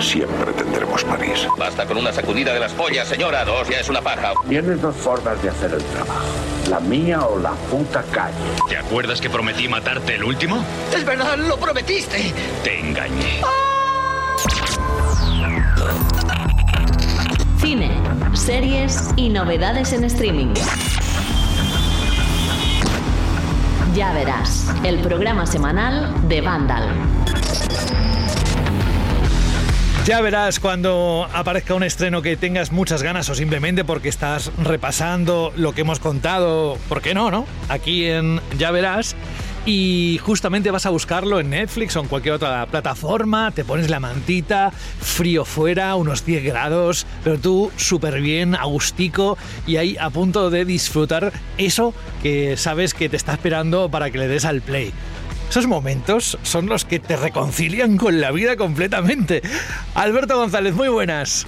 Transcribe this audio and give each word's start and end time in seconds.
siempre 0.00 0.52
tendremos 0.52 1.04
París. 1.04 1.46
Basta 1.58 1.86
con 1.86 1.98
una 1.98 2.12
sacudida 2.12 2.52
de 2.52 2.60
las 2.60 2.72
pollas, 2.72 3.08
señora. 3.08 3.44
Dos 3.44 3.68
ya 3.68 3.80
es 3.80 3.88
una 3.88 4.00
paja. 4.00 4.32
Tienes 4.48 4.80
dos 4.80 4.96
formas 4.96 5.40
de 5.42 5.50
hacer 5.50 5.72
el 5.74 5.82
trabajo. 5.84 6.26
La 6.68 6.80
mía 6.80 7.22
o 7.22 7.38
la 7.38 7.52
puta 7.52 8.02
calle. 8.10 8.34
¿Te 8.68 8.76
acuerdas 8.76 9.20
que 9.20 9.28
prometí 9.28 9.68
matarte 9.68 10.14
el 10.14 10.24
último? 10.24 10.64
Es 10.94 11.04
verdad, 11.04 11.36
lo 11.36 11.56
prometiste. 11.56 12.32
Te 12.62 12.80
engañé. 12.80 13.40
Cine, 17.60 17.90
series 18.34 19.10
y 19.16 19.28
novedades 19.28 19.92
en 19.92 20.04
streaming. 20.04 20.54
Ya 23.94 24.12
verás, 24.12 24.72
el 24.84 24.98
programa 25.00 25.46
semanal 25.46 26.28
de 26.28 26.40
Vandal. 26.40 26.88
Ya 30.06 30.22
verás 30.22 30.60
cuando 30.60 31.28
aparezca 31.32 31.74
un 31.74 31.82
estreno 31.82 32.22
que 32.22 32.34
tengas 32.36 32.72
muchas 32.72 33.02
ganas 33.02 33.28
o 33.28 33.34
simplemente 33.34 33.84
porque 33.84 34.08
estás 34.08 34.50
repasando 34.56 35.52
lo 35.56 35.72
que 35.72 35.82
hemos 35.82 36.00
contado, 36.00 36.78
¿por 36.88 37.02
qué 37.02 37.12
no, 37.12 37.30
no? 37.30 37.46
Aquí 37.68 38.06
en 38.06 38.40
Ya 38.58 38.70
verás 38.70 39.14
y 39.66 40.18
justamente 40.22 40.70
vas 40.70 40.86
a 40.86 40.90
buscarlo 40.90 41.38
en 41.38 41.50
Netflix 41.50 41.94
o 41.96 42.00
en 42.00 42.08
cualquier 42.08 42.34
otra 42.34 42.64
plataforma, 42.66 43.50
te 43.50 43.62
pones 43.62 43.90
la 43.90 44.00
mantita, 44.00 44.70
frío 44.70 45.44
fuera, 45.44 45.94
unos 45.96 46.24
10 46.24 46.44
grados, 46.44 47.06
pero 47.22 47.38
tú 47.38 47.70
súper 47.76 48.22
bien, 48.22 48.54
agustico 48.54 49.36
y 49.66 49.76
ahí 49.76 49.96
a 50.00 50.08
punto 50.08 50.48
de 50.48 50.64
disfrutar 50.64 51.30
eso 51.58 51.94
que 52.22 52.56
sabes 52.56 52.94
que 52.94 53.10
te 53.10 53.16
está 53.16 53.32
esperando 53.32 53.90
para 53.90 54.10
que 54.10 54.16
le 54.16 54.28
des 54.28 54.46
al 54.46 54.62
play. 54.62 54.92
Esos 55.50 55.66
momentos 55.66 56.38
son 56.44 56.66
los 56.66 56.84
que 56.84 57.00
te 57.00 57.16
reconcilian 57.16 57.96
con 57.96 58.20
la 58.20 58.30
vida 58.30 58.56
completamente. 58.56 59.42
Alberto 59.94 60.36
González, 60.36 60.74
muy 60.74 60.86
buenas. 60.86 61.44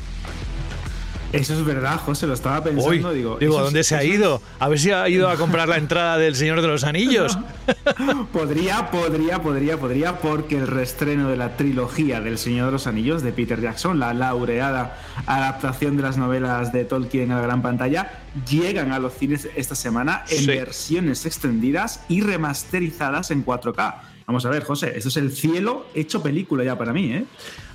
Eso 1.33 1.55
es 1.55 1.65
verdad, 1.65 1.97
José, 1.99 2.27
lo 2.27 2.35
estaba 2.35 2.63
pensando. 2.63 2.91
Uy, 2.91 2.99
digo, 3.17 3.39
digo 3.39 3.57
es- 3.59 3.65
¿dónde 3.65 3.85
se 3.85 3.97
ha 3.97 4.05
ido? 4.05 4.43
A 4.59 4.69
ver 4.69 4.79
si 4.79 4.91
ha 4.91 5.09
ido 5.09 5.31
a 5.31 5.37
comprar 5.37 5.67
la 5.69 5.79
entrada 5.79 6.19
del 6.19 6.37
Señor 6.37 6.61
de 6.61 6.69
los 6.69 6.85
Anillos. 6.85 7.39
Podría, 8.33 8.91
podría, 8.91 9.41
podría, 9.41 9.79
podría, 9.79 10.19
porque 10.19 10.57
el 10.59 10.67
reestreno 10.67 11.29
de 11.29 11.37
la 11.37 11.57
trilogía 11.57 12.21
del 12.21 12.37
Señor 12.39 12.67
de 12.67 12.73
los 12.73 12.87
Anillos 12.87 13.23
de 13.23 13.33
Peter 13.33 13.61
Jackson, 13.61 13.99
la 13.99 14.13
laureada 14.15 14.99
adaptación 15.27 15.97
de 15.97 16.03
las 16.03 16.17
novelas 16.19 16.73
de 16.73 16.85
Tolkien 16.85 17.31
a 17.33 17.37
la 17.37 17.43
gran 17.43 17.63
pantalla, 17.63 18.21
llegan 18.49 18.93
a 18.93 18.99
los 18.99 19.15
cines 19.15 19.49
esta 19.57 19.75
semana 19.75 20.25
en 20.29 20.39
Sí. 20.39 20.47
versiones 20.47 21.25
extendidas 21.27 22.01
y 22.09 22.21
remasterizadas 22.23 23.31
en 23.31 23.45
4K. 23.45 24.03
Vamos 24.27 24.45
a 24.47 24.51
ver, 24.51 24.65
José, 24.65 24.93
esto 24.97 25.09
es 25.09 25.17
el 25.17 25.33
cielo 25.33 25.87
hecho 25.95 26.23
película 26.23 26.65
ya 26.65 26.77
para 26.79 26.93
mí, 26.93 27.13
¿eh? 27.13 27.25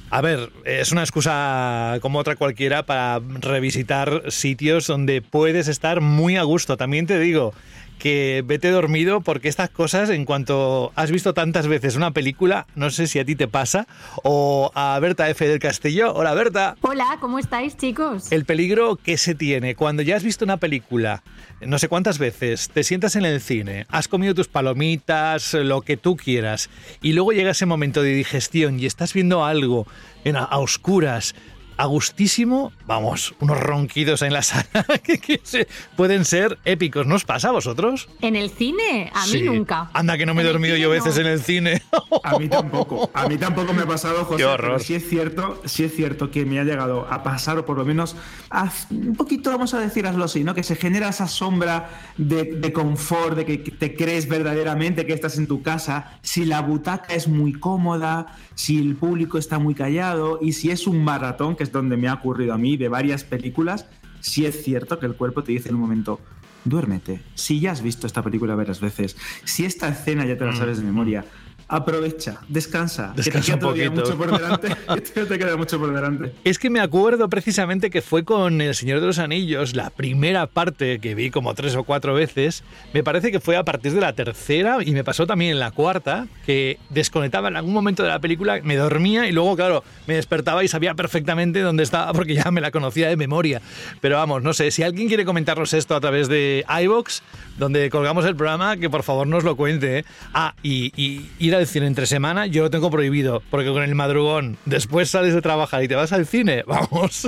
A 0.10 0.22
ver, 0.22 0.52
es 0.64 0.94
una 0.94 1.02
excusa 1.02 1.98
como 2.02 2.20
otra 2.20 2.38
cualquiera 2.38 2.84
para 2.84 3.20
revisitar 3.20 4.24
sitios 4.30 4.88
donde 4.88 5.22
puedes 5.22 5.68
estar 5.68 6.00
muy 6.00 6.38
a 6.38 6.44
gusto. 6.44 6.78
También 6.78 7.08
te 7.08 7.20
digo 7.20 7.54
que 7.98 8.44
vete 8.46 8.70
dormido 8.72 9.22
porque 9.22 9.48
estas 9.48 9.70
cosas, 9.70 10.10
en 10.10 10.26
cuanto 10.26 10.92
has 10.96 11.12
visto 11.12 11.34
tantas 11.34 11.68
veces 11.68 11.96
una 11.96 12.12
película, 12.12 12.68
no 12.76 12.90
sé 12.90 13.08
si 13.08 13.20
a 13.20 13.26
ti 13.26 13.36
te 13.36 13.48
pasa, 13.48 13.88
o 14.24 14.72
a 14.76 14.98
Berta 15.00 15.30
F. 15.30 15.48
del 15.48 15.60
Castillo. 15.60 16.14
Hola 16.14 16.34
Berta. 16.34 16.76
Hola, 16.82 17.18
¿cómo 17.20 17.40
estáis, 17.40 17.78
chicos? 17.78 18.32
El 18.32 18.46
peligro 18.46 18.96
que 18.96 19.18
se 19.18 19.36
tiene 19.36 19.76
cuando 19.76 20.02
ya 20.02 20.16
has 20.16 20.24
visto 20.24 20.46
una 20.46 20.58
película, 20.58 21.24
no 21.62 21.80
sé 21.80 21.88
cuántas 21.88 22.20
veces, 22.20 22.70
te 22.70 22.84
sientas 22.84 23.16
en 23.16 23.26
el 23.26 23.42
cine, 23.42 23.86
has 23.90 24.08
comido 24.08 24.34
tus 24.34 24.48
palomitas, 24.48 25.54
lo 25.54 25.82
que 25.82 25.98
tú 25.98 26.16
quieras, 26.18 26.70
y 27.02 27.14
luego 27.14 27.32
llega 27.32 27.52
ese 27.52 27.66
momento 27.66 28.02
de 28.02 28.14
digestión 28.14 28.80
y 28.80 28.86
estás 28.86 29.14
viendo 29.14 29.44
algo 29.44 29.88
en 30.24 30.36
a, 30.36 30.44
a 30.44 30.60
oscuras, 30.60 31.36
a 31.78 31.86
gustísimo, 31.86 32.72
vamos, 32.86 33.36
unos 33.40 33.60
ronquidos 33.60 34.22
en 34.22 34.34
la 34.34 34.42
sala 34.42 34.66
que, 35.04 35.20
que 35.20 35.40
se- 35.44 35.68
pueden 35.96 36.26
ser 36.26 36.58
épicos. 36.66 37.06
¿No 37.06 37.16
os 37.16 37.24
pasa 37.26 37.50
a 37.50 37.52
vosotros? 37.52 38.10
¿En 38.22 38.36
el 38.36 38.50
cine? 38.50 39.12
A 39.14 39.26
mí 39.26 39.32
Sí. 39.32 39.42
nunca. 39.44 39.90
Anda 39.94 40.18
que 40.18 40.26
no 40.26 40.34
me 40.34 40.42
he 40.42 40.46
dormido 40.46 40.76
yo 40.76 40.88
no. 40.88 40.94
veces 40.94 41.18
en 41.18 41.28
el 41.28 41.42
cine. 41.42 41.82
A 42.24 42.38
mí 42.40 42.48
tampoco. 42.50 43.10
A 43.14 43.28
mí 43.28 43.38
tampoco 43.38 43.74
me 43.74 43.84
ha 43.84 43.86
pasado, 43.88 44.26
José. 44.26 44.38
Qué 44.38 44.46
horror. 44.46 44.72
Pero 44.74 44.80
sí 44.84 44.96
es 44.96 45.08
cierto, 45.08 45.62
sí 45.66 45.84
es 45.84 45.96
cierto 45.96 46.32
que 46.32 46.46
me 46.46 46.60
ha 46.60 46.64
llegado 46.64 47.08
a 47.12 47.22
pasar, 47.24 47.58
o 47.60 47.66
por 47.66 47.78
lo 47.78 47.86
menos 47.86 48.16
a- 48.50 48.72
un 48.90 49.16
poquito, 49.16 49.52
vamos 49.52 49.74
a 49.74 49.80
decirlo 49.80 50.24
así, 50.24 50.44
¿no? 50.44 50.56
Que 50.56 50.64
se 50.64 50.76
genera 50.76 51.10
esa 51.10 51.28
sombra 51.28 51.90
de, 52.18 52.44
de 52.56 52.74
confort, 52.74 53.36
de 53.36 53.46
que 53.46 53.58
te 53.58 53.96
crees 53.96 54.28
verdaderamente 54.28 55.06
que 55.06 55.14
estás 55.14 55.38
en 55.38 55.48
tu 55.48 55.62
casa. 55.62 56.18
Si 56.22 56.46
la 56.46 56.62
butaca 56.62 57.14
es 57.14 57.28
muy 57.28 57.54
cómoda, 57.54 58.28
si 58.56 58.78
el 58.80 58.96
público 58.96 59.38
está 59.38 59.60
muy 59.60 59.76
callado 59.76 60.40
y 60.42 60.54
si 60.54 60.72
es 60.72 60.88
un 60.88 61.04
maratón, 61.04 61.56
que 61.56 61.67
es 61.68 61.72
donde 61.74 61.98
me 61.98 62.08
ha 62.08 62.16
ocurrido 62.16 62.54
a 62.54 62.58
mí, 62.58 62.78
de 62.78 62.88
varias 62.90 63.24
películas, 63.24 63.86
sí 64.22 64.46
es 64.46 64.64
cierto 64.64 65.00
que 65.00 65.06
el 65.06 65.16
cuerpo 65.16 65.44
te 65.44 65.52
dice 65.52 65.70
en 65.70 65.76
un 65.76 65.82
momento. 65.82 66.20
Duérmete. 66.66 67.22
Si 67.36 67.60
ya 67.60 67.72
has 67.72 67.82
visto 67.82 68.08
esta 68.08 68.24
película 68.24 68.56
varias 68.56 68.82
veces, 68.82 69.16
si 69.44 69.66
esta 69.66 69.88
escena 69.88 70.26
ya 70.26 70.38
te 70.38 70.46
la 70.46 70.56
sabes 70.56 70.80
de 70.80 70.86
memoria, 70.86 71.26
aprovecha, 71.68 72.40
descansa. 72.48 73.14
Descansa 73.16 73.54
que 73.54 73.60
te 73.60 73.66
un 73.68 73.80
queda 73.80 73.90
todavía 73.90 73.90
poquito. 73.92 74.06
mucho 74.06 74.18
por 74.18 74.40
delante. 74.40 74.68
que 74.96 75.02
todavía 75.02 75.28
te 75.28 75.40
queda 75.40 75.58
mucho 75.58 75.80
por 75.80 75.94
delante. 75.94 76.34
Es 76.44 76.60
que 76.60 76.70
me 76.70 76.80
acuerdo 76.80 77.30
precisamente 77.30 77.90
que 77.90 78.02
fue 78.02 78.24
con 78.24 78.62
El 78.62 78.74
Señor 78.76 79.02
de 79.02 79.08
los 79.08 79.20
Anillos, 79.20 79.76
la 79.76 79.90
primera 79.90 80.48
parte 80.48 81.00
que 81.00 81.16
vi 81.16 81.30
como 81.30 81.54
tres 81.54 81.76
o 81.76 81.84
cuatro 81.84 82.14
veces. 82.14 82.64
Me 82.94 83.04
parece 83.04 83.32
que 83.32 83.40
fue 83.40 83.58
a 83.58 83.64
partir 83.64 83.94
de 83.94 84.02
la 84.02 84.14
tercera 84.14 84.78
y 84.84 84.92
me 84.92 85.04
pasó 85.04 85.28
también 85.28 85.52
en 85.52 85.60
la 85.60 85.72
cuarta, 85.72 86.28
que 86.46 86.78
desconectaba 86.90 87.50
en 87.50 87.58
algún 87.58 87.74
momento 87.74 88.04
de 88.04 88.10
la 88.10 88.20
película, 88.20 88.60
me 88.64 88.76
dormía 88.76 89.28
y 89.28 89.32
luego, 89.32 89.56
claro, 89.56 89.84
me 90.08 90.16
despertaba 90.16 90.64
y 90.64 90.68
sabía 90.68 90.94
perfectamente 90.96 91.60
dónde 91.62 91.84
estaba 91.84 92.14
porque 92.14 92.36
ya 92.36 92.50
me 92.52 92.62
la 92.62 92.72
conocía 92.72 93.10
de 93.10 93.18
memoria. 93.18 93.62
Pero 94.02 94.16
vamos, 94.18 94.42
no 94.44 94.54
sé, 94.54 94.72
si 94.72 94.84
alguien 94.84 95.08
quiere 95.08 95.26
comentarnos 95.26 95.74
esto 95.74 95.96
a 95.96 96.00
través 96.00 96.30
de 96.30 96.66
iVox, 96.84 97.22
donde 97.58 97.90
colgamos 97.90 98.26
el 98.26 98.36
programa, 98.36 98.78
que 98.78 98.90
por 98.90 99.04
favor 99.04 99.28
nos 99.28 99.44
lo 99.44 99.56
cuente. 99.56 100.00
¿eh? 100.00 100.06
Ah, 100.34 100.54
y, 100.64 100.94
y 100.96 101.30
ir 101.40 101.57
al 101.58 101.68
cine 101.68 101.88
entre 101.88 102.06
semana 102.06 102.46
yo 102.46 102.64
lo 102.64 102.70
tengo 102.70 102.90
prohibido, 102.90 103.42
porque 103.50 103.72
con 103.72 103.84
el 103.84 103.96
madrugón, 103.96 104.58
después 104.66 105.10
sales 105.10 105.34
de 105.34 105.42
trabajar 105.42 105.84
y 105.84 105.88
te 105.88 105.96
vas 105.96 106.12
al 106.12 106.26
cine, 106.26 106.64
vamos, 106.68 107.28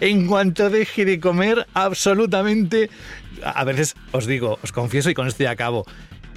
en 0.00 0.26
cuanto 0.26 0.70
deje 0.70 1.04
de 1.04 1.20
comer, 1.20 1.66
absolutamente... 1.74 2.90
A 3.44 3.64
veces 3.64 3.94
os 4.10 4.26
digo, 4.26 4.58
os 4.62 4.72
confieso 4.72 5.10
y 5.10 5.14
con 5.14 5.28
esto 5.28 5.44
ya 5.44 5.52
acabo. 5.52 5.86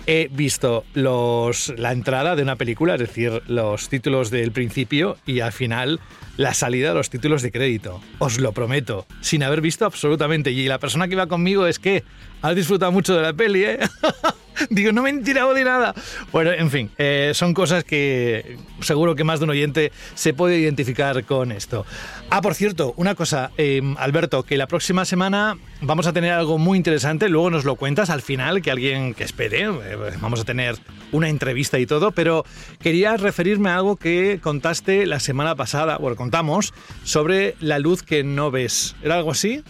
He 0.05 0.29
visto 0.31 0.85
los, 0.93 1.73
la 1.77 1.91
entrada 1.91 2.35
de 2.35 2.43
una 2.43 2.55
película, 2.55 2.93
es 2.93 2.99
decir, 2.99 3.41
los 3.47 3.89
títulos 3.89 4.29
del 4.29 4.51
principio 4.51 5.17
y 5.25 5.39
al 5.39 5.51
final 5.51 5.99
la 6.37 6.53
salida 6.53 6.89
de 6.89 6.95
los 6.95 7.09
títulos 7.09 7.41
de 7.41 7.51
crédito. 7.51 8.01
Os 8.19 8.39
lo 8.39 8.51
prometo, 8.51 9.05
sin 9.21 9.43
haber 9.43 9.61
visto 9.61 9.85
absolutamente. 9.85 10.51
Y 10.51 10.67
la 10.67 10.79
persona 10.79 11.07
que 11.07 11.13
iba 11.13 11.27
conmigo 11.27 11.67
es 11.67 11.79
que 11.79 12.03
has 12.41 12.55
disfrutado 12.55 12.91
mucho 12.91 13.15
de 13.15 13.21
la 13.21 13.33
peli, 13.33 13.63
¿eh? 13.63 13.79
Digo, 14.69 14.91
no 14.91 15.03
me 15.03 15.09
he 15.09 15.13
enterado 15.13 15.53
de 15.53 15.63
nada. 15.63 15.93
Bueno, 16.31 16.51
en 16.51 16.69
fin, 16.69 16.91
eh, 16.97 17.31
son 17.33 17.53
cosas 17.53 17.83
que 17.83 18.57
seguro 18.81 19.15
que 19.15 19.23
más 19.23 19.39
de 19.39 19.45
un 19.45 19.51
oyente 19.51 19.91
se 20.15 20.33
puede 20.33 20.59
identificar 20.59 21.23
con 21.23 21.51
esto. 21.51 21.85
Ah, 22.29 22.41
por 22.41 22.55
cierto, 22.55 22.93
una 22.97 23.15
cosa, 23.15 23.51
eh, 23.57 23.81
Alberto, 23.97 24.43
que 24.43 24.57
la 24.57 24.67
próxima 24.67 25.05
semana 25.05 25.57
vamos 25.81 26.07
a 26.07 26.13
tener 26.13 26.31
algo 26.31 26.57
muy 26.57 26.77
interesante, 26.77 27.29
luego 27.29 27.49
nos 27.49 27.65
lo 27.65 27.75
cuentas 27.75 28.09
al 28.09 28.21
final, 28.21 28.61
que 28.61 28.71
alguien 28.71 29.13
que 29.13 29.23
espere, 29.23 29.63
eh, 29.63 29.97
vamos 30.21 30.39
a 30.41 30.43
tener 30.43 30.75
una 31.11 31.29
entrevista 31.29 31.79
y 31.79 31.85
todo, 31.85 32.11
pero 32.11 32.45
quería 32.79 33.17
referirme 33.17 33.69
a 33.69 33.75
algo 33.75 33.97
que 33.97 34.39
contaste 34.41 35.05
la 35.05 35.19
semana 35.19 35.55
pasada, 35.55 35.97
bueno, 35.97 36.15
contamos, 36.15 36.73
sobre 37.03 37.55
la 37.59 37.79
luz 37.79 38.03
que 38.03 38.23
no 38.23 38.51
ves. 38.51 38.95
¿Era 39.03 39.15
algo 39.15 39.31
así? 39.31 39.63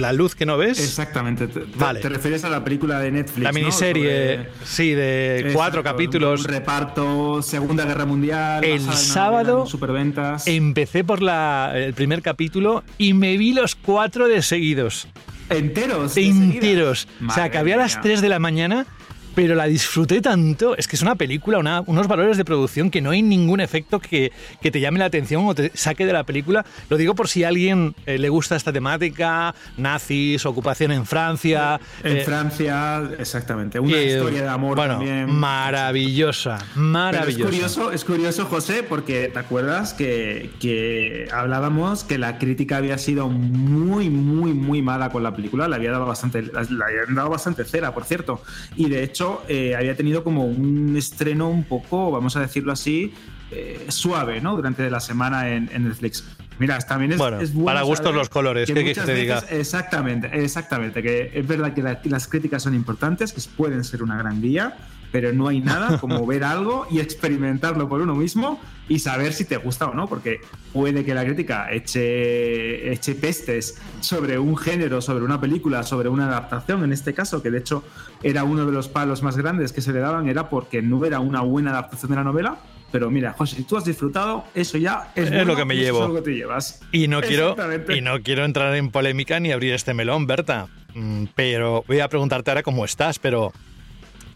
¿La 0.00 0.12
luz 0.12 0.34
que 0.34 0.46
no 0.46 0.56
ves? 0.56 0.80
Exactamente. 0.80 1.46
Te, 1.46 1.60
Vale. 1.76 2.00
te 2.00 2.08
refieres 2.08 2.42
a 2.44 2.48
la 2.48 2.64
película 2.64 2.98
de 3.00 3.10
Netflix. 3.12 3.44
La 3.44 3.52
¿no? 3.52 3.58
miniserie, 3.58 4.36
Sobre- 4.36 4.48
sí, 4.64 4.90
de 4.92 5.36
Exacto, 5.36 5.54
cuatro 5.56 5.82
capítulos. 5.82 6.40
Un 6.40 6.46
reparto, 6.46 7.42
Segunda 7.42 7.84
Guerra 7.84 8.06
Mundial. 8.06 8.64
El 8.64 8.80
sábado 8.80 9.66
Superventas. 9.66 10.46
Empecé 10.46 11.04
por 11.04 11.22
la, 11.22 11.72
el 11.74 11.94
primer 11.94 12.22
capítulo 12.22 12.82
y 12.98 13.12
me 13.14 13.36
vi 13.36 13.52
los 13.52 13.74
cuatro 13.74 14.26
de 14.28 14.42
seguidos. 14.42 15.06
Enteros. 15.48 16.14
de. 16.14 16.26
Enteros. 16.26 17.04
o 17.04 17.08
sea, 17.18 17.26
Madre 17.26 17.42
acabé 17.42 17.74
a 17.74 17.76
las 17.76 17.94
mía. 17.96 18.02
3 18.02 18.20
de 18.20 18.28
la 18.28 18.38
mañana, 18.38 18.86
pero 19.34 19.54
la 19.54 19.64
disfruté 19.66 20.20
tanto. 20.20 20.76
Es 20.76 20.86
que 20.88 20.96
es 20.96 21.02
una 21.02 21.14
película, 21.14 21.58
una- 21.58 21.80
unos 21.86 22.08
valores 22.08 22.36
de 22.36 22.44
producción 22.44 22.90
que 22.90 23.00
no 23.00 23.10
hay 23.10 23.22
ningún 23.22 23.60
efecto 23.60 24.00
que, 24.00 24.32
que 24.60 24.70
te 24.70 24.80
llame 24.80 24.98
la 24.98 25.04
atención 25.06 25.44
o 25.46 25.54
te 25.54 25.70
saque 25.74 26.06
de 26.06 26.12
la 26.12 26.24
película. 26.24 26.64
Lo 26.88 26.96
digo 26.96 27.14
por 27.14 27.28
si 27.28 27.44
a 27.44 27.48
alguien 27.48 27.94
eh, 28.06 28.18
le 28.18 28.28
gusta 28.28 28.56
esta 28.56 28.72
temática, 28.72 29.54
nazis, 29.76 30.44
ocupación 30.46 30.92
en 30.92 31.06
Francia. 31.06 31.80
En 32.02 32.18
eh, 32.18 32.20
Francia, 32.24 33.02
exactamente. 33.18 33.78
Una 33.80 33.92
que, 33.92 34.06
historia 34.16 34.42
de 34.42 34.48
amor 34.48 34.76
bueno, 34.76 34.94
también. 34.98 35.30
maravillosa, 35.30 36.58
Pero 36.58 36.70
es 36.70 36.76
maravillosa. 36.76 37.44
curioso, 37.44 37.92
es 37.92 38.04
curioso, 38.04 38.46
José, 38.46 38.82
porque 38.82 39.28
te 39.32 39.38
acuerdas 39.38 39.94
que, 39.94 40.50
que 40.60 41.28
hablábamos 41.32 42.04
que 42.04 42.18
la 42.18 42.38
crítica 42.38 42.76
había 42.78 42.98
sido 42.98 43.28
muy, 43.28 44.10
muy, 44.10 44.52
muy 44.52 44.82
mala 44.82 45.10
con 45.10 45.22
la 45.22 45.34
película. 45.34 45.68
Le 45.68 45.76
había 45.76 45.92
dado 45.92 46.06
bastante, 46.06 46.42
le 46.42 46.50
habían 46.84 47.14
dado 47.14 47.30
bastante 47.30 47.64
cera, 47.64 47.92
por 47.94 48.04
cierto. 48.04 48.42
Y 48.76 48.88
de 48.88 49.02
hecho, 49.04 49.19
eh, 49.48 49.74
había 49.76 49.96
tenido 49.96 50.22
como 50.24 50.44
un 50.44 50.96
estreno 50.96 51.48
un 51.50 51.64
poco, 51.64 52.10
vamos 52.10 52.36
a 52.36 52.40
decirlo 52.40 52.72
así, 52.72 53.12
eh, 53.50 53.86
suave, 53.88 54.40
¿no? 54.40 54.56
Durante 54.56 54.88
la 54.90 55.00
semana 55.00 55.48
en, 55.50 55.68
en 55.72 55.84
Netflix. 55.88 56.24
Mira, 56.58 56.78
también 56.80 57.12
es, 57.12 57.18
Bueno, 57.18 57.40
es 57.40 57.52
bueno 57.54 57.64
para 57.66 57.82
gustos 57.82 58.14
los 58.14 58.28
colores, 58.28 58.66
¿qué 58.66 58.74
quieres 58.74 58.90
muchas 58.98 59.06
que 59.06 59.12
te 59.14 59.18
diga? 59.20 59.40
veces- 59.40 59.58
Exactamente, 59.58 60.30
exactamente. 60.44 61.02
Que 61.02 61.30
es 61.34 61.46
verdad 61.46 61.72
que 61.72 61.82
la- 61.82 62.00
las 62.04 62.28
críticas 62.28 62.62
son 62.62 62.74
importantes, 62.74 63.32
que 63.32 63.40
pueden 63.56 63.82
ser 63.82 64.02
una 64.02 64.16
gran 64.18 64.42
guía, 64.42 64.76
pero 65.12 65.32
no 65.32 65.48
hay 65.48 65.60
nada 65.60 65.98
como 65.98 66.26
ver 66.26 66.44
algo 66.44 66.86
y 66.90 67.00
experimentarlo 67.00 67.88
por 67.88 68.00
uno 68.00 68.14
mismo 68.14 68.60
y 68.88 68.98
saber 68.98 69.32
si 69.32 69.44
te 69.44 69.56
gusta 69.56 69.86
o 69.86 69.94
no, 69.94 70.08
porque 70.08 70.40
puede 70.72 71.04
que 71.04 71.14
la 71.14 71.24
crítica 71.24 71.70
eche, 71.70 72.92
eche 72.92 73.14
pestes 73.14 73.80
sobre 74.00 74.38
un 74.38 74.56
género, 74.56 75.00
sobre 75.00 75.24
una 75.24 75.40
película, 75.40 75.82
sobre 75.84 76.08
una 76.08 76.26
adaptación, 76.26 76.82
en 76.82 76.92
este 76.92 77.14
caso, 77.14 77.40
que 77.42 77.50
de 77.50 77.58
hecho 77.58 77.84
era 78.22 78.42
uno 78.42 78.66
de 78.66 78.72
los 78.72 78.88
palos 78.88 79.22
más 79.22 79.36
grandes 79.36 79.72
que 79.72 79.80
se 79.80 79.92
le 79.92 80.00
daban, 80.00 80.28
era 80.28 80.48
porque 80.48 80.82
no 80.82 81.04
era 81.04 81.20
una 81.20 81.40
buena 81.40 81.70
adaptación 81.70 82.10
de 82.10 82.16
la 82.16 82.24
novela. 82.24 82.58
Pero 82.92 83.08
mira, 83.08 83.32
José, 83.34 83.54
si 83.54 83.62
tú 83.62 83.76
has 83.76 83.84
disfrutado, 83.84 84.44
eso 84.52 84.76
ya 84.76 85.12
es, 85.14 85.26
Es 85.26 85.30
bueno 85.30 85.52
lo 85.52 85.56
que 85.56 85.64
me 85.64 85.74
eso 85.74 85.82
llevo. 85.84 86.02
Es 86.02 86.08
lo 86.08 86.14
que 86.16 86.22
te 86.22 86.34
llevas. 86.34 86.80
Y 86.90 87.06
no 87.06 87.20
quiero 87.20 87.54
y 87.88 88.00
no 88.00 88.20
quiero 88.20 88.44
entrar 88.44 88.74
en 88.74 88.90
polémica 88.90 89.38
ni 89.38 89.52
abrir 89.52 89.74
este 89.74 89.94
melón, 89.94 90.26
Berta. 90.26 90.66
Mm, 90.94 91.26
Pero 91.36 91.84
voy 91.86 92.00
a 92.00 92.08
preguntarte 92.08 92.50
ahora 92.50 92.64
cómo 92.64 92.84
estás, 92.84 93.20
pero 93.20 93.52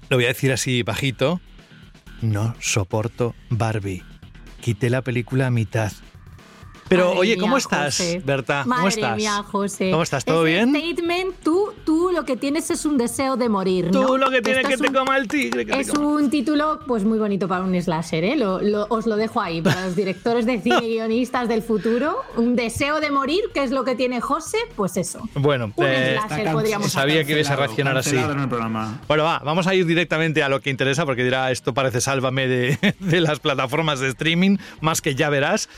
lo 0.09 0.17
voy 0.17 0.25
a 0.25 0.29
decir 0.29 0.53
así 0.53 0.83
bajito. 0.83 1.41
No 2.23 2.55
soporto 2.61 3.35
Barbie. 3.51 4.03
Quité 4.61 4.89
la 4.91 5.03
película 5.03 5.47
a 5.47 5.51
mitad. 5.51 5.93
Pero 6.89 7.07
Madre 7.07 7.19
oye, 7.21 7.37
¿cómo 7.39 7.55
mía, 7.57 7.59
estás, 7.59 7.97
José. 7.97 8.23
Berta? 8.25 8.63
¿Cómo 8.65 8.75
Madre 8.77 8.89
estás? 8.89 9.17
mía, 9.17 9.43
José. 9.43 9.91
¿Cómo 9.91 10.03
estás? 10.03 10.25
¿Todo 10.25 10.47
Ese 10.47 10.65
bien? 10.67 10.75
statement, 10.77 11.35
tú, 11.43 11.73
tú 11.85 12.11
lo 12.13 12.25
que 12.25 12.37
tienes 12.37 12.71
es 12.71 12.85
un 12.85 12.99
deseo 12.99 13.37
de 13.37 13.49
morir, 13.49 13.91
Tú 13.91 14.03
¿no? 14.03 14.17
lo 14.19 14.31
que 14.31 14.43
tienes 14.43 14.59
Esto 14.65 14.69
que 14.69 14.75
es 14.75 14.81
te 14.81 14.89
un- 14.89 14.95
coma 14.95 15.17
el 15.17 15.29
tigre. 15.29 15.65
que 15.67 15.73
te 15.73 15.81
Es 15.81 15.91
coma. 15.91 16.07
un 16.09 16.31
título 16.31 16.81
pues 16.87 17.05
muy 17.05 17.19
bonito 17.19 17.49
para 17.49 17.65
un 17.65 17.75
slasher, 17.81 18.25
¿eh? 18.25 18.37
Lo- 18.37 18.61
lo- 18.61 18.87
os 18.91 19.07
lo 19.07 19.17
dejo 19.17 19.41
ahí, 19.41 19.63
para 19.63 19.87
los 19.87 19.97
directores 19.97 20.47
de 20.47 20.61
cine 20.61 20.79
y 20.87 20.95
guionistas 20.95 21.49
del 21.49 21.63
futuro. 21.63 22.17
Un 22.37 22.55
deseo 22.57 23.01
de 23.01 23.11
morir, 23.11 23.41
que 23.55 23.63
es 23.63 23.71
lo 23.71 23.85
que 23.85 23.95
tiene 23.95 24.21
José, 24.21 24.59
pues 24.77 24.97
eso. 24.97 25.21
Bueno, 25.35 25.73
Un 25.77 25.87
eh, 25.87 26.17
slasher 26.19 26.39
Está 26.41 26.53
podríamos 26.53 26.93
Sabía 26.93 27.25
que 27.25 27.33
ibas 27.33 27.47
a 27.47 27.57
cancelado, 27.57 27.61
reaccionar 27.67 27.97
así. 27.97 28.11
cancelado 28.11 28.33
en 28.35 28.41
el 28.41 28.49
programa. 28.49 29.01
Bueno, 29.09 29.25
va, 29.25 29.39
vamos 29.41 29.67
a 29.67 29.75
ir 29.75 29.87
directamente 29.87 30.43
a 30.43 30.49
lo 30.49 30.61
que 30.61 30.71
interesa, 30.71 31.05
porque 31.07 31.25
dirá, 31.25 31.51
esto 31.51 31.73
parece 31.75 32.01
sálvame 32.01 32.47
de, 32.47 32.95
de 33.01 33.21
las 33.21 33.41
plataformas 33.41 34.01
de 34.01 34.09
streaming, 34.09 34.59
más 34.81 35.01
que 35.01 35.15
ya 35.15 35.31
verás. 35.31 35.69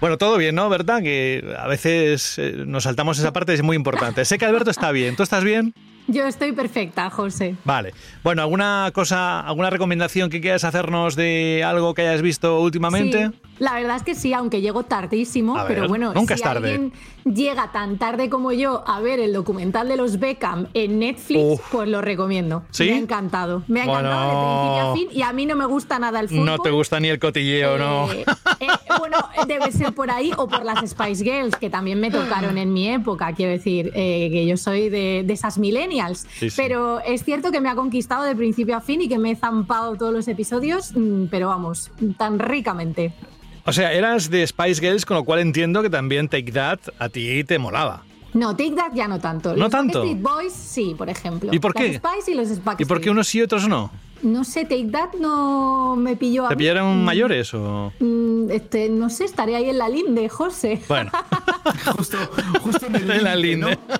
Bueno, 0.00 0.18
todo 0.18 0.36
bien, 0.38 0.53
¿no, 0.54 0.68
Berta? 0.68 1.02
Que 1.02 1.54
a 1.58 1.66
veces 1.66 2.38
eh, 2.38 2.64
nos 2.66 2.84
saltamos 2.84 3.18
esa 3.18 3.32
parte, 3.32 3.54
es 3.54 3.62
muy 3.62 3.76
importante. 3.76 4.24
Sé 4.24 4.38
que 4.38 4.46
Alberto 4.46 4.70
está 4.70 4.90
bien, 4.92 5.16
¿tú 5.16 5.22
estás 5.22 5.44
bien? 5.44 5.74
Yo 6.06 6.26
estoy 6.26 6.52
perfecta, 6.52 7.08
José. 7.08 7.56
Vale. 7.64 7.94
Bueno, 8.22 8.42
¿alguna 8.42 8.90
cosa, 8.92 9.40
alguna 9.40 9.70
recomendación 9.70 10.28
que 10.28 10.40
quieras 10.40 10.64
hacernos 10.64 11.16
de 11.16 11.64
algo 11.64 11.94
que 11.94 12.02
hayas 12.02 12.20
visto 12.20 12.60
últimamente? 12.60 13.28
Sí, 13.28 13.34
la 13.58 13.74
verdad 13.74 13.96
es 13.96 14.02
que 14.02 14.14
sí, 14.14 14.32
aunque 14.32 14.60
llego 14.60 14.82
tardísimo, 14.82 15.54
ver, 15.54 15.64
pero 15.68 15.88
bueno, 15.88 16.12
nunca 16.14 16.34
si 16.36 16.40
es 16.40 16.42
tarde. 16.42 16.70
alguien 16.72 16.92
llega 17.24 17.72
tan 17.72 17.96
tarde 17.98 18.28
como 18.28 18.52
yo 18.52 18.82
a 18.86 19.00
ver 19.00 19.18
el 19.20 19.32
documental 19.32 19.88
de 19.88 19.96
los 19.96 20.18
Beckham 20.18 20.66
en 20.74 20.98
Netflix, 20.98 21.40
Uf. 21.42 21.60
pues 21.72 21.88
lo 21.88 22.02
recomiendo. 22.02 22.64
¿Sí? 22.70 22.84
Me 22.84 22.92
ha 22.92 22.98
encantado. 22.98 23.62
Me 23.66 23.80
ha 23.82 23.86
Bueno. 23.86 24.08
encantado 24.08 24.30
de 24.30 24.36
principio 24.44 24.90
a 24.90 24.94
fin 24.94 25.08
y 25.18 25.22
a 25.22 25.32
mí 25.32 25.46
no 25.46 25.56
me 25.56 25.64
gusta 25.66 25.98
nada 25.98 26.20
el 26.20 26.28
fútbol. 26.28 26.44
No 26.44 26.58
te 26.58 26.70
gusta 26.70 27.00
ni 27.00 27.08
el 27.08 27.18
cotilleo, 27.18 27.78
¿no? 27.78 28.12
Eh, 28.12 28.24
eh, 28.60 28.66
bueno, 28.98 29.16
debe 29.46 29.72
ser 29.72 29.92
por 29.94 30.10
ahí 30.10 30.32
o 30.36 30.46
por 30.48 30.64
las 30.64 30.88
Spice 30.88 31.24
Girls, 31.24 31.56
que 31.56 31.70
también 31.70 31.98
me 32.00 32.10
tocaron 32.10 32.58
en 32.58 32.72
mi 32.72 32.88
época. 32.88 33.32
Quiero 33.32 33.52
decir, 33.52 33.90
eh, 33.94 34.28
que 34.30 34.46
yo 34.46 34.56
soy 34.56 34.88
de, 34.90 35.22
de 35.26 35.32
esas 35.32 35.58
millennials. 35.58 36.26
Sí, 36.38 36.50
sí. 36.50 36.56
Pero 36.56 37.00
es 37.00 37.24
cierto 37.24 37.50
que 37.50 37.60
me 37.60 37.68
ha 37.70 37.74
conquistado 37.74 38.24
de 38.24 38.34
principio 38.36 38.76
a 38.76 38.80
fin 38.80 39.00
y 39.00 39.08
que 39.08 39.18
me 39.18 39.30
he 39.32 39.36
zampado 39.36 39.94
todos 39.96 40.12
los 40.12 40.28
episodios, 40.28 40.92
mm, 40.94 41.24
pero 41.30 41.48
vamos, 41.48 41.90
tan 42.18 42.38
ricamente. 42.38 43.12
O 43.66 43.72
sea, 43.72 43.92
eras 43.92 44.28
de 44.30 44.46
Spice 44.46 44.80
Girls, 44.80 45.06
con 45.06 45.16
lo 45.16 45.24
cual 45.24 45.40
entiendo 45.40 45.82
que 45.82 45.90
también 45.90 46.28
Take 46.28 46.52
That 46.52 46.80
a 46.98 47.08
ti 47.08 47.44
te 47.44 47.58
molaba. 47.58 48.02
No, 48.34 48.54
Take 48.56 48.72
That 48.72 48.92
ya 48.94 49.08
no 49.08 49.20
tanto. 49.20 49.50
¿No 49.54 49.56
los 49.64 49.70
tanto? 49.70 50.00
Backstreet 50.00 50.22
Boys 50.22 50.52
sí, 50.52 50.94
por 50.98 51.08
ejemplo. 51.08 51.50
¿Y 51.52 51.58
por 51.58 51.74
Las 51.74 51.84
qué? 51.84 51.94
Spice 51.98 52.32
y 52.32 52.34
los 52.34 52.48
Backstreet. 52.48 52.80
¿Y 52.80 52.84
por 52.84 53.00
qué 53.00 53.10
unos 53.10 53.28
sí 53.28 53.38
y 53.38 53.42
otros 53.42 53.68
no? 53.68 53.90
No 54.22 54.42
sé, 54.44 54.62
Take 54.62 54.88
That 54.90 55.14
no 55.20 55.96
me 55.96 56.16
pilló 56.16 56.46
a 56.46 56.48
¿Te 56.48 56.56
pillaron 56.56 57.02
Mm, 57.02 57.04
mayores 57.04 57.52
o...? 57.54 57.92
mm, 58.00 58.50
Este, 58.50 58.88
no 58.88 59.08
sé, 59.10 59.24
estaré 59.24 59.54
ahí 59.56 59.68
en 59.70 59.78
la 59.78 59.88
linde, 59.88 60.28
José. 60.28 60.80
Bueno. 60.88 61.10
Justo, 61.96 62.18
justo 62.62 62.86
en 62.86 62.96
el 62.96 63.10
en 63.10 63.24
la 63.24 63.36
linde. 63.36 63.78
¿no? 63.88 63.96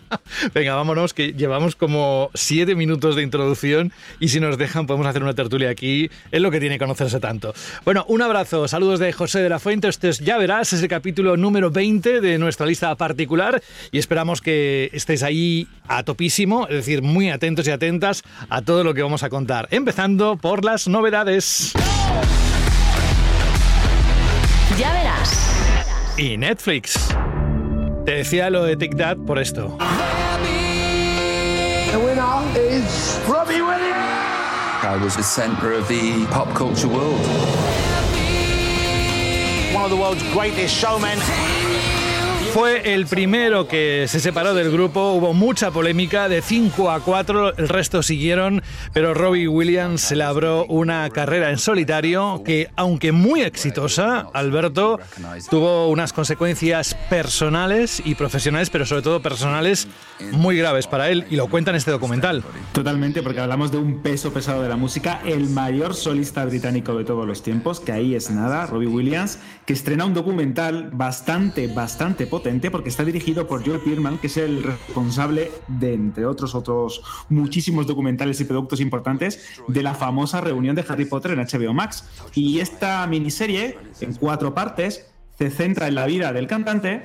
Venga, 0.53 0.75
vámonos, 0.75 1.15
que 1.15 1.33
llevamos 1.33 1.77
como 1.77 2.31
siete 2.35 2.75
minutos 2.75 3.17
de 3.17 3.23
introducción 3.23 3.93
y 4.21 4.29
si 4.29 4.41
nos 4.41 4.59
dejan 4.59 4.87
podemos 4.87 5.07
hacer 5.07 5.23
una 5.23 5.35
tertulia 5.35 5.71
aquí. 5.71 6.11
Es 6.31 6.41
lo 6.41 6.51
que 6.51 6.61
tiene 6.61 6.79
conocerse 6.79 7.21
tanto. 7.21 7.55
Bueno, 7.85 8.05
un 8.09 8.23
abrazo, 8.23 8.69
saludos 8.69 9.01
de 9.01 9.13
José 9.13 9.41
de 9.41 9.49
la 9.49 9.59
Fuente. 9.59 9.89
Este 9.89 10.09
es, 10.09 10.19
ya 10.19 10.37
verás, 10.37 10.73
es 10.73 10.83
el 10.83 10.89
capítulo 10.89 11.37
número 11.37 11.71
20 11.71 12.21
de 12.21 12.39
nuestra 12.39 12.67
lista 12.67 12.95
particular 12.97 13.63
y 13.93 13.99
esperamos 13.99 14.41
que 14.41 14.91
estéis 14.93 15.23
ahí 15.23 15.69
a 15.89 16.03
topísimo, 16.03 16.67
es 16.69 16.77
decir, 16.77 17.03
muy 17.03 17.31
atentos 17.31 17.67
y 17.67 17.71
atentas 17.71 18.23
a 18.49 18.63
todo 18.63 18.85
lo 18.85 18.95
que 18.95 19.03
vamos 19.03 19.23
a 19.23 19.31
contar. 19.31 19.69
Empezando 19.71 20.37
por 20.37 20.65
las 20.65 20.89
novedades. 20.89 21.73
Ya 24.79 24.93
verás. 24.93 26.15
Y 26.17 26.37
Netflix. 26.37 27.15
Te 28.05 28.13
decía 28.13 28.51
lo 28.51 28.65
de 28.65 28.77
Tic 28.77 28.97
Tac 28.97 29.19
por 29.25 29.39
esto. 29.39 29.79
Is 32.57 33.21
Robbie 33.29 33.61
Williams. 33.61 33.95
I 34.85 34.99
was 35.03 35.17
the 35.17 35.23
center 35.23 35.73
of 35.73 35.89
the 35.89 36.27
pop 36.27 36.55
culture 36.55 36.89
world. 36.89 37.21
One 39.75 39.85
of 39.85 39.91
the 39.91 39.97
world's 39.97 40.23
greatest 40.33 40.75
showmen. 40.75 41.19
Fue 42.55 42.95
el 42.95 43.07
primero 43.07 43.67
que 43.67 44.05
se 44.07 44.21
separó 44.21 44.55
del 44.55 44.71
grupo, 44.71 45.11
hubo 45.11 45.35
mucha 45.35 45.73
polémica, 45.73 46.29
de 46.29 46.41
5 46.41 46.89
a 46.89 47.01
4, 47.01 47.57
el 47.57 47.69
resto 47.69 48.01
siguieron, 48.01 48.63
pero 48.93 49.13
Robbie 49.13 49.49
Williams 49.49 50.03
se 50.03 50.15
labró 50.15 50.65
una 50.67 51.11
carrera 51.11 51.51
en 51.51 51.59
solitario 51.59 52.45
que, 52.45 52.71
aunque 52.77 53.11
muy 53.11 53.43
exitosa, 53.43 54.29
Alberto, 54.33 55.01
tuvo 55.51 55.89
unas 55.89 56.13
consecuencias 56.13 56.95
personales 57.11 58.01
y 58.05 58.15
profesionales, 58.15 58.71
pero 58.71 58.87
sobre 58.87 59.03
todo 59.03 59.21
personales 59.21 59.89
muy 60.31 60.57
graves 60.57 60.87
para 60.87 61.11
él, 61.11 61.27
y 61.29 61.35
lo 61.35 61.49
cuenta 61.49 61.73
en 61.73 61.77
este 61.77 61.91
documental. 61.91 62.45
Totalmente, 62.73 63.25
porque 63.25 63.41
hablamos 63.41 63.73
de 63.73 63.79
un 63.79 64.01
peso 64.01 64.33
pesado 64.33 64.63
de 64.63 64.69
la 64.69 64.77
música, 64.77 65.21
el 65.27 65.49
mayor 65.49 65.97
solista 65.97 66.45
británico 66.45 66.95
de 66.95 67.03
todos 67.03 67.27
los 67.27 67.43
tiempos, 67.43 67.81
que 67.81 67.91
ahí 67.91 68.15
es 68.15 68.31
nada, 68.31 68.67
Robbie 68.67 68.87
Williams, 68.87 69.41
que 69.67 69.73
estrena 69.73 70.05
un 70.05 70.15
documental 70.15 70.91
bastante, 70.93 71.67
bastante 71.67 72.29
potente, 72.29 72.44
porque 72.71 72.91
está 72.91 73.05
dirigido 73.05 73.47
por 73.47 73.65
Joel 73.65 73.81
Pearman, 73.81 74.19
que 74.19 74.27
es 74.27 74.37
el 74.37 74.63
responsable 74.63 75.51
de, 75.67 75.95
entre 75.95 76.27
otros, 76.27 76.55
otros 76.55 77.03
muchísimos 77.31 77.87
documentales 77.87 78.39
y 78.41 78.45
productos 78.45 78.81
importantes, 78.81 79.41
de 79.67 79.83
la 79.83 79.95
famosa 79.95 80.41
reunión 80.43 80.77
de 80.77 80.85
Harry 80.87 81.07
Potter 81.07 81.31
en 81.33 81.39
HBO 81.39 81.73
Max. 81.73 82.05
Y 82.35 82.59
esta 82.61 83.07
miniserie, 83.07 83.79
en 84.01 84.15
cuatro 84.15 84.53
partes, 84.55 85.07
se 85.39 85.51
centra 85.51 85.89
en 85.89 85.95
la 85.95 86.05
vida 86.07 86.33
del 86.35 86.47
cantante, 86.47 87.05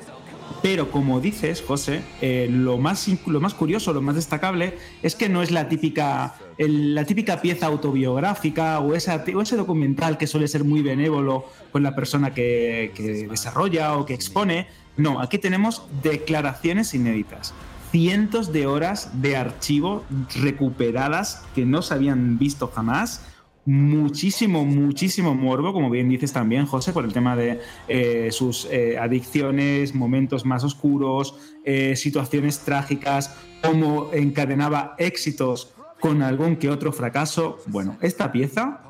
pero 0.62 0.91
como 0.91 1.22
dices, 1.22 1.63
José, 1.65 2.01
eh, 2.22 2.48
lo, 2.51 2.77
más, 2.77 3.08
lo 3.27 3.39
más 3.39 3.53
curioso, 3.53 3.93
lo 3.93 4.01
más 4.01 4.15
destacable, 4.15 4.77
es 5.01 5.15
que 5.15 5.29
no 5.29 5.41
es 5.41 5.51
la 5.51 5.69
típica, 5.69 6.36
el- 6.58 6.93
la 6.96 7.05
típica 7.05 7.39
pieza 7.39 7.67
autobiográfica 7.67 8.79
o, 8.79 8.93
esa, 8.93 9.24
o 9.34 9.41
ese 9.41 9.55
documental 9.55 10.17
que 10.17 10.27
suele 10.27 10.48
ser 10.50 10.63
muy 10.65 10.81
benévolo 10.81 11.46
con 11.72 11.81
la 11.84 11.96
persona 11.96 12.34
que, 12.34 12.91
que 12.93 13.27
desarrolla 13.29 13.96
o 13.98 14.05
que 14.05 14.13
expone. 14.13 14.67
No, 15.00 15.22
aquí 15.22 15.38
tenemos 15.38 15.84
declaraciones 16.03 16.94
inéditas. 16.94 17.53
Cientos 17.89 18.51
de 18.51 18.68
horas 18.68 19.22
de 19.22 19.38
archivo 19.38 20.03
recuperadas 20.36 21.46
que 21.56 21.65
no 21.65 21.82
se 21.82 21.94
habían 21.94 22.38
visto 22.38 22.68
jamás 22.68 23.25
muchísimo, 23.65 24.65
muchísimo 24.65 25.34
morbo, 25.36 25.72
como 25.72 25.89
bien 25.89 26.10
dices 26.10 26.34
también, 26.34 26.65
José, 26.65 26.91
por 26.91 27.06
el 27.06 27.13
tema 27.13 27.38
de 27.38 27.62
eh, 27.88 28.27
sus 28.32 28.65
eh, 28.65 28.98
adicciones, 29.00 29.96
momentos 29.96 30.46
más 30.46 30.65
oscuros, 30.65 31.36
eh, 31.63 31.96
situaciones 31.96 32.60
trágicas, 32.60 33.38
cómo 33.63 34.10
encadenaba 34.12 34.96
éxitos 34.98 35.72
con 36.01 36.24
algún 36.24 36.58
que 36.58 36.70
otro 36.70 36.91
fracaso. 36.91 37.60
Bueno, 37.68 37.98
esta 38.01 38.34
pieza, 38.34 38.82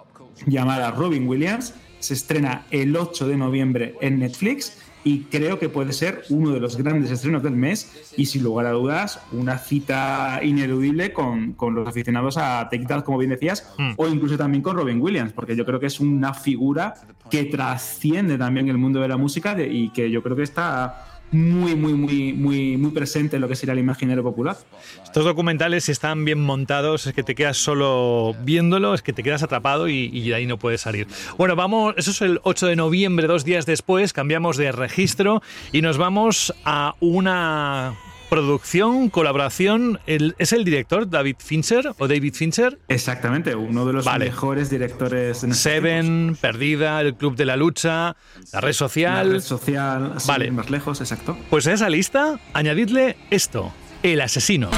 llamada 0.48 0.89
Robin 0.89 1.28
Williams, 1.28 1.75
se 2.00 2.16
estrena 2.16 2.66
el 2.72 2.96
8 2.96 3.28
de 3.28 3.38
noviembre 3.38 3.96
en 4.01 4.20
Netflix 4.20 4.78
y 5.10 5.20
creo 5.32 5.58
que 5.60 5.70
puede 5.70 5.92
ser 5.94 6.24
uno 6.30 6.51
de 6.51 6.60
los 6.60 6.75
grandes 6.78 7.10
estrenos 7.12 7.42
del 7.42 7.56
mes 7.56 8.13
y 8.18 8.25
sin 8.25 8.44
lugar 8.44 8.66
a 8.68 8.72
dudas 8.72 9.20
una 9.32 9.58
cita 9.58 10.39
ineludible 10.44 11.13
con, 11.13 11.54
con 11.54 11.74
los 11.75 11.88
aficionados 11.88 12.38
a 12.38 12.68
Take 12.70 12.86
That, 12.86 13.04
como 13.04 13.18
bien 13.18 13.32
decías, 13.32 13.74
Mm. 13.78 13.94
o 13.98 14.08
incluso 14.08 14.38
también 14.38 14.62
con 14.62 14.75
Robin 14.75 15.01
Williams, 15.01 15.32
porque 15.34 15.56
yo 15.56 15.66
creo 15.66 15.80
que 15.80 15.88
es 15.88 16.00
una 16.00 16.34
figura 16.34 16.94
que 17.30 17.46
trasciende 17.46 18.38
también 18.38 18.68
el 18.70 18.78
mundo 18.78 19.00
de 19.00 19.08
la 19.08 19.18
música 19.18 19.56
de- 19.56 19.68
y 19.72 19.89
que 19.89 20.10
yo 20.12 20.22
creo 20.24 20.36
que 20.36 20.44
está 20.44 21.06
muy, 21.31 21.75
muy, 21.75 21.93
muy, 21.93 22.33
muy, 22.33 22.77
muy 22.77 22.91
presente 22.91 23.36
en 23.36 23.41
lo 23.41 23.48
que 23.48 23.55
sería 23.55 23.74
el 23.74 23.79
imaginario 23.79 24.24
popular. 24.24 24.57
Estos 25.03 25.25
documentales, 25.25 25.86
si 25.86 25.91
están 25.91 26.25
bien 26.25 26.39
montados, 26.39 27.07
es 27.07 27.13
que 27.13 27.24
te 27.24 27.36
quedas 27.36 27.57
solo 27.57 28.36
viéndolo, 28.43 28.93
es 28.93 29.01
que 29.01 29.13
te 29.13 29.24
quedas 29.24 29.43
atrapado 29.43 29.88
y, 29.88 30.09
y 30.12 30.29
de 30.29 30.36
ahí 30.36 30.45
no 30.45 30.57
puedes 30.57 30.81
salir. 30.81 31.07
Bueno, 31.38 31.55
vamos, 31.55 31.93
eso 31.98 32.12
es 32.12 32.21
el 32.21 32.39
8 32.43 32.67
de 32.67 32.75
noviembre, 32.75 33.27
dos 33.27 33.45
días 33.45 33.65
después, 33.65 34.13
cambiamos 34.13 34.57
de 34.57 34.71
registro 34.71 35.41
y 35.71 35.81
nos 35.81 35.98
vamos 35.98 36.53
a 36.65 36.95
una 37.00 37.95
producción, 38.29 39.09
colaboración. 39.09 40.00
El, 40.05 40.36
¿Es 40.38 40.53
el 40.53 40.63
director 40.63 41.09
David 41.09 41.38
Fincher 41.39 41.93
o 41.98 42.07
David 42.07 42.33
Fincher? 42.33 42.77
Exactamente, 42.88 43.55
uno 43.55 43.86
de 43.86 43.93
los 43.93 44.05
Vale. 44.05 44.25
mejores 44.25 44.69
directores 44.69 45.43
en 45.43 45.51
estos 45.51 45.63
Seven, 45.63 46.38
Perdida, 46.39 47.01
El 47.01 47.15
Club 47.15 47.36
de 47.36 47.45
la 47.45 47.57
Lucha, 47.57 48.15
La 48.53 48.62
Red. 48.62 48.74
Social. 48.74 49.27
La 49.27 49.33
red 49.33 49.41
social, 49.41 50.13
Vale. 50.25 50.51
más 50.51 50.69
lejos, 50.69 51.01
exacto. 51.01 51.38
Pues 51.50 51.67
a 51.67 51.74
esa 51.74 51.89
lista, 51.89 52.39
añadidle 52.53 53.17
esto: 53.31 53.74
El 54.03 54.21
asesino. 54.21 54.69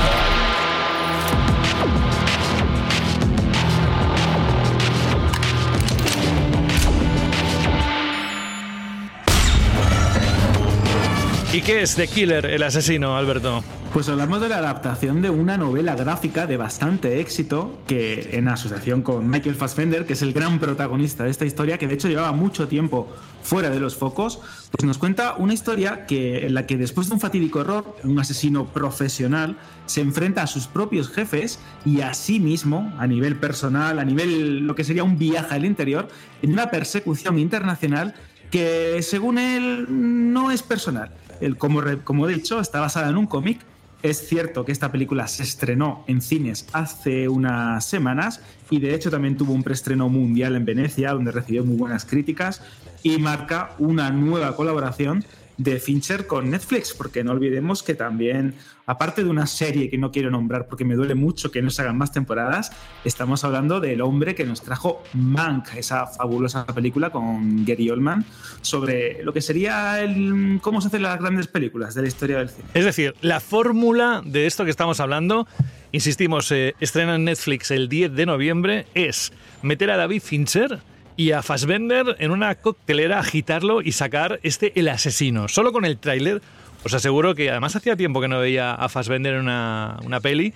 ¿Y 11.54 11.62
qué 11.62 11.82
es 11.82 11.96
The 11.96 12.08
Killer, 12.08 12.46
el 12.46 12.64
asesino, 12.64 13.18
Alberto? 13.18 13.62
Pues 13.92 14.08
hablamos 14.08 14.40
de 14.40 14.48
la 14.48 14.60
adaptación 14.60 15.22
de 15.22 15.30
una 15.30 15.58
novela 15.58 15.96
gráfica 15.96 16.48
de 16.48 16.56
bastante 16.56 17.20
éxito, 17.20 17.78
que 17.88 18.30
en 18.32 18.48
asociación 18.48 19.02
con 19.02 19.30
Michael 19.30 19.56
Fassbender, 19.56 20.06
que 20.06 20.14
es 20.14 20.22
el 20.22 20.32
gran 20.32 20.60
protagonista 20.60 21.26
de 21.26 21.30
esta 21.30 21.44
historia, 21.44 21.78
que 21.78 21.90
de 21.90 21.96
hecho 21.96 22.08
llevaba 22.08 22.32
mucho 22.32 22.70
tiempo 22.70 23.10
fuera 23.44 23.70
de 23.70 23.82
los 23.82 23.98
focos, 23.98 24.40
pues 24.72 24.86
nos 24.86 24.98
cuenta 24.98 25.36
una 25.36 25.54
historia 25.54 26.06
que, 26.06 26.46
en 26.46 26.54
la 26.54 26.66
que 26.66 26.78
después 26.78 27.10
de 27.10 27.16
un 27.16 27.20
fatídico 27.20 27.60
error, 27.60 27.98
un 28.06 28.18
asesino 28.18 28.68
profesional 28.68 29.58
se 29.88 30.00
enfrenta 30.00 30.44
a 30.44 30.48
sus 30.48 30.68
propios 30.68 31.10
jefes 31.10 31.60
y 31.84 32.00
a 32.00 32.14
sí 32.14 32.40
mismo, 32.40 32.94
a 32.98 33.08
nivel 33.08 33.36
personal, 33.36 34.00
a 34.00 34.06
nivel 34.06 34.60
lo 34.60 34.74
que 34.74 34.86
sería 34.86 35.04
un 35.04 35.18
viaje 35.18 35.54
al 35.54 35.66
interior, 35.66 36.08
en 36.42 36.54
una 36.54 36.72
persecución 36.72 37.38
internacional 37.38 38.14
que 38.52 39.02
según 39.02 39.38
él 39.38 39.86
no 39.90 40.52
es 40.52 40.64
personal. 40.64 41.12
Él, 41.42 41.58
como, 41.58 41.82
como 42.04 42.30
he 42.30 42.34
dicho, 42.34 42.60
está 42.60 42.80
basada 42.80 43.10
en 43.10 43.18
un 43.18 43.28
cómic. 43.28 43.60
Es 44.04 44.28
cierto 44.28 44.66
que 44.66 44.72
esta 44.72 44.92
película 44.92 45.28
se 45.28 45.44
estrenó 45.44 46.04
en 46.08 46.22
cines 46.22 46.68
hace 46.74 47.28
unas 47.28 47.86
semanas 47.86 48.42
y 48.70 48.80
de 48.80 48.96
hecho 48.96 49.12
también 49.12 49.38
tuvo 49.38 49.54
un 49.54 49.62
preestreno 49.62 50.10
mundial 50.10 50.56
en 50.56 50.66
Venecia 50.66 51.12
donde 51.12 51.32
recibió 51.32 51.64
muy 51.64 51.76
buenas 51.76 52.06
críticas 52.06 52.64
y 53.04 53.20
marca 53.20 53.76
una 53.78 54.10
nueva 54.10 54.56
colaboración 54.56 55.24
de 55.64 55.80
Fincher 55.80 56.28
con 56.28 56.50
Netflix, 56.50 56.94
porque 56.94 57.24
no 57.24 57.32
olvidemos 57.32 57.84
que 57.84 57.94
también, 57.94 58.56
aparte 58.86 59.24
de 59.24 59.30
una 59.30 59.46
serie 59.46 59.90
que 59.90 59.98
no 59.98 60.12
quiero 60.12 60.32
nombrar 60.32 60.68
porque 60.68 60.86
me 60.86 60.96
duele 60.96 61.14
mucho 61.14 61.52
que 61.52 61.62
no 61.62 61.70
se 61.70 61.82
hagan 61.82 61.98
más 61.98 62.12
temporadas, 62.12 62.72
estamos 63.06 63.44
hablando 63.44 63.80
del 63.80 64.02
hombre 64.02 64.34
que 64.34 64.46
nos 64.46 64.62
trajo 64.62 65.04
Mank, 65.14 65.76
esa 65.76 66.08
fabulosa 66.08 66.66
película 66.66 67.12
con 67.12 67.64
Gary 67.66 67.90
Oldman, 67.90 68.26
sobre 68.62 69.24
lo 69.24 69.34
que 69.34 69.42
sería 69.42 70.02
el 70.02 70.60
cómo 70.62 70.82
se 70.82 70.88
hacen 70.88 71.04
las 71.04 71.20
grandes 71.20 71.48
películas 71.48 71.94
de 71.94 72.02
la 72.02 72.08
historia 72.08 72.40
del 72.40 72.50
cine. 72.50 72.68
Es 72.74 72.86
decir, 72.86 73.14
la 73.22 73.40
fórmula 73.40 74.22
de 74.26 74.48
esto 74.48 74.66
que 74.66 74.72
estamos 74.72 75.00
hablando, 75.00 75.48
insistimos, 75.92 76.52
eh, 76.52 76.76
estrena 76.80 77.16
en 77.16 77.26
Netflix 77.26 77.72
el 77.72 77.88
10 77.88 78.14
de 78.14 78.26
noviembre, 78.26 78.86
es 78.96 79.32
meter 79.62 79.92
a 79.92 79.98
David 79.98 80.22
Fincher 80.22 80.82
y 81.22 81.34
a 81.34 81.44
Fassbender 81.44 82.16
en 82.18 82.32
una 82.32 82.56
coctelera, 82.56 83.20
agitarlo 83.20 83.82
y 83.84 83.92
sacar 83.92 84.40
este 84.42 84.72
El 84.80 84.88
Asesino. 84.88 85.48
Solo 85.48 85.72
con 85.72 85.86
el 85.86 85.98
tráiler 86.00 86.42
os 86.84 86.94
aseguro 86.96 87.36
que 87.36 87.52
además 87.52 87.76
hacía 87.76 87.96
tiempo 87.96 88.22
que 88.22 88.28
no 88.28 88.40
veía 88.40 88.74
a 88.74 88.90
Fassbender 88.90 89.36
en 89.36 89.42
una, 89.42 89.98
una 90.04 90.20
peli 90.20 90.52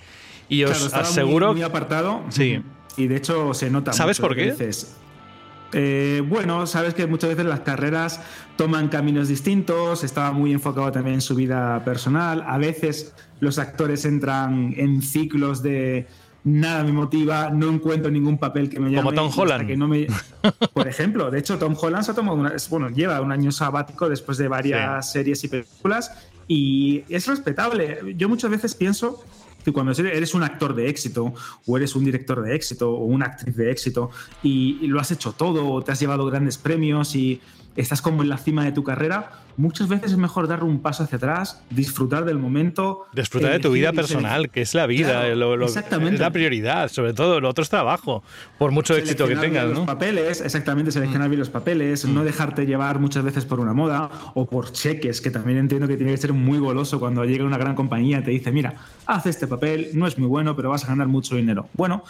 y 0.48 0.64
os 0.64 0.70
Claro, 0.72 0.86
estaba 0.86 1.02
muy- 1.04 1.10
aseguro... 1.12 1.52
muy, 1.52 1.62
apartado. 1.62 2.24
Sí. 2.30 2.60
Y 2.96 3.06
de 3.06 3.16
hecho 3.16 3.54
se 3.54 3.70
nota. 3.70 3.92
¿Sabes 3.92 4.18
mucho 4.18 4.28
por 4.28 4.36
qué? 4.36 4.50
dices. 4.50 4.96
Eh, 5.72 6.22
bueno, 6.26 6.66
sabes 6.66 6.94
que 6.94 7.06
muchas 7.06 7.30
veces 7.30 7.44
las 7.46 7.60
carreras 7.60 8.20
toman 8.56 8.88
caminos 8.88 9.28
distintos, 9.28 10.02
estaba 10.02 10.32
muy 10.32 10.52
enfocado 10.52 10.90
también 10.90 11.14
en 11.14 11.20
su 11.20 11.34
vida 11.34 11.84
personal, 11.84 12.42
a 12.46 12.56
veces 12.58 13.14
los 13.40 13.58
actores 13.58 14.04
entran 14.04 14.74
en 14.76 15.02
ciclos 15.02 15.62
de 15.62 16.06
nada 16.46 16.82
me 16.84 16.92
motiva, 16.92 17.50
no 17.50 17.68
encuentro 17.70 18.10
ningún 18.10 18.38
papel 18.38 18.68
que 18.70 18.78
me 18.80 18.88
llame. 18.90 19.02
Como 19.02 19.12
Tom 19.12 19.30
Holland. 19.36 19.66
que 19.66 19.76
no 19.76 19.88
me- 19.88 20.06
Por 20.72 20.86
ejemplo, 20.88 21.30
de 21.30 21.40
hecho 21.40 21.58
Tom 21.58 21.76
Holland 21.78 22.04
se 22.04 22.12
ha 22.12 22.14
tomado 22.14 22.38
una- 22.38 22.52
bueno, 22.70 22.88
lleva 22.88 23.20
un 23.20 23.32
año 23.32 23.50
sabático 23.52 24.08
después 24.08 24.38
de 24.38 24.46
varias 24.48 25.10
series 25.12 25.42
y 25.44 25.48
películas 25.48 26.12
y 26.48 27.02
es 27.08 27.26
respetable. 27.26 28.14
Yo 28.16 28.28
muchas 28.28 28.50
veces 28.50 28.74
pienso 28.76 29.24
que 29.64 29.72
cuando 29.72 29.90
eres 29.92 30.32
un 30.34 30.44
actor 30.44 30.76
de 30.76 30.88
éxito 30.88 31.34
o 31.66 31.76
eres 31.76 31.96
un 31.96 32.04
director 32.04 32.40
de 32.40 32.54
éxito 32.54 32.92
o 32.92 33.04
una 33.04 33.26
actriz 33.26 33.56
de 33.56 33.72
éxito 33.72 34.10
y, 34.44 34.78
y 34.80 34.86
lo 34.86 35.00
has 35.00 35.10
hecho 35.10 35.32
todo 35.32 35.68
o 35.68 35.82
te 35.82 35.90
has 35.90 35.98
llevado 35.98 36.24
grandes 36.26 36.56
premios 36.58 37.16
y 37.16 37.40
estás 37.76 38.02
como 38.02 38.22
en 38.22 38.28
la 38.28 38.38
cima 38.38 38.64
de 38.64 38.72
tu 38.72 38.82
carrera, 38.82 39.30
muchas 39.56 39.88
veces 39.88 40.12
es 40.12 40.18
mejor 40.18 40.48
dar 40.48 40.64
un 40.64 40.80
paso 40.80 41.04
hacia 41.04 41.16
atrás, 41.16 41.62
disfrutar 41.70 42.24
del 42.24 42.38
momento. 42.38 43.06
Disfrutar 43.12 43.52
de 43.52 43.58
tu 43.60 43.70
vida 43.72 43.92
personal, 43.92 44.50
que 44.50 44.62
es 44.62 44.74
la 44.74 44.86
vida, 44.86 45.20
Claro, 45.22 45.34
lo- 45.36 45.56
lo- 45.56 45.64
exactamente. 45.66 46.14
es 46.14 46.20
la 46.20 46.30
prioridad, 46.30 46.88
sobre 46.88 47.12
todo, 47.14 47.40
lo 47.40 47.48
otro 47.48 47.62
es 47.62 47.70
trabajo, 47.70 48.22
por 48.58 48.70
mucho 48.70 48.96
éxito 48.96 49.26
que 49.26 49.36
tengas, 49.36 49.66
los 49.66 49.74
¿no? 49.78 49.82
Mm. 49.84 49.86
papeles, 49.86 50.40
exactamente, 50.40 50.90
seleccionar 50.92 51.28
bien 51.28 51.40
los 51.40 51.50
papeles, 51.50 52.04
no 52.04 52.24
dejarte 52.24 52.66
llevar 52.66 52.98
muchas 52.98 53.24
veces 53.24 53.44
por 53.44 53.60
una 53.60 53.72
moda 53.72 54.10
o 54.34 54.46
por 54.46 54.72
cheques, 54.72 55.20
que 55.20 55.30
también 55.30 55.58
entiendo 55.58 55.88
que 55.88 55.96
tiene 55.96 56.12
que 56.12 56.18
ser 56.18 56.32
muy 56.32 56.58
goloso 56.58 56.98
cuando 57.00 57.24
llega 57.24 57.44
una 57.44 57.58
gran 57.58 57.74
compañía 57.74 58.18
y 58.18 58.22
te 58.22 58.30
dice, 58.30 58.52
mira, 58.52 58.74
haz 59.06 59.26
este 59.26 59.46
papel, 59.46 59.90
no 59.94 60.06
es 60.06 60.18
muy 60.18 60.28
bueno, 60.28 60.54
pero 60.56 60.70
vas 60.70 60.84
a 60.84 60.88
ganar 60.88 61.06
mucho 61.08 61.36
dinero. 61.36 61.68
Bueno, 61.74 62.04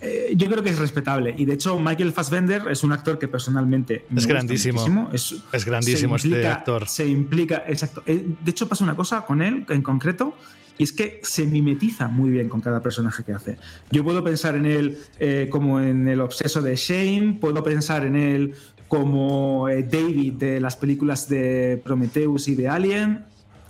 eh, 0.00 0.32
yo 0.36 0.48
creo 0.48 0.62
que 0.62 0.70
es 0.70 0.78
respetable. 0.78 1.34
Y 1.36 1.44
de 1.44 1.54
hecho, 1.54 1.78
Michael 1.78 2.12
Fassbender 2.12 2.62
es 2.70 2.82
un 2.84 2.92
actor 2.92 3.18
que 3.18 3.28
personalmente 3.28 4.04
me 4.10 4.18
Es 4.20 4.24
gusta 4.26 4.32
grandísimo. 4.34 4.80
muchísimo. 4.80 5.10
Es, 5.12 5.34
Es 5.52 5.64
grandísimo 5.64 6.18
se 6.18 6.28
este 6.28 6.38
implica- 6.38 6.52
actor. 6.54 6.88
Se 6.88 7.06
implica, 7.06 7.64
exacto. 7.66 8.02
Eh, 8.06 8.26
De 8.42 8.50
hecho, 8.50 8.68
pasa 8.68 8.84
una 8.84 8.96
cosa 8.96 9.22
con 9.26 9.42
él 9.42 9.64
en 9.68 9.82
concreto. 9.82 10.34
Y 10.78 10.84
es 10.84 10.92
que 10.94 11.20
se 11.22 11.44
mimetiza 11.44 12.08
muy 12.08 12.30
bien 12.30 12.48
con 12.48 12.62
cada 12.62 12.82
personaje 12.82 13.22
que 13.22 13.32
hace. 13.34 13.58
Yo 13.90 14.02
puedo 14.02 14.24
pensar 14.24 14.54
en 14.56 14.64
él 14.64 14.98
eh, 15.18 15.48
como 15.50 15.78
en 15.78 16.08
el 16.08 16.22
obseso 16.22 16.62
de 16.62 16.74
Shane, 16.74 17.36
puedo 17.38 17.62
pensar 17.62 18.06
en 18.06 18.16
él 18.16 18.54
como 18.88 19.68
eh, 19.68 19.82
David 19.82 20.32
de 20.34 20.58
las 20.58 20.76
películas 20.76 21.28
de 21.28 21.80
Prometheus 21.84 22.48
y 22.48 22.54
de 22.54 22.68
Alien. 22.68 23.24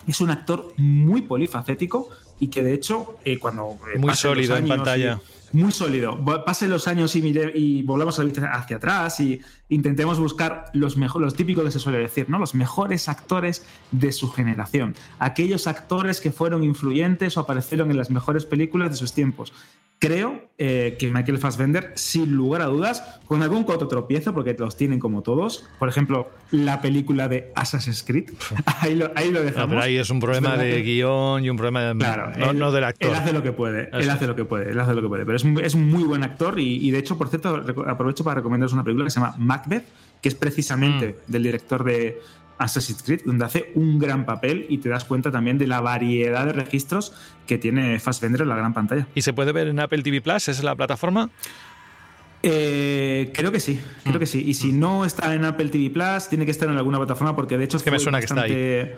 Es 0.07 0.21
un 0.21 0.31
actor 0.31 0.73
muy 0.77 1.23
polifacético 1.23 2.09
y 2.39 2.47
que 2.47 2.63
de 2.63 2.75
hecho, 2.75 3.17
cuando... 3.41 3.77
Muy 3.99 4.15
sólido 4.15 4.57
en 4.57 4.67
y- 4.67 4.69
pantalla. 4.69 5.21
Muy 5.53 5.73
sólido. 5.73 6.19
Pasen 6.45 6.71
los 6.71 6.87
años 6.89 7.15
y, 7.17 7.23
mire- 7.23 7.53
y 7.55 7.83
volvamos 7.83 8.19
a 8.19 8.23
la 8.23 8.29
vista 8.31 8.53
hacia 8.53 8.77
atrás 8.77 9.19
y 9.21 9.41
intentemos 9.71 10.19
buscar 10.19 10.67
los 10.75 10.97
mejores, 10.99 11.25
los 11.25 11.35
típicos 11.35 11.65
que 11.65 11.71
se 11.71 11.79
suele 11.79 11.99
decir, 11.99 12.29
¿no? 12.29 12.39
Los 12.39 12.55
mejores 12.55 13.09
actores 13.09 13.65
de 13.91 14.13
su 14.13 14.31
generación. 14.31 14.95
Aquellos 15.19 15.67
actores 15.67 16.21
que 16.21 16.31
fueron 16.33 16.63
influyentes 16.65 17.37
o 17.37 17.41
aparecieron 17.41 17.91
en 17.91 17.97
las 17.97 18.11
mejores 18.11 18.45
películas 18.45 18.91
de 18.91 18.97
sus 18.97 19.15
tiempos. 19.15 19.53
Creo 20.03 20.49
eh, 20.57 20.97
que 20.99 21.11
Michael 21.11 21.37
Fassbender, 21.37 21.93
sin 21.95 22.33
lugar 22.35 22.63
a 22.63 22.67
dudas, 22.67 23.21
con 23.27 23.43
algún 23.43 23.65
coto 23.65 23.87
tropiezo, 23.87 24.33
porque 24.33 24.57
los 24.59 24.75
tienen 24.75 24.99
como 24.99 25.21
todos. 25.21 25.67
Por 25.79 25.91
ejemplo, 25.91 26.31
la 26.51 26.81
película 26.81 27.29
de 27.29 27.53
Assassin's 27.55 28.03
Creed. 28.03 28.31
ahí, 28.81 28.95
lo, 28.95 29.11
ahí 29.15 29.31
lo 29.31 29.41
No, 29.41 29.45
dejamos. 29.45 29.69
pero 29.69 29.83
ahí 29.83 29.99
es 29.99 30.09
un 30.09 30.19
problema 30.19 30.57
de 30.57 30.77
que- 30.77 30.83
guion 30.85 31.45
y 31.45 31.51
un 31.51 31.59
problema 31.59 31.83
de, 31.83 31.95
Claro, 31.99 32.33
no, 32.35 32.51
él- 32.53 32.59
no 32.59 32.73
del 32.73 32.85
actor. 32.85 33.11
Él 33.11 33.15
hace 33.15 33.35
lo 33.35 33.43
que 33.43 33.53
puede, 33.53 33.91
él 33.93 34.01
Eso. 34.01 34.13
hace 34.13 34.27
lo 34.27 34.35
que 34.35 34.47
puede, 34.47 34.71
él 34.71 34.81
hace 34.81 34.95
lo 34.95 35.03
que 35.03 35.09
puede. 35.09 35.27
Pero 35.27 35.37
es, 35.37 35.45
un- 35.45 35.61
es 35.63 35.75
un 35.75 35.91
muy 35.91 36.05
buen 36.05 36.23
actor 36.25 36.59
y, 36.59 36.77
y, 36.77 36.91
de 36.93 36.99
hecho, 36.99 37.19
por 37.19 37.29
cierto, 37.29 37.63
aprovecho 37.87 38.25
para 38.25 38.37
recomendaros 38.37 38.73
una 38.73 38.83
película 38.85 39.05
que 39.05 39.11
se 39.11 39.21
llama 39.21 39.35
Macbeth, 39.61 39.85
que 40.23 40.29
es 40.29 40.35
precisamente 40.35 41.17
Mm. 41.27 41.33
del 41.33 41.43
director 41.43 41.85
de 41.85 42.21
Assassin's 42.59 43.03
Creed, 43.03 43.21
donde 43.25 43.45
hace 43.47 43.73
un 43.75 43.99
gran 43.99 44.27
papel 44.27 44.67
y 44.69 44.79
te 44.79 44.89
das 44.91 45.05
cuenta 45.05 45.31
también 45.31 45.57
de 45.57 45.67
la 45.67 45.81
variedad 45.81 46.45
de 46.45 46.53
registros 46.53 47.13
que 47.47 47.57
tiene 47.57 47.99
Fassbender 47.99 48.43
en 48.43 48.49
la 48.51 48.57
gran 48.57 48.75
pantalla. 48.75 49.07
¿Y 49.15 49.23
se 49.23 49.33
puede 49.33 49.53
ver 49.53 49.69
en 49.69 49.81
Apple 49.81 50.03
TV 50.03 50.21
Plus? 50.21 50.49
¿Es 50.49 50.63
la 50.63 50.75
plataforma? 50.75 51.31
Eh, 52.43 53.31
creo 53.35 53.53
que 53.53 53.61
sí, 53.61 53.81
creo 54.03 54.17
Mm. 54.17 54.19
que 54.19 54.27
sí. 54.27 54.43
Y 54.47 54.55
si 54.55 54.73
no 54.73 55.05
está 55.05 55.35
en 55.35 55.45
Apple 55.45 55.69
TV 55.69 55.91
Plus, 55.91 56.29
tiene 56.29 56.45
que 56.47 56.51
estar 56.51 56.69
en 56.71 56.77
alguna 56.77 56.99
plataforma 56.99 57.37
porque 57.37 57.59
de 57.59 57.65
hecho 57.65 57.77
Es 57.77 57.83
que 57.83 57.91
me 57.91 57.99
suena 57.99 58.19
que 58.19 58.25
está 58.27 58.43
ahí. 58.43 58.93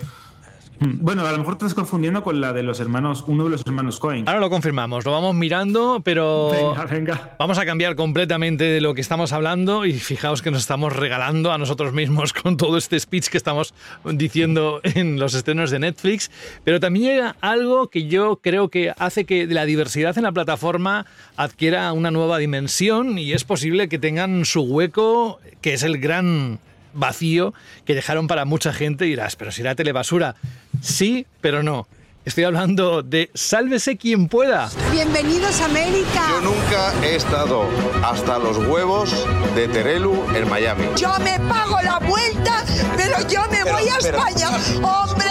Mm, 0.83 0.99
Bueno, 1.05 1.27
a 1.27 1.33
lo 1.33 1.39
mejor 1.39 1.57
te 1.57 1.65
estás 1.65 1.75
confundiendo 1.75 2.23
con 2.23 2.41
la 2.41 2.53
de 2.53 2.63
los 2.63 2.81
hermanos, 2.81 3.25
uno 3.27 3.45
de 3.45 3.51
los 3.51 3.63
hermanos 3.67 3.99
Cohen. 4.01 4.29
Ahora 4.29 4.41
lo 4.41 4.51
confirmamos, 4.51 5.05
lo 5.05 5.13
vamos 5.13 5.35
mirando, 5.35 6.01
pero 6.05 6.51
Venga, 6.51 6.85
venga. 6.87 7.37
vamos 7.39 7.59
a 7.59 7.65
cambiar 7.65 7.95
completamente 7.95 8.65
de 8.65 8.81
lo 8.81 8.95
que 8.95 9.01
estamos 9.01 9.33
hablando 9.33 9.85
y 9.87 9.93
fijaos 9.93 10.43
que 10.43 10.51
nos 10.51 10.61
estamos 10.61 10.95
regalando 10.95 11.53
a 11.53 11.59
nosotros 11.59 11.93
mismos 11.93 12.33
con 12.43 12.57
todo 12.57 12.77
este 12.77 12.99
speech 12.99 13.29
que 13.29 13.37
estamos 13.37 13.75
diciendo 14.05 14.81
en 14.83 15.19
los 15.19 15.35
estrenos 15.35 15.71
de 15.71 15.79
Netflix, 15.79 16.31
pero 16.65 16.81
también 16.81 17.07
llega 17.07 17.37
algo 17.41 17.89
que 17.89 18.07
yo 18.09 18.41
creo 18.43 18.69
que 18.69 18.93
hace 18.99 19.25
que 19.25 19.47
la 19.47 19.65
diversidad 19.65 20.17
en 20.19 20.25
la 20.25 20.33
plataforma 20.33 21.07
adquiera 21.37 21.93
una 21.93 22.11
nueva 22.11 22.39
dimensión 22.39 23.19
y 23.19 23.33
es 23.33 23.45
posible 23.45 23.89
que 23.89 23.99
tengan 23.99 24.45
su 24.45 24.63
hueco, 24.63 25.39
que 25.61 25.75
es 25.75 25.83
el 25.83 25.99
gran 25.99 26.59
vacío 26.95 27.55
que 27.87 27.95
dejaron 27.95 28.27
para 28.27 28.45
mucha 28.45 28.73
gente 28.73 29.07
y 29.07 29.11
dirás, 29.11 29.37
pero 29.37 29.51
si 29.51 29.63
era 29.63 29.75
telebasura. 29.75 30.37
Sí, 30.83 31.27
pero 31.41 31.63
no. 31.63 31.87
Estoy 32.25 32.45
hablando 32.45 33.03
de 33.03 33.31
Sálvese 33.35 33.97
quien 33.97 34.29
pueda. 34.29 34.69
Bienvenidos 34.91 35.61
a 35.61 35.67
América. 35.67 36.27
Yo 36.29 36.41
nunca 36.41 36.93
he 37.05 37.17
estado 37.17 37.65
hasta 38.05 38.39
los 38.39 38.59
huevos 38.59 39.11
de 39.55 39.69
Terelu 39.69 40.25
en 40.35 40.49
Miami. 40.49 40.87
Yo 40.97 41.13
me 41.21 41.39
pago 41.49 41.81
la 41.83 41.99
vuelta, 41.99 42.65
pero 42.97 43.27
yo 43.29 43.43
me 43.51 43.65
voy 43.65 43.89
a 43.89 43.97
España. 43.99 44.51
¡Hombre! 44.83 45.31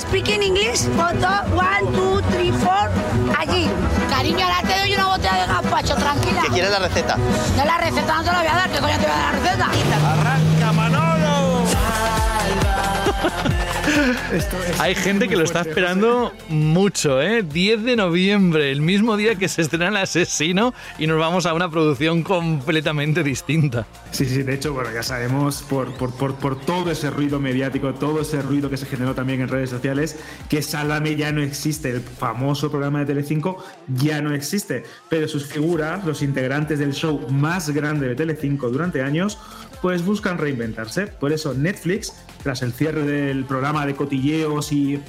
Speaking 0.00 0.42
English, 0.42 0.88
foto, 0.96 1.28
one, 1.54 1.92
two, 1.94 2.20
three, 2.32 2.52
four, 2.52 2.90
allí. 3.36 3.68
Cariño, 4.08 4.44
ahora 4.44 4.62
te 4.62 4.78
doy 4.80 4.94
una 4.94 5.06
botella 5.08 5.34
de 5.34 5.46
gazpacho, 5.46 5.94
tranquila. 5.96 6.42
¿Qué 6.42 6.48
quieres 6.48 6.70
la 6.70 6.78
receta? 6.78 7.16
No, 7.56 7.64
la 7.64 7.78
receta 7.78 8.14
no 8.14 8.24
te 8.24 8.32
la 8.32 8.38
voy 8.38 8.46
a 8.46 8.54
dar, 8.54 8.70
¿qué 8.70 8.78
coño 8.78 8.94
te 8.98 9.06
voy 9.06 9.10
a 9.10 9.18
dar 9.18 9.34
la 9.34 9.40
receta? 9.40 9.66
¡Arranca, 10.12 10.51
Esto 14.32 14.56
es 14.68 14.80
Hay 14.80 14.94
gente 14.94 15.28
que 15.28 15.36
lo 15.36 15.44
está 15.44 15.60
esperando 15.60 16.32
mucho, 16.48 17.22
¿eh? 17.22 17.42
10 17.42 17.84
de 17.84 17.96
noviembre, 17.96 18.72
el 18.72 18.80
mismo 18.80 19.16
día 19.16 19.36
que 19.36 19.48
se 19.48 19.62
estrena 19.62 19.88
El 19.88 19.96
Asesino 19.96 20.74
y 20.98 21.06
nos 21.06 21.18
vamos 21.18 21.46
a 21.46 21.54
una 21.54 21.70
producción 21.70 22.22
completamente 22.22 23.22
distinta. 23.22 23.86
Sí, 24.10 24.26
sí, 24.26 24.42
de 24.42 24.54
hecho, 24.54 24.72
bueno, 24.72 24.90
ya 24.92 25.02
sabemos 25.02 25.62
por, 25.62 25.92
por, 25.94 26.14
por, 26.14 26.34
por 26.34 26.60
todo 26.60 26.90
ese 26.90 27.10
ruido 27.10 27.38
mediático, 27.38 27.94
todo 27.94 28.22
ese 28.22 28.42
ruido 28.42 28.68
que 28.68 28.76
se 28.76 28.86
generó 28.86 29.14
también 29.14 29.40
en 29.40 29.48
redes 29.48 29.70
sociales, 29.70 30.18
que 30.48 30.62
Sálvame 30.62 31.14
ya 31.14 31.30
no 31.30 31.42
existe, 31.42 31.90
el 31.90 32.00
famoso 32.00 32.70
programa 32.70 33.00
de 33.00 33.06
Telecinco 33.06 33.64
ya 33.86 34.20
no 34.20 34.34
existe, 34.34 34.82
pero 35.08 35.28
sus 35.28 35.46
figuras, 35.46 36.04
los 36.04 36.22
integrantes 36.22 36.78
del 36.78 36.92
show 36.92 37.28
más 37.30 37.70
grande 37.70 38.08
de 38.08 38.14
Telecinco 38.16 38.68
durante 38.68 39.02
años, 39.02 39.38
pues 39.82 40.04
buscan 40.04 40.38
reinventarse. 40.38 41.08
Por 41.08 41.32
eso 41.32 41.52
Netflix, 41.52 42.14
tras 42.42 42.62
el 42.62 42.72
cierre 42.72 43.02
del 43.02 43.44
programa 43.44 43.84
de 43.84 43.94
cotilleos 43.94 44.72
y 44.72 45.02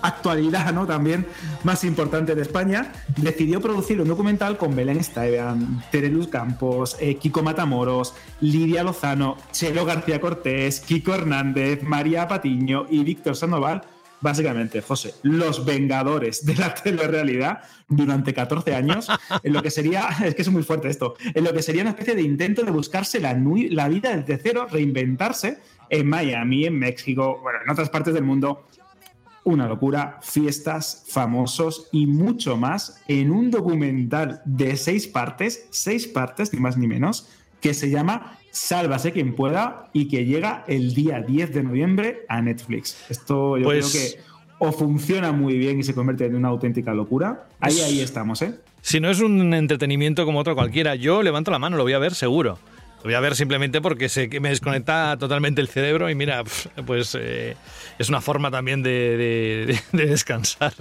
actualidad, 0.00 0.72
¿no? 0.72 0.86
También 0.86 1.26
más 1.64 1.82
importante 1.82 2.34
de 2.34 2.42
España, 2.42 2.92
decidió 3.16 3.60
producir 3.60 4.00
un 4.00 4.08
documental 4.08 4.56
con 4.56 4.76
Belén 4.76 4.98
Esteban, 4.98 5.82
Tereluz 5.90 6.28
Campos, 6.28 6.96
eh, 7.00 7.16
Kiko 7.16 7.42
Matamoros, 7.42 8.14
Lidia 8.40 8.84
Lozano, 8.84 9.36
Chelo 9.50 9.84
García 9.84 10.20
Cortés, 10.20 10.80
Kiko 10.80 11.14
Hernández, 11.14 11.82
María 11.82 12.28
Patiño 12.28 12.86
y 12.88 13.02
Víctor 13.02 13.34
Sandoval. 13.34 13.82
Básicamente, 14.24 14.80
José, 14.80 15.12
los 15.22 15.66
vengadores 15.66 16.46
de 16.46 16.54
la 16.54 16.72
telerrealidad 16.72 17.58
durante 17.88 18.32
14 18.32 18.74
años, 18.74 19.06
en 19.42 19.52
lo 19.52 19.62
que 19.62 19.70
sería, 19.70 20.08
es 20.24 20.34
que 20.34 20.40
es 20.40 20.48
muy 20.48 20.62
fuerte 20.62 20.88
esto, 20.88 21.14
en 21.22 21.44
lo 21.44 21.52
que 21.52 21.60
sería 21.60 21.82
una 21.82 21.90
especie 21.90 22.14
de 22.14 22.22
intento 22.22 22.62
de 22.62 22.70
buscarse 22.70 23.20
la, 23.20 23.34
la 23.34 23.88
vida 23.88 24.16
desde 24.16 24.42
cero, 24.42 24.66
reinventarse 24.70 25.58
en 25.90 26.08
Miami, 26.08 26.64
en 26.64 26.78
México, 26.78 27.38
bueno, 27.42 27.58
en 27.66 27.70
otras 27.70 27.90
partes 27.90 28.14
del 28.14 28.24
mundo, 28.24 28.66
una 29.44 29.68
locura, 29.68 30.20
fiestas, 30.22 31.04
famosos 31.06 31.90
y 31.92 32.06
mucho 32.06 32.56
más 32.56 33.02
en 33.08 33.30
un 33.30 33.50
documental 33.50 34.40
de 34.46 34.78
seis 34.78 35.06
partes, 35.06 35.66
seis 35.68 36.06
partes, 36.06 36.50
ni 36.54 36.60
más 36.60 36.78
ni 36.78 36.86
menos, 36.86 37.28
que 37.60 37.74
se 37.74 37.90
llama 37.90 38.38
Sálvase 38.54 39.12
quien 39.12 39.34
pueda 39.34 39.88
y 39.92 40.06
que 40.08 40.24
llega 40.24 40.64
el 40.68 40.94
día 40.94 41.20
10 41.20 41.52
de 41.52 41.62
noviembre 41.64 42.24
a 42.28 42.40
Netflix. 42.40 42.96
Esto 43.10 43.58
yo 43.58 43.64
Pues- 43.64 43.90
creo 43.90 44.02
que 44.02 44.34
o 44.60 44.70
funciona 44.72 45.32
muy 45.32 45.58
bien 45.58 45.80
y 45.80 45.82
se 45.82 45.94
convierte 45.94 46.26
en 46.26 46.36
una 46.36 46.48
auténtica 46.48 46.94
locura. 46.94 47.46
Ahí, 47.60 47.74
Pues- 47.74 47.84
ahí 47.84 48.00
estamos, 48.00 48.40
¿eh? 48.42 48.54
Si 48.80 49.00
no 49.00 49.10
es 49.10 49.20
un 49.20 49.52
entretenimiento 49.52 50.24
como 50.24 50.38
otro 50.38 50.54
cualquiera, 50.54 50.94
yo 50.94 51.22
levanto 51.22 51.50
la 51.50 51.58
mano, 51.58 51.76
lo 51.76 51.82
voy 51.82 51.94
a 51.94 51.98
ver 51.98 52.14
seguro. 52.14 52.58
Lo 52.98 53.04
voy 53.08 53.14
a 53.14 53.20
ver 53.20 53.34
simplemente 53.34 53.80
porque 53.82 54.08
sé 54.08 54.30
que 54.30 54.40
me 54.40 54.48
desconecta 54.50 55.16
totalmente 55.18 55.60
el 55.60 55.68
cerebro 55.68 56.08
y 56.08 56.14
mira, 56.14 56.42
pues 56.86 57.14
eh, 57.20 57.56
es 57.98 58.08
una 58.08 58.20
forma 58.20 58.50
también 58.50 58.82
de, 58.82 59.16
de- 59.16 59.80
de 59.92 60.06
descansar. 60.06 60.72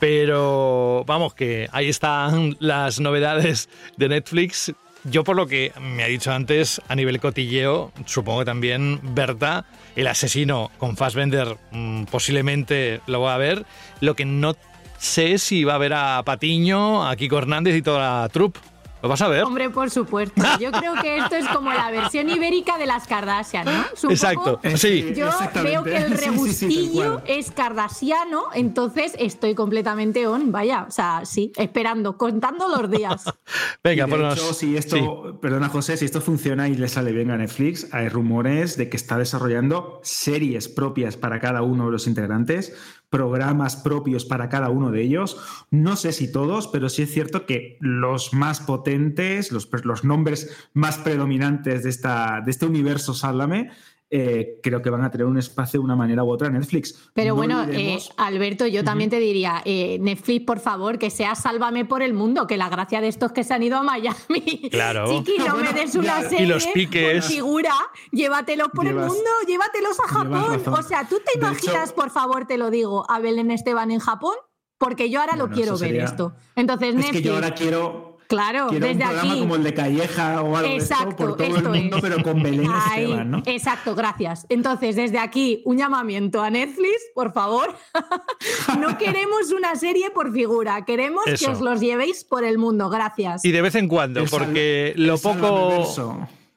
Pero 0.00 1.04
vamos, 1.06 1.34
que 1.34 1.68
ahí 1.72 1.88
están 1.88 2.56
las 2.58 3.00
novedades 3.00 3.68
de 3.96 4.08
Netflix. 4.08 4.72
Yo 5.08 5.22
por 5.22 5.36
lo 5.36 5.46
que 5.46 5.72
me 5.80 6.02
ha 6.02 6.08
dicho 6.08 6.32
antes, 6.32 6.82
a 6.88 6.96
nivel 6.96 7.20
cotilleo, 7.20 7.92
supongo 8.06 8.40
que 8.40 8.44
también 8.46 8.98
Berta, 9.02 9.64
el 9.94 10.08
asesino 10.08 10.72
con 10.78 10.96
Fassbender, 10.96 11.56
mm, 11.70 12.04
posiblemente 12.04 13.00
lo 13.06 13.20
va 13.20 13.36
a 13.36 13.38
ver. 13.38 13.64
Lo 14.00 14.16
que 14.16 14.24
no 14.24 14.56
sé 14.98 15.38
si 15.38 15.62
va 15.62 15.76
a 15.76 15.78
ver 15.78 15.92
a 15.94 16.22
Patiño, 16.24 17.08
a 17.08 17.14
Kiko 17.14 17.38
Hernández 17.38 17.76
y 17.76 17.82
toda 17.82 18.22
la 18.22 18.28
troupe. 18.30 18.58
¿Lo 19.06 19.10
vas 19.10 19.22
a 19.22 19.28
ver? 19.28 19.44
Hombre, 19.44 19.70
por 19.70 19.88
supuesto. 19.88 20.42
Yo 20.60 20.72
creo 20.72 20.94
que 21.00 21.18
esto 21.18 21.36
es 21.36 21.46
como 21.46 21.72
la 21.72 21.92
versión 21.92 22.28
ibérica 22.28 22.76
de 22.76 22.86
las 22.86 23.06
Kardashian, 23.06 23.64
¿no? 23.64 24.10
Exacto, 24.10 24.58
sí. 24.74 25.12
Yo 25.14 25.30
veo 25.62 25.84
que 25.84 25.96
el 25.96 26.16
Sí, 26.26 26.32
sí, 26.52 26.52
sí, 26.52 26.66
tal 26.66 26.96
rebustillo 26.96 27.22
es 27.26 27.50
kardashiano, 27.52 28.46
entonces 28.54 29.14
estoy 29.18 29.54
completamente 29.54 30.26
on, 30.26 30.50
vaya, 30.50 30.86
o 30.88 30.90
sea, 30.90 31.22
sí, 31.24 31.52
esperando, 31.56 32.16
contando 32.16 32.66
los 32.68 32.90
días. 32.90 33.24
Venga, 33.84 34.08
ponnos- 34.08 34.34
hecho, 34.34 34.52
si 34.52 34.76
esto, 34.76 34.96
sí. 34.96 35.38
perdona 35.40 35.68
José, 35.68 35.96
si 35.96 36.04
esto 36.04 36.20
funciona 36.20 36.68
y 36.68 36.74
le 36.74 36.88
sale 36.88 37.12
bien 37.12 37.30
a 37.30 37.36
Netflix, 37.36 37.88
hay 37.92 38.08
rumores 38.08 38.76
de 38.76 38.88
que 38.88 38.96
está 38.96 39.18
desarrollando 39.18 40.00
series 40.02 40.68
propias 40.68 41.16
para 41.16 41.38
cada 41.38 41.62
uno 41.62 41.86
de 41.86 41.92
los 41.92 42.08
integrantes, 42.08 42.74
programas 43.10 43.76
propios 43.76 44.24
para 44.24 44.48
cada 44.48 44.68
uno 44.68 44.90
de 44.90 45.02
ellos. 45.02 45.38
No 45.70 45.96
sé 45.96 46.12
si 46.12 46.30
todos, 46.30 46.68
pero 46.68 46.88
sí 46.88 47.02
es 47.02 47.12
cierto 47.12 47.46
que 47.46 47.76
los 47.80 48.32
más 48.32 48.60
potentes, 48.60 49.52
los, 49.52 49.68
los 49.84 50.04
nombres 50.04 50.68
más 50.74 50.98
predominantes 50.98 51.84
de, 51.84 51.90
esta, 51.90 52.42
de 52.44 52.50
este 52.50 52.66
universo 52.66 53.14
Sálvame, 53.14 53.70
eh, 54.10 54.60
creo 54.62 54.80
que 54.82 54.88
van 54.90 55.02
a 55.02 55.10
tener 55.10 55.26
un 55.26 55.36
espacio 55.36 55.80
de 55.80 55.84
una 55.84 55.96
manera 55.96 56.22
u 56.22 56.30
otra 56.30 56.46
en 56.46 56.54
Netflix. 56.54 57.10
Pero 57.12 57.30
No 57.30 57.34
bueno, 57.36 57.64
eh, 57.70 57.98
Alberto, 58.16 58.66
yo 58.66 58.84
también 58.84 59.10
te 59.10 59.18
diría, 59.18 59.62
eh, 59.64 59.98
Netflix, 60.00 60.44
por 60.46 60.60
favor, 60.60 60.98
que 60.98 61.10
sea 61.10 61.34
Sálvame 61.34 61.84
por 61.84 62.02
el 62.02 62.14
mundo, 62.14 62.46
que 62.46 62.56
la 62.56 62.68
gracia 62.68 63.00
de 63.00 63.08
estos 63.08 63.32
que 63.32 63.42
se 63.44 63.54
han 63.54 63.62
ido 63.64 63.76
a 63.78 63.82
Miami. 63.82 64.68
Claro. 64.70 65.06
Chiqui, 65.24 65.38
no 65.38 65.54
Bueno, 65.54 65.72
me 65.72 65.80
des 65.80 65.94
una 65.96 66.22
serie. 66.22 66.42
Y 66.44 66.46
los 66.46 66.66
piques. 66.68 67.22
por 67.24 67.30
figura, 67.32 67.72
llévatelos 68.12 68.68
por 68.68 68.84
Llevas- 68.86 69.06
el 69.06 69.08
mundo, 69.12 69.30
llévatelos 69.46 69.98
a 70.00 70.08
Japón. 70.08 70.62
O 70.72 70.82
sea, 70.82 71.08
¿tú 71.08 71.16
te 71.24 71.38
imaginas, 71.38 71.86
hecho- 71.90 71.96
por 71.96 72.10
favor, 72.10 72.46
te 72.46 72.58
lo 72.58 72.70
digo, 72.70 73.04
a 73.10 73.18
Belén 73.18 73.50
Esteban 73.50 73.90
en 73.90 73.98
Japón? 74.00 74.34
Porque 74.78 75.08
yo 75.10 75.20
ahora 75.20 75.36
lo 75.36 75.48
quiero 75.48 75.76
ver 75.78 75.96
esto. 75.96 76.34
Entonces, 76.54 76.90
Es 76.90 76.94
Netflix. 76.94 77.16
que 77.16 77.22
yo 77.22 77.34
ahora 77.34 77.54
quiero 77.54 78.15
Claro, 78.28 78.68
Quiero 78.68 78.86
desde 78.86 79.02
un 79.02 79.08
programa 79.08 79.32
aquí. 79.32 79.40
como 79.40 79.56
el 79.56 79.62
de 79.64 79.74
Calleja 79.74 80.42
o 80.42 80.56
algo 80.56 80.68
de 80.70 80.76
Exacto, 80.76 81.08
esto 81.10 81.16
por 81.16 81.36
todo 81.36 81.46
esto 81.46 81.72
el 81.72 81.80
mundo, 81.82 81.96
es. 81.96 82.02
pero 82.02 82.22
con 82.22 82.42
Belén 82.42 82.70
Ahí, 82.72 83.04
Esteban, 83.04 83.30
¿no? 83.30 83.42
Exacto, 83.46 83.94
gracias. 83.94 84.46
Entonces, 84.48 84.96
desde 84.96 85.18
aquí, 85.18 85.62
un 85.64 85.78
llamamiento 85.78 86.42
a 86.42 86.50
Netflix, 86.50 86.96
por 87.14 87.32
favor. 87.32 87.74
no 88.80 88.98
queremos 88.98 89.52
una 89.52 89.76
serie 89.76 90.10
por 90.10 90.32
figura, 90.32 90.84
queremos 90.84 91.26
Eso. 91.26 91.46
que 91.46 91.52
os 91.52 91.60
los 91.60 91.80
llevéis 91.80 92.24
por 92.24 92.44
el 92.44 92.58
mundo. 92.58 92.88
Gracias. 92.90 93.44
Y 93.44 93.52
de 93.52 93.62
vez 93.62 93.74
en 93.74 93.88
cuando, 93.88 94.20
El 94.20 94.28
porque 94.28 94.92
lo 94.96 95.18
poco, 95.18 95.84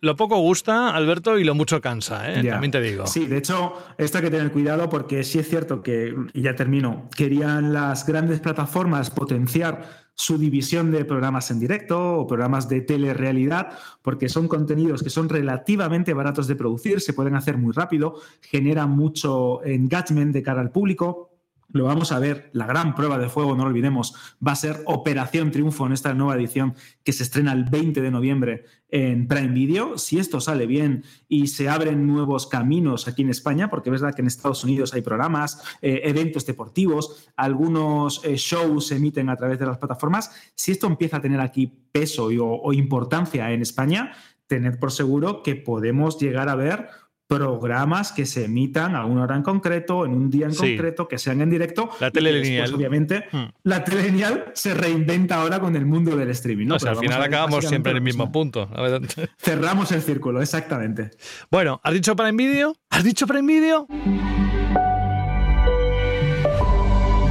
lo 0.01 0.15
poco 0.15 0.37
gusta, 0.37 0.95
Alberto, 0.95 1.37
y 1.37 1.43
lo 1.43 1.55
mucho 1.55 1.81
cansa, 1.81 2.31
¿eh? 2.31 2.43
También 2.43 2.71
te 2.71 2.81
digo. 2.81 3.05
Sí, 3.05 3.25
de 3.25 3.37
hecho, 3.37 3.73
esto 3.97 4.17
hay 4.19 4.23
que 4.25 4.31
tener 4.31 4.51
cuidado 4.51 4.89
porque 4.89 5.23
sí 5.23 5.39
es 5.39 5.49
cierto 5.49 5.83
que, 5.83 6.15
y 6.33 6.41
ya 6.41 6.55
termino, 6.55 7.09
querían 7.15 7.73
las 7.73 8.05
grandes 8.05 8.39
plataformas 8.39 9.09
potenciar 9.09 10.08
su 10.19 10.37
división 10.37 10.91
de 10.91 11.05
programas 11.05 11.49
en 11.49 11.61
directo 11.61 12.17
o 12.17 12.27
programas 12.27 12.67
de 12.67 12.81
telerrealidad, 12.81 13.69
porque 14.01 14.27
son 14.27 14.49
contenidos 14.49 15.01
que 15.01 15.09
son 15.09 15.29
relativamente 15.29 16.13
baratos 16.13 16.45
de 16.47 16.57
producir, 16.57 16.99
se 16.99 17.13
pueden 17.13 17.35
hacer 17.35 17.57
muy 17.57 17.71
rápido, 17.71 18.15
generan 18.41 18.89
mucho 18.89 19.63
engagement 19.63 20.33
de 20.33 20.43
cara 20.43 20.59
al 20.59 20.71
público. 20.71 21.29
Lo 21.71 21.85
vamos 21.85 22.11
a 22.11 22.19
ver, 22.19 22.49
la 22.51 22.67
gran 22.67 22.95
prueba 22.95 23.17
de 23.17 23.29
fuego, 23.29 23.55
no 23.55 23.63
lo 23.63 23.69
olvidemos, 23.69 24.13
va 24.45 24.51
a 24.51 24.57
ser 24.57 24.81
Operación 24.87 25.51
Triunfo 25.51 25.85
en 25.85 25.93
esta 25.93 26.13
nueva 26.13 26.35
edición 26.35 26.75
que 27.05 27.13
se 27.13 27.23
estrena 27.23 27.53
el 27.53 27.63
20 27.63 28.01
de 28.01 28.11
noviembre 28.11 28.65
en 28.89 29.27
Prime 29.27 29.49
Video. 29.49 29.97
Si 29.97 30.19
esto 30.19 30.39
sale 30.41 30.65
bien 30.65 31.03
y 31.27 31.47
se 31.47 31.69
abren 31.69 32.07
nuevos 32.07 32.47
caminos 32.47 33.07
aquí 33.07 33.21
en 33.21 33.29
España, 33.29 33.69
porque 33.69 33.89
es 33.89 34.01
verdad 34.01 34.15
que 34.15 34.21
en 34.21 34.27
Estados 34.27 34.63
Unidos 34.63 34.93
hay 34.93 35.01
programas, 35.01 35.61
eh, 35.81 36.01
eventos 36.03 36.45
deportivos, 36.45 37.29
algunos 37.35 38.23
eh, 38.25 38.35
shows 38.35 38.87
se 38.87 38.95
emiten 38.95 39.29
a 39.29 39.35
través 39.35 39.59
de 39.59 39.65
las 39.65 39.77
plataformas, 39.77 40.31
si 40.55 40.71
esto 40.71 40.87
empieza 40.87 41.17
a 41.17 41.21
tener 41.21 41.39
aquí 41.39 41.71
peso 41.91 42.31
y- 42.31 42.37
o, 42.37 42.47
o 42.49 42.73
importancia 42.73 43.51
en 43.51 43.61
España, 43.61 44.13
tened 44.47 44.79
por 44.79 44.91
seguro 44.91 45.43
que 45.43 45.55
podemos 45.55 46.17
llegar 46.19 46.49
a 46.49 46.55
ver 46.55 46.87
programas 47.29 48.11
que 48.11 48.25
se 48.25 48.45
emitan 48.45 48.95
a 48.95 49.05
una 49.05 49.21
hora 49.23 49.35
en 49.35 49.43
concreto, 49.43 50.03
en 50.03 50.13
un 50.13 50.31
día 50.31 50.47
en 50.47 50.53
Sí. 50.53 50.71
concreto, 50.75 51.07
que 51.07 51.19
sean 51.19 51.41
en 51.41 51.49
directo. 51.51 51.89
La 51.99 52.07
y 52.07 52.11
que 52.11 52.15
tele 52.15 52.31
después, 52.31 52.49
lineal. 52.49 52.73
obviamente, 52.73 53.25
Hmm. 53.31 53.43
la 53.63 53.83
tele 53.83 54.03
lineal 54.09 54.45
se 54.55 54.73
reinventa 54.73 55.35
ahora 55.35 55.59
con 55.59 55.75
el 55.75 55.85
mundo 55.85 56.17
del 56.17 56.31
streaming. 56.31 56.65
¿no? 56.65 56.75
O 56.75 56.79
sea, 56.79 56.91
al 56.91 56.97
final 56.97 57.21
acabamos 57.21 57.65
siempre 57.65 57.91
en 57.91 57.97
el 57.97 58.03
mismo 58.03 58.31
punto. 58.31 58.67
la. 58.75 58.99
Cerramos 59.37 59.91
el 59.91 60.01
círculo, 60.01 60.41
exactamente. 60.41 61.11
Bueno, 61.51 61.79
¿has 61.83 61.93
dicho 61.93 62.15
para 62.15 62.31
Video? 62.31 62.75
¿Has 62.89 63.03
dicho 63.03 63.27
para 63.27 63.41
Video? 63.41 63.85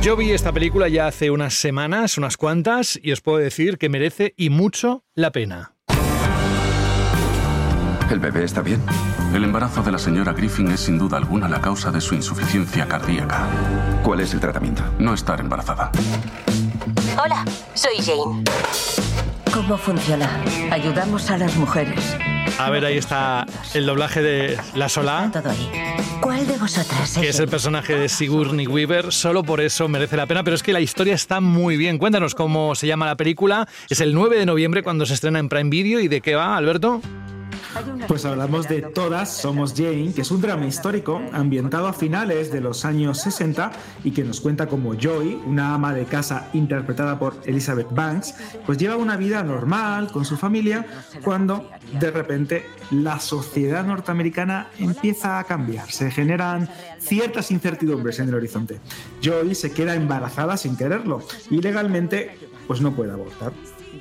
Yo 0.01 0.17
vi 0.17 0.31
esta 0.31 0.53
película 0.53 0.89
ya 0.89 1.09
hace 1.09 1.31
unas 1.33 1.55
semanas, 1.55 2.19
unas 2.19 2.37
cuantas, 2.37 2.99
y 3.03 3.11
os 3.11 3.21
puedo 3.21 3.39
decir 3.39 3.79
que 3.79 3.89
merece 3.89 4.33
y 4.37 4.49
mucho 4.49 5.05
la 5.17 5.33
pena. 5.33 5.75
¿El 8.11 8.21
bebé 8.21 8.45
está 8.45 8.63
bien? 8.63 8.81
El 9.35 9.45
embarazo 9.45 9.83
de 9.83 9.93
la 9.93 9.99
señora 9.99 10.33
Griffin 10.33 10.71
es 10.71 10.81
sin 10.81 10.99
duda 10.99 11.19
alguna 11.19 11.47
la 11.47 11.61
causa 11.61 11.91
de 11.91 12.01
su 12.01 12.15
insuficiencia 12.15 12.89
cardíaca. 12.89 13.47
¿Cuál 14.03 14.21
es 14.21 14.33
el 14.33 14.41
tratamiento? 14.41 14.83
No 14.99 15.13
estar 15.13 15.39
embarazada. 15.41 15.93
Hola, 17.23 17.45
soy 17.75 17.99
Jane. 17.99 18.45
¿Cómo 19.53 19.77
funciona? 19.77 20.43
Ayudamos 20.71 21.31
a 21.31 21.37
las 21.37 21.55
mujeres. 21.57 22.17
A 22.59 22.71
ver, 22.71 22.87
ahí 22.87 22.97
está 22.97 23.45
el 23.75 23.85
doblaje 23.85 24.23
de 24.23 24.59
La 24.75 24.89
Solá. 24.89 25.31
Todo 25.31 25.51
ahí. 25.51 25.71
¿Cuál 26.23 26.47
de 26.47 26.57
vosotras 26.57 27.19
Que 27.21 27.29
es 27.29 27.39
el 27.39 27.49
personaje 27.49 27.95
de 27.95 28.09
Sigourney 28.09 28.67
Weaver. 28.67 29.13
Solo 29.13 29.43
por 29.43 29.61
eso 29.61 29.87
merece 29.87 30.17
la 30.17 30.27
pena, 30.27 30.43
pero 30.43 30.57
es 30.57 30.63
que 30.63 30.73
la 30.73 30.81
historia 30.81 31.15
está 31.15 31.41
muy 31.41 31.77
bien. 31.77 31.99
Cuéntanos 31.99 32.35
cómo 32.35 32.75
se 32.75 32.87
llama 32.87 33.05
la 33.05 33.17
película. 33.17 33.69
Es 33.91 34.01
el 34.01 34.15
9 34.15 34.39
de 34.39 34.47
noviembre 34.47 34.83
cuando 34.83 35.05
se 35.05 35.13
estrena 35.13 35.39
en 35.41 35.51
Prime 35.51 35.69
Video. 35.69 36.01
¿Y 36.01 36.09
de 36.09 36.23
qué 36.23 36.35
va, 36.35 36.57
Alberto? 36.57 37.03
Pues 38.07 38.25
hablamos 38.25 38.69
de 38.69 38.83
Todas 38.83 39.37
Somos 39.37 39.75
Jane, 39.77 40.13
que 40.15 40.23
es 40.23 40.31
un 40.31 40.41
drama 40.41 40.67
histórico 40.67 41.21
ambientado 41.33 41.87
a 41.87 41.93
finales 41.93 42.51
de 42.51 42.61
los 42.61 42.85
años 42.85 43.21
60 43.21 43.73
y 44.05 44.13
que 44.13 44.25
nos 44.25 44.41
cuenta 44.41 44.67
cómo 44.67 44.95
Joy, 44.95 45.41
una 45.47 45.75
ama 45.75 45.93
de 45.93 46.05
casa 46.05 46.49
interpretada 46.55 47.19
por 47.19 47.37
Elizabeth 47.45 47.89
Banks, 47.91 48.35
pues 48.65 48.79
lleva 48.79 48.97
una 48.97 49.17
vida 49.17 49.43
normal 49.43 50.11
con 50.11 50.25
su 50.25 50.37
familia 50.37 50.87
cuando 51.23 51.69
de 52.01 52.11
repente 52.11 52.67
la 52.91 53.21
sociedad 53.21 53.85
norteamericana 53.85 54.69
empieza 54.79 55.39
a 55.39 55.45
cambiar. 55.45 55.91
Se 55.91 56.11
generan 56.11 56.69
ciertas 56.99 57.51
incertidumbres 57.51 58.19
en 58.19 58.29
el 58.29 58.35
horizonte. 58.35 58.81
Joy 59.23 59.55
se 59.55 59.73
queda 59.73 59.95
embarazada 59.95 60.57
sin 60.57 60.77
quererlo 60.77 61.23
y 61.51 61.61
legalmente 61.61 62.39
pues 62.67 62.81
no 62.81 62.95
puede 62.95 63.13
abortar 63.13 63.53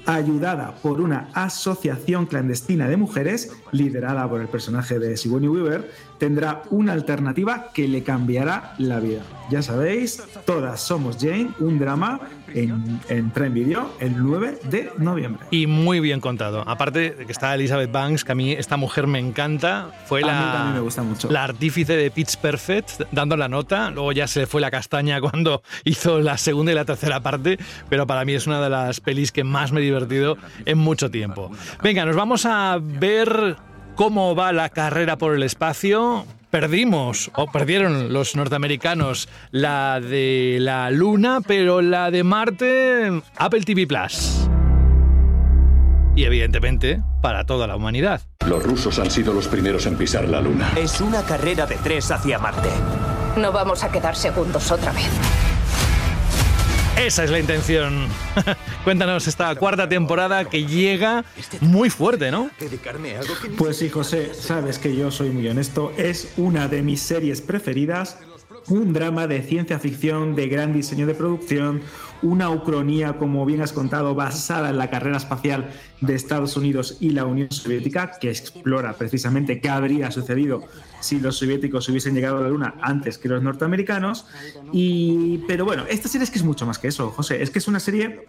ayudada 0.07 0.75
por 0.81 1.01
una 1.01 1.29
asociación 1.33 2.25
clandestina 2.25 2.87
de 2.87 2.97
mujeres, 2.97 3.51
liderada 3.71 4.27
por 4.27 4.41
el 4.41 4.47
personaje 4.47 4.97
de 4.97 5.17
Sigourney 5.17 5.49
Weaver, 5.49 5.91
tendrá 6.17 6.63
una 6.69 6.93
alternativa 6.93 7.69
que 7.73 7.87
le 7.87 8.03
cambiará 8.03 8.73
la 8.77 8.99
vida. 8.99 9.21
Ya 9.49 9.61
sabéis, 9.61 10.21
todas 10.45 10.81
somos 10.81 11.17
Jane, 11.19 11.49
un 11.59 11.79
drama 11.79 12.19
en, 12.53 12.99
en 13.07 13.29
Prime 13.29 13.49
Video 13.49 13.93
el 13.99 14.21
9 14.21 14.59
de 14.69 14.91
noviembre. 14.97 15.45
Y 15.51 15.67
muy 15.67 16.01
bien 16.01 16.19
contado. 16.19 16.63
Aparte 16.67 17.11
de 17.11 17.25
que 17.25 17.31
está 17.31 17.55
Elizabeth 17.55 17.91
Banks, 17.91 18.25
que 18.25 18.33
a 18.33 18.35
mí 18.35 18.51
esta 18.51 18.75
mujer 18.75 19.07
me 19.07 19.19
encanta, 19.19 19.91
fue 20.05 20.21
la, 20.21 20.71
me 20.73 20.81
gusta 20.81 21.03
mucho. 21.03 21.31
la 21.31 21.45
artífice 21.45 21.95
de 21.95 22.11
Pitch 22.11 22.37
Perfect, 22.37 23.03
dando 23.11 23.37
la 23.37 23.47
nota. 23.47 23.89
Luego 23.89 24.11
ya 24.11 24.27
se 24.27 24.41
le 24.41 24.47
fue 24.47 24.59
la 24.59 24.69
castaña 24.69 25.21
cuando 25.21 25.61
hizo 25.85 26.19
la 26.19 26.37
segunda 26.37 26.73
y 26.73 26.75
la 26.75 26.85
tercera 26.85 27.21
parte, 27.21 27.57
pero 27.89 28.05
para 28.05 28.25
mí 28.25 28.33
es 28.33 28.47
una 28.47 28.61
de 28.61 28.69
las 28.69 28.99
pelis 28.99 29.31
que 29.31 29.45
más 29.45 29.71
me 29.71 29.79
he 29.79 29.83
divertido 29.83 30.37
en 30.65 30.77
mucho 30.77 31.09
tiempo. 31.09 31.51
Venga, 31.81 32.05
nos 32.05 32.15
vamos 32.17 32.45
a 32.45 32.79
ver 32.81 33.55
cómo 33.97 34.35
va 34.35 34.53
la 34.53 34.69
carrera 34.69 35.17
por 35.17 35.33
el 35.33 35.43
espacio. 35.43 36.25
Perdimos, 36.51 37.29
o 37.35 37.51
perdieron 37.51 38.13
los 38.13 38.35
norteamericanos 38.37 39.27
la 39.51 39.99
de 39.99 40.59
la 40.61 40.89
Luna, 40.91 41.41
pero 41.45 41.81
la 41.81 42.09
de 42.09 42.23
Marte, 42.23 43.21
Apple 43.35 43.63
TV 43.63 43.85
Plus. 43.85 44.47
Y 46.15 46.23
evidentemente, 46.23 47.01
para 47.21 47.45
toda 47.45 47.67
la 47.67 47.75
humanidad. 47.75 48.21
Los 48.47 48.63
rusos 48.63 48.97
han 48.99 49.11
sido 49.11 49.33
los 49.33 49.47
primeros 49.47 49.85
en 49.87 49.97
pisar 49.97 50.29
la 50.29 50.39
Luna. 50.39 50.71
Es 50.77 51.01
una 51.01 51.23
carrera 51.23 51.65
de 51.65 51.75
tres 51.75 52.09
hacia 52.11 52.39
Marte. 52.39 52.69
No 53.35 53.51
vamos 53.51 53.83
a 53.83 53.91
quedar 53.91 54.15
segundos 54.15 54.71
otra 54.71 54.93
vez. 54.93 55.09
Esa 56.97 57.23
es 57.23 57.29
la 57.29 57.39
intención. 57.39 58.07
Cuéntanos 58.83 59.27
esta 59.27 59.53
cuarta 59.55 59.87
temporada 59.87 60.45
que 60.45 60.65
llega 60.65 61.23
muy 61.61 61.91
fuerte, 61.91 62.31
¿no? 62.31 62.49
Pues 63.55 63.77
sí, 63.77 63.89
José, 63.89 64.33
sabes 64.33 64.79
que 64.79 64.95
yo 64.95 65.11
soy 65.11 65.29
muy 65.29 65.47
honesto. 65.47 65.93
Es 65.95 66.33
una 66.37 66.67
de 66.67 66.81
mis 66.81 66.99
series 67.01 67.41
preferidas. 67.41 68.17
Un 68.67 68.93
drama 68.93 69.27
de 69.27 69.43
ciencia 69.43 69.79
ficción, 69.79 70.35
de 70.35 70.47
gran 70.49 70.73
diseño 70.73 71.05
de 71.05 71.13
producción, 71.13 71.81
una 72.21 72.49
ucronía, 72.49 73.17
como 73.17 73.45
bien 73.45 73.61
has 73.61 73.73
contado, 73.73 74.15
basada 74.15 74.69
en 74.69 74.77
la 74.77 74.89
carrera 74.89 75.17
espacial 75.17 75.69
de 76.01 76.15
Estados 76.15 76.57
Unidos 76.57 76.97
y 76.99 77.11
la 77.11 77.25
Unión 77.25 77.51
Soviética, 77.51 78.11
que 78.19 78.29
explora 78.29 78.93
precisamente 78.93 79.59
qué 79.59 79.69
habría 79.69 80.11
sucedido 80.11 80.63
si 80.99 81.19
los 81.19 81.37
soviéticos 81.37 81.87
hubiesen 81.89 82.15
llegado 82.15 82.37
a 82.37 82.41
la 82.41 82.49
Luna 82.49 82.75
antes 82.81 83.17
que 83.17 83.27
los 83.27 83.41
norteamericanos. 83.43 84.25
Y, 84.71 85.39
pero 85.47 85.65
bueno, 85.65 85.83
esta 85.87 86.07
serie 86.07 86.23
es 86.23 86.31
que 86.31 86.39
es 86.39 86.43
mucho 86.43 86.65
más 86.65 86.79
que 86.79 86.87
eso, 86.87 87.11
José. 87.11 87.41
Es 87.41 87.49
que 87.49 87.59
es 87.59 87.67
una 87.67 87.79
serie 87.79 88.27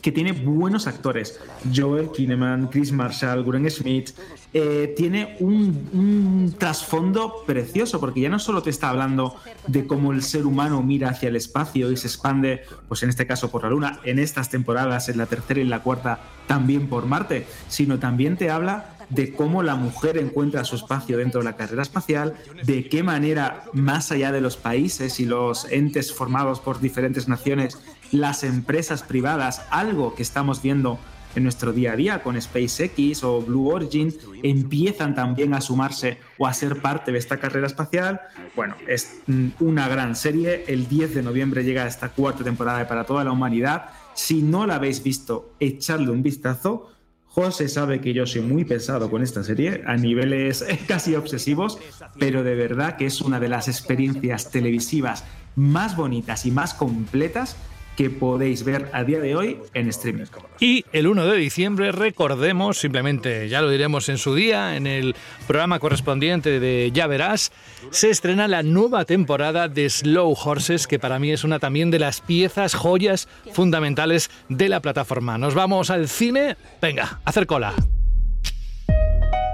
que 0.00 0.12
tiene 0.12 0.32
buenos 0.32 0.86
actores. 0.86 1.40
Joel 1.74 2.10
Kinnaman, 2.10 2.68
Chris 2.68 2.92
Marshall, 2.92 3.42
Guren 3.42 3.68
Smith. 3.70 4.10
Eh, 4.52 4.94
tiene 4.96 5.36
un, 5.40 5.88
un 5.92 6.54
trasfondo 6.58 7.44
precioso, 7.46 8.00
porque 8.00 8.20
ya 8.20 8.28
no 8.28 8.38
solo 8.38 8.62
te 8.62 8.70
está 8.70 8.90
hablando 8.90 9.36
de 9.66 9.86
cómo 9.86 10.12
el 10.12 10.22
ser 10.22 10.46
humano 10.46 10.82
mira 10.82 11.10
hacia 11.10 11.28
el 11.28 11.36
espacio 11.36 11.90
y 11.90 11.96
se 11.96 12.08
expande, 12.08 12.62
pues 12.88 13.02
en 13.02 13.10
este 13.10 13.26
caso 13.30 13.48
por 13.48 13.62
la 13.62 13.70
Luna, 13.70 14.00
en 14.02 14.18
estas 14.18 14.50
temporadas, 14.50 15.08
en 15.08 15.16
la 15.16 15.26
tercera 15.26 15.60
y 15.60 15.64
la 15.64 15.84
cuarta, 15.84 16.18
también 16.48 16.88
por 16.88 17.06
Marte, 17.06 17.46
sino 17.68 18.00
también 18.00 18.36
te 18.36 18.50
habla 18.50 18.96
de 19.08 19.32
cómo 19.32 19.62
la 19.62 19.76
mujer 19.76 20.18
encuentra 20.18 20.64
su 20.64 20.74
espacio 20.74 21.16
dentro 21.16 21.38
de 21.40 21.44
la 21.44 21.54
carrera 21.54 21.82
espacial, 21.82 22.34
de 22.64 22.88
qué 22.88 23.04
manera, 23.04 23.66
más 23.72 24.10
allá 24.10 24.32
de 24.32 24.40
los 24.40 24.56
países 24.56 25.20
y 25.20 25.26
los 25.26 25.70
entes 25.70 26.12
formados 26.12 26.58
por 26.58 26.80
diferentes 26.80 27.28
naciones, 27.28 27.78
las 28.10 28.42
empresas 28.42 29.04
privadas, 29.04 29.62
algo 29.70 30.16
que 30.16 30.24
estamos 30.24 30.60
viendo 30.60 30.98
en 31.34 31.42
nuestro 31.42 31.72
día 31.72 31.92
a 31.92 31.96
día 31.96 32.22
con 32.22 32.40
SpaceX 32.40 33.22
o 33.24 33.42
Blue 33.42 33.68
Origin, 33.68 34.14
empiezan 34.42 35.14
también 35.14 35.54
a 35.54 35.60
sumarse 35.60 36.18
o 36.38 36.46
a 36.46 36.54
ser 36.54 36.80
parte 36.80 37.12
de 37.12 37.18
esta 37.18 37.38
carrera 37.38 37.66
espacial. 37.66 38.20
Bueno, 38.56 38.74
es 38.86 39.20
una 39.60 39.88
gran 39.88 40.16
serie. 40.16 40.64
El 40.66 40.88
10 40.88 41.14
de 41.14 41.22
noviembre 41.22 41.64
llega 41.64 41.86
esta 41.86 42.10
cuarta 42.10 42.44
temporada 42.44 42.86
para 42.88 43.04
toda 43.04 43.24
la 43.24 43.32
humanidad. 43.32 43.90
Si 44.14 44.42
no 44.42 44.66
la 44.66 44.76
habéis 44.76 45.02
visto, 45.02 45.54
echadle 45.60 46.10
un 46.10 46.22
vistazo. 46.22 46.90
José 47.26 47.68
sabe 47.68 48.00
que 48.00 48.12
yo 48.12 48.26
soy 48.26 48.42
muy 48.42 48.64
pesado 48.64 49.08
con 49.08 49.22
esta 49.22 49.44
serie, 49.44 49.84
a 49.86 49.96
niveles 49.96 50.64
casi 50.88 51.14
obsesivos, 51.14 51.78
pero 52.18 52.42
de 52.42 52.56
verdad 52.56 52.96
que 52.96 53.06
es 53.06 53.20
una 53.20 53.38
de 53.38 53.48
las 53.48 53.68
experiencias 53.68 54.50
televisivas 54.50 55.24
más 55.54 55.96
bonitas 55.96 56.44
y 56.46 56.50
más 56.50 56.74
completas 56.74 57.56
que 58.00 58.08
podéis 58.08 58.64
ver 58.64 58.88
a 58.94 59.04
día 59.04 59.20
de 59.20 59.36
hoy 59.36 59.58
en 59.74 59.86
streaming. 59.90 60.24
Y 60.58 60.86
el 60.90 61.06
1 61.06 61.26
de 61.26 61.36
diciembre, 61.36 61.92
recordemos, 61.92 62.78
simplemente 62.78 63.46
ya 63.50 63.60
lo 63.60 63.68
diremos 63.68 64.08
en 64.08 64.16
su 64.16 64.34
día, 64.34 64.74
en 64.74 64.86
el 64.86 65.14
programa 65.46 65.78
correspondiente 65.80 66.60
de 66.60 66.92
Ya 66.94 67.06
Verás, 67.06 67.52
se 67.90 68.08
estrena 68.08 68.48
la 68.48 68.62
nueva 68.62 69.04
temporada 69.04 69.68
de 69.68 69.90
Slow 69.90 70.34
Horses, 70.42 70.86
que 70.86 70.98
para 70.98 71.18
mí 71.18 71.30
es 71.30 71.44
una 71.44 71.58
también 71.58 71.90
de 71.90 71.98
las 71.98 72.22
piezas, 72.22 72.74
joyas 72.74 73.28
fundamentales 73.52 74.30
de 74.48 74.70
la 74.70 74.80
plataforma. 74.80 75.36
Nos 75.36 75.52
vamos 75.52 75.90
al 75.90 76.08
cine. 76.08 76.56
Venga, 76.80 77.20
hacer 77.26 77.46
cola. 77.46 77.74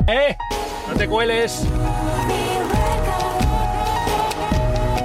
¡Eh! 0.07 0.37
¡No 0.89 0.95
te 0.95 1.09
cueles! 1.09 1.67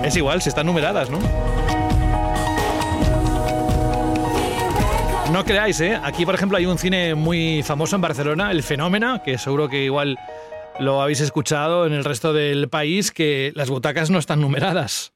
Es 0.03 0.15
igual, 0.15 0.43
si 0.43 0.49
están 0.49 0.67
numeradas, 0.67 1.09
¿no? 1.09 1.60
No 5.31 5.45
creáis, 5.45 5.79
¿eh? 5.79 5.97
Aquí, 6.03 6.25
por 6.25 6.35
ejemplo, 6.35 6.57
hay 6.57 6.65
un 6.65 6.77
cine 6.77 7.15
muy 7.15 7.63
famoso 7.63 7.95
en 7.95 8.01
Barcelona, 8.01 8.51
El 8.51 8.63
Fenómeno, 8.63 9.23
que 9.23 9.37
seguro 9.37 9.69
que 9.69 9.85
igual 9.85 10.19
lo 10.77 11.01
habéis 11.01 11.21
escuchado 11.21 11.87
en 11.87 11.93
el 11.93 12.03
resto 12.03 12.33
del 12.33 12.67
país, 12.67 13.11
que 13.11 13.53
las 13.55 13.69
butacas 13.69 14.09
no 14.09 14.19
están 14.19 14.41
numeradas. 14.41 15.13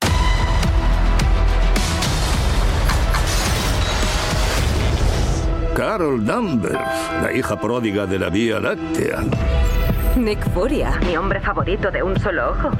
Carol 5.75 6.25
Danvers, 6.25 6.80
la 7.21 7.34
hija 7.34 7.60
pródiga 7.60 8.06
de 8.06 8.17
la 8.17 8.30
Vía 8.30 8.62
Láctea. 8.62 9.21
Nick 10.15 10.49
Furia, 10.54 10.97
mi 11.06 11.17
hombre 11.17 11.41
favorito 11.41 11.91
de 11.91 12.01
un 12.01 12.17
solo 12.17 12.51
ojo. 12.51 12.71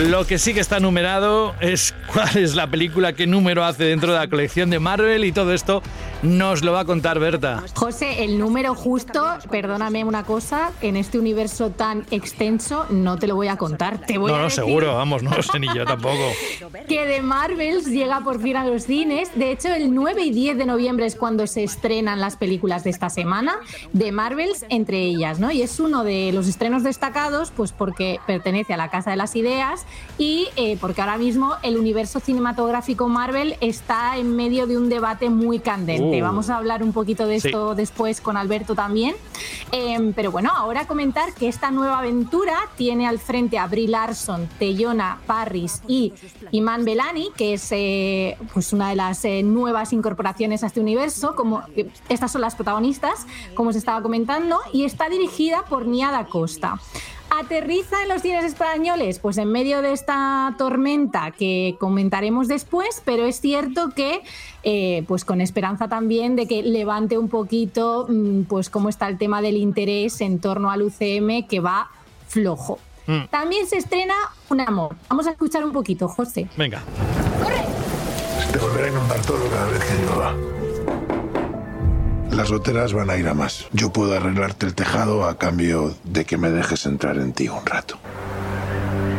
Lo 0.00 0.26
que 0.26 0.38
sí 0.38 0.54
que 0.54 0.60
está 0.60 0.80
numerado 0.80 1.54
es 1.60 1.94
cuál 2.06 2.36
es 2.38 2.54
la 2.54 2.66
película, 2.66 3.12
qué 3.12 3.26
número 3.26 3.64
hace 3.64 3.84
dentro 3.84 4.12
de 4.12 4.18
la 4.18 4.26
colección 4.26 4.70
de 4.70 4.80
Marvel 4.80 5.24
y 5.24 5.32
todo 5.32 5.52
esto 5.52 5.82
nos 6.22 6.62
lo 6.62 6.72
va 6.72 6.80
a 6.80 6.84
contar 6.84 7.18
Berta. 7.18 7.64
José, 7.74 8.24
el 8.24 8.38
número 8.38 8.74
justo, 8.74 9.26
perdóname 9.50 10.04
una 10.04 10.24
cosa, 10.24 10.70
en 10.80 10.96
este 10.96 11.18
universo 11.18 11.70
tan 11.70 12.06
extenso 12.10 12.86
no 12.90 13.18
te 13.18 13.26
lo 13.26 13.34
voy 13.34 13.48
a 13.48 13.56
contar. 13.56 13.98
Te 13.98 14.18
voy 14.18 14.30
no, 14.30 14.36
a 14.36 14.38
no, 14.38 14.44
decir 14.44 14.64
seguro, 14.64 14.94
vamos, 14.94 15.22
no 15.22 15.30
lo 15.34 15.42
sé 15.42 15.58
ni 15.58 15.66
yo 15.74 15.84
tampoco. 15.84 16.22
que 16.88 17.06
de 17.06 17.22
Marvels 17.22 17.86
llega 17.86 18.20
por 18.20 18.40
fin 18.40 18.56
a 18.56 18.64
los 18.64 18.84
cines. 18.84 19.30
De 19.34 19.50
hecho, 19.50 19.68
el 19.68 19.94
9 19.94 20.22
y 20.22 20.30
10 20.30 20.58
de 20.58 20.66
noviembre 20.66 21.06
es 21.06 21.16
cuando 21.16 21.46
se 21.46 21.64
estrenan 21.64 22.20
las 22.20 22.36
películas 22.36 22.84
de 22.84 22.90
esta 22.90 23.10
semana, 23.10 23.56
de 23.92 24.12
Marvels 24.12 24.64
entre 24.68 25.02
ellas, 25.02 25.40
¿no? 25.40 25.50
Y 25.50 25.62
es 25.62 25.80
uno 25.80 26.04
de 26.04 26.30
los 26.32 26.46
estrenos 26.46 26.82
destacados, 26.82 27.50
pues 27.50 27.72
porque 27.72 28.20
pertenece 28.26 28.74
a 28.74 28.76
la 28.76 28.90
Casa 28.90 29.10
de 29.10 29.16
las 29.16 29.34
Ideas 29.36 29.86
y 30.18 30.48
eh, 30.56 30.76
porque 30.80 31.00
ahora 31.00 31.18
mismo 31.18 31.54
el 31.62 31.76
universo 31.76 32.20
cinematográfico 32.20 33.08
Marvel 33.08 33.56
está 33.60 34.16
en 34.16 34.36
medio 34.36 34.66
de 34.66 34.76
un 34.76 34.88
debate 34.88 35.30
muy 35.30 35.58
candente. 35.58 36.11
Exactamente, 36.16 36.22
vamos 36.22 36.50
a 36.50 36.56
hablar 36.56 36.82
un 36.82 36.92
poquito 36.92 37.26
de 37.26 37.40
Sí. 37.40 37.48
esto 37.48 37.74
después 37.74 38.20
con 38.20 38.36
Alberto 38.36 38.74
también. 38.74 39.14
Em, 39.70 40.12
pero 40.12 40.30
bueno, 40.30 40.50
ahora 40.54 40.86
comentar 40.86 41.32
que 41.34 41.48
esta 41.48 41.70
nueva 41.70 41.98
aventura 41.98 42.56
tiene 42.76 43.06
al 43.06 43.18
frente 43.18 43.58
a 43.58 43.66
Brie 43.66 43.88
Larson, 43.88 44.48
Teyona 44.58 45.18
Parris 45.26 45.82
y 45.88 46.12
Iman 46.50 46.84
Belani, 46.84 47.30
que 47.36 47.54
es 47.54 47.68
eh, 47.72 48.36
pues 48.52 48.72
una 48.72 48.90
de 48.90 48.96
las 48.96 49.24
eh, 49.24 49.42
nuevas 49.42 49.92
incorporaciones 49.92 50.62
a 50.62 50.66
este 50.66 50.80
universo. 50.80 51.34
Como, 51.34 51.62
eh, 51.76 51.88
estas 52.08 52.32
son 52.32 52.42
las 52.42 52.54
protagonistas, 52.54 53.26
como 53.54 53.70
os 53.70 53.76
estaba 53.76 54.02
comentando, 54.02 54.58
y 54.72 54.84
está 54.84 55.08
dirigida 55.08 55.64
por 55.64 55.86
Niada 55.86 56.26
Costa. 56.26 56.78
¿Aterriza 57.34 58.02
en 58.02 58.10
los 58.10 58.20
cines 58.20 58.44
españoles? 58.44 59.18
Pues 59.18 59.38
en 59.38 59.50
medio 59.50 59.80
de 59.80 59.92
esta 59.92 60.54
tormenta 60.58 61.30
que 61.30 61.76
comentaremos 61.80 62.46
después, 62.46 63.00
pero 63.06 63.24
es 63.24 63.40
cierto 63.40 63.88
que, 63.90 64.20
eh, 64.64 65.02
pues 65.08 65.24
con 65.24 65.40
esperanza 65.40 65.88
también 65.88 66.36
de 66.36 66.46
que 66.46 66.62
levante 66.62 67.16
un 67.16 67.30
poquito, 67.30 68.06
mm, 68.06 68.42
pues 68.42 68.68
cómo 68.68 68.90
está 68.90 69.08
el 69.08 69.16
tema 69.16 69.40
del 69.40 69.56
interés 69.56 70.20
en 70.20 70.40
torno 70.40 70.70
al 70.70 70.82
UCM 70.82 71.46
que 71.48 71.60
va 71.60 71.90
flojo. 72.28 72.78
Mm. 73.06 73.28
También 73.30 73.66
se 73.66 73.78
estrena 73.78 74.14
Un 74.50 74.60
Amor. 74.60 74.94
Vamos 75.08 75.26
a 75.26 75.30
escuchar 75.30 75.64
un 75.64 75.72
poquito, 75.72 76.08
José. 76.08 76.48
Venga. 76.58 76.82
Te 78.52 78.58
volverá 78.58 78.88
a 78.88 78.90
inundar 78.90 79.22
todo 79.22 79.48
cada 79.48 79.70
vez 79.70 79.82
que 79.82 79.94
llueva. 80.04 80.61
Las 82.32 82.50
goteras 82.50 82.92
van 82.94 83.10
a 83.10 83.16
ir 83.16 83.28
a 83.28 83.34
más. 83.34 83.66
Yo 83.72 83.92
puedo 83.92 84.14
arreglarte 84.16 84.66
el 84.66 84.74
tejado 84.74 85.24
a 85.28 85.36
cambio 85.38 85.94
de 86.04 86.24
que 86.24 86.38
me 86.38 86.50
dejes 86.50 86.86
entrar 86.86 87.16
en 87.18 87.32
ti 87.32 87.48
un 87.48 87.64
rato. 87.66 87.98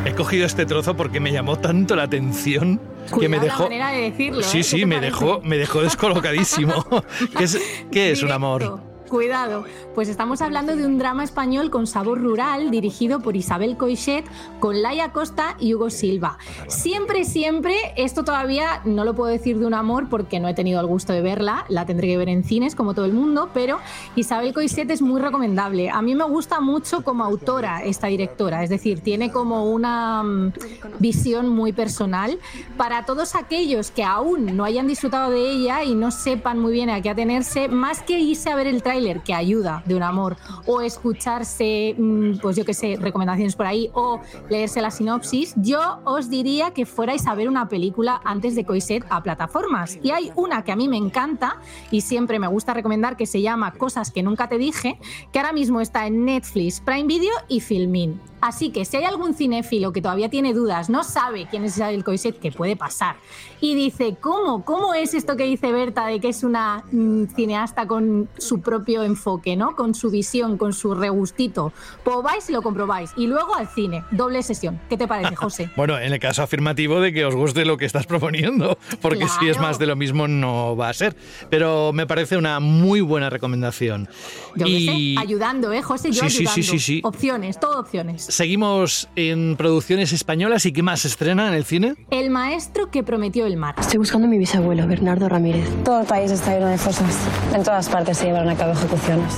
He 0.06 0.13
cogido 0.13 0.45
este 0.45 0.65
trozo 0.65 0.95
porque 0.97 1.19
me 1.19 1.32
llamó 1.32 1.58
tanto 1.60 1.95
la 1.95 2.04
atención 2.04 2.82
que 3.19 3.30
me 3.30 3.38
la 3.38 3.43
dejó. 3.43 3.63
manera 3.63 3.91
de 3.91 4.02
decirlo, 4.12 4.41
¿eh? 4.41 4.43
Sí, 4.43 4.58
¿Qué 4.58 4.63
sí, 4.63 4.86
me 4.86 4.95
parece? 4.95 5.12
dejó, 5.13 5.41
me 5.43 5.58
dejó 5.58 5.82
descolocadísimo. 5.82 6.86
¿Qué 7.38 7.43
es, 7.43 7.60
qué 7.91 8.12
es 8.12 8.23
un 8.23 8.32
amor? 8.32 8.82
Cuidado, 9.13 9.65
pues 9.93 10.10
estamos 10.10 10.41
hablando 10.41 10.76
de 10.76 10.88
un 10.88 10.97
drama 10.97 11.23
español 11.23 11.69
con 11.69 11.86
sabor 11.86 12.19
rural 12.19 12.71
dirigido 12.71 13.19
por 13.19 13.36
Isabel 13.36 13.78
Coixet 13.78 14.26
con 14.60 14.82
Laia 14.82 15.12
Costa 15.12 15.56
y 15.60 15.76
Hugo 15.76 15.91
Silva. 15.91 16.39
Siempre, 16.65 17.23
siempre, 17.23 17.76
esto 17.95 18.23
todavía 18.23 18.82
no 18.86 19.06
lo 19.06 19.13
puedo 19.13 19.30
decir 19.30 19.60
de 19.60 19.67
un 19.67 19.76
amor 19.76 20.10
porque 20.10 20.39
no 20.39 20.47
he 20.47 20.56
tenido 20.56 20.82
el 20.82 20.88
gusto 20.88 21.13
de 21.13 21.21
verla, 21.21 21.63
la 21.69 21.86
tendré 21.86 22.08
que 22.08 22.17
ver 22.17 22.28
en 22.28 22.43
cines 22.43 22.73
como 22.73 22.95
todo 22.95 23.06
el 23.06 23.13
mundo, 23.13 23.52
pero 23.54 23.78
Isabel 24.15 24.52
Coixet 24.52 24.89
es 24.89 25.04
muy 25.04 25.21
recomendable. 25.21 25.91
A 25.91 26.02
mí 26.02 26.15
me 26.15 26.23
gusta 26.23 26.60
mucho 26.60 27.04
como 27.04 27.23
autora 27.23 27.84
esta 27.84 28.08
directora, 28.08 28.63
es 28.63 28.71
decir, 28.71 29.02
tiene 29.02 29.32
como 29.32 29.65
una 29.71 30.23
mm, 30.23 30.54
visión 30.97 31.49
muy 31.49 31.71
personal. 31.71 32.39
Para 32.78 33.06
todos 33.06 33.36
aquellos 33.36 33.91
que 33.91 34.04
aún 34.04 34.58
no 34.58 34.63
hayan 34.63 34.88
disfrutado 34.88 35.30
de 35.30 35.52
ella 35.52 35.84
y 35.84 35.93
no 35.93 36.10
sepan 36.10 36.58
muy 36.58 36.71
bien 36.71 36.89
a 36.89 36.99
qué 37.04 37.12
atenerse, 37.12 37.67
más 37.67 38.02
que 38.02 38.17
irse 38.17 38.49
a 38.49 38.56
ver 38.56 38.65
el 38.65 38.82
tráiler 38.82 39.02
que 39.23 39.33
ayuda 39.33 39.83
de 39.85 39.95
un 39.95 40.03
amor 40.03 40.37
o 40.65 40.81
escucharse, 40.81 41.95
mm, 41.97 42.37
pues 42.41 42.55
yo 42.55 42.65
qué 42.65 42.73
sé, 42.73 42.97
recomendaciones 42.99 43.55
por 43.55 43.65
ahí 43.65 43.89
o 43.93 44.21
leerse 44.49 44.81
la 44.81 44.91
sinopsis, 44.91 45.53
yo 45.57 45.99
os 46.05 46.29
diría 46.29 46.71
que 46.71 46.85
fuerais 46.85 47.27
a 47.27 47.35
ver 47.35 47.49
una 47.49 47.67
película 47.67 48.21
antes 48.23 48.55
de 48.55 48.65
Coiset 48.65 49.05
a 49.09 49.21
plataformas. 49.21 49.99
Y 50.01 50.11
hay 50.11 50.31
una 50.35 50.63
que 50.63 50.71
a 50.71 50.75
mí 50.75 50.87
me 50.87 50.97
encanta 50.97 51.57
y 51.91 52.01
siempre 52.01 52.39
me 52.39 52.47
gusta 52.47 52.73
recomendar 52.73 53.17
que 53.17 53.25
se 53.25 53.41
llama 53.41 53.71
Cosas 53.73 54.11
que 54.11 54.23
nunca 54.23 54.47
te 54.47 54.57
dije, 54.57 54.99
que 55.31 55.39
ahora 55.39 55.53
mismo 55.53 55.81
está 55.81 56.07
en 56.07 56.25
Netflix, 56.25 56.79
Prime 56.79 57.05
Video 57.05 57.33
y 57.47 57.59
Filmin. 57.59 58.33
Así 58.43 58.71
que 58.71 58.84
si 58.84 58.97
hay 58.97 59.06
algún 59.06 59.34
cinéfilo 59.34 59.93
que 59.93 60.01
todavía 60.01 60.29
tiene 60.29 60.53
dudas, 60.53 60.89
no 60.89 61.06
sabe 61.06 61.47
quién 61.49 61.63
es 61.63 61.77
Isabel 61.77 62.03
Coixet, 62.03 62.39
que 62.41 62.51
puede 62.51 62.75
pasar, 62.75 63.15
y 63.62 63.73
dice, 63.73 64.17
¿cómo? 64.19 64.65
¿Cómo 64.65 64.93
es 64.93 65.13
esto 65.13 65.38
que 65.38 65.45
dice 65.45 65.71
Berta 65.71 66.08
de 66.08 66.19
que 66.19 66.27
es 66.27 66.43
una 66.43 66.84
mm, 66.91 67.27
cineasta 67.34 67.88
con 67.88 68.27
su 68.38 68.60
propio 68.60 69.03
enfoque, 69.03 69.56
¿no? 69.56 69.77
Con 69.77 69.95
su 69.95 70.12
visión, 70.12 70.58
con 70.58 70.73
su 70.73 70.93
regustito? 70.93 71.71
Pues 72.03 72.17
vais 72.21 72.49
y 72.49 72.51
lo 72.51 72.62
comprobáis. 72.62 73.12
Y 73.15 73.27
luego 73.27 73.56
al 73.56 73.69
cine, 73.69 74.03
doble 74.12 74.43
sesión. 74.43 74.82
¿Qué 74.89 74.97
te 74.97 75.08
parece, 75.08 75.36
José? 75.38 75.69
Bueno, 75.77 75.97
en 75.97 76.12
el 76.12 76.19
caso 76.19 76.43
afirmativo 76.43 76.99
de 76.99 77.13
que 77.13 77.23
os 77.23 77.36
guste 77.36 77.63
lo 77.63 77.77
que 77.77 77.86
estás 77.86 78.06
proponiendo, 78.06 78.77
porque 79.01 79.25
si 79.39 79.47
es 79.47 79.58
más 79.58 79.79
de 79.79 79.86
lo 79.86 79.95
mismo 79.95 80.27
no 80.27 80.75
va 80.75 80.89
a 80.89 80.93
ser. 80.93 81.15
Pero 81.49 81.93
me 81.93 82.06
parece 82.06 82.36
una 82.36 82.60
muy 82.60 82.99
buena 82.99 83.29
recomendación. 83.29 84.10
Yo 84.58 84.67
y 84.67 85.15
sé, 85.15 85.21
ayudando, 85.21 85.71
¿eh, 85.71 85.82
José? 85.82 86.12
Yo 86.12 86.23
Sí, 86.23 86.29
sí, 86.29 86.47
sí, 86.47 86.63
sí, 86.63 86.79
sí. 86.79 87.01
Opciones, 87.06 87.58
todo 87.58 87.79
opciones. 87.79 88.33
Seguimos 88.34 89.08
en 89.15 89.56
producciones 89.56 90.12
españolas 90.12 90.65
y 90.65 90.74
qué 90.74 90.84
más 90.84 91.02
se 91.02 91.08
estrena 91.08 91.48
en 91.48 91.54
el 91.54 91.65
cine. 91.65 91.96
El 92.10 92.30
maestro 92.30 92.89
que 92.89 93.04
prometió 93.04 93.46
el 93.46 93.58
mar. 93.58 93.76
Estoy 93.80 94.00
buscando 94.00 94.28
a 94.28 94.30
mi 94.30 94.38
bisabuelo, 94.38 94.88
Bernardo 94.88 95.30
Ramírez. 95.30 95.69
Todo 95.84 96.02
el 96.02 96.08
país 96.08 96.32
está 96.32 96.54
lleno 96.54 96.67
de 96.67 96.78
fosas. 96.78 97.15
En 97.54 97.63
todas 97.63 97.88
partes 97.89 98.17
se 98.17 98.26
llevan 98.26 98.50
a 98.50 98.56
cabo 98.56 98.74
ejecuciones. 98.74 99.38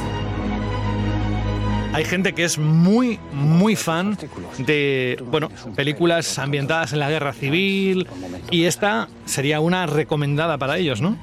Hay 1.93 2.03
gente 2.03 2.33
que 2.33 2.43
es 2.43 2.57
muy, 2.57 3.19
muy 3.31 3.77
fan 3.77 4.17
de, 4.57 5.17
bueno, 5.31 5.49
películas 5.75 6.39
ambientadas 6.39 6.91
en 6.91 6.99
la 6.99 7.09
guerra 7.09 7.31
civil 7.31 8.07
y 8.51 8.65
esta 8.65 9.07
sería 9.23 9.61
una 9.61 9.85
recomendada 9.85 10.57
para 10.57 10.77
ellos, 10.77 10.99
¿no? 10.99 11.17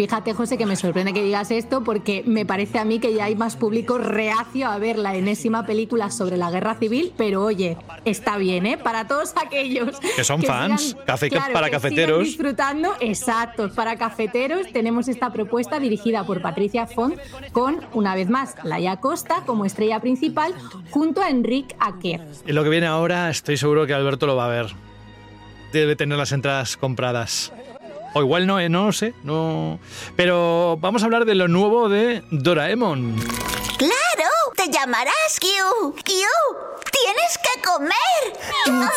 Fíjate, 0.00 0.32
José, 0.32 0.56
que 0.56 0.64
me 0.64 0.76
sorprende 0.76 1.12
que 1.12 1.22
digas 1.22 1.50
esto 1.50 1.84
porque 1.84 2.22
me 2.24 2.46
parece 2.46 2.78
a 2.78 2.86
mí 2.86 3.00
que 3.00 3.12
ya 3.12 3.24
hay 3.24 3.36
más 3.36 3.56
público 3.56 3.98
reacio 3.98 4.66
a 4.66 4.78
ver 4.78 4.96
la 4.96 5.14
enésima 5.14 5.66
película 5.66 6.10
sobre 6.10 6.38
la 6.38 6.50
guerra 6.50 6.74
civil, 6.76 7.12
pero 7.18 7.44
oye, 7.44 7.76
está 8.06 8.38
bien, 8.38 8.64
¿eh? 8.64 8.78
Para 8.78 9.06
todos 9.06 9.34
aquellos 9.36 10.00
Que 10.16 10.24
son 10.24 10.42
fans, 10.42 10.96
café 11.04 11.28
claro, 11.28 11.52
para 11.52 11.66
que 11.66 11.72
cafeteros. 11.72 12.24
disfrutando, 12.24 12.94
exacto, 13.00 13.70
para 13.74 13.98
cafeteros 13.98 14.72
tenemos 14.72 15.06
esta 15.06 15.34
propuesta 15.34 15.78
dirigida 15.78 16.24
por 16.24 16.40
Patricia 16.40 16.86
Font 16.86 17.18
con, 17.52 17.80
una 17.92 18.14
vez 18.14 18.30
más, 18.30 18.54
Laia 18.64 18.96
Costa 19.00 19.42
como 19.44 19.66
estrella 19.66 20.00
principal 20.00 20.54
junto 20.88 21.20
a 21.20 21.28
Enrique 21.28 21.76
Aker. 21.78 22.22
Y 22.46 22.52
lo 22.52 22.64
que 22.64 22.70
viene 22.70 22.86
ahora 22.86 23.28
estoy 23.28 23.58
seguro 23.58 23.86
que 23.86 23.92
Alberto 23.92 24.26
lo 24.26 24.34
va 24.34 24.46
a 24.46 24.48
ver. 24.48 24.68
Debe 25.74 25.94
tener 25.94 26.16
las 26.16 26.32
entradas 26.32 26.78
compradas. 26.78 27.52
O 28.14 28.20
igual 28.20 28.46
no, 28.46 28.58
¿eh? 28.58 28.68
no 28.68 28.86
lo 28.86 28.92
sé. 28.92 29.14
No. 29.22 29.78
Pero 30.16 30.76
vamos 30.80 31.02
a 31.02 31.06
hablar 31.06 31.24
de 31.24 31.34
lo 31.34 31.48
nuevo 31.48 31.88
de 31.88 32.22
Doraemon. 32.30 33.16
¡Claro! 33.78 34.30
Te 34.56 34.68
llamarás 34.68 35.38
Q. 35.40 35.46
Q. 35.94 36.12
Tienes 36.92 37.38
que 37.42 37.62
comer. 37.62 38.90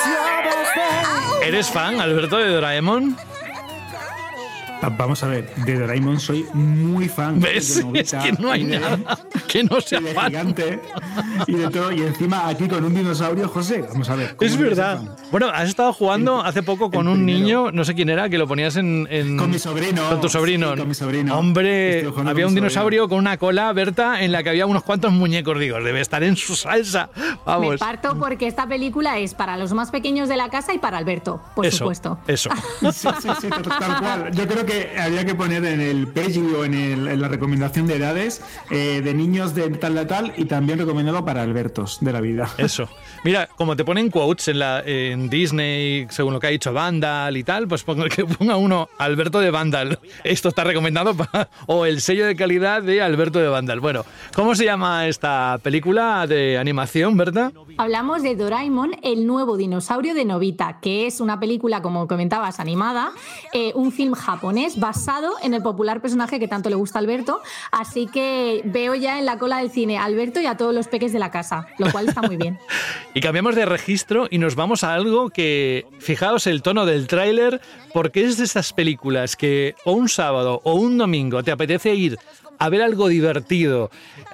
¿Eres 1.44 1.70
fan, 1.70 2.02
Alberto, 2.02 2.38
de 2.38 2.50
Doraemon? 2.50 3.18
Vamos 4.90 5.24
a 5.24 5.28
ver, 5.28 5.54
de 5.56 5.80
Doraemon 5.80 6.20
soy 6.20 6.46
muy 6.54 7.08
fan. 7.10 7.40
¿Ves? 7.40 7.76
de 7.78 7.84
Nobita 7.84 8.18
Es 8.28 8.36
que 8.36 8.42
no 8.42 8.52
hay 8.52 8.64
de- 8.66 8.80
nada 8.80 9.00
que 9.48 9.64
no 9.64 9.80
sea 9.82 10.00
y 10.00 10.04
de 10.04 10.14
fan. 10.14 10.28
gigante 10.28 10.80
y 11.48 11.54
de 11.54 11.70
todo. 11.70 11.92
Y 11.92 12.02
encima 12.02 12.48
aquí 12.48 12.68
con 12.68 12.84
un 12.84 12.94
dinosaurio, 12.94 13.48
José. 13.48 13.84
Vamos 13.90 14.10
a 14.10 14.16
ver. 14.16 14.36
¿cómo 14.36 14.50
Es 14.50 14.58
verdad. 14.58 15.02
Bueno, 15.32 15.48
has 15.54 15.70
estado 15.70 15.94
jugando 15.94 16.42
hace 16.42 16.64
poco 16.64 16.90
con 16.92 17.08
un 17.08 17.26
niño, 17.26 17.72
no 17.72 17.84
sé 17.86 17.94
quién 17.96 18.10
era, 18.10 18.30
que 18.30 18.38
lo 18.38 18.48
ponías 18.48 18.76
en. 18.78 19.08
en- 19.10 19.38
Con 19.38 19.50
mi 19.52 19.60
sobrino. 19.60 20.08
Con 20.10 20.22
tu 20.22 20.30
sobrino. 20.30 20.72
Sí, 20.74 20.80
con 20.80 20.88
mi 20.88 20.96
sobrino. 20.96 21.38
Hombre, 21.38 22.08
había 22.26 22.48
un 22.48 22.56
dinosaurio 22.56 23.08
con 23.08 23.20
una 23.20 23.38
cola, 23.38 23.72
Berta, 23.74 24.22
en 24.24 24.32
la 24.32 24.44
que 24.44 24.50
había 24.50 24.66
unos 24.66 24.84
cuantos 24.84 25.12
muñecos. 25.12 25.60
Digo, 25.60 25.80
debe 25.82 26.02
estar 26.02 26.24
en 26.24 26.36
su 26.36 26.56
salsa. 26.56 27.10
Me 27.16 27.24
Vamos. 27.46 27.78
parto 27.80 28.18
porque 28.18 28.48
esta 28.48 28.68
película 28.68 29.20
es 29.20 29.34
para 29.34 29.58
los 29.58 29.74
más 29.74 29.92
pequeños 29.92 30.30
de 30.30 30.38
la 30.38 30.50
casa 30.50 30.74
y 30.74 30.78
para 30.80 30.98
Alberto, 30.98 31.42
por 31.56 31.66
eso, 31.66 31.78
supuesto. 31.80 32.18
Eso. 32.28 32.50
Sí, 32.94 33.08
sí, 33.22 33.30
sí, 33.42 33.50
tal 33.50 33.64
cual. 34.00 34.32
Yo 34.34 34.48
creo 34.48 34.66
que 34.66 34.73
había 35.00 35.26
que 35.26 35.36
poner 35.36 35.64
en 35.66 35.82
el 35.82 36.08
page 36.08 36.40
o 36.40 36.66
en, 36.66 36.74
el- 36.74 37.08
en 37.08 37.22
la 37.22 37.28
recomendación 37.28 37.88
de 37.88 37.96
edades 37.96 38.42
eh, 38.72 39.02
de 39.04 39.14
niños 39.14 39.54
de 39.56 39.70
tal 39.72 39.98
a 39.98 40.08
tal 40.08 40.34
y 40.38 40.46
también 40.46 40.80
recomendado 40.80 41.24
para 41.26 41.42
Albertos 41.42 41.98
de 42.02 42.12
la 42.14 42.22
vida. 42.22 42.50
Eso. 42.58 42.88
Mira, 43.24 43.48
como 43.56 43.76
te 43.76 43.84
ponen 43.86 44.10
quotes 44.10 44.48
en, 44.50 44.60
la, 44.60 44.82
en 44.86 45.30
Disney, 45.30 46.08
según 46.10 46.34
lo 46.34 46.40
que 46.40 46.48
ha 46.48 46.50
dicho 46.52 46.74
Vandal 46.74 47.38
y 47.38 47.44
tal, 47.44 47.68
pues 47.68 47.84
ponga, 47.84 48.10
que 48.10 48.26
ponga 48.26 48.58
uno 48.58 48.90
Alberto 48.98 49.40
de 49.40 49.52
Vandal. 49.52 50.00
Esto 50.24 50.50
está 50.50 50.64
recomendado 50.64 51.16
para, 51.16 51.50
o 51.68 51.86
el 51.86 52.02
sello 52.02 52.26
de 52.26 52.36
calidad 52.36 52.82
de 52.82 53.02
Alberto 53.02 53.40
de 53.40 53.48
Vandal. 53.48 53.80
Bueno, 53.80 54.06
¿cómo 54.36 54.56
se 54.56 54.66
llama 54.66 55.08
esta 55.08 55.58
película 55.64 56.28
de 56.28 56.58
animación, 56.58 57.16
Berta? 57.18 57.52
Hablamos 57.76 58.22
de 58.22 58.36
Doraemon, 58.36 58.96
el 59.02 59.26
nuevo 59.26 59.58
dinosaurio 59.58 60.14
de 60.14 60.26
Novita, 60.26 60.80
que 60.80 61.08
es 61.08 61.20
una 61.20 61.40
película, 61.40 61.82
como 61.82 62.08
comentabas, 62.08 62.60
animada, 62.60 63.14
eh, 63.52 63.72
un 63.74 63.92
film 63.92 64.14
japonés 64.14 64.80
basado 64.80 65.34
en 65.42 65.56
el 65.56 65.64
popular 65.64 66.00
personaje 66.00 66.40
que 66.40 66.48
tanto 66.48 66.70
le 66.70 66.76
gusta 66.76 67.00
a 67.00 67.02
Alberto. 67.02 67.42
Así 67.72 68.08
que 68.08 68.62
veo 68.66 68.94
ya 68.94 69.18
en 69.18 69.26
la 69.26 69.40
cola 69.40 69.58
del 69.58 69.72
cine 69.72 69.98
a 69.98 70.04
Alberto 70.04 70.40
y 70.40 70.46
a 70.46 70.56
todos 70.56 70.74
los 70.74 70.88
peques 70.88 71.14
de 71.14 71.20
la 71.20 71.32
casa, 71.32 71.68
lo 71.80 71.92
cual 71.92 72.08
está 72.08 72.22
muy 72.22 72.38
bien. 72.38 72.60
Y 73.16 73.22
cambiamos 73.22 73.54
de 73.54 73.66
registro 73.66 74.28
y 74.32 74.40
nos 74.40 74.56
vamos 74.56 74.84
a 74.84 74.96
algo 74.96 75.30
que, 75.30 75.86
fijaos 76.00 76.48
el 76.48 76.64
tono 76.64 76.88
del 76.88 77.08
tráiler, 77.08 77.62
porque 77.94 78.24
es 78.24 78.38
de 78.38 78.44
estas 78.44 78.74
películas 78.74 79.36
que 79.36 79.76
o 79.86 79.92
un 79.92 80.10
sábado 80.10 80.62
o 80.64 80.74
un 80.74 80.98
domingo 80.98 81.44
te 81.44 81.52
apetece 81.52 81.94
ir 81.94 82.18
a 82.64 82.70
ver 82.70 82.82
algo 82.82 83.08
divertido 83.08 83.92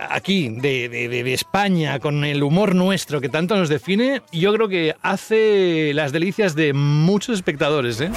aquí 0.10 0.50
de, 0.50 0.88
de- 0.90 1.08
de- 1.10 1.34
España 1.34 2.00
con 2.00 2.24
el 2.26 2.44
humor 2.44 2.76
nuestro 2.76 3.22
que 3.22 3.30
tanto 3.30 3.56
nos 3.56 3.70
define, 3.70 4.22
yo 4.32 4.54
creo 4.54 4.68
que 4.68 4.96
hace 5.02 5.92
las 5.94 6.12
delicias 6.12 6.54
de 6.56 6.74
muchos 6.74 7.36
espectadores. 7.36 8.02
¿eh? 8.02 8.12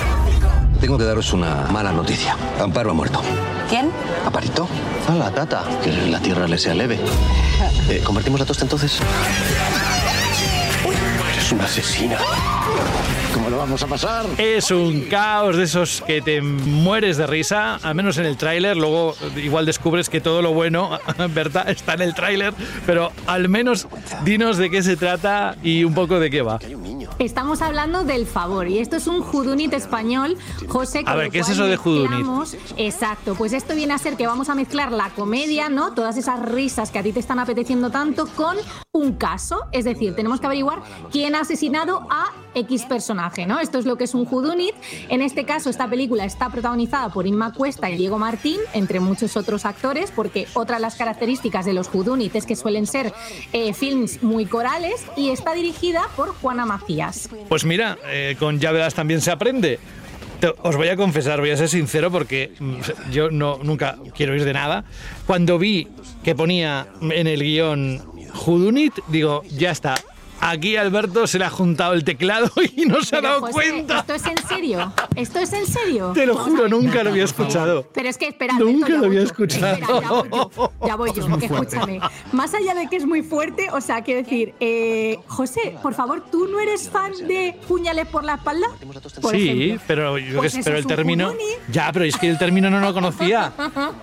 tengo 0.81 0.99
que 0.99 1.05
daros 1.05 1.33
una 1.33 1.67
mala 1.71 1.93
noticia. 1.93 2.37
Amparo 2.61 2.91
ha 2.91 2.95
muerto. 2.95 3.23
¿Quién? 3.69 3.91
¿Aparito? 4.27 4.69
A 5.09 5.15
la 5.15 5.31
tata. 5.31 5.65
Que 5.83 5.93
la 6.11 6.19
tierra 6.21 6.47
le 6.49 6.59
sea 6.59 6.75
leve. 6.75 6.99
Eh, 7.89 8.01
¿Convertimos 8.05 8.39
la 8.39 8.47
tosta 8.47 8.65
entonces? 8.65 9.01
Eres 11.33 11.53
una 11.53 11.65
asesina. 11.65 12.17
¿Cómo 13.33 13.49
lo 13.49 13.59
vamos 13.59 13.83
a 13.83 13.87
pasar? 13.87 14.27
Es 14.39 14.71
un 14.71 15.03
caos 15.03 15.57
de 15.57 15.65
esos 15.65 16.03
que 16.03 16.21
te 16.21 16.43
mueres 16.43 17.17
de 17.17 17.27
risa, 17.27 17.77
al 17.77 17.95
menos 17.95 18.19
en 18.19 18.27
el 18.27 18.37
tráiler. 18.37 18.77
Luego 18.77 19.15
igual 19.37 19.65
descubres 19.65 20.09
que 20.09 20.21
todo 20.21 20.43
lo 20.43 20.53
bueno, 20.53 20.99
¿verdad? 21.31 21.69
Está 21.69 21.95
en 21.95 22.03
el 22.03 22.15
tráiler, 22.15 22.53
pero 22.85 23.11
al 23.27 23.49
menos 23.49 23.89
dinos 24.25 24.59
de 24.59 24.71
qué 24.71 24.83
se 24.83 24.97
trata 24.97 25.57
y 25.63 25.85
un 25.85 25.95
poco 25.95 26.21
de 26.21 26.31
qué 26.31 26.43
va. 26.43 26.59
Estamos 27.19 27.63
hablando 27.63 28.05
del 28.05 28.27
favor 28.27 28.69
y 28.69 28.79
esto 28.79 28.97
es 28.97 29.07
un 29.07 29.23
judunit 29.23 29.73
español, 29.73 30.37
José. 30.69 31.03
A 31.07 31.15
ver, 31.15 31.31
¿qué 31.31 31.41
es 31.41 31.49
eso 31.49 31.65
de 31.65 31.77
judunit? 31.77 32.27
Exacto, 32.77 33.35
pues 33.35 33.53
esto 33.53 33.75
viene 33.75 33.95
a 33.95 33.99
ser 33.99 34.17
que 34.17 34.27
vamos 34.27 34.49
a 34.49 34.55
mezclar 34.55 34.93
la 34.93 35.11
comedia, 35.11 35.69
¿no? 35.69 35.95
Todas 35.95 36.17
esas 36.17 36.41
risas 36.43 36.91
que 36.91 36.99
a 36.99 37.03
ti 37.03 37.13
te 37.13 37.21
están 37.21 37.39
apeteciendo 37.39 37.91
tanto 37.91 38.27
con 38.27 38.57
un 38.93 39.13
caso, 39.15 39.67
es 39.73 39.85
decir, 39.85 40.15
tenemos 40.15 40.41
que 40.41 40.47
averiguar 40.47 40.83
quién 41.11 41.35
ha 41.35 41.41
asesinado 41.41 42.07
a 42.11 42.31
X 42.55 42.85
personaje, 42.85 43.47
¿no? 43.47 43.61
Esto 43.61 43.79
es 43.79 43.87
lo 43.87 43.97
que 43.97 44.05
es 44.05 44.15
un 44.15 44.25
judunit. 44.25 44.75
En 45.09 45.23
este 45.23 45.45
caso, 45.45 45.71
esta 45.71 45.89
película 45.89 46.25
está 46.25 46.51
protagonizada 46.51 47.09
por 47.11 47.27
Inma 47.27 47.53
Cuesta 47.53 47.91
y 47.91 47.97
Diego 47.97 48.19
Martín, 48.19 48.59
entre 48.75 49.01
muchos 49.01 49.37
otros 49.37 49.65
actores, 49.65 50.11
porque 50.11 50.47
otra 50.55 50.77
de 50.77 50.83
las 50.83 50.97
características 50.97 51.65
de 51.65 51.73
los 51.73 51.89
judunit 51.89 52.35
es 52.35 52.47
que 52.47 52.57
suelen 52.57 52.87
ser 52.87 53.13
eh, 53.53 53.73
films 53.75 54.23
muy 54.23 54.47
corales 54.47 55.05
y 55.17 55.31
está 55.31 55.55
dirigida 55.55 56.03
por 56.17 56.35
Juana 56.35 56.67
Macías. 56.67 57.29
Pues 57.49 57.65
mira, 57.65 57.99
eh, 58.07 58.37
con 58.39 58.59
Ya 58.59 58.73
también 58.91 59.21
se 59.21 59.31
aprende. 59.31 59.79
Os 60.63 60.77
voy 60.77 60.89
a 60.89 60.97
confesar, 60.97 61.41
voy 61.41 61.51
a 61.51 61.57
ser 61.57 61.69
sincero 61.69 62.11
porque 62.11 62.53
mm, 62.59 63.11
yo 63.13 63.31
no 63.31 63.61
nunca 63.63 63.97
quiero 64.15 64.35
ir 64.35 64.45
de 64.45 64.53
nada. 64.53 64.85
Cuando 65.27 65.59
vi 65.59 65.89
que 66.25 66.35
ponía 66.35 66.89
en 67.01 67.27
el 67.27 67.43
guion 67.43 68.03
Judunit, 68.35 68.95
digo, 69.09 69.43
ya 69.51 69.71
está. 69.71 69.95
Aquí 70.45 70.77
Alberto 70.77 71.27
se 71.29 71.39
le 71.39 71.45
ha 71.45 71.51
juntado 71.51 71.93
el 71.93 72.03
teclado 72.03 72.51
y 72.77 72.85
no 72.85 73.01
se 73.03 73.15
ha 73.17 73.21
dado 73.21 73.41
José, 73.43 73.53
cuenta. 73.53 74.01
¿Esto 74.01 74.15
es 74.15 74.27
en 74.27 74.49
serio? 74.49 74.93
¿Esto 75.15 75.39
es 75.39 75.53
en 75.53 75.67
serio? 75.67 76.11
Te 76.15 76.27
lo 76.27 76.35
juro, 76.35 76.69
nunca 76.69 77.05
lo 77.05 77.11
había 77.11 77.23
escuchado. 77.25 77.89
Pero 77.95 78.09
es 78.09 78.19
que 78.19 78.27
espera, 78.27 78.57
Alberto, 78.57 78.73
Nunca 78.73 78.89
lo 78.89 79.07
había 79.07 79.21
yo. 79.21 79.27
escuchado. 79.27 79.75
Espera, 79.75 80.01
ya 80.01 80.09
voy 80.11 80.29
yo. 80.33 80.73
Ya 80.85 80.97
voy 80.97 81.13
yo. 81.15 81.27
es. 81.37 81.43
Escúchame. 81.45 82.01
Más 82.33 82.55
allá 82.55 82.75
de 82.75 82.89
que 82.89 82.97
es 82.97 83.07
muy 83.07 83.23
fuerte, 83.23 83.69
o 83.73 83.81
sea, 83.81 84.03
quiero 84.03 84.23
decir, 84.25 84.53
eh, 84.59 85.19
José, 85.29 85.77
por 85.81 85.95
favor, 85.95 86.25
¿tú 86.31 86.49
no 86.49 86.59
eres 86.59 86.89
fan 86.91 87.13
de 87.29 87.55
puñales 87.69 88.09
por 88.09 88.25
la 88.25 88.35
espalda? 88.35 88.67
Por 89.21 89.31
sí, 89.37 89.49
ejemplo. 89.49 89.85
pero, 89.87 90.19
yo 90.19 90.39
Pues 90.39 90.55
que- 90.57 90.63
pero 90.65 90.77
es 90.77 90.81
el 90.81 90.91
un 90.91 90.97
término. 90.97 91.33
Ya, 91.71 91.91
pero 91.93 92.05
es 92.05 92.17
que 92.17 92.29
el 92.29 92.39
término 92.39 92.69
no 92.69 92.81
lo 92.81 92.93
conocía. 92.95 93.53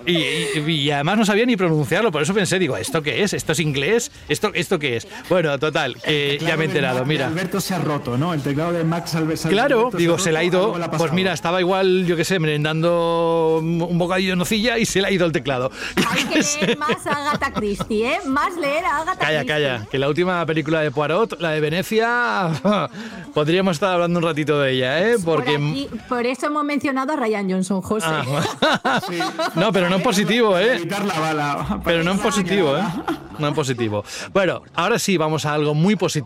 Y, 0.06 0.16
y- 0.16 0.70
y 0.70 0.90
además 0.90 1.18
no 1.18 1.26
sabía 1.26 1.44
ni 1.44 1.56
pronunciarlo, 1.56 2.10
por 2.10 2.22
eso 2.22 2.32
pensé, 2.32 2.58
digo, 2.58 2.78
¿esto 2.78 3.02
qué 3.02 3.22
es? 3.22 3.34
¿Esto 3.34 3.52
es 3.52 3.60
inglés? 3.60 4.10
¿Esto, 4.28 4.50
esto 4.54 4.78
qué 4.78 4.96
es? 4.96 5.06
Bueno, 5.28 5.58
total, 5.58 5.96
que 6.38 6.44
ya 6.44 6.56
me 6.56 6.64
he 6.64 6.66
enterado, 6.66 7.04
mira. 7.04 7.26
Alberto 7.26 7.60
se 7.60 7.74
ha 7.74 7.78
roto, 7.78 8.16
¿no? 8.18 8.32
El 8.34 8.42
teclado 8.42 8.72
de 8.72 8.84
Max 8.84 9.14
Alves. 9.14 9.46
Claro, 9.46 9.90
digo, 9.92 10.18
se 10.18 10.32
le 10.32 10.38
ha 10.38 10.44
ido. 10.44 10.74
Pues 10.98 11.12
mira, 11.12 11.32
estaba 11.32 11.60
igual, 11.60 12.04
yo 12.06 12.16
qué 12.16 12.24
sé, 12.24 12.38
merendando 12.38 13.58
un 13.60 13.98
bocadillo 13.98 14.30
de 14.30 14.36
nocilla 14.36 14.78
y 14.78 14.86
se 14.86 15.00
le 15.00 15.08
ha 15.08 15.10
ido 15.10 15.26
el 15.26 15.32
teclado. 15.32 15.70
Hay 16.08 16.24
que 16.24 16.40
leer 16.66 16.78
más 16.78 17.06
a 17.06 17.10
Agatha 17.28 17.52
Christie, 17.52 18.14
¿eh? 18.14 18.18
Más 18.26 18.56
leer 18.56 18.84
a 18.84 18.98
Agatha 18.98 19.18
Calla, 19.18 19.40
Christie. 19.40 19.46
calla, 19.46 19.86
que 19.90 19.98
la 19.98 20.08
última 20.08 20.44
película 20.46 20.80
de 20.80 20.90
Poirot, 20.90 21.40
la 21.40 21.50
de 21.50 21.60
Venecia, 21.60 22.50
podríamos 23.34 23.76
estar 23.76 23.94
hablando 23.94 24.18
un 24.18 24.24
ratito 24.24 24.58
de 24.60 24.72
ella, 24.72 25.00
¿eh? 25.10 25.16
Por, 25.24 25.36
Porque. 25.44 25.56
aquí- 25.56 25.88
por 26.08 26.26
eso 26.26 26.46
hemos 26.46 26.64
mencionado 26.64 27.12
a 27.12 27.16
Ryan 27.16 27.50
Johnson, 27.50 27.80
José. 27.82 28.06
Ah, 28.08 29.00
No, 29.54 29.72
pero 29.72 29.88
no 29.88 29.96
en 29.96 30.02
positivo, 30.02 30.58
¿eh? 30.58 30.76
Evitar 30.76 31.04
la 31.04 31.18
bala. 31.18 31.80
Pero 31.84 32.02
no 32.02 32.12
en 32.12 32.18
positivo, 32.18 32.76
¿eh? 32.76 32.82
No 33.38 33.48
en 33.48 33.54
positivo. 33.54 34.04
Bueno, 34.32 34.62
ahora 34.74 34.98
sí 34.98 35.16
vamos 35.16 35.46
a 35.46 35.54
algo 35.54 35.74
muy 35.74 35.96
positivo. 35.96 36.19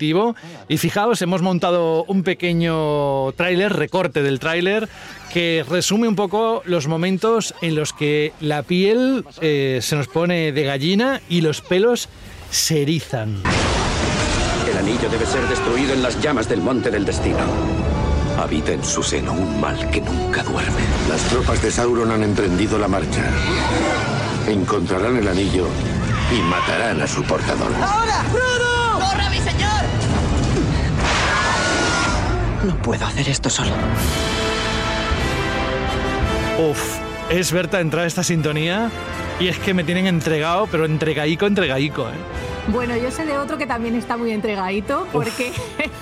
Y 0.69 0.79
fijaos, 0.79 1.23
hemos 1.23 1.43
montado 1.43 2.05
un 2.05 2.23
pequeño 2.23 3.33
tráiler, 3.33 3.73
recorte 3.73 4.23
del 4.23 4.41
tráiler, 4.41 4.89
que 5.33 5.65
resume 5.69 6.09
un 6.09 6.17
poco 6.17 6.63
los 6.65 6.87
momentos 6.87 7.55
en 7.63 7.75
los 7.75 7.93
que 7.93 8.33
la 8.41 8.63
piel 8.63 9.25
eh, 9.41 9.79
se 9.83 9.97
nos 9.97 10.09
pone 10.09 10.53
de 10.53 10.65
gallina 10.65 11.21
y 11.29 11.41
los 11.41 11.61
pelos 11.61 12.09
se 12.51 12.83
erizan. 12.83 13.43
El 14.71 14.79
anillo 14.79 15.09
debe 15.09 15.27
ser 15.27 15.47
destruido 15.49 15.93
en 15.93 16.03
las 16.03 16.21
llamas 16.21 16.49
del 16.49 16.61
monte 16.61 16.91
del 16.91 17.05
destino. 17.05 17.45
Habita 18.39 18.73
en 18.73 18.85
su 18.85 19.03
seno 19.03 19.33
un 19.33 19.61
mal 19.61 19.91
que 19.91 20.01
nunca 20.01 20.43
duerme. 20.43 20.81
Las 21.09 21.23
tropas 21.29 21.63
de 21.63 21.71
Sauron 21.71 22.11
han 22.11 22.23
emprendido 22.25 22.79
la 22.79 22.89
marcha. 22.89 23.25
Encontrarán 24.49 25.17
el 25.17 25.29
anillo 25.29 25.67
y 26.33 26.41
matarán 26.43 27.01
a 27.01 27.07
su 27.07 27.23
portador. 27.23 27.73
¡Ahora! 27.81 28.25
¡Frodo! 28.31 28.74
¡Corra, 29.15 29.31
mi 29.31 29.39
señor! 29.39 29.85
No 32.65 32.77
puedo 32.83 33.07
hacer 33.07 33.29
esto 33.29 33.49
solo. 33.49 33.71
Uf, 36.59 36.99
es 37.31 37.53
Berta 37.53 37.81
entrar 37.81 38.05
a 38.05 38.07
esta 38.07 38.25
sintonía 38.25 38.91
y 39.39 39.49
es 39.49 39.59
que 39.59 39.73
me 39.73 39.85
tienen 39.85 40.07
entregado, 40.07 40.67
pero 40.67 40.85
entregaico, 40.85 41.47
entregaico, 41.47 42.09
¿eh? 42.09 42.54
Bueno, 42.69 42.97
yo 42.97 43.11
sé 43.11 43.27
de 43.27 43.37
otro 43.37 43.59
que 43.59 43.67
también 43.67 43.95
está 43.95 44.17
muy 44.17 44.31
entregadito, 44.31 45.07
porque 45.13 45.53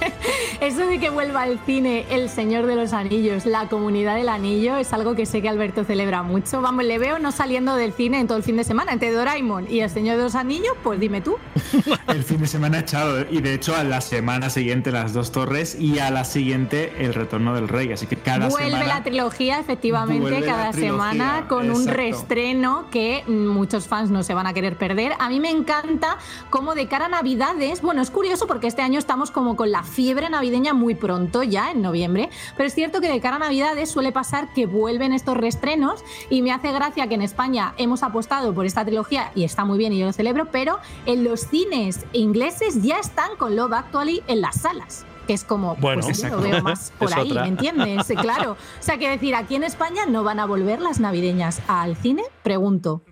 eso 0.61 0.87
de 0.87 1.01
que 1.01 1.11
vuelva 1.11 1.43
al 1.43 1.59
cine 1.67 2.07
El 2.09 2.29
Señor 2.29 2.67
de 2.67 2.77
los 2.77 2.93
Anillos, 2.93 3.47
la 3.47 3.69
comunidad 3.69 4.15
del 4.15 4.29
anillo, 4.29 4.77
es 4.77 4.93
algo 4.93 5.17
que 5.17 5.27
sé 5.27 5.43
que 5.43 5.49
Alberto 5.49 5.85
celebra 5.85 6.23
mucho. 6.23 6.63
Vamos, 6.63 6.85
le 6.85 6.99
veo 6.99 7.19
no 7.19 7.33
saliendo 7.33 7.75
del 7.75 7.93
cine 7.93 8.21
en 8.21 8.29
todo 8.29 8.39
el 8.39 8.45
fin 8.45 8.57
de 8.57 8.65
semana, 8.65 8.93
entre 8.93 9.11
Doraemon 9.11 9.67
y 9.69 9.81
El 9.81 9.91
Señor 9.91 10.17
de 10.17 10.23
los 10.23 10.35
Anillos, 10.37 10.75
pues 10.83 11.01
dime 11.01 11.21
tú. 11.21 11.37
El 12.09 12.23
fin 12.23 12.39
de 12.41 12.47
semana 12.47 12.81
echado. 12.81 13.27
Y 13.31 13.41
de 13.41 13.55
hecho, 13.55 13.75
a 13.75 13.83
la 13.85 14.01
semana 14.01 14.51
siguiente, 14.51 14.93
Las 14.93 15.13
Dos 15.13 15.33
Torres. 15.33 15.77
Y 15.79 15.99
a 15.99 16.11
la 16.11 16.25
siguiente, 16.25 16.93
El 16.99 17.15
Retorno 17.15 17.55
del 17.55 17.69
Rey. 17.69 17.93
Así 17.93 18.07
que 18.07 18.17
cada 18.17 18.49
Vuelve 18.49 18.71
semana. 18.71 18.87
la 18.87 19.03
trilogía, 19.03 19.59
efectivamente, 19.59 20.21
Vuelve 20.21 20.47
cada 20.47 20.71
trilogía, 20.71 20.93
semana 20.93 21.45
con 21.49 21.71
un 21.71 21.83
exacto. 21.83 21.93
reestreno 21.95 22.85
que 22.91 23.25
mm, 23.27 23.47
muchos 23.49 23.89
fans 23.89 24.11
no 24.11 24.23
se 24.23 24.35
van 24.35 24.47
a 24.47 24.55
querer 24.55 24.77
perder. 24.77 25.13
A 25.19 25.29
mí 25.29 25.41
me 25.41 25.51
encanta 25.51 26.19
cómo 26.53 26.75
de 26.75 26.87
cara 26.87 27.07
a 27.07 27.09
Navidades, 27.09 27.81
bueno, 27.81 28.03
es 28.03 28.11
curioso 28.11 28.47
porque 28.47 28.67
este 28.67 28.83
año 28.83 28.99
estamos 28.99 29.31
como 29.31 29.57
con 29.57 29.73
la 29.73 29.85
fiebre 29.85 30.29
navideña 30.29 30.75
muy 30.75 30.95
pronto 30.95 31.43
ya, 31.43 31.71
en 31.71 31.81
noviembre, 31.81 32.29
pero 32.59 32.67
es 32.67 32.75
cierto 32.75 33.01
que 33.01 33.11
de 33.11 33.23
cara 33.23 33.37
a 33.37 33.39
Navidades 33.39 33.91
suele 33.91 34.13
pasar 34.13 34.53
que 34.53 34.67
vuelven 34.67 35.15
estos 35.15 35.35
reestrenos 35.35 36.05
y 36.29 36.43
me 36.43 36.53
hace 36.53 36.71
gracia 36.71 37.09
que 37.09 37.15
en 37.15 37.23
España 37.23 37.73
hemos 37.79 38.03
apostado 38.03 38.53
por 38.53 38.67
esta 38.67 38.85
trilogía 38.85 39.33
y 39.35 39.45
está 39.45 39.65
muy 39.65 39.79
bien 39.79 39.95
y 39.95 39.99
yo 40.01 40.05
lo 40.05 40.13
celebro, 40.13 40.51
pero 40.53 40.79
en 41.07 41.25
los 41.25 41.41
cines 41.41 42.05
ingleses 42.13 42.83
ya 42.83 42.99
están 42.99 43.35
con 43.39 43.57
Love 43.57 43.73
Actually 43.73 44.23
en 44.27 44.43
las 44.43 44.61
salas. 44.61 45.07
Que 45.27 45.35
es 45.35 45.45
como, 45.45 45.77
Bueno, 45.77 46.03
pues 46.03 46.19
lo 46.21 46.27
exacto. 46.29 46.43
veo 46.51 46.63
más 46.63 46.93
por 46.99 47.09
Es 47.09 47.17
ahí, 47.17 47.31
otra. 47.31 47.43
¿me 47.43 47.49
entiendes? 47.49 48.07
Claro. 48.23 48.53
O 48.53 48.57
sea, 48.83 48.97
quiero 48.99 49.13
decir, 49.13 49.35
aquí 49.35 49.55
en 49.55 49.63
España 49.65 50.03
no 50.09 50.25
van 50.25 50.41
a 50.41 50.47
volver 50.47 50.81
las 50.81 50.99
navideñas 51.01 51.61
al 51.69 51.97
cine, 51.97 52.23
pregunto. 52.43 53.03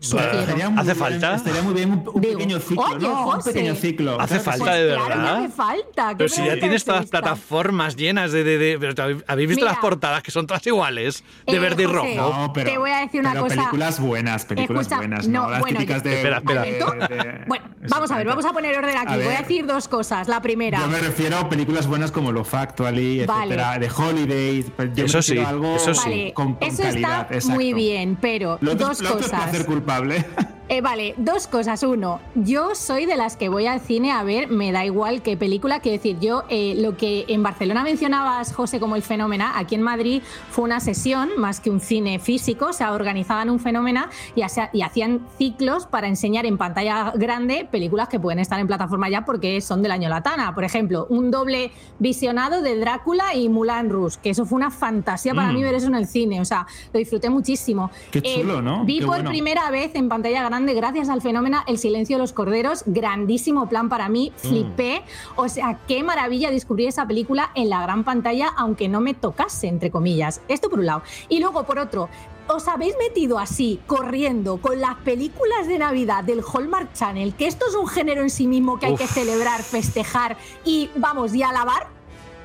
¿Hace 0.76 0.94
falta? 0.94 1.34
Estaría 1.36 1.62
muy 1.62 1.74
bien 1.74 1.92
un, 1.92 2.08
un 2.12 2.20
Digo, 2.20 2.38
pequeño 2.38 2.58
ciclo, 2.58 2.82
oye, 2.84 2.98
¿no? 3.08 3.26
Un 3.26 3.30
José. 3.32 3.52
pequeño 3.52 3.74
ciclo. 3.74 4.20
¿Hace 4.20 4.40
Claro 4.40 4.44
que 4.44 4.50
falta 4.58 4.74
de 4.74 4.86
Claro 4.94 5.02
que 5.04 5.08
verdad? 5.14 5.36
hace 5.36 5.48
falta. 5.50 6.08
¿Qué 6.10 6.16
Pero 6.16 6.28
si 6.28 6.44
ya 6.44 6.54
tienes 6.58 6.76
es 6.76 6.84
todas 6.84 7.00
las 7.02 7.10
plataformas 7.10 7.96
llenas 7.96 8.32
de... 8.32 8.44
de- 8.44 8.58
de- 8.58 8.78
pero 8.78 9.20
¿Habéis 9.26 9.48
visto 9.48 9.64
Mira. 9.64 9.72
las 9.72 9.80
portadas 9.80 10.22
que 10.22 10.30
son 10.30 10.46
todas 10.46 10.66
iguales? 10.66 11.22
De 11.46 11.56
Eh, 11.56 11.58
verde 11.58 11.82
y 11.84 11.86
rojo. 11.86 12.06
No, 12.16 12.52
pero, 12.52 12.70
Te 12.70 12.78
voy 12.78 12.90
a 12.90 12.98
decir 13.00 13.20
una 13.20 13.32
pero 13.32 13.44
cosa. 13.44 13.54
películas 13.56 14.00
buenas, 14.00 14.44
películas 14.44 14.82
Escucha, 14.82 14.96
buenas, 14.98 15.28
no, 15.28 15.42
no, 15.44 15.50
las 15.50 15.60
bueno, 15.60 15.78
típicas 15.78 16.02
de... 16.02 16.14
Espera, 16.16 16.38
espera. 16.38 16.62
de- 16.62 16.72
de- 16.72 17.44
Bueno, 17.46 17.64
vamos 17.88 18.10
a 18.10 18.16
ver, 18.16 18.26
vamos 18.26 18.44
a 18.44 18.52
poner 18.52 18.76
orden 18.78 18.96
aquí. 18.96 19.14
Voy 19.14 19.34
a 19.34 19.38
decir 19.40 19.66
dos 19.66 19.86
cosas. 19.88 20.28
La 20.28 20.40
primera. 20.42 20.80
Yo 20.80 20.88
me 20.88 20.98
refiero 21.00 21.38
a 21.38 21.48
películas 21.48 21.86
buenas 21.86 21.99
como 22.12 22.32
Lo 22.32 22.44
Factually, 22.44 23.24
Vale. 23.26 23.54
etcétera, 23.54 23.78
de 23.78 23.90
Holidays. 23.90 24.66
pero 24.76 24.94
Yo 24.94 25.04
Eso 25.04 25.22
sí, 25.22 25.38
algo 25.38 25.76
eso 25.76 25.92
sí. 25.94 26.00
Vale, 26.08 26.32
con, 26.34 26.54
con 26.54 26.68
eso 26.68 26.82
calidad. 26.82 27.20
está 27.22 27.34
exacto. 27.34 27.54
muy 27.54 27.72
bien, 27.74 28.16
pero 28.20 28.58
Lo 28.60 28.72
otro, 28.72 28.88
dos 28.88 29.00
lo 29.00 29.08
otro 29.10 29.20
es 29.20 29.26
cosas. 29.30 29.42
placer 29.50 29.66
culpable. 29.66 30.24
Eh, 30.72 30.82
vale, 30.82 31.14
dos 31.16 31.48
cosas. 31.48 31.82
Uno, 31.82 32.20
yo 32.36 32.76
soy 32.76 33.04
de 33.04 33.16
las 33.16 33.36
que 33.36 33.48
voy 33.48 33.66
al 33.66 33.80
cine 33.80 34.12
a 34.12 34.22
ver, 34.22 34.46
me 34.48 34.70
da 34.70 34.84
igual 34.84 35.20
qué 35.20 35.36
película. 35.36 35.80
Quiero 35.80 35.96
decir, 35.98 36.20
yo 36.20 36.44
eh, 36.48 36.76
lo 36.78 36.96
que 36.96 37.24
en 37.26 37.42
Barcelona 37.42 37.82
mencionabas, 37.82 38.54
José, 38.54 38.78
como 38.78 38.94
el 38.94 39.02
fenómeno, 39.02 39.46
aquí 39.52 39.74
en 39.74 39.82
Madrid 39.82 40.22
fue 40.48 40.62
una 40.62 40.78
sesión 40.78 41.30
más 41.38 41.58
que 41.58 41.70
un 41.70 41.80
cine 41.80 42.20
físico. 42.20 42.66
O 42.66 42.72
sea, 42.72 42.92
organizaban 42.92 43.50
un 43.50 43.58
fenómeno 43.58 44.04
y, 44.36 44.42
hacía- 44.42 44.70
y 44.72 44.82
hacían 44.82 45.26
ciclos 45.38 45.86
para 45.86 46.06
enseñar 46.06 46.46
en 46.46 46.56
pantalla 46.56 47.14
grande 47.16 47.66
películas 47.68 48.06
que 48.08 48.20
pueden 48.20 48.38
estar 48.38 48.60
en 48.60 48.68
plataforma 48.68 49.08
ya 49.08 49.24
porque 49.24 49.60
son 49.60 49.82
del 49.82 49.90
año 49.90 50.08
Latana. 50.08 50.54
Por 50.54 50.62
ejemplo, 50.62 51.08
un 51.10 51.32
doble 51.32 51.72
visionado 51.98 52.62
de 52.62 52.78
Drácula 52.78 53.34
y 53.34 53.48
Mulan 53.48 53.90
Rouge, 53.90 54.18
que 54.22 54.30
eso 54.30 54.46
fue 54.46 54.54
una 54.54 54.70
fantasía 54.70 55.34
para 55.34 55.50
Mm. 55.50 55.54
mí 55.56 55.62
ver 55.64 55.74
eso 55.74 55.88
en 55.88 55.96
el 55.96 56.06
cine. 56.06 56.40
O 56.40 56.44
sea, 56.44 56.64
lo 56.92 56.98
disfruté 57.00 57.28
muchísimo. 57.28 57.90
Qué 58.12 58.22
chulo, 58.22 58.62
¿no? 58.62 58.84
Vi 58.84 59.00
Qué 59.00 59.06
por 59.06 59.16
bueno. 59.16 59.30
primera 59.30 59.68
vez 59.72 59.92
en 59.96 60.08
pantalla 60.08 60.44
grande 60.44 60.59
grande, 60.60 60.74
gracias 60.74 61.08
al 61.08 61.22
fenómeno 61.22 61.62
El 61.66 61.78
silencio 61.78 62.16
de 62.16 62.20
los 62.22 62.32
corderos, 62.34 62.82
grandísimo 62.86 63.68
plan 63.68 63.88
para 63.88 64.08
mí, 64.10 64.30
Mm. 64.30 64.48
flipé. 64.48 65.02
O 65.36 65.48
sea, 65.48 65.78
qué 65.88 66.02
maravilla 66.02 66.50
descubrir 66.50 66.88
esa 66.88 67.06
película 67.06 67.50
en 67.54 67.70
la 67.70 67.80
gran 67.82 68.04
pantalla, 68.04 68.48
aunque 68.58 68.88
no 68.88 69.00
me 69.00 69.14
tocase, 69.14 69.68
entre 69.68 69.90
comillas. 69.90 70.42
Esto 70.48 70.68
por 70.68 70.80
un 70.80 70.86
lado. 70.86 71.02
Y 71.30 71.40
luego, 71.40 71.64
por 71.64 71.78
otro, 71.78 72.08
os 72.48 72.68
habéis 72.68 72.94
metido 72.98 73.38
así, 73.38 73.80
corriendo, 73.86 74.58
con 74.58 74.80
las 74.80 74.96
películas 74.96 75.66
de 75.66 75.78
Navidad 75.78 76.24
del 76.24 76.42
Hallmark 76.42 76.92
Channel, 76.92 77.34
que 77.34 77.46
esto 77.46 77.64
es 77.68 77.74
un 77.74 77.86
género 77.86 78.20
en 78.22 78.30
sí 78.30 78.46
mismo 78.46 78.78
que 78.78 78.86
hay 78.86 78.96
que 78.96 79.06
celebrar, 79.06 79.62
festejar 79.62 80.36
y, 80.64 80.90
vamos, 80.96 81.34
y 81.34 81.42
alabar. 81.42 81.88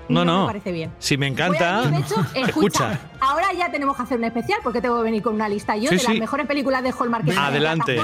No, 0.08 0.24
no 0.24 0.34
no. 0.34 0.40
me 0.42 0.48
parece 0.48 0.72
bien. 0.72 0.92
Si 1.00 1.18
me 1.18 1.30
Voy 1.32 1.40
a- 1.42 1.46
encanta. 1.48 1.90
de 1.90 1.98
hecho, 1.98 2.16
escucha, 2.36 3.00
ahora 3.20 3.48
ya 3.54 3.72
tenemos 3.72 3.96
que 3.98 4.04
hacer 4.04 4.18
un 4.18 4.24
especial 4.26 4.60
porque 4.64 4.82
tengo 4.82 4.98
que 4.98 5.04
venir 5.04 5.22
con 5.24 5.34
una 5.36 5.50
lista 5.50 5.76
yo 5.76 5.90
Sí, 5.90 5.98
de 5.98 6.04
las 6.04 6.14
sí. 6.14 6.20
mejores 6.20 6.46
películas 6.48 6.84
de 6.84 6.92
Hallmark. 6.92 7.24
que 7.26 7.32
están 7.32 7.46
en 7.46 7.50
Adelante. 7.52 8.00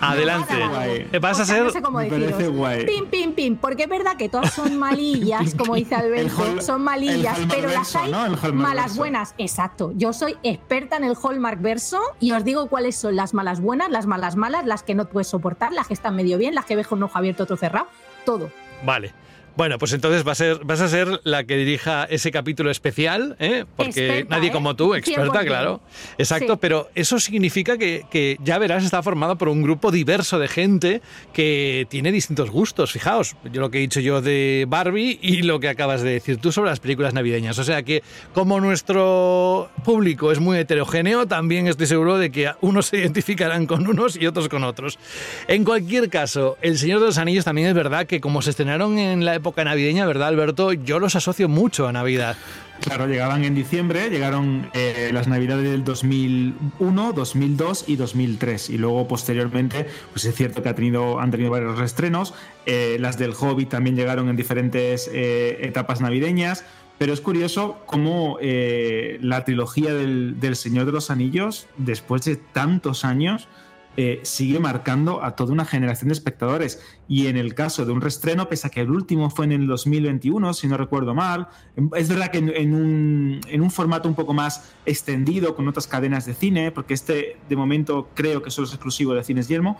Adelante. 0.00 0.54
Guay. 0.68 1.08
Vas 1.20 1.38
a 1.40 1.42
O 1.42 1.46
sea, 1.46 1.54
ser. 1.56 1.64
no 1.64 1.70
sé 1.70 1.82
cómo 1.82 1.98
Me 1.98 2.04
deciros. 2.10 2.32
parece 2.32 2.48
guay. 2.50 2.86
Pim, 2.86 3.06
pim, 3.06 3.32
pim. 3.32 3.56
Porque 3.56 3.84
es 3.84 3.88
verdad 3.88 4.16
que 4.16 4.28
todas 4.28 4.52
son 4.52 4.76
malillas, 4.78 5.54
como 5.54 5.74
dice 5.76 5.94
Alberto, 5.94 6.60
son 6.60 6.82
malillas, 6.82 7.38
pero 7.48 7.68
las 7.70 7.94
hay 7.96 8.10
malas 8.52 8.84
verso. 8.86 8.96
buenas. 8.98 9.34
Exacto. 9.38 9.92
Yo 9.96 10.12
soy 10.12 10.36
experta 10.42 10.96
en 10.96 11.04
el 11.04 11.16
Hallmark 11.20 11.60
verso 11.60 12.00
y 12.20 12.32
os 12.32 12.44
digo 12.44 12.68
cuáles 12.68 12.96
son 12.96 13.16
las 13.16 13.34
malas 13.34 13.60
buenas, 13.60 13.90
las 13.90 14.06
malas 14.06 14.36
malas, 14.36 14.66
las 14.66 14.82
que 14.82 14.94
no 14.94 15.06
puedes 15.06 15.28
soportar, 15.28 15.72
las 15.72 15.86
que 15.88 15.94
están 15.94 16.14
medio 16.16 16.38
bien, 16.38 16.54
las 16.54 16.64
que 16.64 16.76
ves 16.76 16.86
con 16.86 16.98
un 16.98 17.04
ojo 17.04 17.18
abierto, 17.18 17.44
otro 17.44 17.56
cerrado, 17.56 17.86
todo. 18.24 18.50
Vale. 18.84 19.12
Bueno, 19.56 19.78
pues 19.78 19.92
entonces 19.92 20.26
va 20.26 20.32
a 20.32 20.34
ser, 20.34 20.58
vas 20.64 20.80
a 20.80 20.88
ser 20.88 21.20
la 21.22 21.44
que 21.44 21.56
dirija 21.56 22.04
ese 22.10 22.32
capítulo 22.32 22.72
especial, 22.72 23.36
¿eh? 23.38 23.64
porque 23.76 24.06
Experta, 24.06 24.34
nadie 24.36 24.48
¿eh? 24.48 24.52
como 24.52 24.74
tú, 24.74 24.94
experta, 24.96 25.42
100%. 25.42 25.46
claro. 25.46 25.80
Exacto, 26.18 26.54
Sí. 26.54 26.58
pero 26.60 26.88
eso 26.96 27.20
significa 27.20 27.78
que, 27.78 28.04
que 28.10 28.36
ya 28.42 28.58
verás, 28.58 28.82
está 28.84 29.00
formado 29.00 29.38
por 29.38 29.48
un 29.48 29.62
grupo 29.62 29.92
diverso 29.92 30.40
de 30.40 30.48
gente 30.48 31.02
que 31.32 31.86
tiene 31.88 32.10
distintos 32.10 32.50
gustos. 32.50 32.90
Fijaos, 32.90 33.36
yo 33.52 33.60
lo 33.60 33.70
que 33.70 33.78
he 33.78 33.80
dicho 33.82 34.00
yo 34.00 34.20
de 34.20 34.66
Barbie 34.68 35.20
y 35.22 35.42
lo 35.42 35.60
que 35.60 35.68
acabas 35.68 36.02
de 36.02 36.10
decir 36.10 36.38
tú 36.38 36.50
sobre 36.50 36.70
las 36.70 36.80
películas 36.80 37.14
navideñas. 37.14 37.56
O 37.60 37.64
sea 37.64 37.84
que 37.84 38.02
como 38.32 38.58
nuestro 38.60 39.70
público 39.84 40.32
es 40.32 40.40
muy 40.40 40.58
heterogéneo, 40.58 41.28
también 41.28 41.68
estoy 41.68 41.86
seguro 41.86 42.18
de 42.18 42.32
que 42.32 42.50
unos 42.60 42.86
se 42.86 42.98
identificarán 42.98 43.66
con 43.66 43.86
unos 43.86 44.16
y 44.16 44.26
otros 44.26 44.48
con 44.48 44.64
otros. 44.64 44.98
En 45.46 45.62
cualquier 45.62 46.10
caso, 46.10 46.58
El 46.60 46.76
Señor 46.76 46.98
de 46.98 47.06
los 47.06 47.18
Anillos 47.18 47.44
también 47.44 47.68
es 47.68 47.74
verdad 47.74 48.06
que 48.06 48.20
como 48.20 48.42
se 48.42 48.50
estrenaron 48.50 48.98
en 48.98 49.24
la 49.24 49.34
época 49.36 49.43
navideña, 49.64 50.06
¿verdad, 50.06 50.28
Alberto? 50.28 50.72
Yo 50.72 50.98
los 50.98 51.16
asocio 51.16 51.48
mucho 51.48 51.86
a 51.86 51.92
Navidad. 51.92 52.36
Claro, 52.80 53.06
llegaban 53.06 53.44
en 53.44 53.54
diciembre, 53.54 54.10
llegaron 54.10 54.68
eh, 54.74 55.10
las 55.12 55.28
navidades 55.28 55.70
del 55.70 55.84
2001, 55.84 57.12
2002 57.12 57.84
y 57.86 57.96
2003. 57.96 58.70
Y 58.70 58.78
luego, 58.78 59.06
posteriormente, 59.06 59.86
pues 60.12 60.24
es 60.24 60.34
cierto 60.34 60.62
que 60.62 60.68
ha 60.68 60.74
tenido, 60.74 61.20
han 61.20 61.30
tenido 61.30 61.50
varios 61.50 61.78
reestrenos. 61.78 62.34
Eh, 62.66 62.96
las 63.00 63.16
del 63.16 63.32
Hobbit 63.38 63.70
también 63.70 63.96
llegaron 63.96 64.28
en 64.28 64.36
diferentes 64.36 65.08
eh, 65.12 65.58
etapas 65.62 66.00
navideñas. 66.00 66.64
Pero 66.96 67.12
es 67.12 67.20
curioso 67.20 67.80
cómo 67.86 68.38
la 68.40 69.44
trilogía 69.44 69.92
del 69.92 70.54
Señor 70.54 70.86
de 70.86 70.92
los 70.92 71.10
Anillos, 71.10 71.66
después 71.76 72.24
de 72.24 72.36
tantos 72.36 73.04
años, 73.04 73.48
eh, 73.96 74.20
sigue 74.22 74.58
marcando 74.58 75.22
a 75.22 75.36
toda 75.36 75.52
una 75.52 75.64
generación 75.64 76.08
de 76.08 76.14
espectadores. 76.14 76.82
Y 77.08 77.28
en 77.28 77.36
el 77.36 77.54
caso 77.54 77.84
de 77.84 77.92
un 77.92 78.00
restreno, 78.00 78.48
pese 78.48 78.66
a 78.66 78.70
que 78.70 78.80
el 78.80 78.90
último 78.90 79.30
fue 79.30 79.44
en 79.44 79.52
el 79.52 79.66
2021, 79.66 80.52
si 80.54 80.66
no 80.66 80.76
recuerdo 80.76 81.14
mal, 81.14 81.48
es 81.96 82.08
verdad 82.08 82.30
que 82.30 82.38
en, 82.38 82.74
un, 82.74 83.40
en 83.48 83.60
un 83.60 83.70
formato 83.70 84.08
un 84.08 84.14
poco 84.14 84.34
más 84.34 84.72
extendido, 84.86 85.54
con 85.54 85.68
otras 85.68 85.86
cadenas 85.86 86.26
de 86.26 86.34
cine, 86.34 86.72
porque 86.72 86.94
este 86.94 87.36
de 87.48 87.56
momento 87.56 88.08
creo 88.14 88.42
que 88.42 88.50
solo 88.50 88.66
es 88.66 88.72
exclusivo 88.72 89.14
de 89.14 89.22
Cines 89.22 89.48
Yelmo, 89.48 89.78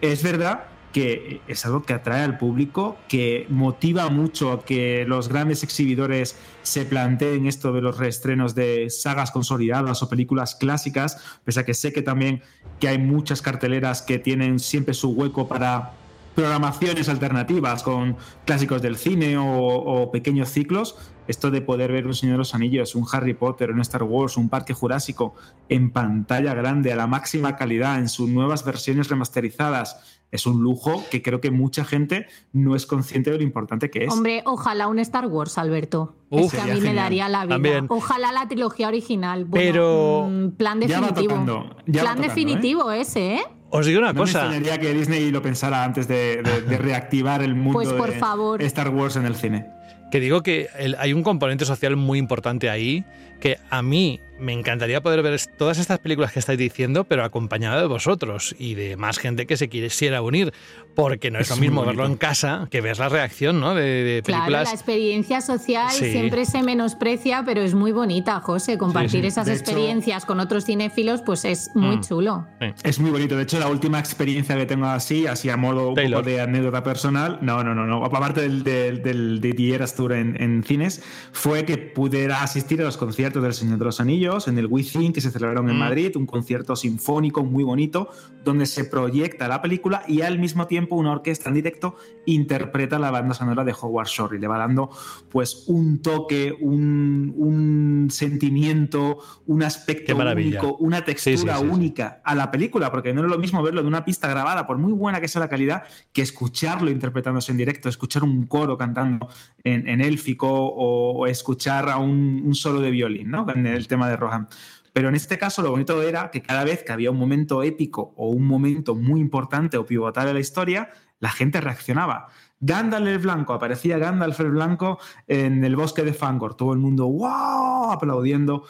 es 0.00 0.22
verdad 0.22 0.66
que 0.96 1.42
es 1.46 1.66
algo 1.66 1.82
que 1.82 1.92
atrae 1.92 2.22
al 2.22 2.38
público, 2.38 2.96
que 3.06 3.44
motiva 3.50 4.08
mucho 4.08 4.50
a 4.50 4.64
que 4.64 5.04
los 5.06 5.28
grandes 5.28 5.62
exhibidores 5.62 6.38
se 6.62 6.86
planteen 6.86 7.46
esto 7.46 7.74
de 7.74 7.82
los 7.82 7.98
reestrenos 7.98 8.54
de 8.54 8.88
sagas 8.88 9.30
consolidadas 9.30 10.02
o 10.02 10.08
películas 10.08 10.54
clásicas, 10.54 11.18
pese 11.44 11.60
a 11.60 11.64
que 11.66 11.74
sé 11.74 11.92
que 11.92 12.00
también 12.00 12.40
que 12.80 12.88
hay 12.88 12.96
muchas 12.96 13.42
carteleras 13.42 14.00
que 14.00 14.18
tienen 14.18 14.58
siempre 14.58 14.94
su 14.94 15.10
hueco 15.10 15.46
para 15.46 15.92
programaciones 16.36 17.08
alternativas 17.08 17.82
con 17.82 18.16
clásicos 18.44 18.82
del 18.82 18.96
cine 18.96 19.36
o, 19.38 19.46
o 19.48 20.10
pequeños 20.12 20.50
ciclos. 20.50 20.96
Esto 21.26 21.50
de 21.50 21.60
poder 21.60 21.90
ver 21.90 22.06
un 22.06 22.14
Señor 22.14 22.34
de 22.34 22.38
los 22.38 22.54
Anillos, 22.54 22.94
un 22.94 23.04
Harry 23.10 23.34
Potter, 23.34 23.72
un 23.72 23.80
Star 23.80 24.04
Wars, 24.04 24.36
un 24.36 24.48
Parque 24.48 24.74
Jurásico 24.74 25.34
en 25.68 25.90
pantalla 25.90 26.54
grande, 26.54 26.92
a 26.92 26.96
la 26.96 27.08
máxima 27.08 27.56
calidad, 27.56 27.98
en 27.98 28.08
sus 28.08 28.28
nuevas 28.28 28.64
versiones 28.64 29.08
remasterizadas, 29.08 30.20
es 30.30 30.46
un 30.46 30.62
lujo 30.62 31.02
que 31.10 31.22
creo 31.22 31.40
que 31.40 31.50
mucha 31.50 31.84
gente 31.84 32.26
no 32.52 32.76
es 32.76 32.86
consciente 32.86 33.30
de 33.32 33.38
lo 33.38 33.42
importante 33.42 33.90
que 33.90 34.04
es. 34.04 34.12
Hombre, 34.12 34.42
ojalá 34.44 34.86
un 34.86 34.98
Star 35.00 35.26
Wars, 35.26 35.58
Alberto. 35.58 36.14
Uf, 36.30 36.52
es 36.54 36.60
que 36.62 36.70
a 36.70 36.74
mí 36.74 36.80
me 36.80 36.94
daría 36.94 37.28
la 37.28 37.44
vida. 37.44 37.54
También. 37.56 37.86
Ojalá 37.88 38.30
la 38.32 38.46
trilogía 38.46 38.86
original. 38.88 39.46
Bueno, 39.46 39.64
Pero- 39.72 40.28
mm, 40.30 40.50
plan 40.56 40.80
Ya 40.82 41.00
va 41.00 41.06
definitivo. 41.08 41.28
tocando, 41.34 41.54
ya 41.54 41.64
va 41.64 41.72
plan 41.72 42.16
tocando, 42.16 42.22
definitivo 42.22 42.92
ese, 42.92 43.34
¿eh? 43.36 43.44
Os 43.70 43.84
digo 43.86 43.98
una 44.00 44.12
no 44.12 44.20
cosa. 44.20 44.48
me 44.48 44.56
extrañaría 44.56 44.78
que 44.80 44.94
Disney 44.94 45.30
lo 45.30 45.42
pensara 45.42 45.84
antes 45.84 46.06
de, 46.08 46.42
de- 46.42 46.62
de 46.62 46.78
reactivar 46.78 47.42
el 47.42 47.54
mundo 47.54 47.72
Pues, 47.78 47.88
por 47.92 48.12
de 48.12 48.18
favor. 48.18 48.62
Star 48.62 48.88
Wars 48.90 49.16
en 49.16 49.26
el 49.26 49.34
cine. 49.34 49.66
Que 50.10 50.20
digo 50.20 50.42
que 50.42 50.68
el- 50.78 50.94
hay 50.98 51.12
un 51.12 51.22
componente 51.24 51.64
social 51.64 51.96
muy 51.96 52.18
importante 52.18 52.70
ahí, 52.70 53.04
que 53.40 53.58
a 53.70 53.82
mí 53.82 54.20
me 54.38 54.52
encantaría 54.52 55.02
poder 55.02 55.22
ver 55.22 55.40
todas 55.56 55.78
estas 55.78 55.98
películas 55.98 56.30
que 56.30 56.40
estáis 56.40 56.58
diciendo, 56.58 57.04
pero 57.04 57.24
acompañado 57.24 57.80
de 57.80 57.86
vosotros 57.86 58.54
y 58.58 58.74
de 58.74 58.96
más 58.98 59.16
gente 59.18 59.46
que 59.46 59.56
se 59.56 59.68
quisiera 59.70 60.20
unir, 60.20 60.52
porque 60.94 61.30
no 61.30 61.38
es, 61.38 61.50
Es 61.50 61.56
lo 61.56 61.60
mismo 61.62 61.84
verlo 61.86 62.04
en 62.04 62.16
casa 62.16 62.68
que 62.70 62.82
ver 62.82 62.98
la 62.98 63.08
reacción 63.08 63.60
¿no? 63.60 63.74
de, 63.74 63.82
de 64.04 64.22
Claro, 64.22 64.50
la 64.50 64.62
experiencia 64.62 65.40
social 65.40 65.90
Sí. 65.90 66.10
siempre 66.12 66.44
se 66.44 66.62
menosprecia, 66.62 67.44
pero 67.46 67.62
es 67.62 67.74
muy 67.74 67.92
bonita, 67.92 68.40
José. 68.40 68.76
Compartir 68.76 69.22
sí. 69.22 69.26
esas 69.28 69.46
De 69.46 69.52
hecho- 69.54 69.62
experiencias 69.62 70.26
con 70.26 70.38
otros 70.40 70.66
cinéfilos, 70.66 71.22
pues 71.22 71.46
es 71.46 71.70
muy 71.74 71.96
Mm. 71.96 72.00
chulo. 72.02 72.46
Es 72.82 72.98
muy 72.98 73.10
bonito. 73.10 73.36
De 73.36 73.42
hecho, 73.44 73.58
la 73.58 73.68
última 73.68 73.98
experiencia 73.98 74.54
que 74.56 74.66
tengo 74.66 74.84
así, 74.86 75.26
así 75.26 75.48
a 75.48 75.56
modo 75.56 75.90
un 75.90 75.94
Taylor. 75.94 76.20
poco 76.20 76.30
de 76.30 76.40
anécdota 76.42 76.82
personal, 76.82 77.38
no, 77.40 77.64
no, 77.64 77.74
no, 77.74 77.86
no. 77.86 78.04
Aparte 78.04 78.42
del, 78.42 78.62
del, 78.62 79.02
del 79.02 79.40
de 79.40 79.52
The 79.54 79.74
Eras 79.74 79.94
Tour 79.94 80.12
en, 80.12 80.40
en 80.42 80.62
cines, 80.62 81.02
fue 81.32 81.64
que 81.64 81.78
pudiera 81.78 82.42
asistir 82.42 82.80
a 82.82 82.84
los 82.84 82.96
conciertos 82.98 83.25
del 83.32 83.52
Señor 83.54 83.78
de 83.78 83.84
los 83.84 84.00
Anillos 84.00 84.48
en 84.48 84.58
el 84.58 84.66
Within 84.66 85.12
que 85.12 85.20
se 85.20 85.30
celebraron 85.30 85.68
en 85.68 85.76
Mm. 85.76 85.80
Madrid, 85.80 86.16
un 86.16 86.26
concierto 86.26 86.74
sinfónico 86.76 87.44
muy 87.44 87.64
bonito, 87.64 88.08
donde 88.44 88.66
se 88.66 88.84
proyecta 88.84 89.48
la 89.48 89.60
película 89.60 90.02
y 90.06 90.20
al 90.22 90.38
mismo 90.38 90.66
tiempo 90.66 90.96
una 90.96 91.12
orquesta 91.12 91.48
en 91.48 91.54
directo 91.56 91.96
interpreta 92.26 92.98
la 92.98 93.10
banda 93.10 93.34
sonora 93.34 93.64
de 93.64 93.74
Howard 93.80 94.06
Shore 94.08 94.36
y 94.36 94.40
le 94.40 94.46
va 94.46 94.58
dando 94.58 94.90
pues 95.30 95.64
un 95.66 96.00
toque, 96.02 96.56
un, 96.60 97.34
un 97.36 98.08
sentimiento, 98.10 99.18
un 99.46 99.62
aspecto 99.62 100.16
único, 100.16 100.76
una 100.76 101.04
textura 101.04 101.36
Sí, 101.36 101.36
sí, 101.38 101.48
sí, 101.48 101.60
sí. 101.60 101.74
única 101.74 102.20
a 102.24 102.34
la 102.34 102.50
película, 102.50 102.90
porque 102.90 103.12
no 103.12 103.22
es 103.24 103.30
lo 103.30 103.38
mismo 103.38 103.62
verlo 103.62 103.82
de 103.82 103.88
una 103.88 104.04
pista 104.04 104.28
grabada, 104.28 104.66
por 104.66 104.78
muy 104.78 104.92
buena 104.92 105.20
que 105.20 105.28
sea 105.28 105.40
la 105.40 105.48
calidad, 105.48 105.82
que 106.12 106.22
escucharlo 106.22 106.90
interpretándose 106.90 107.52
en 107.52 107.58
directo, 107.58 107.88
escuchar 107.88 108.22
un 108.24 108.46
coro 108.46 108.76
cantando 108.76 109.28
en, 109.64 109.88
en 109.88 110.00
élfico 110.00 110.48
o, 110.48 111.18
o 111.18 111.26
escuchar 111.26 111.88
a 111.88 111.96
un, 111.98 112.42
un 112.44 112.54
solo 112.54 112.80
de 112.80 112.90
violín, 112.90 113.15
¿no? 113.24 113.46
En 113.50 113.66
el 113.66 113.88
tema 113.88 114.08
de 114.08 114.16
Rohan. 114.16 114.48
Pero 114.92 115.10
en 115.10 115.14
este 115.14 115.36
caso 115.36 115.62
lo 115.62 115.70
bonito 115.70 116.02
era 116.02 116.30
que 116.30 116.40
cada 116.40 116.64
vez 116.64 116.82
que 116.82 116.92
había 116.92 117.10
un 117.10 117.18
momento 117.18 117.62
épico 117.62 118.14
o 118.16 118.30
un 118.30 118.46
momento 118.46 118.94
muy 118.94 119.20
importante 119.20 119.76
o 119.76 119.84
pivotal 119.84 120.28
en 120.28 120.34
la 120.34 120.40
historia, 120.40 120.90
la 121.20 121.30
gente 121.30 121.60
reaccionaba. 121.60 122.28
Gandalf 122.60 123.06
el 123.06 123.18
Blanco, 123.18 123.52
aparecía 123.52 123.98
Gandalf 123.98 124.40
el 124.40 124.52
Blanco 124.52 124.98
en 125.26 125.64
el 125.64 125.76
bosque 125.76 126.02
de 126.02 126.14
Fangor, 126.14 126.54
todo 126.54 126.72
el 126.72 126.78
mundo 126.78 127.06
¡wow! 127.08 127.92
aplaudiendo. 127.92 128.64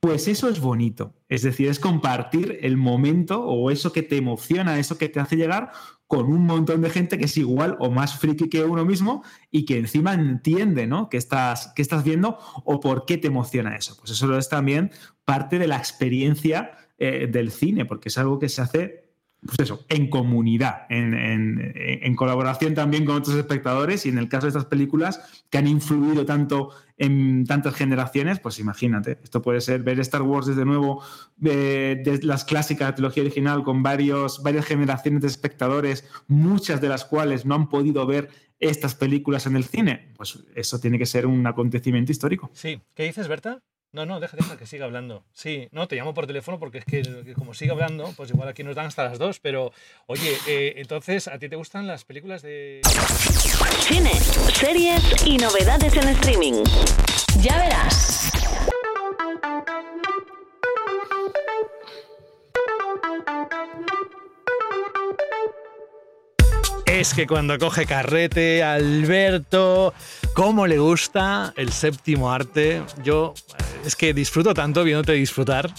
Pues 0.00 0.28
eso 0.28 0.48
es 0.48 0.60
bonito. 0.60 1.12
Es 1.28 1.42
decir, 1.42 1.68
es 1.68 1.78
compartir 1.78 2.58
el 2.62 2.78
momento 2.78 3.44
o 3.44 3.70
eso 3.70 3.92
que 3.92 4.02
te 4.02 4.16
emociona, 4.16 4.78
eso 4.78 4.96
que 4.96 5.10
te 5.10 5.20
hace 5.20 5.36
llegar 5.36 5.72
con 6.10 6.26
un 6.26 6.44
montón 6.44 6.80
de 6.82 6.90
gente 6.90 7.18
que 7.18 7.26
es 7.26 7.36
igual 7.36 7.76
o 7.78 7.88
más 7.88 8.18
friki 8.18 8.48
que 8.48 8.64
uno 8.64 8.84
mismo 8.84 9.22
y 9.48 9.64
que 9.64 9.78
encima 9.78 10.12
entiende 10.12 10.88
¿no? 10.88 11.08
que, 11.08 11.16
estás, 11.16 11.72
estás 11.76 12.02
viendo 12.02 12.36
o 12.64 12.80
por 12.80 13.06
qué 13.06 13.16
te 13.16 13.28
emociona 13.28 13.76
eso. 13.76 13.96
Pues 13.96 14.10
eso 14.10 14.36
es 14.36 14.48
también 14.48 14.90
parte 15.24 15.60
de 15.60 15.68
la 15.68 15.76
experiencia 15.76 16.72
eh, 16.98 17.28
del 17.30 17.52
cine, 17.52 17.84
porque 17.84 18.08
es 18.08 18.18
algo 18.18 18.40
que 18.40 18.48
se 18.48 18.60
hace 18.60 19.10
pues 19.46 19.60
eso, 19.60 19.86
en 19.88 20.10
comunidad, 20.10 20.82
en- 20.90 21.14
en 21.14 22.14
colaboración 22.16 22.74
también 22.74 23.06
con 23.06 23.14
otros 23.16 23.36
espectadores 23.36 24.04
y 24.04 24.08
en 24.08 24.18
el 24.18 24.28
caso 24.28 24.46
de 24.46 24.48
estas 24.48 24.66
películas 24.66 25.44
que 25.48 25.58
han 25.58 25.68
influido 25.68 26.26
tanto 26.26 26.70
en 27.00 27.46
tantas 27.46 27.74
generaciones, 27.74 28.40
pues 28.40 28.58
imagínate, 28.58 29.18
esto 29.24 29.40
puede 29.40 29.62
ser 29.62 29.82
ver 29.82 29.98
Star 30.00 30.20
Wars 30.20 30.46
desde 30.46 30.66
nuevo, 30.66 31.02
de, 31.38 31.96
de 32.04 32.20
las 32.22 32.44
clásicas, 32.44 32.90
la 32.90 32.94
trilogía 32.94 33.22
original, 33.22 33.64
con 33.64 33.82
varios, 33.82 34.42
varias 34.42 34.66
generaciones 34.66 35.22
de 35.22 35.28
espectadores, 35.28 36.04
muchas 36.28 36.82
de 36.82 36.90
las 36.90 37.06
cuales 37.06 37.46
no 37.46 37.54
han 37.54 37.70
podido 37.70 38.06
ver 38.06 38.28
estas 38.58 38.94
películas 38.94 39.46
en 39.46 39.56
el 39.56 39.64
cine, 39.64 40.12
pues 40.18 40.44
eso 40.54 40.78
tiene 40.78 40.98
que 40.98 41.06
ser 41.06 41.26
un 41.26 41.46
acontecimiento 41.46 42.12
histórico. 42.12 42.50
Sí, 42.52 42.82
¿qué 42.94 43.04
dices, 43.04 43.26
Berta? 43.28 43.62
No, 43.92 44.06
no, 44.06 44.20
deja, 44.20 44.36
deja 44.36 44.56
que 44.56 44.66
siga 44.66 44.84
hablando. 44.84 45.24
Sí, 45.32 45.68
no, 45.72 45.88
te 45.88 45.96
llamo 45.96 46.14
por 46.14 46.28
teléfono 46.28 46.60
porque 46.60 46.78
es 46.78 46.84
que, 46.84 47.02
que 47.02 47.34
como 47.34 47.54
siga 47.54 47.72
hablando, 47.72 48.12
pues 48.16 48.30
igual 48.30 48.48
aquí 48.48 48.62
nos 48.62 48.76
dan 48.76 48.86
hasta 48.86 49.02
las 49.02 49.18
dos. 49.18 49.40
Pero, 49.40 49.72
oye, 50.06 50.36
eh, 50.46 50.74
entonces, 50.76 51.26
¿a 51.26 51.38
ti 51.40 51.48
te 51.48 51.56
gustan 51.56 51.88
las 51.88 52.04
películas 52.04 52.42
de. 52.42 52.82
Cine, 53.80 54.12
series 54.54 55.26
y 55.26 55.38
novedades 55.38 55.96
en 55.96 56.08
streaming. 56.08 56.62
Ya 57.40 57.58
verás. 57.58 58.30
Es 66.86 67.14
que 67.14 67.26
cuando 67.26 67.58
coge 67.58 67.86
carrete, 67.86 68.62
Alberto, 68.62 69.94
cómo 70.34 70.66
le 70.66 70.78
gusta 70.78 71.52
el 71.56 71.72
séptimo 71.72 72.30
arte. 72.30 72.82
Yo 73.02 73.32
eh, 73.58 73.69
es 73.84 73.96
que 73.96 74.14
disfruto 74.14 74.54
tanto 74.54 74.84
viéndote 74.84 75.12
disfrutar. 75.12 75.70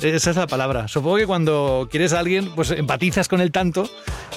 Esa 0.00 0.30
es 0.30 0.36
la 0.36 0.46
palabra. 0.46 0.88
Supongo 0.88 1.16
que 1.16 1.26
cuando 1.26 1.88
quieres 1.90 2.12
a 2.12 2.18
alguien, 2.18 2.50
pues 2.54 2.70
empatizas 2.70 3.28
con 3.28 3.40
él 3.40 3.50
tanto 3.52 3.88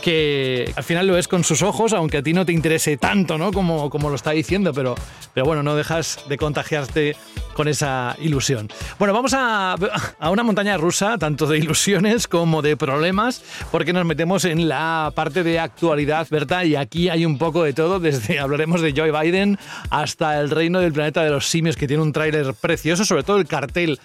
que 0.01 0.71
al 0.75 0.83
final 0.83 1.07
lo 1.07 1.13
ves 1.13 1.27
con 1.27 1.43
sus 1.43 1.61
ojos, 1.61 1.93
aunque 1.93 2.17
a 2.17 2.23
ti 2.23 2.33
no 2.33 2.45
te 2.45 2.53
interese 2.53 2.97
tanto, 2.97 3.37
¿no? 3.37 3.51
Como, 3.51 3.89
como 3.89 4.09
lo 4.09 4.15
está 4.15 4.31
diciendo, 4.31 4.73
pero, 4.73 4.95
pero 5.33 5.45
bueno, 5.45 5.63
no 5.63 5.75
dejas 5.75 6.19
de 6.29 6.37
contagiarte 6.37 7.15
con 7.53 7.67
esa 7.67 8.15
ilusión. 8.21 8.69
Bueno, 8.97 9.13
vamos 9.13 9.33
a, 9.33 9.75
a 10.19 10.29
una 10.29 10.43
montaña 10.43 10.77
rusa, 10.77 11.17
tanto 11.17 11.47
de 11.47 11.57
ilusiones 11.57 12.27
como 12.27 12.61
de 12.61 12.77
problemas, 12.77 13.43
porque 13.71 13.91
nos 13.91 14.05
metemos 14.05 14.45
en 14.45 14.69
la 14.69 15.11
parte 15.13 15.43
de 15.43 15.59
actualidad, 15.59 16.27
¿verdad? 16.29 16.63
Y 16.63 16.75
aquí 16.77 17.09
hay 17.09 17.25
un 17.25 17.37
poco 17.37 17.63
de 17.63 17.73
todo, 17.73 17.99
desde 17.99 18.39
hablaremos 18.39 18.81
de 18.81 18.93
Joe 18.95 19.11
Biden 19.11 19.59
hasta 19.89 20.39
el 20.39 20.49
reino 20.49 20.79
del 20.79 20.93
planeta 20.93 21.23
de 21.23 21.31
los 21.31 21.47
simios, 21.49 21.75
que 21.75 21.87
tiene 21.87 22.03
un 22.03 22.13
tráiler 22.13 22.53
precioso, 22.53 23.03
sobre 23.03 23.23
todo 23.23 23.37
el 23.37 23.47
cartel, 23.47 23.99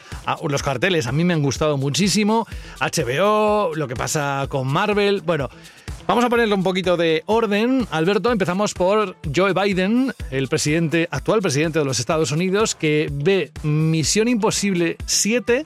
los 0.49 0.63
carteles 0.63 1.07
a 1.07 1.13
mí 1.13 1.23
me 1.23 1.34
han 1.35 1.43
gustado 1.43 1.77
muchísimo, 1.77 2.47
HBO, 2.81 3.75
lo 3.75 3.89
que 3.89 3.97
pasa 3.97 4.47
con 4.49 4.67
Marvel, 4.69 5.21
bueno... 5.21 5.49
Vamos 6.07 6.23
a 6.23 6.29
ponerle 6.29 6.55
un 6.55 6.63
poquito 6.63 6.99
de 6.99 7.23
orden. 7.25 7.89
Alberto, 7.91 8.31
empezamos 8.31 8.75
por 8.75 9.17
Joe 9.35 9.55
Biden, 9.55 10.13
el 10.31 10.49
presidente, 10.49 11.09
actual 11.11 11.41
presidente 11.41 11.79
de 11.79 11.87
los 11.87 11.99
Estados 11.99 12.31
Unidos, 12.31 12.75
que 12.75 13.09
ve 13.11 13.53
Misión 13.63 14.29
Imposible 14.29 14.99
7 15.07 15.65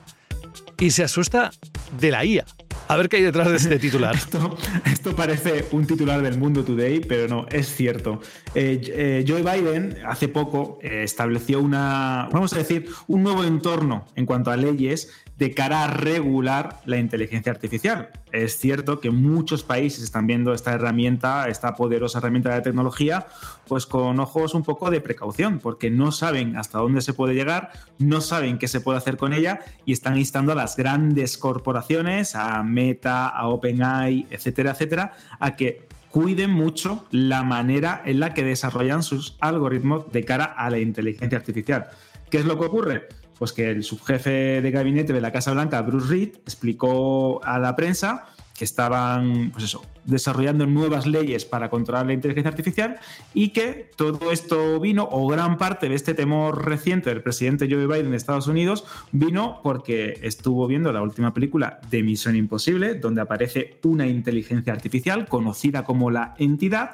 y 0.79 0.91
se 0.91 1.03
asusta 1.03 1.51
de 1.99 2.11
la 2.11 2.23
IA. 2.23 2.45
A 2.87 2.97
ver 2.97 3.07
qué 3.07 3.17
hay 3.17 3.23
detrás 3.23 3.49
de 3.49 3.57
este 3.57 3.77
titular. 3.79 4.15
esto, 4.15 4.57
esto, 4.85 5.15
parece 5.15 5.65
un 5.71 5.85
titular 5.85 6.21
del 6.21 6.39
Mundo 6.39 6.63
Today, 6.63 7.01
pero 7.01 7.27
no, 7.27 7.45
es 7.51 7.75
cierto. 7.75 8.21
Eh, 8.55 8.81
eh, 8.87 9.25
Joe 9.27 9.43
Biden 9.43 9.97
hace 10.07 10.27
poco 10.27 10.79
eh, 10.81 11.03
estableció 11.03 11.59
una, 11.59 12.29
vamos 12.31 12.53
a 12.53 12.57
decir, 12.57 12.87
un 13.07 13.23
nuevo 13.23 13.43
entorno 13.43 14.07
en 14.15 14.25
cuanto 14.25 14.49
a 14.51 14.57
leyes 14.57 15.11
de 15.39 15.53
cara 15.53 15.85
a 15.85 15.87
regular 15.87 16.81
la 16.85 16.97
inteligencia 16.97 17.53
artificial. 17.53 18.09
Es 18.33 18.57
cierto 18.57 18.99
que 18.99 19.09
muchos 19.09 19.63
países 19.63 20.03
están 20.03 20.27
viendo 20.27 20.53
esta 20.53 20.73
herramienta, 20.73 21.47
esta 21.47 21.75
poderosa 21.75 22.19
herramienta 22.19 22.53
de 22.53 22.61
tecnología, 22.61 23.25
pues 23.65 23.85
con 23.85 24.19
ojos 24.19 24.53
un 24.53 24.63
poco 24.63 24.91
de 24.91 24.99
precaución, 24.99 25.59
porque 25.59 25.89
no 25.89 26.11
saben 26.11 26.57
hasta 26.57 26.79
dónde 26.79 27.01
se 27.01 27.13
puede 27.13 27.35
llegar, 27.35 27.71
no 27.99 28.19
saben 28.19 28.57
qué 28.57 28.67
se 28.67 28.81
puede 28.81 28.97
hacer 28.97 29.15
con 29.15 29.31
ella 29.31 29.61
y 29.85 29.93
están 29.93 30.17
instando 30.17 30.51
a 30.51 30.55
las 30.55 30.75
grandes 30.75 31.37
corporaciones, 31.37 32.35
a 32.35 32.61
Meta, 32.61 33.29
a 33.29 33.47
OpenAI, 33.47 34.27
etcétera, 34.29 34.71
etcétera, 34.71 35.13
a 35.39 35.55
que 35.55 35.87
cuiden 36.11 36.51
mucho 36.51 37.05
la 37.11 37.43
manera 37.43 38.01
en 38.05 38.19
la 38.19 38.33
que 38.33 38.43
desarrollan 38.43 39.03
sus 39.03 39.37
algoritmos 39.39 40.11
de 40.11 40.25
cara 40.25 40.43
a 40.43 40.69
la 40.69 40.79
inteligencia 40.79 41.37
artificial. 41.37 41.87
¿Qué 42.29 42.39
es 42.39 42.45
lo 42.45 42.59
que 42.59 42.65
ocurre? 42.65 43.07
Pues 43.39 43.53
que 43.53 43.71
el 43.71 43.83
subjefe 43.83 44.61
de 44.61 44.71
gabinete 44.71 45.13
de 45.13 45.21
la 45.21 45.31
Casa 45.31 45.53
Blanca, 45.53 45.81
Bruce 45.81 46.07
Reed, 46.09 46.29
explicó 46.45 47.43
a 47.43 47.57
la 47.57 47.75
prensa 47.75 48.25
que 48.59 48.65
estaban, 48.65 49.51
pues 49.51 49.77
desarrollando 50.03 50.65
nuevas 50.65 51.07
leyes 51.07 51.45
para 51.45 51.69
controlar 51.69 52.05
la 52.07 52.11
inteligencia 52.11 52.49
artificial 52.49 52.97
y 53.33 53.49
que 53.49 53.89
todo 53.95 54.33
esto 54.33 54.81
vino, 54.81 55.07
o 55.09 55.29
gran 55.29 55.57
parte 55.57 55.87
de 55.87 55.95
este 55.95 56.13
temor 56.13 56.65
reciente 56.65 57.09
del 57.09 57.23
presidente 57.23 57.69
Joe 57.71 57.87
Biden 57.87 58.11
de 58.11 58.17
Estados 58.17 58.47
Unidos, 58.47 58.83
vino 59.13 59.61
porque 59.63 60.19
estuvo 60.23 60.67
viendo 60.67 60.91
la 60.91 61.01
última 61.01 61.33
película 61.33 61.79
de 61.89 62.03
Misión 62.03 62.35
Imposible, 62.35 62.95
donde 62.95 63.21
aparece 63.21 63.79
una 63.85 64.07
inteligencia 64.07 64.73
artificial 64.73 65.29
conocida 65.29 65.85
como 65.85 66.11
la 66.11 66.35
entidad, 66.37 66.91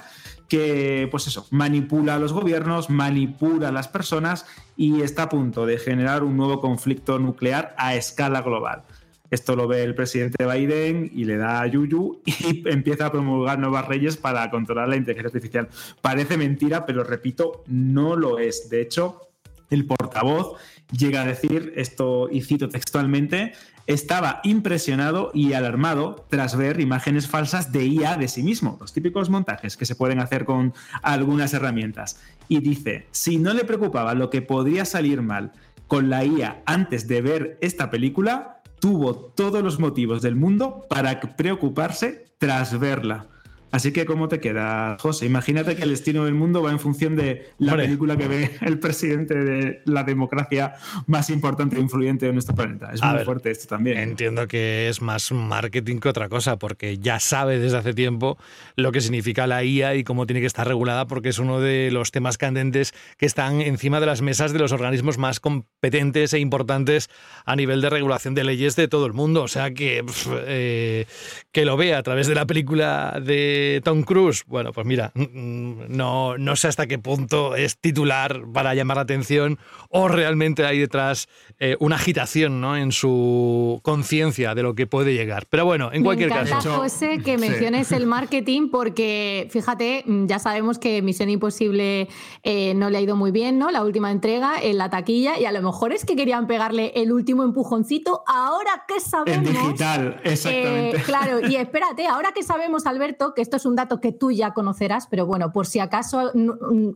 que, 0.47 1.07
pues 1.09 1.25
eso, 1.25 1.47
manipula 1.49 2.13
a 2.13 2.19
los 2.19 2.31
gobiernos, 2.31 2.91
manipula 2.91 3.69
a 3.69 3.71
las 3.71 3.87
personas 3.87 4.45
y 4.77 5.01
está 5.01 5.23
a 5.23 5.29
punto 5.29 5.65
de 5.65 5.79
generar 5.79 6.23
un 6.23 6.37
nuevo 6.37 6.61
conflicto 6.61 7.17
nuclear 7.17 7.73
a 7.79 7.95
escala 7.95 8.43
global. 8.43 8.83
Esto 9.31 9.55
lo 9.55 9.67
ve 9.67 9.83
el 9.83 9.95
presidente 9.95 10.45
Biden 10.45 11.11
y 11.13 11.25
le 11.25 11.37
da 11.37 11.61
a 11.61 11.67
Yuyu 11.67 12.21
y 12.25 12.63
empieza 12.69 13.07
a 13.07 13.11
promulgar 13.11 13.59
nuevas 13.59 13.89
leyes 13.89 14.17
para 14.17 14.49
controlar 14.49 14.89
la 14.89 14.95
inteligencia 14.95 15.27
artificial. 15.27 15.69
Parece 16.01 16.37
mentira, 16.37 16.85
pero 16.85 17.03
repito, 17.03 17.63
no 17.67 18.15
lo 18.15 18.39
es. 18.39 18.69
De 18.69 18.81
hecho, 18.81 19.21
el 19.69 19.85
portavoz 19.85 20.57
llega 20.91 21.23
a 21.23 21.25
decir, 21.25 21.73
esto 21.75 22.29
y 22.31 22.41
cito 22.41 22.69
textualmente, 22.69 23.53
estaba 23.87 24.41
impresionado 24.43 25.31
y 25.33 25.53
alarmado 25.53 26.25
tras 26.29 26.55
ver 26.55 26.79
imágenes 26.79 27.27
falsas 27.27 27.71
de 27.71 27.85
IA 27.85 28.17
de 28.17 28.27
sí 28.27 28.41
mismo, 28.41 28.77
los 28.79 28.93
típicos 28.93 29.29
montajes 29.29 29.77
que 29.77 29.85
se 29.85 29.95
pueden 29.95 30.19
hacer 30.19 30.45
con 30.45 30.73
algunas 31.01 31.53
herramientas. 31.53 32.19
Y 32.47 32.59
dice, 32.59 33.07
si 33.11 33.37
no 33.37 33.53
le 33.53 33.63
preocupaba 33.63 34.15
lo 34.15 34.29
que 34.29 34.41
podría 34.41 34.85
salir 34.85 35.21
mal 35.21 35.51
con 35.87 36.09
la 36.09 36.25
IA 36.25 36.63
antes 36.65 37.07
de 37.07 37.21
ver 37.21 37.57
esta 37.61 37.91
película, 37.91 38.54
tuvo 38.85 39.15
todos 39.15 39.63
los 39.63 39.79
motivos 39.79 40.21
del 40.21 40.35
mundo 40.35 40.85
para 40.87 41.19
preocuparse 41.19 42.35
tras 42.37 42.79
verla. 42.79 43.34
Así 43.75 43.91
que, 43.91 44.05
¿cómo 44.05 44.29
te 44.29 44.39
queda, 44.39 44.95
José? 45.01 45.25
Imagínate 45.25 45.75
que 45.75 45.83
el 45.83 45.89
destino 45.89 46.23
del 46.23 46.33
mundo 46.33 46.63
va 46.63 46.71
en 46.71 46.79
función 46.79 47.17
de 47.17 47.49
la 47.57 47.75
película 47.75 48.15
que 48.15 48.29
ve 48.29 48.51
el 48.61 48.79
presidente 48.79 49.35
de 49.35 49.81
la 49.83 50.05
democracia 50.05 50.75
más 51.07 51.29
importante 51.29 51.75
e 51.75 51.81
influyente 51.81 52.25
de 52.25 52.31
nuestro 52.31 52.55
planeta. 52.55 52.91
Es 52.93 53.03
muy 53.03 53.25
fuerte 53.25 53.51
esto 53.51 53.67
también. 53.67 53.97
Entiendo 53.97 54.47
que 54.47 54.87
es 54.87 55.01
más 55.01 55.29
marketing 55.33 55.97
que 55.99 56.07
otra 56.07 56.29
cosa, 56.29 56.57
porque 56.57 56.99
ya 56.99 57.19
sabe 57.19 57.59
desde 57.59 57.79
hace 57.79 57.93
tiempo 57.93 58.37
lo 58.77 58.93
que 58.93 59.01
significa 59.01 59.45
la 59.45 59.61
IA 59.61 59.95
y 59.95 60.05
cómo 60.05 60.25
tiene 60.25 60.39
que 60.39 60.47
estar 60.47 60.65
regulada, 60.65 61.05
porque 61.05 61.27
es 61.27 61.39
uno 61.39 61.59
de 61.59 61.91
los 61.91 62.11
temas 62.11 62.37
candentes 62.37 62.93
que 63.17 63.25
están 63.25 63.59
encima 63.59 63.99
de 63.99 64.05
las 64.05 64.21
mesas 64.21 64.53
de 64.53 64.59
los 64.59 64.71
organismos 64.71 65.17
más 65.17 65.41
competentes 65.41 66.31
e 66.31 66.39
importantes 66.39 67.09
a 67.43 67.57
nivel 67.57 67.81
de 67.81 67.89
regulación 67.89 68.35
de 68.35 68.45
leyes 68.45 68.77
de 68.77 68.87
todo 68.87 69.05
el 69.05 69.11
mundo. 69.11 69.43
O 69.43 69.49
sea 69.49 69.73
que, 69.73 70.01
eh, 70.47 71.07
que 71.55 71.63
lo 71.63 71.77
vea 71.77 71.99
a 71.99 72.03
través 72.03 72.27
de 72.27 72.35
la 72.35 72.45
película 72.45 73.17
de 73.23 73.79
Tom 73.85 74.03
Cruise, 74.03 74.43
bueno, 74.45 74.73
pues 74.73 74.85
mira, 74.85 75.13
mm, 75.15 75.21
mm, 75.21 75.85
no, 75.87 76.37
no 76.37 76.57
sé 76.57 76.67
hasta 76.67 76.85
qué 76.85 76.99
punto 76.99 77.55
es 77.55 77.77
titular 77.77 78.41
para 78.51 78.75
llamar 78.75 78.97
la 78.97 79.03
atención 79.03 79.57
o 79.87 80.09
realmente 80.09 80.65
hay 80.65 80.79
detrás 80.79 81.29
eh, 81.57 81.77
una 81.79 81.95
agitación 81.95 82.59
¿no? 82.59 82.75
en 82.75 82.91
su 82.91 83.79
conciencia 83.83 84.53
de 84.53 84.63
lo 84.63 84.75
que 84.75 84.85
puede 84.85 85.13
llegar. 85.13 85.45
Pero 85.49 85.63
bueno, 85.63 85.91
en 85.93 86.03
cualquier 86.03 86.27
Me 86.27 86.35
encanta, 86.35 86.55
caso. 86.57 86.75
José, 86.75 87.19
que 87.23 87.37
menciones 87.37 87.93
el 87.93 88.05
marketing 88.05 88.67
porque, 88.69 89.47
fíjate, 89.49 90.03
mm, 90.05 90.25
ya 90.25 90.39
sabemos 90.39 90.77
que 90.77 91.01
Misión 91.01 91.29
Imposible 91.29 92.09
eh, 92.43 92.73
no 92.73 92.89
le 92.89 92.97
ha 92.97 93.01
ido 93.01 93.15
muy 93.15 93.31
bien, 93.31 93.57
¿no? 93.57 93.71
La 93.71 93.81
última 93.81 94.11
entrega 94.11 94.55
en 94.61 94.77
la 94.77 94.89
taquilla 94.89 95.39
y 95.39 95.45
a 95.45 95.53
lo 95.53 95.61
mejor 95.61 95.93
es 95.93 96.03
que 96.03 96.17
querían 96.17 96.47
pegarle 96.47 96.91
el 96.95 97.13
último 97.13 97.43
empujoncito. 97.43 98.25
Ahora 98.27 98.83
que 98.85 98.99
sabemos. 98.99 99.47
En 99.47 99.53
digital, 99.53 100.19
exactamente. 100.25 100.97
Eh, 100.97 101.03
claro, 101.05 101.44
y 101.49 101.55
espérate, 101.55 102.07
ahora 102.07 102.31
que 102.33 102.43
sabemos, 102.43 102.85
Alberto, 102.85 103.33
que 103.33 103.41
esto 103.41 103.57
es 103.57 103.65
un 103.65 103.75
dato 103.75 103.99
que 103.99 104.11
tú 104.11 104.31
ya 104.31 104.53
conocerás, 104.53 105.07
pero 105.07 105.25
bueno, 105.25 105.51
por 105.51 105.67
si 105.67 105.79
acaso 105.79 106.31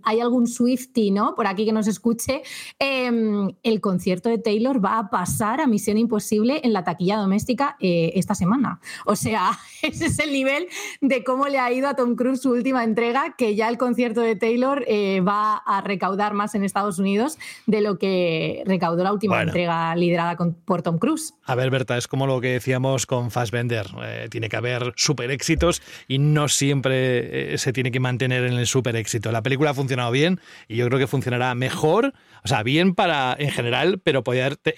hay 0.04 0.20
algún 0.20 0.48
Swifty, 0.48 1.12
¿no? 1.12 1.36
Por 1.36 1.48
aquí 1.48 1.66
que 1.66 1.72
nos 1.72 1.88
escuche, 1.88 2.42
em, 2.80 3.52
el 3.64 3.82
concierto 3.82 4.30
de 4.30 4.38
Taylor 4.38 4.84
va 4.84 5.00
a 5.00 5.10
pasar 5.10 5.62
a 5.62 5.68
Misión 5.68 5.98
Imposible 5.98 6.62
en 6.64 6.74
la 6.74 6.84
taquilla 6.84 7.18
doméstica 7.18 7.78
eh, 7.80 8.12
esta 8.16 8.36
semana. 8.36 8.80
O 9.06 9.16
sea, 9.16 9.52
ese 9.82 10.08
es 10.08 10.20
el 10.20 10.32
nivel 10.32 10.68
de 11.02 11.24
cómo 11.24 11.48
le 11.48 11.60
ha 11.60 11.72
ido 11.72 11.88
a 11.88 11.96
Tom 11.96 12.16
Cruise 12.16 12.42
su 12.42 12.52
última 12.52 12.84
entrega, 12.84 13.36
que 13.38 13.56
ya 13.56 13.70
el 13.70 13.78
concierto 13.78 14.22
de 14.22 14.36
Taylor 14.36 14.84
eh, 14.88 15.22
va 15.22 15.58
a 15.58 15.82
recaudar 15.82 16.34
más 16.34 16.56
en 16.56 16.64
Estados 16.64 17.00
Unidos 17.00 17.38
de 17.66 17.82
lo 17.82 17.98
que 17.98 18.64
recaudó 18.66 19.04
la 19.04 19.14
última 19.14 19.42
entrega 19.42 19.96
liderada 19.96 20.38
por 20.66 20.82
Tom 20.82 20.98
Cruise. 20.98 21.34
A 21.44 21.56
ver, 21.56 21.70
Berta, 21.70 21.98
es 21.98 22.08
como 22.08 22.28
lo 22.28 22.42
que 22.42 22.50
decíamos 22.50 23.06
con 23.06 23.32
Fassbender. 23.32 23.88
Tiene 24.40 24.48
que 24.48 24.56
haber 24.56 24.94
super 24.96 25.32
éxitos 25.32 25.82
y 26.08 26.18
no 26.18 26.48
siempre 26.48 27.56
eh, 27.56 27.58
se 27.58 27.74
tiene 27.74 27.92
que 27.92 28.00
mantener 28.00 28.46
en 28.46 28.54
el 28.54 28.68
super 28.68 28.96
éxito. 28.96 29.34
La 29.34 29.44
película 29.44 29.72
ha 29.72 29.74
funcionado 29.74 30.12
bien 30.12 30.40
y 30.70 30.78
yo 30.78 30.88
creo 30.88 30.98
que 30.98 31.08
funcionará 31.08 31.54
mejor, 31.56 32.14
o 32.42 32.48
sea, 32.48 32.64
bien 32.64 32.96
para 32.96 33.36
en 33.38 33.52
general, 33.52 34.00
pero 34.02 34.24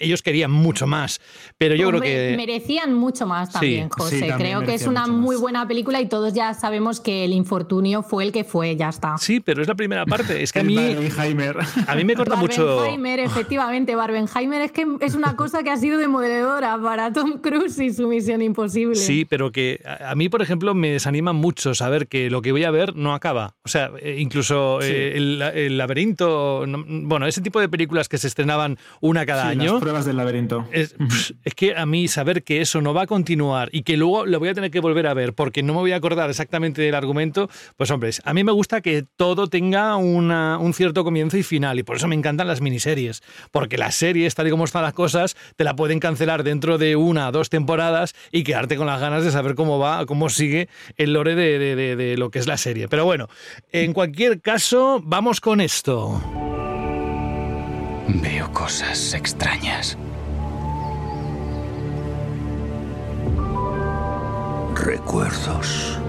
ellos 0.00 0.22
querían 0.22 0.50
mucho 0.50 0.88
más. 0.88 1.20
Pero 1.58 1.76
yo 1.76 1.90
creo 1.90 2.00
que. 2.00 2.34
Merecían 2.36 2.92
mucho 2.92 3.24
más 3.24 3.52
también, 3.52 3.88
José. 3.88 4.34
creo 4.36 4.62
que 4.62 4.74
es 4.74 4.88
una 4.88 5.06
muy 5.06 5.36
buena 5.36 5.68
película 5.68 6.00
y 6.00 6.06
todos 6.06 6.34
ya 6.34 6.54
sabemos 6.54 6.98
que 6.98 7.24
el 7.24 7.32
infortunio 7.32 8.02
fue 8.02 8.24
el 8.24 8.32
que 8.32 8.42
fue, 8.42 8.74
ya 8.74 8.88
está. 8.88 9.16
Sí, 9.18 9.38
pero 9.38 9.62
es 9.62 9.68
la 9.68 9.76
primera 9.76 10.04
parte. 10.06 10.42
Es 10.42 10.52
que 10.52 10.58
a 10.58 10.64
mí. 10.64 10.76
A 11.86 11.94
mí 11.94 12.04
me 12.04 12.16
corta 12.16 12.34
mucho. 12.34 12.78
Barbenheimer, 12.78 13.20
efectivamente. 13.20 13.94
Barbenheimer 13.94 14.62
es 14.62 14.72
que 14.72 14.84
es 14.98 15.14
una 15.14 15.36
cosa 15.36 15.62
que 15.62 15.70
ha 15.70 15.76
sido 15.76 15.98
demoledora 15.98 16.80
para 16.82 17.12
Tom 17.12 17.38
Cruise 17.38 17.78
y 17.78 17.92
su 17.92 18.08
misión 18.08 18.42
imposible. 18.42 18.96
Sí, 18.96 19.24
pero 19.24 19.51
que 19.52 19.82
a 19.84 20.14
mí, 20.14 20.28
por 20.28 20.42
ejemplo, 20.42 20.74
me 20.74 20.90
desanima 20.90 21.32
mucho 21.32 21.74
saber 21.74 22.08
que 22.08 22.30
lo 22.30 22.42
que 22.42 22.52
voy 22.52 22.64
a 22.64 22.70
ver 22.70 22.96
no 22.96 23.14
acaba. 23.14 23.56
O 23.64 23.68
sea, 23.68 23.90
eh, 24.00 24.16
incluso 24.18 24.80
eh, 24.82 25.16
el, 25.16 25.78
laberinto, 25.78 26.64
bueno, 26.66 27.26
ese 27.26 27.40
tipo 27.40 27.60
de 27.60 27.68
películas 27.68 28.08
que 28.08 28.18
se 28.18 28.26
estrenaban 28.26 28.78
una 29.00 29.26
cada 29.26 29.48
año. 29.48 29.72
Las 29.72 29.80
pruebas 29.80 30.04
del 30.04 30.16
laberinto. 30.16 30.66
Es, 30.72 30.94
es, 31.44 31.54
que 31.54 31.76
a 31.76 31.86
mí 31.86 32.08
saber 32.08 32.42
que 32.42 32.60
eso 32.60 32.80
no 32.80 32.94
va 32.94 33.02
a 33.02 33.06
continuar 33.06 33.68
y 33.72 33.82
que 33.82 33.96
luego 33.96 34.26
lo 34.26 34.38
voy 34.38 34.48
a 34.48 34.54
tener 34.54 34.70
que 34.70 34.80
volver 34.80 35.06
a 35.06 35.14
ver 35.14 35.34
porque 35.34 35.62
no 35.62 35.74
me 35.74 35.80
voy 35.80 35.92
a 35.92 35.96
acordar 35.96 36.30
exactamente 36.30 36.82
del 36.82 36.94
argumento, 36.94 37.48
pues 37.76 37.90
hombre, 37.90 38.10
a 38.24 38.34
mí 38.34 38.44
me 38.44 38.52
gusta 38.52 38.80
que 38.80 39.04
todo 39.16 39.46
tenga 39.46 39.96
una, 39.96 40.58
un 40.58 40.74
cierto 40.74 41.04
comienzo 41.04 41.36
y 41.36 41.42
final 41.42 41.78
y 41.78 41.82
por 41.82 41.96
eso 41.96 42.08
me 42.08 42.14
encantan 42.14 42.46
las 42.46 42.60
miniseries, 42.60 43.22
porque 43.50 43.78
las 43.78 43.94
series, 43.94 44.34
tal 44.34 44.46
y 44.46 44.50
como 44.50 44.64
están 44.64 44.82
las 44.82 44.94
cosas, 44.94 45.36
te 45.56 45.64
la 45.64 45.76
pueden 45.76 46.00
cancelar 46.00 46.42
dentro 46.42 46.78
de 46.78 46.96
una 46.96 47.28
o 47.28 47.32
dos 47.32 47.50
temporadas 47.50 48.14
y 48.30 48.44
quedarte 48.44 48.76
con 48.76 48.86
las 48.86 49.00
ganas 49.00 49.24
de 49.24 49.30
saber 49.30 49.41
cómo 49.54 49.78
va, 49.78 50.06
cómo 50.06 50.28
sigue 50.28 50.68
el 50.96 51.12
lore 51.12 51.34
de, 51.34 51.76
de 51.96 52.16
lo 52.16 52.30
que 52.30 52.38
es 52.38 52.46
la 52.46 52.56
serie. 52.56 52.88
Pero 52.88 53.04
bueno, 53.04 53.28
en 53.70 53.92
cualquier 53.92 54.40
caso, 54.40 55.00
vamos 55.02 55.40
con 55.40 55.60
esto. 55.60 56.20
Veo 58.08 58.52
cosas 58.52 59.14
extrañas. 59.14 59.96
Recuerdos. 64.74 66.01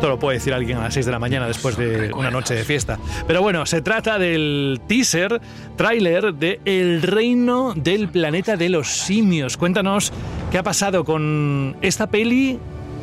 Esto 0.00 0.08
lo 0.08 0.18
puede 0.18 0.38
decir 0.38 0.54
alguien 0.54 0.78
a 0.78 0.84
las 0.84 0.94
6 0.94 1.04
de 1.04 1.12
la 1.12 1.18
mañana 1.18 1.46
después 1.46 1.76
de 1.76 2.10
una 2.14 2.30
noche 2.30 2.54
de 2.54 2.64
fiesta. 2.64 2.98
Pero 3.26 3.42
bueno, 3.42 3.66
se 3.66 3.82
trata 3.82 4.18
del 4.18 4.80
teaser, 4.86 5.42
tráiler 5.76 6.32
de 6.32 6.58
El 6.64 7.02
Reino 7.02 7.74
del 7.76 8.08
Planeta 8.08 8.56
de 8.56 8.70
los 8.70 8.88
Simios. 8.88 9.58
Cuéntanos 9.58 10.10
qué 10.50 10.56
ha 10.56 10.62
pasado 10.62 11.04
con 11.04 11.76
esta 11.82 12.06
peli 12.06 12.58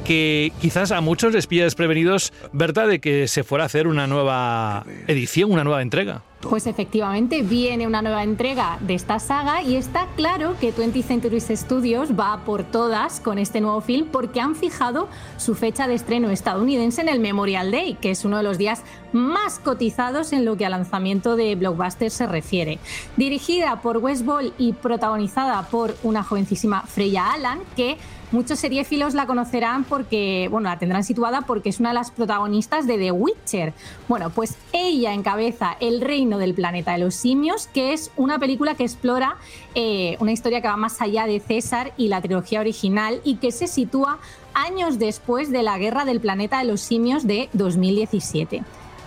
que 0.07 0.53
quizás 0.61 0.93
a 0.93 1.01
muchos 1.01 1.33
les 1.33 1.47
pilla 1.47 1.65
desprevenidos, 1.65 2.31
¿verdad?, 2.53 2.87
de 2.87 2.99
que 2.99 3.27
se 3.27 3.43
fuera 3.43 3.65
a 3.65 3.67
hacer 3.67 3.87
una 3.87 4.07
nueva 4.07 4.85
edición, 5.07 5.51
una 5.51 5.65
nueva 5.65 5.81
entrega. 5.81 6.21
Pues 6.39 6.65
efectivamente 6.65 7.41
viene 7.41 7.87
una 7.87 8.01
nueva 8.01 8.23
entrega 8.23 8.77
de 8.79 8.93
esta 8.93 9.19
saga 9.19 9.63
y 9.63 9.75
está 9.75 10.07
claro 10.15 10.55
que 10.61 10.73
20th 10.73 11.03
Century 11.03 11.41
Studios 11.41 12.17
va 12.17 12.45
por 12.45 12.63
todas 12.63 13.19
con 13.19 13.37
este 13.37 13.59
nuevo 13.59 13.81
film 13.81 14.07
porque 14.09 14.39
han 14.39 14.55
fijado 14.55 15.09
su 15.37 15.55
fecha 15.55 15.87
de 15.87 15.95
estreno 15.95 16.29
estadounidense 16.29 17.01
en 17.01 17.09
el 17.09 17.19
Memorial 17.19 17.71
Day, 17.71 17.95
que 17.95 18.11
es 18.11 18.23
uno 18.23 18.37
de 18.37 18.43
los 18.43 18.57
días 18.57 18.83
más 19.11 19.59
cotizados 19.59 20.31
en 20.31 20.45
lo 20.45 20.55
que 20.55 20.65
al 20.65 20.71
lanzamiento 20.71 21.35
de 21.35 21.55
blockbusters 21.55 22.13
se 22.13 22.27
refiere. 22.27 22.77
Dirigida 23.17 23.81
por 23.81 23.97
Wes 23.97 24.23
Ball 24.23 24.53
y 24.57 24.73
protagonizada 24.73 25.63
por 25.63 25.97
una 26.03 26.23
jovencísima 26.23 26.83
Freya 26.83 27.33
Allan, 27.33 27.59
que 27.75 27.97
Muchos 28.29 28.59
seriéfilos 28.59 29.13
la 29.13 29.25
conocerán 29.25 29.85
porque, 29.85 30.49
bueno, 30.51 30.67
la 30.67 30.77
tendrán 30.77 31.05
situada 31.05 31.43
porque 31.43 31.69
es 31.69 31.79
una 31.79 31.89
de 31.89 31.95
las 31.95 32.11
protagonistas 32.11 32.85
de 32.85 32.97
The 32.97 33.11
Witcher. 33.13 33.73
Bueno, 34.09 34.31
pues 34.31 34.57
ella 34.73 35.13
encabeza 35.13 35.77
El 35.79 36.01
Reino 36.01 36.37
del 36.37 36.53
Planeta 36.53 36.91
de 36.91 36.97
los 36.97 37.15
Simios, 37.15 37.67
que 37.67 37.93
es 37.93 38.11
una 38.17 38.37
película 38.37 38.75
que 38.75 38.83
explora 38.83 39.37
eh, 39.75 40.17
una 40.19 40.33
historia 40.33 40.61
que 40.61 40.67
va 40.67 40.75
más 40.75 41.01
allá 41.01 41.25
de 41.25 41.39
César 41.39 41.93
y 41.95 42.09
la 42.09 42.21
trilogía 42.21 42.59
original 42.59 43.21
y 43.23 43.37
que 43.37 43.53
se 43.53 43.65
sitúa 43.65 44.19
años 44.53 44.99
después 44.99 45.49
de 45.49 45.63
la 45.63 45.77
Guerra 45.77 46.03
del 46.03 46.19
Planeta 46.19 46.59
de 46.59 46.65
los 46.65 46.81
Simios 46.81 47.25
de 47.27 47.47
2017. 47.53 48.61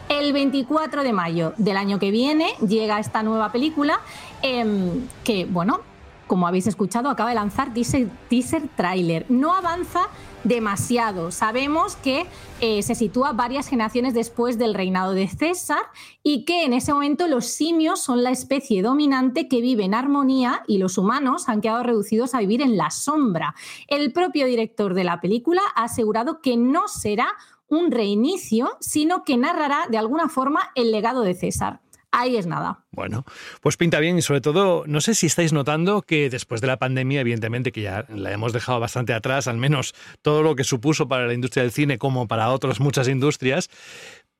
El 0.08 0.32
24 0.32 1.02
de 1.02 1.12
mayo 1.12 1.52
del 1.58 1.76
año 1.76 1.98
que 1.98 2.10
viene 2.10 2.54
llega 2.66 2.98
esta 2.98 3.22
nueva 3.22 3.52
película 3.52 4.00
em, 4.42 5.06
que, 5.24 5.44
bueno, 5.44 5.82
como 6.30 6.46
habéis 6.46 6.68
escuchado, 6.68 7.08
acaba 7.08 7.30
de 7.30 7.34
lanzar 7.34 7.74
teaser, 7.74 8.08
teaser 8.28 8.68
trailer. 8.76 9.26
No 9.28 9.52
avanza 9.52 10.02
demasiado. 10.44 11.32
Sabemos 11.32 11.96
que 11.96 12.24
eh, 12.60 12.84
se 12.84 12.94
sitúa 12.94 13.32
varias 13.32 13.66
generaciones 13.66 14.14
después 14.14 14.56
del 14.56 14.74
reinado 14.74 15.12
de 15.12 15.26
César 15.26 15.82
y 16.22 16.44
que 16.44 16.64
en 16.64 16.72
ese 16.72 16.92
momento 16.92 17.26
los 17.26 17.46
simios 17.46 18.00
son 18.00 18.22
la 18.22 18.30
especie 18.30 18.80
dominante 18.80 19.48
que 19.48 19.60
vive 19.60 19.82
en 19.82 19.92
armonía 19.92 20.62
y 20.68 20.78
los 20.78 20.98
humanos 20.98 21.48
han 21.48 21.60
quedado 21.60 21.82
reducidos 21.82 22.32
a 22.32 22.38
vivir 22.38 22.62
en 22.62 22.76
la 22.76 22.90
sombra. 22.90 23.56
El 23.88 24.12
propio 24.12 24.46
director 24.46 24.94
de 24.94 25.02
la 25.02 25.20
película 25.20 25.62
ha 25.74 25.82
asegurado 25.82 26.40
que 26.40 26.56
no 26.56 26.86
será 26.86 27.26
un 27.66 27.90
reinicio, 27.90 28.76
sino 28.78 29.24
que 29.24 29.36
narrará 29.36 29.88
de 29.90 29.98
alguna 29.98 30.28
forma 30.28 30.70
el 30.76 30.92
legado 30.92 31.22
de 31.22 31.34
César 31.34 31.80
ahí 32.12 32.36
es 32.36 32.46
nada. 32.46 32.84
Bueno, 32.90 33.24
pues 33.60 33.76
pinta 33.76 34.00
bien 34.00 34.18
y 34.18 34.22
sobre 34.22 34.40
todo, 34.40 34.84
no 34.86 35.00
sé 35.00 35.14
si 35.14 35.26
estáis 35.26 35.52
notando 35.52 36.02
que 36.02 36.30
después 36.30 36.60
de 36.60 36.66
la 36.66 36.78
pandemia, 36.78 37.20
evidentemente 37.20 37.72
que 37.72 37.82
ya 37.82 38.06
la 38.08 38.32
hemos 38.32 38.52
dejado 38.52 38.80
bastante 38.80 39.12
atrás, 39.12 39.48
al 39.48 39.58
menos 39.58 39.94
todo 40.22 40.42
lo 40.42 40.56
que 40.56 40.64
supuso 40.64 41.08
para 41.08 41.26
la 41.26 41.34
industria 41.34 41.62
del 41.62 41.72
cine 41.72 41.98
como 41.98 42.26
para 42.28 42.50
otras 42.50 42.80
muchas 42.80 43.08
industrias, 43.08 43.70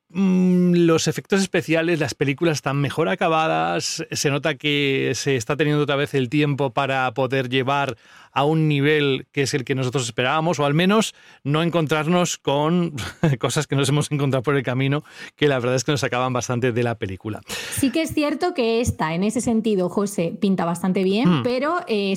mm, 0.09 0.73
los 0.75 1.07
efectos 1.07 1.41
especiales, 1.41 1.99
las 1.99 2.13
películas 2.13 2.57
están 2.57 2.77
mejor 2.77 3.09
acabadas, 3.09 4.05
se 4.11 4.29
nota 4.29 4.55
que 4.55 5.13
se 5.15 5.35
está 5.35 5.55
teniendo 5.55 5.83
otra 5.83 5.95
vez 5.95 6.13
el 6.13 6.29
tiempo 6.29 6.71
para 6.73 7.13
poder 7.13 7.49
llevar 7.49 7.97
a 8.31 8.45
un 8.45 8.67
nivel 8.67 9.27
que 9.31 9.43
es 9.43 9.53
el 9.53 9.63
que 9.63 9.75
nosotros 9.75 10.05
esperábamos, 10.05 10.59
o 10.59 10.65
al 10.65 10.73
menos 10.73 11.13
no 11.43 11.63
encontrarnos 11.63 12.37
con 12.37 12.93
cosas 13.39 13.67
que 13.67 13.75
nos 13.75 13.89
hemos 13.89 14.11
encontrado 14.11 14.43
por 14.43 14.55
el 14.55 14.63
camino, 14.63 15.03
que 15.35 15.47
la 15.47 15.59
verdad 15.59 15.75
es 15.75 15.83
que 15.83 15.91
nos 15.91 16.01
sacaban 16.01 16.33
bastante 16.33 16.71
de 16.71 16.83
la 16.83 16.95
película. 16.95 17.41
Sí 17.47 17.91
que 17.91 18.01
es 18.01 18.13
cierto 18.13 18.53
que 18.53 18.81
esta, 18.81 19.13
en 19.13 19.23
ese 19.23 19.41
sentido, 19.41 19.89
José, 19.89 20.37
pinta 20.39 20.65
bastante 20.65 21.03
bien, 21.03 21.39
hmm. 21.39 21.43
pero 21.43 21.77
eh, 21.87 22.15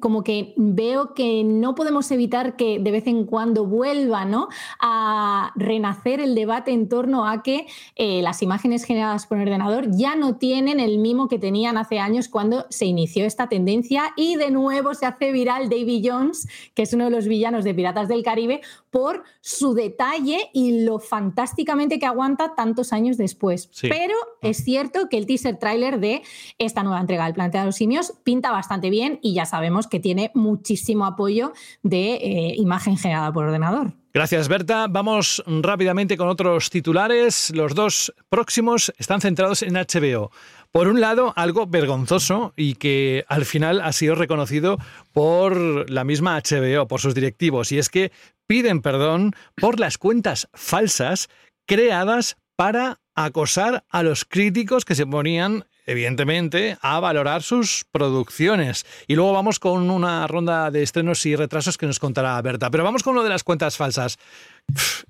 como 0.00 0.24
que 0.24 0.54
veo 0.56 1.14
que 1.14 1.44
no 1.44 1.74
podemos 1.74 2.10
evitar 2.10 2.56
que 2.56 2.78
de 2.78 2.90
vez 2.90 3.06
en 3.06 3.24
cuando 3.24 3.66
vuelva 3.66 4.24
¿no? 4.24 4.48
a 4.80 5.52
renacer 5.56 6.20
el 6.20 6.34
debate 6.34 6.72
en 6.72 6.88
torno 6.88 7.26
a 7.26 7.42
que 7.42 7.66
eh, 7.96 8.22
las 8.22 8.42
imágenes 8.42 8.84
generadas 8.84 9.26
por 9.26 9.38
ordenador 9.38 9.86
ya 9.90 10.16
no 10.16 10.36
tienen 10.36 10.80
el 10.80 10.98
mimo 10.98 11.28
que 11.28 11.38
tenían 11.38 11.76
hace 11.76 11.98
años 11.98 12.28
cuando 12.28 12.66
se 12.70 12.86
inició 12.86 13.24
esta 13.24 13.48
tendencia 13.48 14.12
y 14.16 14.36
de 14.36 14.50
nuevo 14.50 14.94
se 14.94 15.06
hace 15.06 15.32
viral 15.32 15.49
Davy 15.58 16.02
Jones, 16.04 16.48
que 16.74 16.82
es 16.82 16.92
uno 16.92 17.04
de 17.04 17.10
los 17.10 17.26
villanos 17.26 17.64
de 17.64 17.74
Piratas 17.74 18.08
del 18.08 18.22
Caribe, 18.22 18.60
por 18.90 19.24
su 19.40 19.74
detalle 19.74 20.50
y 20.52 20.84
lo 20.84 20.98
fantásticamente 20.98 21.98
que 21.98 22.06
aguanta 22.06 22.54
tantos 22.54 22.92
años 22.92 23.16
después. 23.16 23.70
Pero 23.82 24.14
es 24.42 24.64
cierto 24.64 25.08
que 25.08 25.18
el 25.18 25.26
teaser 25.26 25.58
trailer 25.58 26.00
de 26.00 26.22
esta 26.58 26.82
nueva 26.82 27.00
entrega 27.00 27.24
del 27.24 27.34
Planeta 27.34 27.60
de 27.60 27.66
los 27.66 27.76
Simios 27.76 28.14
pinta 28.24 28.50
bastante 28.50 28.90
bien 28.90 29.18
y 29.22 29.34
ya 29.34 29.46
sabemos 29.46 29.86
que 29.86 30.00
tiene 30.00 30.30
muchísimo 30.34 31.04
apoyo 31.06 31.52
de 31.82 32.14
eh, 32.14 32.54
imagen 32.56 32.96
generada 32.96 33.32
por 33.32 33.44
ordenador. 33.44 33.94
Gracias, 34.12 34.48
Berta. 34.48 34.88
Vamos 34.90 35.40
rápidamente 35.46 36.16
con 36.16 36.28
otros 36.28 36.68
titulares. 36.68 37.52
Los 37.54 37.76
dos 37.76 38.12
próximos 38.28 38.92
están 38.98 39.20
centrados 39.20 39.62
en 39.62 39.74
HBO. 39.74 40.32
Por 40.72 40.86
un 40.86 41.00
lado, 41.00 41.32
algo 41.36 41.66
vergonzoso 41.66 42.52
y 42.56 42.74
que 42.74 43.24
al 43.28 43.44
final 43.44 43.80
ha 43.80 43.92
sido 43.92 44.14
reconocido 44.14 44.78
por 45.12 45.90
la 45.90 46.04
misma 46.04 46.40
HBO, 46.40 46.86
por 46.86 47.00
sus 47.00 47.14
directivos, 47.14 47.72
y 47.72 47.78
es 47.78 47.88
que 47.88 48.12
piden 48.46 48.80
perdón 48.80 49.34
por 49.56 49.80
las 49.80 49.98
cuentas 49.98 50.48
falsas 50.54 51.28
creadas 51.66 52.36
para 52.56 53.00
acosar 53.16 53.84
a 53.88 54.02
los 54.02 54.24
críticos 54.24 54.84
que 54.84 54.94
se 54.94 55.06
ponían 55.06 55.64
evidentemente, 55.86 56.78
a 56.82 57.00
valorar 57.00 57.42
sus 57.42 57.84
producciones. 57.90 58.86
Y 59.08 59.16
luego 59.16 59.32
vamos 59.32 59.58
con 59.58 59.90
una 59.90 60.24
ronda 60.28 60.70
de 60.70 60.84
estrenos 60.84 61.26
y 61.26 61.34
retrasos 61.34 61.78
que 61.78 61.86
nos 61.86 61.98
contará 61.98 62.40
Berta. 62.42 62.70
Pero 62.70 62.84
vamos 62.84 63.02
con 63.02 63.16
lo 63.16 63.24
de 63.24 63.28
las 63.28 63.42
cuentas 63.42 63.76
falsas. 63.76 64.16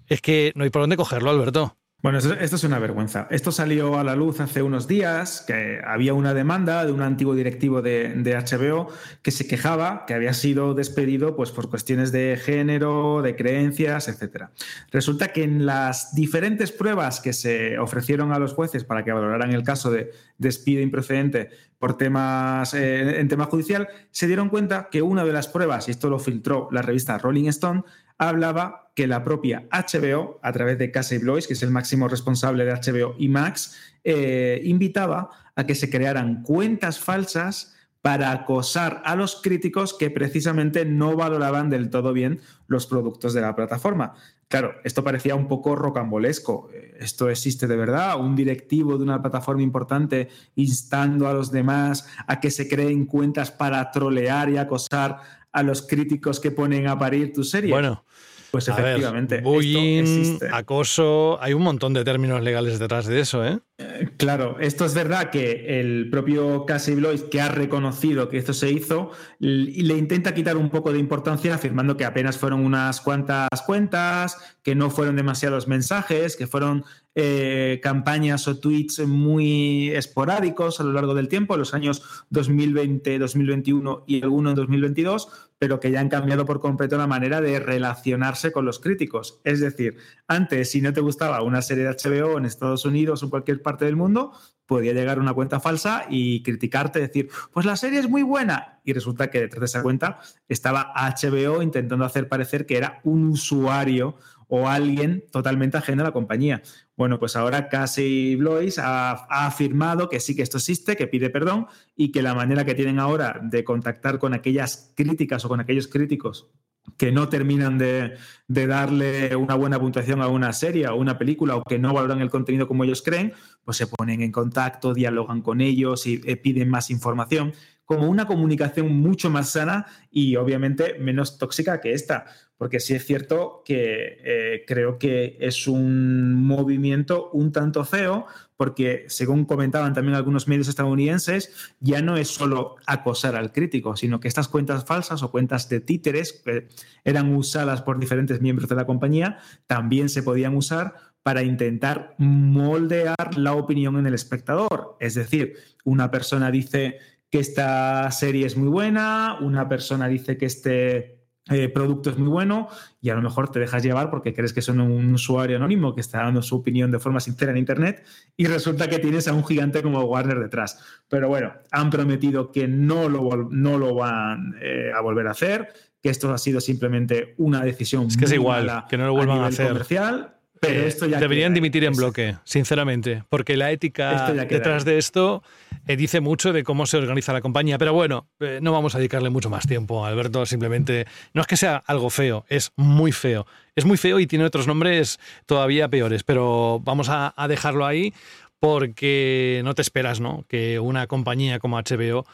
Es 0.07 0.23
que 0.23 0.53
no 0.55 0.65
hay 0.65 0.71
por 0.71 0.83
dónde 0.83 0.97
cogerlo, 0.97 1.31
Alberto. 1.31 1.77
Bueno, 2.03 2.17
esto, 2.17 2.35
es 2.57 2.65
una 2.65 2.79
vergüenza. 2.79 3.27
Esto 3.31 3.53
salió 3.53 3.99
a 3.99 4.05
la 4.05 4.17
luz 4.17 4.41
hace 4.41 4.63
unos 4.63 4.89
días, 4.89 5.45
que 5.47 5.83
había 5.85 6.15
una 6.15 6.33
demanda 6.33 6.87
de 6.87 6.93
un 6.93 7.03
antiguo 7.03 7.35
directivo 7.35 7.83
de, 7.83 8.15
HBO 8.25 8.89
que 9.21 9.31
se 9.31 9.47
quejaba 9.47 10.07
que 10.07 10.15
había 10.15 10.33
sido 10.33 10.73
despedido 10.73 11.37
pues, 11.37 11.51
por 11.51 11.69
cuestiones 11.69 12.11
de 12.11 12.41
género, 12.43 13.21
de 13.21 13.37
creencias, 13.37 14.09
etc. 14.09 14.45
Resulta 14.91 15.29
que 15.29 15.43
en 15.43 15.67
las 15.67 16.15
diferentes 16.15 16.73
pruebas 16.73 17.21
que 17.21 17.35
se 17.35 17.79
ofrecieron 17.79 18.33
a 18.33 18.39
los 18.39 18.55
jueces 18.55 18.85
para 18.85 19.05
que 19.05 19.13
valoraran 19.13 19.53
el 19.53 19.63
caso 19.63 19.91
de 19.91 20.11
despido 20.39 20.81
improcedente 20.81 21.51
por 21.79 21.99
temas 21.99 22.73
eh, 22.73 23.21
en 23.21 23.29
tema 23.29 23.45
judicial, 23.45 23.89
se 24.11 24.27
dieron 24.27 24.49
cuenta 24.49 24.89
que 24.91 25.03
una 25.03 25.25
de 25.25 25.33
las 25.35 25.49
pruebas, 25.49 25.89
y 25.89 25.91
esto 25.91 26.09
lo 26.09 26.19
filtró 26.19 26.69
la 26.73 26.81
revista 26.81 27.19
Rolling 27.19 27.49
Stone, 27.49 27.85
hablaba 28.29 28.93
que 28.95 29.07
la 29.07 29.25
propia 29.25 29.67
HBO, 29.73 30.39
a 30.43 30.53
través 30.53 30.79
de 30.79 30.91
Casey 30.91 31.19
Blois, 31.19 31.47
que 31.47 31.55
es 31.55 31.63
el 31.63 31.71
máximo 31.71 32.07
responsable 32.07 32.67
de 32.67 32.73
HBO 32.73 33.15
y 33.19 33.29
Max, 33.29 33.77
eh, 34.05 34.61
invitaba 34.65 35.31
a 35.57 35.65
que 35.65 35.75
se 35.75 35.89
crearan 35.89 36.43
cuentas 36.43 36.99
falsas 36.99 37.75
para 38.03 38.33
acosar 38.33 39.03
a 39.07 39.17
los 39.17 39.41
críticos 39.41 39.95
que 39.95 40.11
precisamente 40.11 40.85
no 40.85 41.17
valoraban 41.17 41.71
del 41.71 41.89
todo 41.89 42.13
bien 42.13 42.41
los 42.67 42.87
productos 42.87 43.33
de 43.33 43.41
la 43.41 43.55
plataforma. 43.55 44.15
Claro, 44.49 44.75
esto 44.85 45.05
parecía 45.05 45.35
un 45.35 45.47
poco 45.47 45.77
rocambolesco. 45.77 46.71
Esto 46.99 47.31
existe 47.31 47.67
de 47.67 47.77
verdad. 47.77 48.19
Un 48.19 48.35
directivo 48.35 48.99
de 48.99 49.05
una 49.05 49.23
plataforma 49.23 49.63
importante 49.63 50.29
instando 50.57 51.29
a 51.29 51.33
los 51.33 51.53
demás 51.53 52.09
a 52.27 52.41
que 52.41 52.51
se 52.51 52.69
creen 52.69 53.07
cuentas 53.07 53.51
para 53.51 53.91
trolear 53.93 54.51
y 54.51 54.57
acosar 54.59 55.21
a 55.53 55.63
los 55.63 55.83
críticos 55.83 56.41
que 56.41 56.51
ponen 56.51 56.87
a 56.89 56.99
parir 56.99 57.33
tu 57.33 57.45
serie. 57.45 57.71
Bueno, 57.71 58.05
pues 58.51 58.67
ver, 58.67 58.79
efectivamente. 58.79 59.41
bullying, 59.41 60.05
esto 60.05 60.19
existe. 60.19 60.49
acoso, 60.53 61.39
hay 61.41 61.55
un 61.55 61.63
montón 61.63 61.93
de 61.93 62.05
términos 62.05 62.43
legales 62.43 62.79
detrás 62.79 63.07
de 63.07 63.21
eso, 63.21 63.45
¿eh? 63.45 63.61
Eh, 63.79 64.01
Claro, 64.17 64.59
esto 64.61 64.85
es 64.85 64.95
verdad 64.95 65.31
que 65.31 65.81
el 65.81 66.11
propio 66.11 66.67
Casey 66.67 66.95
Blois, 66.95 67.23
que 67.23 67.41
ha 67.41 67.49
reconocido 67.49 68.29
que 68.29 68.37
esto 68.39 68.53
se 68.53 68.71
hizo, 68.71 69.13
le 69.39 69.97
intenta 69.97 70.35
quitar 70.35 70.57
un 70.57 70.69
poco 70.69 70.93
de 70.93 70.99
importancia 70.99 71.55
afirmando 71.55 71.97
que 71.97 72.05
apenas 72.05 72.37
fueron 72.37 72.65
unas 72.65 73.01
cuantas 73.01 73.49
cuentas, 73.65 74.37
que 74.63 74.75
no 74.75 74.91
fueron 74.91 75.17
demasiados 75.17 75.69
mensajes, 75.69 76.37
que 76.37 76.47
fueron 76.47 76.85
eh, 77.17 77.81
campañas 77.83 78.47
o 78.47 78.59
tweets 78.61 79.07
muy 79.07 79.91
esporádicos 79.91 80.79
a 80.79 80.85
lo 80.85 80.93
largo 80.93 81.15
del 81.15 81.29
tiempo, 81.29 81.57
los 81.57 81.75
años 81.75 82.03
2020, 82.31 83.19
2021 83.19 84.05
y 84.07 84.23
alguno 84.23 84.51
en 84.51 84.57
2022, 84.57 85.51
pero 85.59 85.81
que 85.81 85.91
ya 85.91 86.01
han 86.01 86.09
cambiado 86.09 86.47
por 86.47 86.61
completo 86.61 86.97
la 86.97 87.09
manera 87.09 87.41
de 87.41 87.59
relacionarse 87.59 88.53
con 88.53 88.65
los 88.65 88.79
críticos. 88.79 89.41
Es 89.43 89.59
decir, 89.61 89.97
antes, 90.29 90.71
si 90.71 90.81
no 90.81 90.93
te 90.93 91.01
gustaba 91.01 91.43
una 91.43 91.63
serie 91.63 91.85
de 91.85 91.91
HBO 91.91 92.39
en 92.39 92.45
Estados 92.45 92.85
Unidos 92.85 93.23
o 93.23 93.27
en 93.27 93.31
cualquier 93.31 93.61
parte 93.61 93.85
del 93.85 93.97
mundo, 93.97 94.33
podía 94.67 94.93
llegar 94.93 95.19
una 95.19 95.35
cuenta 95.35 95.59
falsa 95.59 96.07
y 96.09 96.45
criticarte, 96.45 97.01
decir, 97.01 97.29
pues 97.53 97.67
la 97.67 97.75
serie 97.75 97.99
es 97.99 98.09
muy 98.09 98.23
buena. 98.23 98.81
Y 98.85 98.93
resulta 98.93 99.29
que 99.29 99.41
detrás 99.41 99.61
de 99.61 99.67
esa 99.67 99.83
cuenta 99.83 100.21
estaba 100.49 100.93
HBO 100.95 101.61
intentando 101.61 102.05
hacer 102.05 102.29
parecer 102.29 102.67
que 102.67 102.77
era 102.77 103.01
un 103.03 103.31
usuario 103.31 104.17
o 104.51 104.69
alguien 104.69 105.25
totalmente 105.31 105.77
ajeno 105.77 106.03
a 106.03 106.07
la 106.07 106.13
compañía. 106.13 106.63
Bueno, 107.01 107.19
pues 107.19 107.35
ahora 107.35 107.71
Casey 107.71 108.37
Blois 108.37 108.79
ha, 108.79 109.13
afirmado 109.47 110.11
que 110.11 110.21
sí 110.21 110.37
que 110.37 110.43
esto 110.43 110.59
existe, 110.59 110.97
que 110.97 111.07
pide 111.07 111.31
perdón 111.31 111.67
y 111.97 112.13
que 112.13 112.21
la 112.21 112.35
manera 112.35 112.67
que 112.67 112.75
tienen 112.75 112.99
ahora 112.99 113.41
de 113.43 113.65
contactar 113.65 114.19
con 114.19 114.35
aquellas 114.35 114.93
críticas 114.95 115.43
o 115.47 115.49
con 115.49 115.61
aquellos 115.61 115.89
críticos 115.89 116.51
que 116.99 117.11
no 117.11 117.31
terminan 117.31 117.79
de, 117.79 118.19
de 118.49 118.67
darle 118.67 119.35
una 119.35 119.55
buena 119.55 119.81
puntuación 119.81 120.21
a 120.21 120.29
una 120.29 120.53
serie 120.53 120.89
o 120.89 120.97
una 120.97 121.17
película 121.17 121.57
o 121.57 121.63
que 121.63 121.79
no 121.79 121.95
valoran 121.95 122.21
el 122.21 122.29
contenido 122.29 122.69
como 122.69 122.85
ellos 122.85 123.01
creen, 123.01 123.33
pues 123.65 123.79
se 123.79 123.87
ponen 123.87 124.21
en 124.21 124.31
contacto, 124.31 124.93
dialogan 124.93 125.41
con 125.41 125.63
ellos 125.63 126.07
y 126.07 126.21
eh, 126.27 126.37
piden 126.37 126.69
más 126.69 126.91
información, 126.91 127.55
como 127.87 128.11
una 128.11 128.27
comunicación 128.27 128.95
mucho 129.01 129.31
más 129.31 129.49
sana 129.49 129.87
y 130.11 130.37
obviamente 130.37 130.99
menos 130.99 131.39
tóxica 131.39 131.81
que 131.81 131.95
esta. 131.95 132.27
Porque 132.61 132.79
sí 132.79 132.93
es 132.93 133.07
cierto 133.07 133.63
que 133.65 134.19
eh, 134.23 134.65
creo 134.67 134.99
que 134.99 135.39
es 135.41 135.67
un 135.67 136.35
movimiento 136.35 137.31
un 137.31 137.53
tanto 137.53 137.87
feo, 137.87 138.27
porque 138.59 139.07
según 139.09 139.47
comentaban 139.47 139.95
también 139.95 140.15
algunos 140.15 140.47
medios 140.47 140.69
estadounidenses, 140.69 141.73
ya 141.81 142.03
no 142.03 142.19
es 142.19 142.29
solo 142.29 142.77
acosar 142.85 143.35
al 143.35 143.51
crítico, 143.53 143.97
sino 143.97 144.21
que 144.21 144.29
estas 144.29 144.49
cuentas 144.49 144.85
falsas 144.85 145.23
o 145.23 145.31
cuentas 145.31 145.71
de 145.71 145.81
títeres 145.81 146.35
que 146.35 146.69
eran 147.03 147.35
usadas 147.35 147.81
por 147.81 147.99
diferentes 147.99 148.43
miembros 148.43 148.69
de 148.69 148.77
la 148.77 148.85
compañía, 148.85 149.39
también 149.67 150.11
se 150.11 150.23
podían 150.23 150.55
usar 150.55 150.97
para 151.23 151.43
intentar 151.43 152.15
moldear 152.19 153.39
la 153.39 153.55
opinión 153.55 153.97
en 153.97 154.07
el 154.07 154.13
espectador. 154.13 154.99
Es 155.01 155.15
decir, 155.15 155.55
una 155.85 156.11
persona 156.11 156.51
dice 156.51 156.99
que 157.31 157.39
esta 157.39 158.11
serie 158.11 158.45
es 158.45 158.59
muy 158.59 158.69
buena, 158.69 159.39
una 159.41 159.67
persona 159.67 160.09
dice 160.09 160.37
que 160.37 160.45
este 160.45 161.20
eh, 161.51 161.69
producto 161.69 162.11
es 162.11 162.19
muy 162.19 162.29
bueno 162.29 162.69
y 163.03 163.11
a 163.11 163.15
lo 163.15 163.23
mejor 163.23 163.51
te 163.51 163.59
dejas 163.59 163.83
llevar 163.83 164.09
porque 164.09 164.33
crees 164.33 164.53
que 164.53 164.63
son 164.63 164.81
un 164.81 165.13
usuario 165.13 165.57
anónimo 165.57 165.95
que 165.95 166.01
está 166.01 166.23
dando 166.23 166.43
su 166.43 166.57
opinión 166.57 166.91
de 166.91 166.99
forma 166.99 167.21
sincera 167.21 167.51
en 167.51 167.59
Internet 167.59 168.05
y 168.37 168.47
resulta 168.47 168.89
que 168.89 168.99
tienes 168.99 169.27
a 169.27 169.35
un 169.35 169.45
gigante 169.45 169.83
como 169.83 170.01
Warner 170.03 170.39
detrás. 170.39 170.79
Pero 171.09 171.29
bueno, 171.29 171.53
han 171.71 171.91
prometido 171.91 172.53
que 172.53 172.69
no 172.69 173.09
lo, 173.09 173.49
no 173.51 173.79
lo 173.79 173.95
van 173.95 174.55
eh, 174.63 174.93
a 174.95 175.01
volver 175.01 175.27
a 175.27 175.33
hacer, 175.33 175.69
que 176.03 176.09
esto 176.09 176.33
ha 176.33 176.39
sido 176.39 176.61
simplemente 176.61 177.35
una 177.39 177.63
decisión 177.63 178.07
Es 178.07 178.17
que 178.17 178.25
es 178.25 178.33
igual, 178.33 178.85
que 178.89 178.97
no 178.97 179.07
lo 179.07 179.13
vuelvan 179.13 179.39
a 179.39 179.41
nivel 179.41 179.55
hacer. 179.55 179.69
comercial, 179.69 180.35
pero 180.61 180.81
Eh, 180.83 180.87
esto 180.89 181.07
ya 181.07 181.19
deberían 181.19 181.51
queda. 181.53 181.55
dimitir 181.55 181.85
en 181.85 181.95
bloque, 181.95 182.37
sinceramente, 182.45 183.25
porque 183.31 183.57
la 183.57 183.71
ética 183.71 184.33
detrás 184.45 184.85
ahí. 184.87 184.93
de 184.93 184.99
esto 184.99 185.43
eh, 185.87 185.97
dice 185.97 186.21
mucho 186.21 186.53
de 186.53 186.63
cómo 186.63 186.85
se 186.87 186.99
organiza 186.99 187.33
la 187.33 187.41
compañía. 187.41 187.79
Pero 187.79 187.95
bueno, 187.95 188.29
eh, 188.41 188.59
no 188.63 188.71
vamos 188.73 188.95
a 188.95 188.99
dedicarle 188.99 189.31
mucho 189.31 189.49
más 189.51 189.67
tiempo, 189.67 190.05
Alberto. 190.05 190.45
Simplemente 190.47 191.07
no 191.33 191.41
es 191.41 191.47
que 191.47 191.57
sea 191.57 191.83
algo 191.87 192.11
feo, 192.11 192.45
es 192.49 192.73
muy 192.77 193.11
feo. 193.13 193.47
Es 193.75 193.85
muy 193.87 193.97
feo 193.97 194.21
y 194.21 194.27
tiene 194.27 194.45
otros 194.45 194.67
nombres 194.67 195.19
todavía 195.47 195.89
peores, 195.89 196.23
pero 196.25 196.81
vamos 196.85 197.09
a, 197.09 197.33
a 197.37 197.49
dejarlo 197.49 197.87
ahí 197.87 198.13
porque 198.61 199.63
no 199.65 199.75
te 199.75 199.83
esperas, 199.83 200.21
¿no? 200.21 200.45
Que 200.49 200.79
una 200.79 201.07
compañía 201.07 201.59
como 201.59 201.79
HBO 201.79 202.27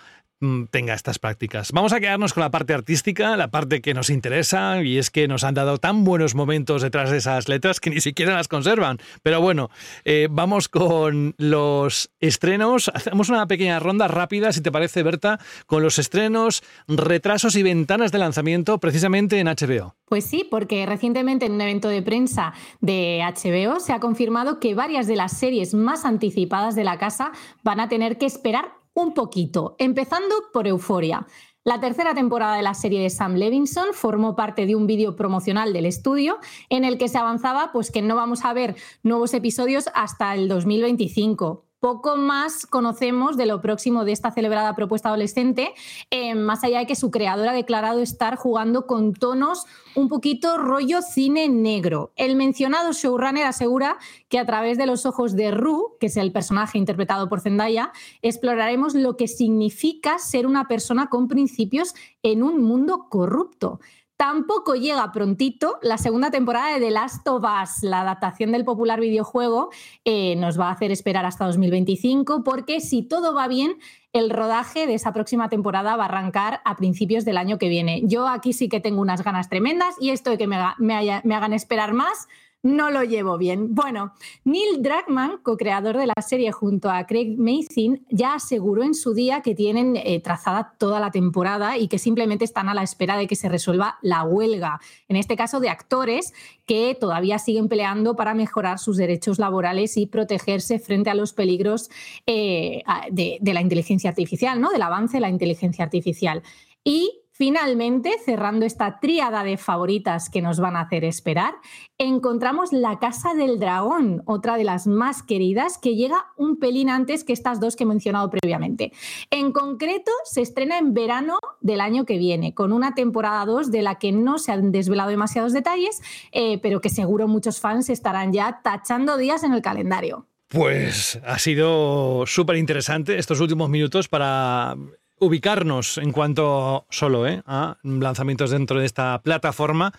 tenga 0.71 0.95
estas 0.95 1.19
prácticas. 1.19 1.73
Vamos 1.73 1.93
a 1.93 2.01
quedarnos 2.01 2.35
con 2.35 2.43
la 2.43 2.51
parte 2.51 2.75
artística, 2.75 3.37
la 3.37 3.51
parte 3.51 3.81
que 3.81 3.95
nos 3.95 4.11
interesa, 4.11 4.83
y 4.83 4.99
es 4.99 5.11
que 5.11 5.29
nos 5.29 5.45
han 5.45 5.55
dado 5.55 5.79
tan 5.79 6.05
buenos 6.05 6.35
momentos 6.35 6.83
detrás 6.83 7.11
de 7.11 7.19
esas 7.19 7.49
letras 7.49 7.81
que 7.81 7.91
ni 7.91 8.01
siquiera 8.01 8.35
las 8.35 8.49
conservan. 8.49 8.99
Pero 9.23 9.41
bueno, 9.41 9.71
eh, 10.05 10.29
vamos 10.31 10.69
con 10.69 11.35
los 11.39 12.11
estrenos. 12.21 12.91
Hacemos 12.93 13.29
una 13.29 13.47
pequeña 13.47 13.79
ronda 13.79 14.09
rápida, 14.09 14.53
si 14.53 14.61
te 14.61 14.73
parece, 14.73 15.03
Berta, 15.03 15.41
con 15.67 15.83
los 15.83 15.99
estrenos, 15.99 16.63
retrasos 16.87 17.57
y 17.57 17.63
ventanas 17.63 18.13
de 18.13 18.19
lanzamiento 18.19 18.79
precisamente 18.79 19.41
en 19.41 19.47
HBO. 19.47 19.95
Pues 20.07 20.25
sí, 20.25 20.47
porque 20.49 20.87
recientemente 20.87 21.47
en 21.47 21.53
un 21.53 21.61
evento 21.61 21.89
de 21.89 22.03
prensa 22.03 22.53
de 22.81 23.23
HBO 23.25 23.81
se 23.81 23.93
ha 23.93 24.01
confirmado 24.01 24.61
que 24.61 24.75
varias 24.75 25.07
de 25.07 25.17
las 25.17 25.33
series 25.33 25.75
más 25.75 26.05
anticipadas 26.05 26.77
de 26.77 26.85
la 26.85 26.99
casa 26.99 27.33
van 27.65 27.81
a 27.81 27.89
tener 27.89 28.17
que 28.19 28.27
esperar 28.27 28.76
un 28.97 29.13
poquito, 29.13 29.77
empezando 29.79 30.35
por 30.53 30.67
Euforia. 30.67 31.27
La 31.65 31.81
tercera 31.81 32.15
temporada 32.15 32.57
de 32.57 32.63
la 32.63 32.75
serie 32.75 33.03
de 33.03 33.11
Sam 33.11 33.35
Levinson 33.35 33.89
formó 33.93 34.35
parte 34.35 34.65
de 34.65 34.75
un 34.75 34.87
vídeo 34.87 35.17
promocional 35.17 35.73
del 35.73 35.85
estudio 35.85 36.39
en 36.71 36.85
el 36.85 36.97
que 36.97 37.09
se 37.09 37.19
avanzaba 37.19 37.73
pues 37.73 37.91
que 37.91 38.03
no 38.03 38.17
vamos 38.17 38.45
a 38.45 38.55
ver 38.55 38.75
nuevos 39.03 39.35
episodios 39.35 39.91
hasta 39.95 40.35
el 40.35 40.49
2025 40.49 41.66
poco 41.81 42.17
más 42.17 42.67
conocemos 42.67 43.37
de 43.37 43.47
lo 43.47 43.61
próximo 43.61 44.05
de 44.05 44.13
esta 44.13 44.31
celebrada 44.31 44.75
propuesta 44.75 45.09
adolescente, 45.09 45.75
eh, 46.11 46.35
más 46.35 46.65
allá 46.65 46.81
de 46.81 46.87
que 46.87 46.97
su 46.97 47.11
creador 47.11 47.49
ha 47.49 47.53
declarado 47.53 48.01
estar 48.01 48.37
jugando 48.37 48.87
con 48.87 49.13
tonos 49.13 49.67
un 49.95 50.09
poquito 50.09 50.59
rollo 50.59 51.01
cine 51.03 51.49
negro. 51.49 52.13
El 52.17 52.37
mencionado 52.37 52.93
showrunner 52.93 53.45
asegura 53.45 53.99
que 54.29 54.39
a 54.39 54.47
través 54.47 54.79
de 54.79 54.87
los 54.87 55.07
ojos 55.07 55.37
de 55.37 55.51
Rue, 55.51 55.97
que 56.01 56.07
es 56.07 56.17
el 56.17 56.33
personaje 56.33 56.79
interpretado 56.79 57.29
por 57.29 57.41
Zendaya, 57.41 57.93
exploraremos 58.23 58.95
lo 58.95 59.17
que 59.17 59.29
significa 59.29 60.19
ser 60.19 60.47
una 60.47 60.69
persona 60.69 61.09
con 61.09 61.29
principios 61.29 61.95
en 62.23 62.43
un 62.43 62.63
mundo 62.63 63.07
corrupto. 63.09 63.81
Tampoco 64.17 64.75
llega 64.77 65.13
prontito 65.13 65.79
la 65.83 65.99
segunda 65.99 66.31
temporada 66.31 66.73
de 66.73 66.81
The 66.81 66.91
Last 66.91 67.29
of 67.29 67.45
Us, 67.45 67.83
la 67.83 68.01
adaptación 68.01 68.51
del 68.51 68.65
popular 68.65 68.99
videojuego, 68.99 69.69
eh, 70.07 70.37
nos 70.37 70.59
va 70.59 70.69
a 70.69 70.73
hacer 70.73 70.91
esperar 70.91 71.27
hasta 71.27 71.45
2025 71.45 72.43
porque 72.43 72.81
si 72.81 73.03
todo 73.03 73.35
va 73.35 73.47
bien, 73.47 73.77
el 74.15 74.31
rodaje 74.31 74.87
de 74.87 74.95
esa 74.95 75.13
próxima 75.13 75.51
temporada 75.51 75.97
va 75.97 76.05
a 76.05 76.07
arrancar 76.07 76.63
a 76.65 76.77
principios 76.77 77.27
del 77.27 77.37
año 77.37 77.59
que 77.59 77.69
viene. 77.69 78.01
Yo 78.05 78.27
aquí 78.27 78.55
sí 78.55 78.71
que 78.71 78.81
tengo 78.81 79.03
unas 79.03 79.23
ganas 79.23 79.51
tremendas 79.51 79.95
y 80.01 80.09
esto 80.09 80.31
de 80.31 80.39
que 80.39 80.47
me, 80.47 80.57
hagan 80.57 81.53
esperar 81.53 81.93
más, 81.93 82.27
no 82.67 82.91
lo 82.91 83.05
llevo 83.05 83.39
bien. 83.39 83.77
Bueno, 83.77 84.13
Neil 84.45 84.83
Druckmann, 84.83 85.39
co-creador 85.45 85.97
de 85.97 86.09
la 86.09 86.21
serie 86.21 86.51
junto 86.51 86.91
a 86.91 87.07
Craig 87.07 87.37
Mazin, 87.39 88.05
ya 88.11 88.35
aseguró 88.35 88.83
en 88.83 88.95
su 88.95 89.15
día 89.15 89.41
que 89.41 89.55
tienen 89.55 89.95
eh, 89.97 90.21
trazada 90.21 90.75
toda 90.77 90.99
la 90.99 91.13
temporada 91.13 91.79
y 91.79 91.87
que 91.87 91.99
simplemente 91.99 92.45
están 92.45 92.69
a 92.69 92.75
la 92.75 92.83
espera 92.83 93.17
de 93.17 93.29
que 93.29 93.37
se 93.37 93.49
resuelva 93.49 93.99
la 94.03 94.25
huelga, 94.25 94.81
en 95.09 95.15
este 95.15 95.37
caso 95.37 95.61
de 95.61 95.69
actores 95.69 96.35
que 96.67 96.97
todavía 96.99 97.39
siguen 97.39 97.69
peleando 97.69 98.17
para 98.17 98.35
mejorar 98.35 98.81
sus 98.81 98.97
derechos 98.97 99.39
laborales 99.39 99.97
y 99.97 100.07
protegerse 100.07 100.81
frente 100.81 101.09
a 101.09 101.15
los 101.15 101.33
peligros 101.33 101.89
eh, 102.27 102.83
de, 103.13 103.39
de 103.41 103.55
la 103.55 103.61
inteligencia 103.61 104.11
artificial, 104.11 104.61
¿no? 104.61 104.71
del 104.71 104.83
avance 104.83 105.19
de 105.19 105.21
la 105.21 105.31
inteligencia 105.31 105.85
artificial. 105.85 106.43
Y 106.83 107.26
Finalmente, 107.39 108.13
cerrando 108.25 108.65
esta 108.65 108.99
tríada 108.99 109.45
de 109.45 109.59
favoritas 109.59 110.31
que 110.31 110.41
nos 110.41 110.59
van 110.59 110.75
a 110.75 110.81
hacer 110.81 111.05
esperar, 111.05 111.53
encontramos 111.99 112.73
La 112.73 112.99
Casa 112.99 113.35
del 113.35 113.59
Dragón, 113.59 114.23
otra 114.25 114.57
de 114.57 114.65
las 114.65 114.87
más 114.87 115.23
queridas, 115.23 115.77
que 115.77 115.97
llega 115.97 116.29
un 116.39 116.59
pelín 116.59 116.89
antes 116.89 117.25
que 117.25 117.35
estas 117.35 117.61
dos 117.61 117.77
que 117.77 117.85
he 117.85 117.87
mencionado 117.87 118.31
previamente. 118.31 118.91
En 119.31 119.53
concreto, 119.53 120.11
se 120.25 120.41
estrena 120.41 120.79
en 120.79 120.95
verano 120.95 121.39
del 121.61 121.83
año 121.83 122.07
que 122.07 122.17
viene, 122.17 122.55
con 122.55 122.73
una 122.73 122.95
temporada 122.95 123.45
2 123.45 123.71
de 123.71 123.83
la 123.83 123.97
que 123.97 124.13
no 124.13 124.39
se 124.39 124.53
han 124.53 124.73
desvelado 124.73 125.11
demasiados 125.11 125.53
detalles, 125.53 126.01
eh, 126.33 126.59
pero 126.63 126.81
que 126.81 126.89
seguro 126.89 127.29
muchos 127.29 127.61
fans 127.61 127.91
estarán 127.91 128.33
ya 128.33 128.61
tachando 128.65 129.19
días 129.19 129.43
en 129.43 129.53
el 129.53 129.61
calendario. 129.61 130.27
Pues 130.49 131.21
ha 131.27 131.39
sido 131.39 132.25
súper 132.27 132.57
interesante 132.57 133.19
estos 133.19 133.41
últimos 133.41 133.69
minutos 133.69 134.09
para 134.09 134.75
ubicarnos 135.19 135.99
en 135.99 136.13
cuanto 136.13 136.87
solo 136.91 137.27
¿eh? 137.27 137.43
a 137.47 137.79
lanzamientos 137.83 138.51
dentro 138.51 138.81
de 138.81 138.87
esta 138.87 139.21
plataforma. 139.23 139.93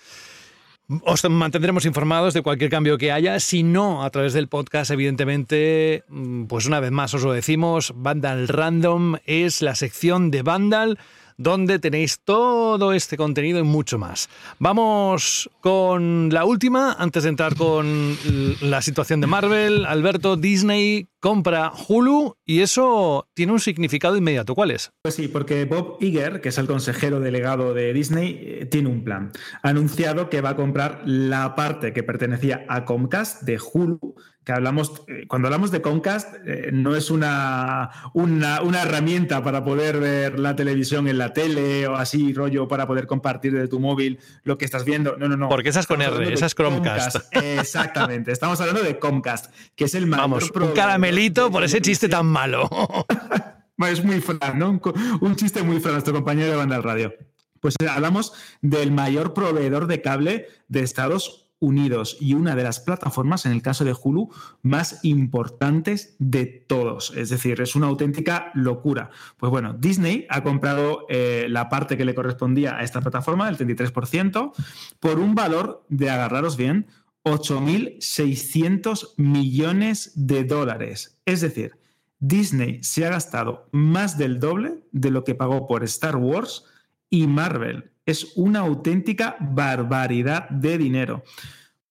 Os 1.03 1.29
mantendremos 1.29 1.85
informados 1.85 2.33
de 2.33 2.41
cualquier 2.41 2.69
cambio 2.69 2.97
que 2.97 3.11
haya. 3.11 3.41
Si 3.41 3.61
no, 3.61 4.05
a 4.05 4.09
través 4.09 4.31
del 4.31 4.47
podcast, 4.47 4.89
evidentemente, 4.91 6.05
mm, 6.07 6.45
pues 6.45 6.65
una 6.65 6.79
vez 6.79 6.91
más 6.91 7.13
os 7.13 7.23
lo 7.23 7.33
decimos, 7.33 7.91
Vandal 7.95 8.47
Random 8.47 9.17
es 9.25 9.61
la 9.61 9.75
sección 9.75 10.31
de 10.31 10.43
Vandal 10.43 10.97
donde 11.37 11.79
tenéis 11.79 12.19
todo 12.23 12.93
este 12.93 13.15
contenido 13.15 13.59
y 13.59 13.63
mucho 13.63 13.97
más. 13.97 14.29
Vamos 14.59 15.49
con 15.61 16.29
la 16.31 16.45
última, 16.45 16.93
antes 16.93 17.23
de 17.23 17.29
entrar 17.29 17.55
con 17.55 18.17
la 18.61 18.81
situación 18.81 19.21
de 19.21 19.27
Marvel. 19.27 19.85
Alberto, 19.85 20.35
Disney 20.35 21.07
compra 21.19 21.71
Hulu 21.87 22.35
y 22.45 22.61
eso 22.61 23.27
tiene 23.33 23.53
un 23.53 23.59
significado 23.59 24.17
inmediato. 24.17 24.55
¿Cuál 24.55 24.71
es? 24.71 24.91
Pues 25.03 25.15
sí, 25.15 25.27
porque 25.27 25.65
Bob 25.65 25.97
Iger, 25.99 26.41
que 26.41 26.49
es 26.49 26.57
el 26.57 26.67
consejero 26.67 27.19
delegado 27.19 27.73
de 27.73 27.93
Disney, 27.93 28.39
eh, 28.41 28.65
tiene 28.65 28.89
un 28.89 29.03
plan. 29.03 29.31
Ha 29.61 29.69
anunciado 29.69 30.29
que 30.29 30.41
va 30.41 30.49
a 30.49 30.55
comprar 30.55 31.01
la 31.05 31.55
parte 31.55 31.93
que 31.93 32.03
pertenecía 32.03 32.65
a 32.67 32.85
Comcast 32.85 33.43
de 33.43 33.59
Hulu 33.59 34.15
que 34.47 34.53
hablamos, 34.53 35.03
eh, 35.09 35.25
cuando 35.27 35.49
hablamos 35.49 35.71
de 35.71 35.81
Comcast, 35.81 36.35
eh, 36.45 36.69
no 36.71 36.95
es 36.95 37.11
una, 37.11 37.89
una, 38.13 38.81
herramienta 38.81 39.43
para 39.43 39.61
poder 39.65 39.99
ver 39.99 40.39
la 40.39 40.55
televisión 40.55 41.09
en 41.09 41.17
la 41.17 41.33
tele 41.33 41.85
o 41.85 41.97
así, 41.97 42.31
rollo, 42.31 42.65
para 42.65 42.87
poder 42.87 43.07
compartir 43.07 43.51
de 43.51 43.67
tu 43.67 43.81
móvil 43.81 44.19
lo 44.43 44.57
que 44.57 44.63
estás 44.63 44.85
viendo. 44.85 45.17
No, 45.17 45.27
no, 45.27 45.35
no. 45.35 45.49
Porque 45.49 45.67
esa 45.67 45.81
es 45.81 45.85
con 45.85 46.01
R, 46.01 46.31
esa 46.33 46.45
es 46.45 46.55
Chromecast. 46.55 47.17
Exactamente. 47.31 48.31
Estamos 48.31 48.61
hablando 48.61 48.83
de 48.83 48.97
Comcast, 48.97 49.53
que 49.75 49.83
es 49.83 49.95
el 49.95 50.07
mayor 50.07 50.29
Vamos, 50.29 50.49
un 50.49 50.71
caramelito 50.71 51.51
por 51.51 51.65
ese 51.65 51.81
chiste 51.81 52.07
tan 52.07 52.27
malo. 52.27 52.69
es 53.91 54.01
muy 54.01 54.21
fran, 54.21 54.57
¿no? 54.57 54.79
Un, 55.19 55.35
chiste 55.35 55.61
muy 55.61 55.81
fran, 55.81 55.95
nuestro 55.95 56.13
compañero 56.13 56.51
de 56.51 56.55
banda 56.55 56.77
al 56.77 56.83
radio. 56.83 57.13
Pues 57.59 57.75
hablamos 57.89 58.31
del 58.61 58.93
mayor 58.93 59.33
proveedor 59.33 59.87
de 59.87 60.01
cable 60.01 60.47
de 60.69 60.83
Estados 60.83 61.27
Unidos 61.27 61.46
unidos 61.59 62.17
y 62.19 62.33
una 62.33 62.55
de 62.55 62.63
las 62.63 62.79
plataformas, 62.79 63.45
en 63.45 63.51
el 63.51 63.61
caso 63.61 63.83
de 63.83 63.95
Hulu, 63.99 64.29
más 64.61 64.99
importantes 65.03 66.15
de 66.19 66.45
todos. 66.45 67.13
Es 67.15 67.29
decir, 67.29 67.61
es 67.61 67.75
una 67.75 67.87
auténtica 67.87 68.51
locura. 68.53 69.09
Pues 69.37 69.49
bueno, 69.49 69.73
Disney 69.73 70.27
ha 70.29 70.43
comprado 70.43 71.05
eh, 71.09 71.47
la 71.49 71.69
parte 71.69 71.97
que 71.97 72.05
le 72.05 72.15
correspondía 72.15 72.77
a 72.77 72.83
esta 72.83 73.01
plataforma, 73.01 73.49
el 73.49 73.57
33%, 73.57 74.51
por 74.99 75.19
un 75.19 75.35
valor 75.35 75.85
de, 75.89 76.09
agarraros 76.09 76.57
bien, 76.57 76.87
8.600 77.23 79.13
millones 79.17 80.11
de 80.15 80.43
dólares. 80.43 81.19
Es 81.25 81.41
decir, 81.41 81.77
Disney 82.19 82.81
se 82.83 83.05
ha 83.05 83.09
gastado 83.09 83.67
más 83.71 84.17
del 84.17 84.39
doble 84.39 84.79
de 84.91 85.11
lo 85.11 85.23
que 85.23 85.35
pagó 85.35 85.67
por 85.67 85.83
Star 85.83 86.15
Wars 86.15 86.65
y 87.09 87.27
Marvel 87.27 87.91
es 88.07 88.33
una 88.37 88.61
auténtica 88.61 89.35
barbaridad 89.39 90.49
de 90.49 90.77
dinero. 90.77 91.23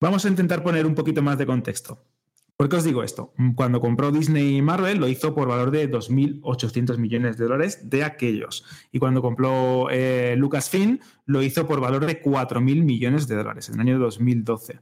Vamos 0.01 0.25
a 0.25 0.29
intentar 0.29 0.63
poner 0.63 0.85
un 0.85 0.95
poquito 0.95 1.21
más 1.21 1.37
de 1.37 1.45
contexto. 1.45 2.03
¿Por 2.57 2.69
qué 2.69 2.75
os 2.77 2.83
digo 2.83 3.03
esto? 3.03 3.33
Cuando 3.55 3.79
compró 3.79 4.11
Disney 4.11 4.57
y 4.57 4.61
Marvel 4.63 4.97
lo 4.97 5.07
hizo 5.07 5.35
por 5.35 5.47
valor 5.47 5.69
de 5.69 5.91
2.800 5.91 6.97
millones 6.97 7.37
de 7.37 7.45
dólares 7.45 7.87
de 7.87 8.03
aquellos. 8.03 8.65
Y 8.91 8.97
cuando 8.97 9.21
compró 9.21 9.89
eh, 9.91 10.33
Lucasfilm 10.35 10.97
lo 11.27 11.43
hizo 11.43 11.67
por 11.67 11.79
valor 11.79 12.07
de 12.07 12.19
4.000 12.19 12.83
millones 12.83 13.27
de 13.27 13.35
dólares 13.35 13.69
en 13.69 13.75
el 13.75 13.81
año 13.81 13.99
2012. 13.99 14.79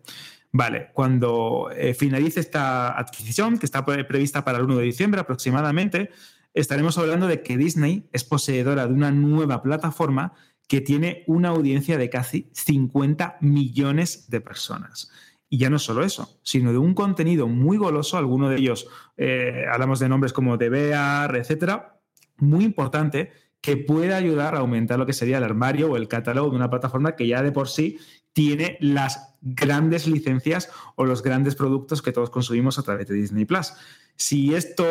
Vale, 0.54 0.92
cuando 0.94 1.70
eh, 1.76 1.94
finalice 1.94 2.40
esta 2.40 2.98
adquisición, 2.98 3.58
que 3.58 3.66
está 3.66 3.84
prevista 3.84 4.46
para 4.46 4.60
el 4.60 4.64
1 4.64 4.78
de 4.78 4.84
diciembre 4.86 5.20
aproximadamente, 5.20 6.12
estaremos 6.54 6.98
hablando 6.98 7.28
de 7.28 7.42
que 7.42 7.58
Disney 7.58 8.08
es 8.14 8.24
poseedora 8.24 8.88
de 8.88 8.94
una 8.94 9.12
nueva 9.12 9.62
plataforma 9.62 10.32
que 10.68 10.82
tiene 10.82 11.24
una 11.28 11.50
audiencia 11.50 11.98
de 11.98 12.10
casi 12.10 12.50
50 12.54 13.38
millones 13.42 14.30
de 14.30 14.42
personas. 14.42 15.12
Y 15.50 15.60
ya 15.60 15.70
no 15.70 15.80
solo 15.80 16.04
eso, 16.04 16.40
sino 16.44 16.72
de 16.72 16.78
un 16.78 16.94
contenido 16.94 17.48
muy 17.48 17.78
goloso, 17.78 18.18
algunos 18.18 18.50
de 18.50 18.58
ellos, 18.58 18.88
eh, 19.16 19.66
hablamos 19.72 20.00
de 20.00 20.10
nombres 20.10 20.34
como 20.34 20.58
DeVear, 20.58 21.36
etcétera, 21.36 22.00
muy 22.38 22.66
importante, 22.66 23.32
que 23.62 23.78
puede 23.78 24.14
ayudar 24.14 24.56
a 24.56 24.60
aumentar 24.60 25.00
lo 25.00 25.06
que 25.06 25.14
sería 25.14 25.38
el 25.38 25.44
armario 25.44 25.92
o 25.92 25.98
el 25.98 26.08
catálogo 26.08 26.50
de 26.50 26.56
una 26.56 26.70
plataforma 26.70 27.16
que 27.16 27.28
ya 27.28 27.42
de 27.42 27.52
por 27.52 27.68
sí 27.68 27.98
tiene 28.36 28.78
las 28.82 29.34
grandes 29.42 30.08
licencias 30.08 30.70
o 30.96 31.06
los 31.06 31.24
grandes 31.24 31.56
productos 31.56 32.02
que 32.02 32.12
todos 32.12 32.30
consumimos 32.30 32.78
a 32.78 32.84
través 32.84 33.08
de 33.08 33.16
Disney 33.16 33.46
Plus. 33.46 33.72
Si 34.18 34.54
esto 34.54 34.84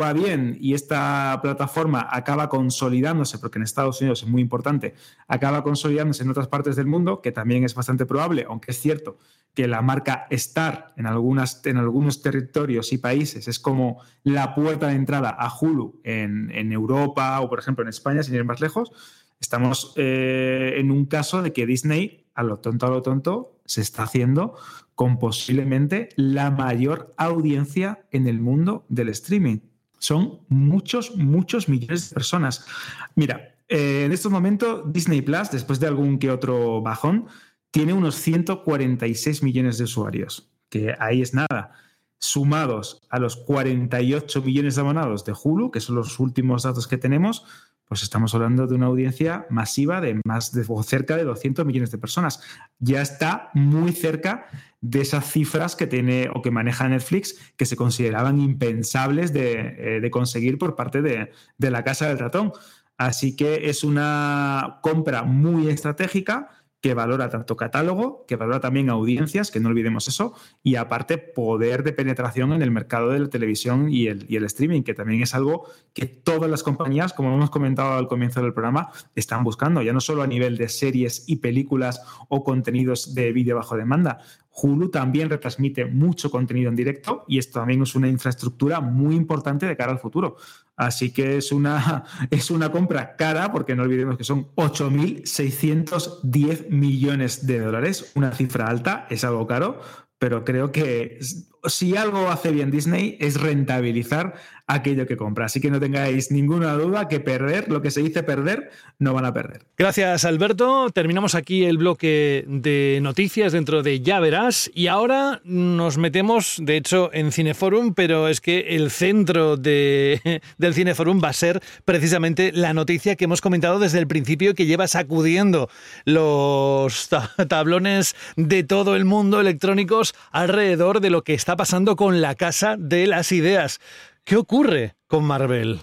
va 0.00 0.12
bien 0.12 0.56
y 0.60 0.74
esta 0.74 1.36
plataforma 1.42 2.06
acaba 2.08 2.48
consolidándose, 2.48 3.40
porque 3.40 3.58
en 3.58 3.64
Estados 3.64 4.00
Unidos 4.00 4.22
es 4.22 4.28
muy 4.28 4.40
importante, 4.40 4.94
acaba 5.26 5.64
consolidándose 5.64 6.22
en 6.22 6.30
otras 6.30 6.46
partes 6.46 6.76
del 6.76 6.86
mundo, 6.86 7.20
que 7.20 7.32
también 7.32 7.64
es 7.64 7.74
bastante 7.74 8.06
probable, 8.06 8.46
aunque 8.48 8.70
es 8.70 8.80
cierto 8.80 9.18
que 9.52 9.66
la 9.66 9.82
marca 9.82 10.28
Star 10.30 10.94
en, 10.96 11.06
algunas, 11.06 11.66
en 11.66 11.78
algunos 11.78 12.22
territorios 12.22 12.92
y 12.92 12.98
países 12.98 13.48
es 13.48 13.58
como 13.58 14.00
la 14.22 14.54
puerta 14.54 14.88
de 14.88 14.94
entrada 14.94 15.30
a 15.30 15.52
Hulu 15.52 16.02
en, 16.04 16.70
Europa 16.70 17.40
o, 17.40 17.48
por 17.48 17.58
ejemplo, 17.58 17.82
en 17.82 17.88
España, 17.88 18.22
sin 18.22 18.36
ir 18.36 18.44
más 18.44 18.60
lejos, 18.60 18.92
estamos 19.40 19.92
eh, 19.96 20.74
en 20.76 20.92
un 20.92 21.06
caso 21.06 21.42
de 21.42 21.52
que 21.52 21.66
Disney, 21.66 22.25
a 22.36 22.42
lo 22.42 22.58
tonto, 22.58 22.86
a 22.86 22.90
lo 22.90 23.02
tonto, 23.02 23.58
se 23.64 23.80
está 23.80 24.04
haciendo 24.04 24.54
con 24.94 25.18
posiblemente 25.18 26.10
la 26.16 26.50
mayor 26.50 27.14
audiencia 27.16 28.06
en 28.12 28.28
el 28.28 28.40
mundo 28.40 28.84
del 28.88 29.08
streaming. 29.08 29.58
Son 29.98 30.40
muchos, 30.48 31.16
muchos 31.16 31.68
millones 31.68 32.10
de 32.10 32.14
personas. 32.14 32.66
Mira, 33.14 33.56
eh, 33.68 34.04
en 34.04 34.12
estos 34.12 34.30
momentos 34.30 34.92
Disney 34.92 35.22
Plus, 35.22 35.50
después 35.50 35.80
de 35.80 35.86
algún 35.86 36.18
que 36.18 36.30
otro 36.30 36.82
bajón, 36.82 37.26
tiene 37.70 37.92
unos 37.92 38.14
146 38.16 39.42
millones 39.42 39.78
de 39.78 39.84
usuarios, 39.84 40.50
que 40.68 40.94
ahí 40.98 41.22
es 41.22 41.34
nada. 41.34 41.72
Sumados 42.18 43.02
a 43.10 43.18
los 43.18 43.36
48 43.36 44.42
millones 44.42 44.76
de 44.76 44.80
abonados 44.80 45.24
de 45.24 45.34
Hulu, 45.42 45.70
que 45.70 45.80
son 45.80 45.96
los 45.96 46.18
últimos 46.18 46.62
datos 46.62 46.86
que 46.88 46.96
tenemos, 46.96 47.44
pues 47.88 48.02
estamos 48.02 48.34
hablando 48.34 48.66
de 48.66 48.74
una 48.74 48.86
audiencia 48.86 49.46
masiva 49.48 50.00
de 50.00 50.20
más 50.24 50.52
de 50.52 50.64
cerca 50.82 51.16
de 51.16 51.24
200 51.24 51.64
millones 51.64 51.90
de 51.90 51.98
personas. 51.98 52.40
Ya 52.78 53.00
está 53.00 53.50
muy 53.54 53.92
cerca 53.92 54.46
de 54.80 55.00
esas 55.00 55.30
cifras 55.30 55.76
que 55.76 55.86
tiene 55.86 56.28
o 56.34 56.42
que 56.42 56.50
maneja 56.50 56.88
Netflix 56.88 57.36
que 57.56 57.64
se 57.64 57.76
consideraban 57.76 58.40
impensables 58.40 59.32
de, 59.32 59.98
eh, 60.04 60.10
conseguir 60.10 60.58
por 60.58 60.74
parte 60.74 61.00
de, 61.00 61.30
de 61.58 61.70
la 61.70 61.84
Casa 61.84 62.08
del 62.08 62.18
Ratón. 62.18 62.52
Así 62.98 63.36
que 63.36 63.68
es 63.68 63.84
una 63.84 64.78
compra 64.82 65.22
muy 65.22 65.68
estratégica 65.68 66.48
que 66.80 66.94
valora 66.94 67.30
tanto 67.30 67.56
catálogo, 67.56 68.24
que 68.26 68.36
valora 68.36 68.60
también 68.60 68.90
audiencias, 68.90 69.50
que 69.50 69.60
no 69.60 69.70
olvidemos 69.70 70.08
eso, 70.08 70.34
y 70.62 70.76
aparte 70.76 71.18
poder 71.18 71.82
de 71.82 71.92
penetración 71.92 72.52
en 72.52 72.62
el 72.62 72.70
mercado 72.70 73.10
de 73.10 73.20
la 73.20 73.28
televisión 73.28 73.90
y 73.90 74.06
el, 74.06 74.44
streaming, 74.44 74.82
que 74.82 74.94
también 74.94 75.22
es 75.22 75.34
algo 75.34 75.68
que 75.94 76.06
todas 76.06 76.50
las 76.50 76.62
compañías, 76.62 77.12
como 77.12 77.34
hemos 77.34 77.50
comentado 77.50 77.94
al 77.94 78.08
comienzo 78.08 78.42
del 78.42 78.52
programa, 78.52 78.90
están 79.14 79.42
buscando, 79.42 79.82
ya 79.82 79.92
no 79.92 80.00
solo 80.00 80.22
a 80.22 80.26
nivel 80.26 80.56
de 80.56 80.68
series 80.68 81.24
y 81.26 81.36
películas 81.36 82.02
o 82.28 82.44
contenidos 82.44 83.14
de 83.14 83.32
vídeo 83.32 83.56
bajo 83.56 83.76
demanda. 83.76 84.18
Hulu 84.52 84.88
también 84.90 85.28
retransmite 85.28 85.84
mucho 85.86 86.30
contenido 86.30 86.70
en 86.70 86.76
directo 86.76 87.24
y 87.28 87.38
esto 87.38 87.60
también 87.60 87.82
es 87.82 87.94
una 87.94 88.08
infraestructura 88.08 88.80
muy 88.80 89.14
importante 89.14 89.66
de 89.66 89.76
cara 89.76 89.92
al 89.92 89.98
futuro. 89.98 90.36
Así 90.76 91.10
que 91.10 91.38
es 91.38 91.50
una, 91.52 92.04
es 92.30 92.50
una 92.50 92.70
compra 92.70 93.16
cara, 93.16 93.50
porque 93.52 93.74
no 93.74 93.82
olvidemos 93.82 94.18
que 94.18 94.24
son 94.24 94.54
8.610 94.54 96.68
millones 96.68 97.46
de 97.46 97.60
dólares, 97.60 98.12
una 98.14 98.32
cifra 98.32 98.66
alta, 98.66 99.06
es 99.10 99.24
algo 99.24 99.46
caro, 99.46 99.80
pero 100.18 100.44
creo 100.44 100.72
que 100.72 101.18
si 101.64 101.96
algo 101.96 102.30
hace 102.30 102.50
bien 102.50 102.70
Disney 102.70 103.16
es 103.20 103.40
rentabilizar 103.40 104.34
aquello 104.66 105.06
que 105.06 105.16
compra. 105.16 105.46
Así 105.46 105.60
que 105.60 105.70
no 105.70 105.78
tengáis 105.78 106.30
ninguna 106.30 106.74
duda 106.74 107.08
que 107.08 107.20
perder, 107.20 107.68
lo 107.68 107.82
que 107.82 107.90
se 107.90 108.02
dice 108.02 108.22
perder, 108.22 108.70
no 108.98 109.14
van 109.14 109.24
a 109.24 109.32
perder. 109.32 109.62
Gracias, 109.76 110.24
Alberto. 110.24 110.90
Terminamos 110.90 111.34
aquí 111.34 111.64
el 111.64 111.78
bloque 111.78 112.44
de 112.48 112.98
noticias 113.02 113.52
dentro 113.52 113.82
de 113.82 114.00
Ya 114.00 114.20
Verás. 114.20 114.70
Y 114.74 114.88
ahora 114.88 115.40
nos 115.44 115.98
metemos, 115.98 116.56
de 116.60 116.76
hecho, 116.76 117.10
en 117.12 117.32
Cineforum, 117.32 117.94
pero 117.94 118.28
es 118.28 118.40
que 118.40 118.76
el 118.76 118.90
centro 118.90 119.56
de, 119.56 120.42
del 120.58 120.74
Cineforum 120.74 121.20
va 121.22 121.28
a 121.28 121.34
ser 121.34 121.62
precisamente 121.84 122.50
la 122.52 122.74
noticia 122.74 123.16
que 123.16 123.24
hemos 123.24 123.40
comentado 123.40 123.78
desde 123.78 123.98
el 123.98 124.06
principio 124.06 124.54
que 124.54 124.66
lleva 124.66 124.88
sacudiendo 124.88 125.68
los 126.04 127.08
tablones 127.48 128.16
de 128.36 128.64
todo 128.64 128.96
el 128.96 129.04
mundo 129.04 129.40
electrónicos 129.40 130.14
alrededor 130.32 131.00
de 131.00 131.10
lo 131.10 131.22
que 131.22 131.34
está 131.34 131.56
pasando 131.56 131.96
con 131.96 132.20
la 132.20 132.34
Casa 132.34 132.76
de 132.78 133.06
las 133.06 133.32
Ideas. 133.32 133.80
¿Qué 134.28 134.36
ocurre 134.36 134.96
con 135.06 135.22
Marvel? 135.22 135.82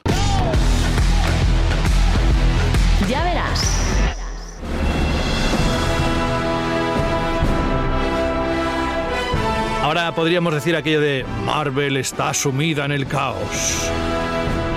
Ya 3.08 3.24
verás. 3.24 3.62
Ahora 9.82 10.14
podríamos 10.14 10.54
decir 10.54 10.76
aquello 10.76 11.00
de 11.00 11.26
Marvel 11.46 11.96
está 11.96 12.34
sumida 12.34 12.84
en 12.84 12.92
el 12.92 13.08
caos. 13.08 13.90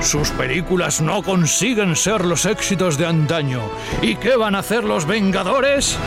Sus 0.00 0.30
películas 0.30 1.00
no 1.00 1.24
consiguen 1.24 1.96
ser 1.96 2.24
los 2.24 2.46
éxitos 2.46 2.96
de 2.96 3.06
antaño. 3.06 3.62
¿Y 4.00 4.14
qué 4.14 4.36
van 4.36 4.54
a 4.54 4.60
hacer 4.60 4.84
los 4.84 5.06
Vengadores? 5.06 5.98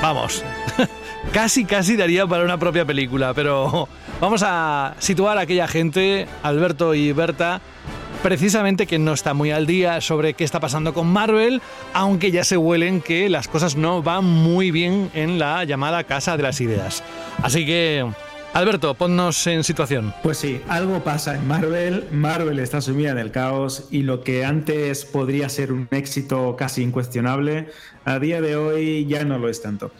Vamos, 0.00 0.44
casi, 1.32 1.64
casi 1.64 1.96
daría 1.96 2.26
para 2.26 2.44
una 2.44 2.58
propia 2.58 2.84
película, 2.84 3.32
pero 3.34 3.88
vamos 4.20 4.42
a 4.44 4.94
situar 4.98 5.38
a 5.38 5.42
aquella 5.42 5.66
gente, 5.66 6.26
Alberto 6.42 6.94
y 6.94 7.12
Berta, 7.12 7.60
precisamente 8.22 8.86
que 8.86 8.98
no 8.98 9.14
está 9.14 9.32
muy 9.32 9.50
al 9.50 9.66
día 9.66 10.00
sobre 10.00 10.34
qué 10.34 10.44
está 10.44 10.60
pasando 10.60 10.92
con 10.92 11.08
Marvel, 11.08 11.62
aunque 11.94 12.30
ya 12.30 12.44
se 12.44 12.56
huelen 12.56 13.00
que 13.00 13.28
las 13.28 13.48
cosas 13.48 13.76
no 13.76 14.02
van 14.02 14.24
muy 14.24 14.70
bien 14.70 15.10
en 15.14 15.38
la 15.38 15.64
llamada 15.64 16.04
Casa 16.04 16.36
de 16.36 16.42
las 16.42 16.60
Ideas. 16.60 17.02
Así 17.42 17.64
que, 17.64 18.06
Alberto, 18.52 18.94
ponnos 18.94 19.46
en 19.46 19.64
situación. 19.64 20.12
Pues 20.22 20.36
sí, 20.36 20.60
algo 20.68 21.02
pasa 21.02 21.34
en 21.34 21.48
Marvel, 21.48 22.04
Marvel 22.12 22.58
está 22.58 22.82
sumida 22.82 23.10
en 23.10 23.18
el 23.18 23.30
caos 23.30 23.88
y 23.90 24.02
lo 24.02 24.22
que 24.22 24.44
antes 24.44 25.06
podría 25.06 25.48
ser 25.48 25.72
un 25.72 25.88
éxito 25.90 26.56
casi 26.56 26.82
incuestionable, 26.82 27.68
a 28.04 28.18
día 28.18 28.42
de 28.42 28.56
hoy 28.56 29.06
ya 29.06 29.24
no 29.24 29.38
lo 29.38 29.48
es 29.48 29.62
tanto. 29.62 29.92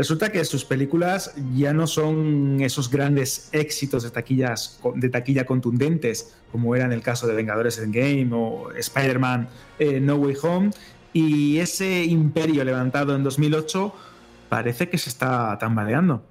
Resulta 0.00 0.32
que 0.32 0.42
sus 0.46 0.64
películas 0.64 1.34
ya 1.54 1.74
no 1.74 1.86
son 1.86 2.62
esos 2.62 2.90
grandes 2.90 3.50
éxitos 3.52 4.02
de, 4.02 4.10
taquillas, 4.10 4.80
de 4.94 5.10
taquilla 5.10 5.44
contundentes, 5.44 6.36
como 6.50 6.74
era 6.74 6.86
en 6.86 6.92
el 6.92 7.02
caso 7.02 7.26
de 7.26 7.34
Vengadores 7.34 7.76
Endgame 7.76 8.30
o 8.32 8.72
Spider-Man 8.72 9.50
eh, 9.78 10.00
No 10.00 10.14
Way 10.14 10.36
Home, 10.42 10.70
y 11.12 11.58
ese 11.58 12.02
imperio 12.04 12.64
levantado 12.64 13.14
en 13.14 13.22
2008 13.22 13.92
parece 14.48 14.88
que 14.88 14.96
se 14.96 15.10
está 15.10 15.58
tambaleando. 15.58 16.24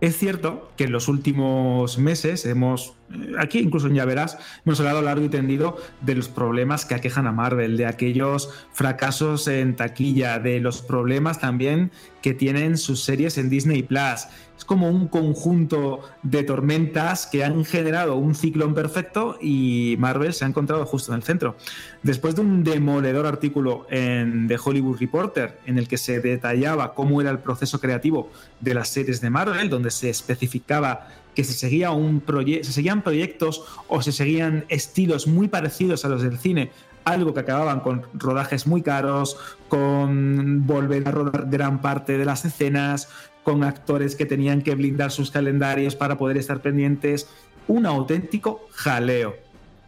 Es 0.00 0.16
cierto 0.16 0.70
que 0.76 0.84
en 0.84 0.92
los 0.92 1.08
últimos 1.08 1.98
meses 1.98 2.46
hemos, 2.46 2.94
aquí 3.38 3.58
incluso 3.58 3.88
Ya 3.88 4.04
Verás, 4.04 4.38
hemos 4.64 4.80
hablado 4.80 5.02
largo 5.02 5.24
y 5.24 5.28
tendido 5.28 5.76
de 6.00 6.14
los 6.14 6.28
problemas 6.28 6.84
que 6.86 6.94
aquejan 6.94 7.26
a 7.26 7.32
Marvel, 7.32 7.76
de 7.76 7.86
aquellos 7.86 8.50
fracasos 8.72 9.48
en 9.48 9.76
taquilla, 9.76 10.38
de 10.38 10.60
los 10.60 10.82
problemas 10.82 11.40
también 11.40 11.90
que 12.22 12.34
tienen 12.34 12.78
sus 12.78 13.02
series 13.02 13.36
en 13.36 13.50
Disney 13.50 13.82
Plus. 13.82 14.28
Es 14.56 14.64
como 14.64 14.88
un 14.88 15.08
conjunto 15.08 16.02
de 16.22 16.44
tormentas 16.44 17.26
que 17.26 17.42
han 17.42 17.64
generado 17.64 18.14
un 18.14 18.36
ciclón 18.36 18.74
perfecto 18.74 19.36
y 19.40 19.96
Marvel 19.98 20.32
se 20.32 20.44
ha 20.44 20.48
encontrado 20.48 20.86
justo 20.86 21.10
en 21.10 21.16
el 21.16 21.24
centro. 21.24 21.56
Después 22.04 22.36
de 22.36 22.42
un 22.42 22.62
demoledor 22.62 23.26
artículo 23.26 23.86
en 23.90 24.46
The 24.46 24.56
Hollywood 24.64 24.98
Reporter 25.00 25.58
en 25.66 25.78
el 25.78 25.88
que 25.88 25.98
se 25.98 26.20
detallaba 26.20 26.94
cómo 26.94 27.20
era 27.20 27.30
el 27.30 27.40
proceso 27.40 27.80
creativo 27.80 28.30
de 28.60 28.74
las 28.74 28.88
series 28.88 29.20
de 29.20 29.30
Marvel, 29.30 29.68
donde 29.68 29.90
se 29.90 30.10
especificaba 30.10 31.08
que 31.34 31.44
se, 31.44 31.52
seguía 31.52 31.90
un 31.90 32.22
se 32.62 32.72
seguían 32.72 33.02
proyectos 33.02 33.64
o 33.88 34.02
se 34.02 34.12
seguían 34.12 34.64
estilos 34.68 35.26
muy 35.26 35.48
parecidos 35.48 36.04
a 36.04 36.08
los 36.08 36.22
del 36.22 36.38
cine 36.38 36.70
algo 37.04 37.34
que 37.34 37.40
acababan 37.40 37.80
con 37.80 38.06
rodajes 38.14 38.66
muy 38.66 38.82
caros, 38.82 39.36
con 39.68 40.66
volver 40.66 41.08
a 41.08 41.10
rodar 41.10 41.46
gran 41.48 41.80
parte 41.80 42.18
de 42.18 42.24
las 42.24 42.44
escenas, 42.44 43.08
con 43.42 43.64
actores 43.64 44.14
que 44.14 44.26
tenían 44.26 44.62
que 44.62 44.74
blindar 44.74 45.10
sus 45.10 45.30
calendarios 45.30 45.96
para 45.96 46.16
poder 46.16 46.36
estar 46.36 46.60
pendientes. 46.60 47.28
Un 47.66 47.86
auténtico 47.86 48.66
jaleo. 48.72 49.36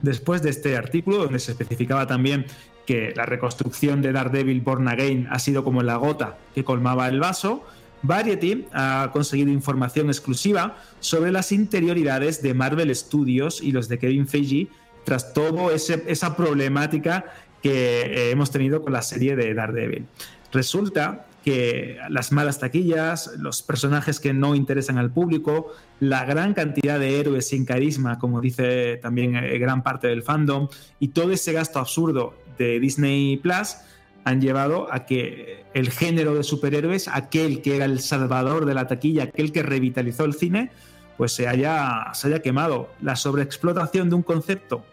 Después 0.00 0.42
de 0.42 0.50
este 0.50 0.76
artículo, 0.76 1.18
donde 1.18 1.38
se 1.38 1.52
especificaba 1.52 2.06
también 2.06 2.46
que 2.86 3.14
la 3.16 3.24
reconstrucción 3.24 4.02
de 4.02 4.12
Daredevil 4.12 4.60
Born 4.60 4.88
Again 4.88 5.28
ha 5.30 5.38
sido 5.38 5.64
como 5.64 5.82
la 5.82 5.96
gota 5.96 6.36
que 6.54 6.64
colmaba 6.64 7.08
el 7.08 7.20
vaso, 7.20 7.64
Variety 8.04 8.66
ha 8.72 9.10
conseguido 9.12 9.50
información 9.50 10.08
exclusiva 10.08 10.76
sobre 11.00 11.32
las 11.32 11.52
interioridades 11.52 12.42
de 12.42 12.52
Marvel 12.52 12.94
Studios 12.94 13.62
y 13.62 13.72
los 13.72 13.88
de 13.88 13.98
Kevin 13.98 14.28
Feige 14.28 14.68
tras 15.04 15.32
toda 15.32 15.72
esa 15.72 16.36
problemática 16.36 17.24
que 17.62 18.02
eh, 18.02 18.30
hemos 18.30 18.50
tenido 18.50 18.82
con 18.82 18.92
la 18.92 19.02
serie 19.02 19.36
de 19.36 19.54
Daredevil. 19.54 20.06
Resulta 20.52 21.26
que 21.44 21.98
las 22.08 22.32
malas 22.32 22.58
taquillas, 22.58 23.32
los 23.38 23.62
personajes 23.62 24.20
que 24.20 24.32
no 24.32 24.54
interesan 24.54 24.98
al 24.98 25.10
público, 25.10 25.72
la 26.00 26.24
gran 26.24 26.54
cantidad 26.54 26.98
de 26.98 27.20
héroes 27.20 27.48
sin 27.48 27.64
carisma, 27.64 28.18
como 28.18 28.40
dice 28.40 28.98
también 29.02 29.36
eh, 29.36 29.58
gran 29.58 29.82
parte 29.82 30.08
del 30.08 30.22
fandom, 30.22 30.68
y 31.00 31.08
todo 31.08 31.32
ese 31.32 31.52
gasto 31.52 31.78
absurdo 31.78 32.34
de 32.58 32.80
Disney 32.80 33.38
Plus 33.38 33.76
han 34.24 34.40
llevado 34.40 34.92
a 34.92 35.06
que 35.06 35.64
el 35.74 35.90
género 35.90 36.34
de 36.34 36.42
superhéroes, 36.42 37.08
aquel 37.08 37.62
que 37.62 37.76
era 37.76 37.84
el 37.84 38.00
salvador 38.00 38.64
de 38.64 38.74
la 38.74 38.86
taquilla, 38.86 39.24
aquel 39.24 39.52
que 39.52 39.62
revitalizó 39.62 40.24
el 40.24 40.34
cine, 40.34 40.70
pues 41.16 41.32
se 41.32 41.46
haya, 41.46 42.12
se 42.14 42.28
haya 42.28 42.40
quemado. 42.40 42.90
La 43.00 43.16
sobreexplotación 43.16 44.08
de 44.08 44.16
un 44.16 44.22
concepto 44.22 44.84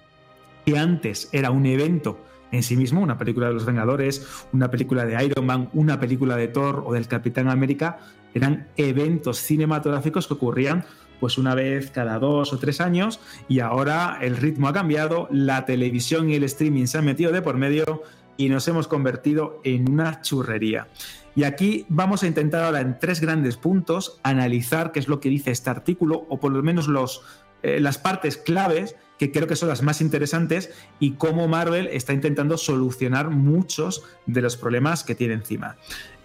que 0.65 0.77
antes 0.77 1.29
era 1.31 1.51
un 1.51 1.65
evento 1.65 2.19
en 2.51 2.63
sí 2.63 2.75
mismo, 2.75 3.01
una 3.01 3.17
película 3.17 3.47
de 3.47 3.53
los 3.53 3.65
Vengadores, 3.65 4.45
una 4.51 4.69
película 4.69 5.05
de 5.05 5.23
Iron 5.23 5.45
Man, 5.45 5.69
una 5.73 5.99
película 5.99 6.35
de 6.35 6.49
Thor 6.49 6.83
o 6.85 6.93
del 6.93 7.07
Capitán 7.07 7.47
América, 7.47 7.99
eran 8.33 8.67
eventos 8.75 9.37
cinematográficos 9.37 10.27
que 10.27 10.33
ocurrían 10.33 10.85
pues 11.21 11.37
una 11.37 11.53
vez 11.53 11.91
cada 11.91 12.17
dos 12.17 12.51
o 12.51 12.57
tres 12.57 12.81
años 12.81 13.19
y 13.47 13.59
ahora 13.59 14.17
el 14.21 14.37
ritmo 14.37 14.67
ha 14.67 14.73
cambiado, 14.73 15.27
la 15.31 15.65
televisión 15.65 16.29
y 16.29 16.35
el 16.35 16.43
streaming 16.43 16.87
se 16.87 16.97
han 16.97 17.05
metido 17.05 17.31
de 17.31 17.43
por 17.43 17.57
medio 17.57 18.01
y 18.41 18.49
nos 18.49 18.67
hemos 18.67 18.87
convertido 18.87 19.61
en 19.63 19.87
una 19.87 20.21
churrería. 20.21 20.87
Y 21.35 21.43
aquí 21.43 21.85
vamos 21.89 22.23
a 22.23 22.27
intentar 22.27 22.63
ahora 22.63 22.81
en 22.81 22.97
tres 22.97 23.21
grandes 23.21 23.55
puntos 23.55 24.19
analizar 24.23 24.91
qué 24.91 24.99
es 24.99 25.07
lo 25.07 25.19
que 25.19 25.29
dice 25.29 25.51
este 25.51 25.69
artículo 25.69 26.25
o 26.27 26.39
por 26.39 26.51
lo 26.51 26.63
menos 26.63 26.87
los, 26.87 27.21
eh, 27.61 27.79
las 27.79 27.99
partes 27.99 28.37
claves 28.37 28.95
que 29.19 29.31
creo 29.31 29.45
que 29.45 29.55
son 29.55 29.69
las 29.69 29.83
más 29.83 30.01
interesantes 30.01 30.71
y 30.99 31.11
cómo 31.11 31.47
Marvel 31.47 31.87
está 31.91 32.13
intentando 32.13 32.57
solucionar 32.57 33.29
muchos 33.29 34.03
de 34.25 34.41
los 34.41 34.57
problemas 34.57 35.03
que 35.03 35.13
tiene 35.13 35.35
encima. 35.35 35.77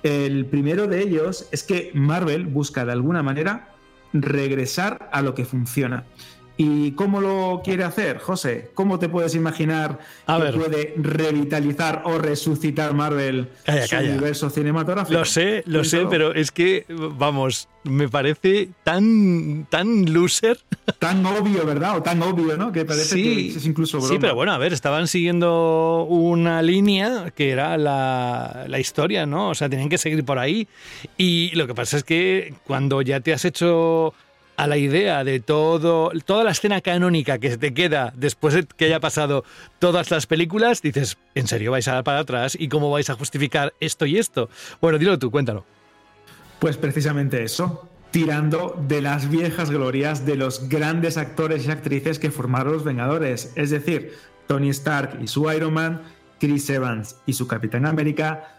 El 0.03 0.47
primero 0.47 0.87
de 0.87 1.03
ellos 1.03 1.49
es 1.53 1.63
que 1.65 1.91
Marvel 1.93 2.47
busca 2.47 2.87
de 2.87 2.93
alguna 2.93 3.23
manera 3.23 3.75
regresar 4.15 5.11
a 5.13 5.21
lo 5.21 5.35
que 5.35 5.45
funciona. 5.45 6.07
¿Y 6.59 6.93
cómo 6.93 7.21
lo 7.21 7.61
quiere 7.63 7.85
hacer, 7.85 8.19
José? 8.19 8.71
¿Cómo 8.75 8.99
te 8.99 9.09
puedes 9.11 9.35
imaginar 9.35 9.99
que 10.27 10.53
puede 10.53 10.95
revitalizar 10.97 12.03
o 12.07 12.17
resucitar 12.19 12.95
Marvel 12.95 13.51
su 13.87 13.97
universo 13.97 14.49
cinematográfico? 14.49 15.19
Lo 15.19 15.25
sé, 15.27 15.63
lo 15.67 15.85
sé, 15.85 16.07
pero 16.09 16.33
es 16.35 16.51
que, 16.51 16.87
vamos, 16.89 17.69
me 17.85 18.09
parece 18.09 18.71
tan, 18.85 19.67
tan 19.69 20.13
loser. 20.13 20.59
Tan 20.99 21.25
obvio, 21.27 21.67
¿verdad? 21.67 21.99
O 21.99 22.03
tan 22.03 22.23
obvio, 22.23 22.57
¿no? 22.57 22.73
Que 22.73 22.85
parece 22.85 23.17
que 23.17 23.49
es 23.49 23.67
incluso 23.67 23.99
broma. 23.99 24.13
Sí, 24.13 24.19
pero 24.21 24.35
bueno, 24.35 24.53
a 24.53 24.59
ver, 24.59 24.73
estaban 24.73 25.09
siguiendo 25.09 26.05
una 26.09 26.63
línea 26.63 27.33
que 27.35 27.51
era 27.51 27.77
la, 27.77 28.65
la 28.67 28.79
historia, 28.79 29.27
¿no? 29.27 29.51
O 29.51 29.55
sea, 29.55 29.69
tenían 29.69 29.89
que 29.89 29.99
seguir 29.99 30.25
por 30.25 30.39
ahí. 30.39 30.69
Y 31.19 31.51
lo 31.55 31.67
que 31.67 31.75
pasa 31.75 31.97
es 31.97 32.05
que 32.05 32.55
cuando 32.65 33.03
ya 33.03 33.21
te 33.21 33.33
has 33.33 33.45
hecho 33.45 34.15
a 34.57 34.67
la 34.67 34.77
idea 34.77 35.25
de 35.25 35.41
todo, 35.41 36.11
toda 36.25 36.45
la 36.45 36.51
escena 36.51 36.81
canónica 36.81 37.39
que 37.39 37.57
te 37.57 37.75
queda 37.75 38.13
después 38.17 38.55
de 38.55 38.65
que 38.65 38.87
haya 38.87 39.01
pasado 39.01 39.45
todas 39.79 40.11
las 40.11 40.27
películas, 40.27 40.83
dices, 40.83 41.19
¿en 41.35 41.47
serio 41.47 41.73
vais 41.73 41.87
a 41.89 41.95
dar 41.95 42.05
para 42.05 42.21
atrás? 42.21 42.57
¿Y 42.59 42.69
cómo 42.69 42.91
vais 42.91 43.11
a 43.11 43.15
justificar 43.15 43.75
esto 43.81 44.07
y 44.07 44.19
esto? 44.19 44.49
Bueno, 44.81 44.99
dilo 44.99 45.19
tú, 45.19 45.31
cuéntalo. 45.31 45.65
Pues 46.59 46.77
precisamente 46.77 47.43
eso, 47.43 47.89
tirando 48.11 48.83
de 48.89 49.03
las 49.03 49.29
viejas 49.29 49.71
glorias 49.71 50.25
de 50.25 50.37
los 50.37 50.69
grandes 50.69 51.19
actores 51.19 51.67
y 51.67 51.71
actrices 51.71 52.19
que 52.19 52.31
formaron 52.31 52.73
los 52.73 52.85
Vengadores, 52.85 53.53
es 53.57 53.71
decir, 53.71 54.15
Tony 54.47 54.71
Stark 54.71 55.19
y 55.23 55.27
su 55.27 55.51
Iron 55.53 55.75
Man, 55.75 56.03
Chris 56.41 56.69
Evans 56.71 57.17
y 57.27 57.35
su 57.35 57.47
Capitán 57.47 57.85
América, 57.85 58.56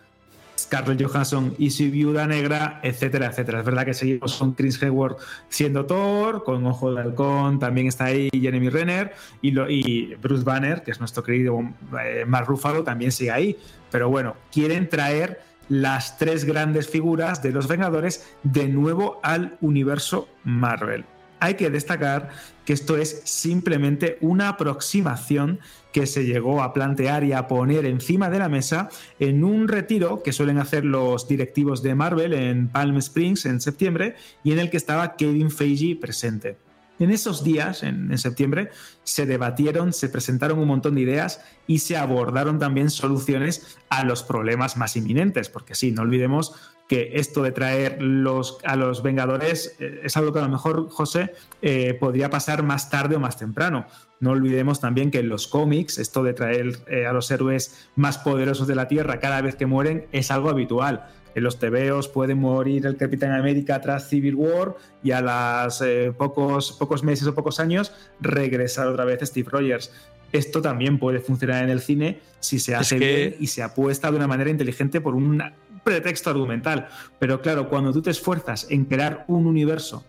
Scarlett 0.68 1.02
Johansson 1.02 1.56
y 1.58 1.70
su 1.70 1.90
viuda 1.90 2.28
negra, 2.28 2.82
etcétera, 2.84 3.28
etcétera. 3.28 3.60
Es 3.60 3.66
verdad 3.66 3.86
que 3.86 3.94
seguimos 3.94 4.36
con 4.36 4.54
Chris 4.54 4.82
Hemsworth 4.82 5.18
siendo 5.48 5.86
Thor, 5.86 6.44
con 6.44 6.66
Ojo 6.66 6.94
de 6.94 7.02
Halcón 7.02 7.58
también 7.60 7.88
está 7.88 8.06
ahí 8.06 8.30
Jeremy 8.34 8.70
Renner 8.70 9.14
y, 9.42 9.52
lo, 9.52 9.70
y 9.70 10.16
Bruce 10.22 10.44
Banner, 10.44 10.84
que 10.84 10.92
es 10.92 11.00
nuestro 11.00 11.24
querido 11.24 11.58
eh, 12.04 12.26
Mark 12.28 12.48
Ruffalo, 12.48 12.84
también 12.84 13.14
sigue 13.14 13.32
ahí. 13.32 13.58
Pero 13.92 14.10
bueno, 14.10 14.36
quieren 14.52 14.90
traer 14.90 15.42
las 15.70 16.18
tres 16.18 16.44
grandes 16.44 16.90
figuras 16.90 17.42
de 17.42 17.52
los 17.52 17.68
Vengadores 17.68 18.28
de 18.44 18.68
nuevo 18.68 19.22
al 19.24 19.58
universo 19.62 20.28
Marvel. 20.44 21.06
Hay 21.40 21.54
que 21.54 21.70
destacar 21.70 22.30
que 22.66 22.74
esto 22.74 22.98
es 22.98 23.22
simplemente 23.24 24.18
una 24.22 24.50
aproximación 24.50 25.60
que 25.98 26.06
se 26.06 26.26
llegó 26.26 26.62
a 26.62 26.74
plantear 26.74 27.24
y 27.24 27.34
a 27.34 27.48
poner 27.48 27.88
encima 27.88 28.30
de 28.30 28.38
la 28.38 28.50
mesa 28.50 28.88
en 29.18 29.44
un 29.44 29.68
retiro 29.68 30.22
que 30.22 30.32
suelen 30.32 30.60
hacer 30.60 30.86
los 30.86 31.28
directivos 31.28 31.82
de 31.82 31.96
Marvel 31.96 32.34
en 32.34 32.68
Palm 32.68 32.98
Springs 32.98 33.48
en 33.48 33.60
septiembre 33.60 34.14
y 34.44 34.52
en 34.52 34.60
el 34.60 34.70
que 34.70 34.78
estaba 34.78 35.16
Kevin 35.16 35.50
Feige 35.50 35.96
presente. 35.96 36.67
En 37.00 37.12
esos 37.12 37.44
días, 37.44 37.84
en, 37.84 38.18
septiembre, 38.18 38.70
se 39.04 39.26
debatieron, 39.26 39.94
se 39.94 40.10
presentaron 40.10 40.60
un 40.60 40.68
montón 40.68 40.96
de 40.96 41.02
ideas 41.02 41.42
y 41.68 41.80
se 41.80 41.98
abordaron 41.98 42.60
también 42.60 42.90
soluciones 42.90 43.78
a 43.90 44.04
los 44.04 44.24
problemas 44.24 44.78
más 44.78 44.96
inminentes, 44.96 45.50
porque 45.50 45.76
sí, 45.76 45.92
no 45.92 46.02
olvidemos 46.02 46.56
que 46.88 47.12
esto 47.16 47.44
de 47.44 47.52
traer 47.52 48.02
los, 48.02 48.60
a 48.64 48.76
los 48.76 49.04
Vengadores 49.04 49.76
eh, 49.80 50.02
es 50.04 50.16
algo 50.16 50.32
que 50.32 50.40
a 50.40 50.44
lo 50.44 50.50
mejor, 50.50 50.90
José, 50.90 51.34
eh, 51.62 51.94
podría 52.00 52.30
pasar 52.30 52.64
más 52.64 52.90
tarde 52.90 53.18
o 53.18 53.20
más 53.20 53.38
temprano. 53.38 53.86
No 54.20 54.32
olvidemos 54.32 54.80
también 54.80 55.12
que 55.12 55.20
en 55.20 55.30
los 55.30 55.48
cómics, 55.48 55.98
esto 56.00 56.24
de 56.24 56.34
traer 56.34 56.80
eh, 56.88 57.06
a 57.06 57.14
los 57.14 57.30
héroes 57.30 57.90
más 57.96 58.18
poderosos 58.18 58.68
de 58.68 58.76
la 58.76 58.88
Tierra 58.88 59.20
cada 59.20 59.42
vez 59.42 59.56
que 59.56 59.66
mueren 59.66 60.08
es 60.12 60.32
algo 60.32 60.50
habitual. 60.50 61.08
En 61.38 61.44
los 61.44 61.60
tebeos 61.60 62.08
puede 62.08 62.34
morir 62.34 62.88
el 62.88 62.98
Capitán 62.98 63.32
América 63.32 63.80
tras 63.80 64.10
Civil 64.10 64.34
War 64.34 64.76
y 65.04 65.12
a 65.12 65.22
los 65.22 65.84
pocos, 66.18 66.72
pocos 66.72 67.04
meses 67.04 67.28
o 67.28 67.36
pocos 67.36 67.60
años 67.60 67.94
regresar 68.20 68.88
otra 68.88 69.06
vez 69.06 69.20
Steve 69.22 69.48
Rogers. 69.48 69.92
Esto 70.32 70.64
también 70.64 70.98
puede 70.98 71.20
funcionar 71.20 71.64
en 71.64 71.70
el 71.70 71.80
cine 71.80 72.22
si 72.40 72.58
se 72.58 72.74
hace 72.74 72.98
bien 72.98 73.36
y 73.40 73.46
se 73.46 73.62
apuesta 73.62 74.10
de 74.10 74.18
una 74.18 74.26
manera 74.26 74.50
inteligente 74.50 75.00
por 75.00 75.14
un 75.14 75.44
pretexto 75.84 76.32
argumental. 76.32 76.88
Pero 77.20 77.40
claro, 77.40 77.70
cuando 77.70 77.94
tú 77.94 78.02
te 78.02 78.10
esfuerzas 78.10 78.66
en 78.72 78.86
crear 78.86 79.24
un 79.28 79.46
universo, 79.46 80.04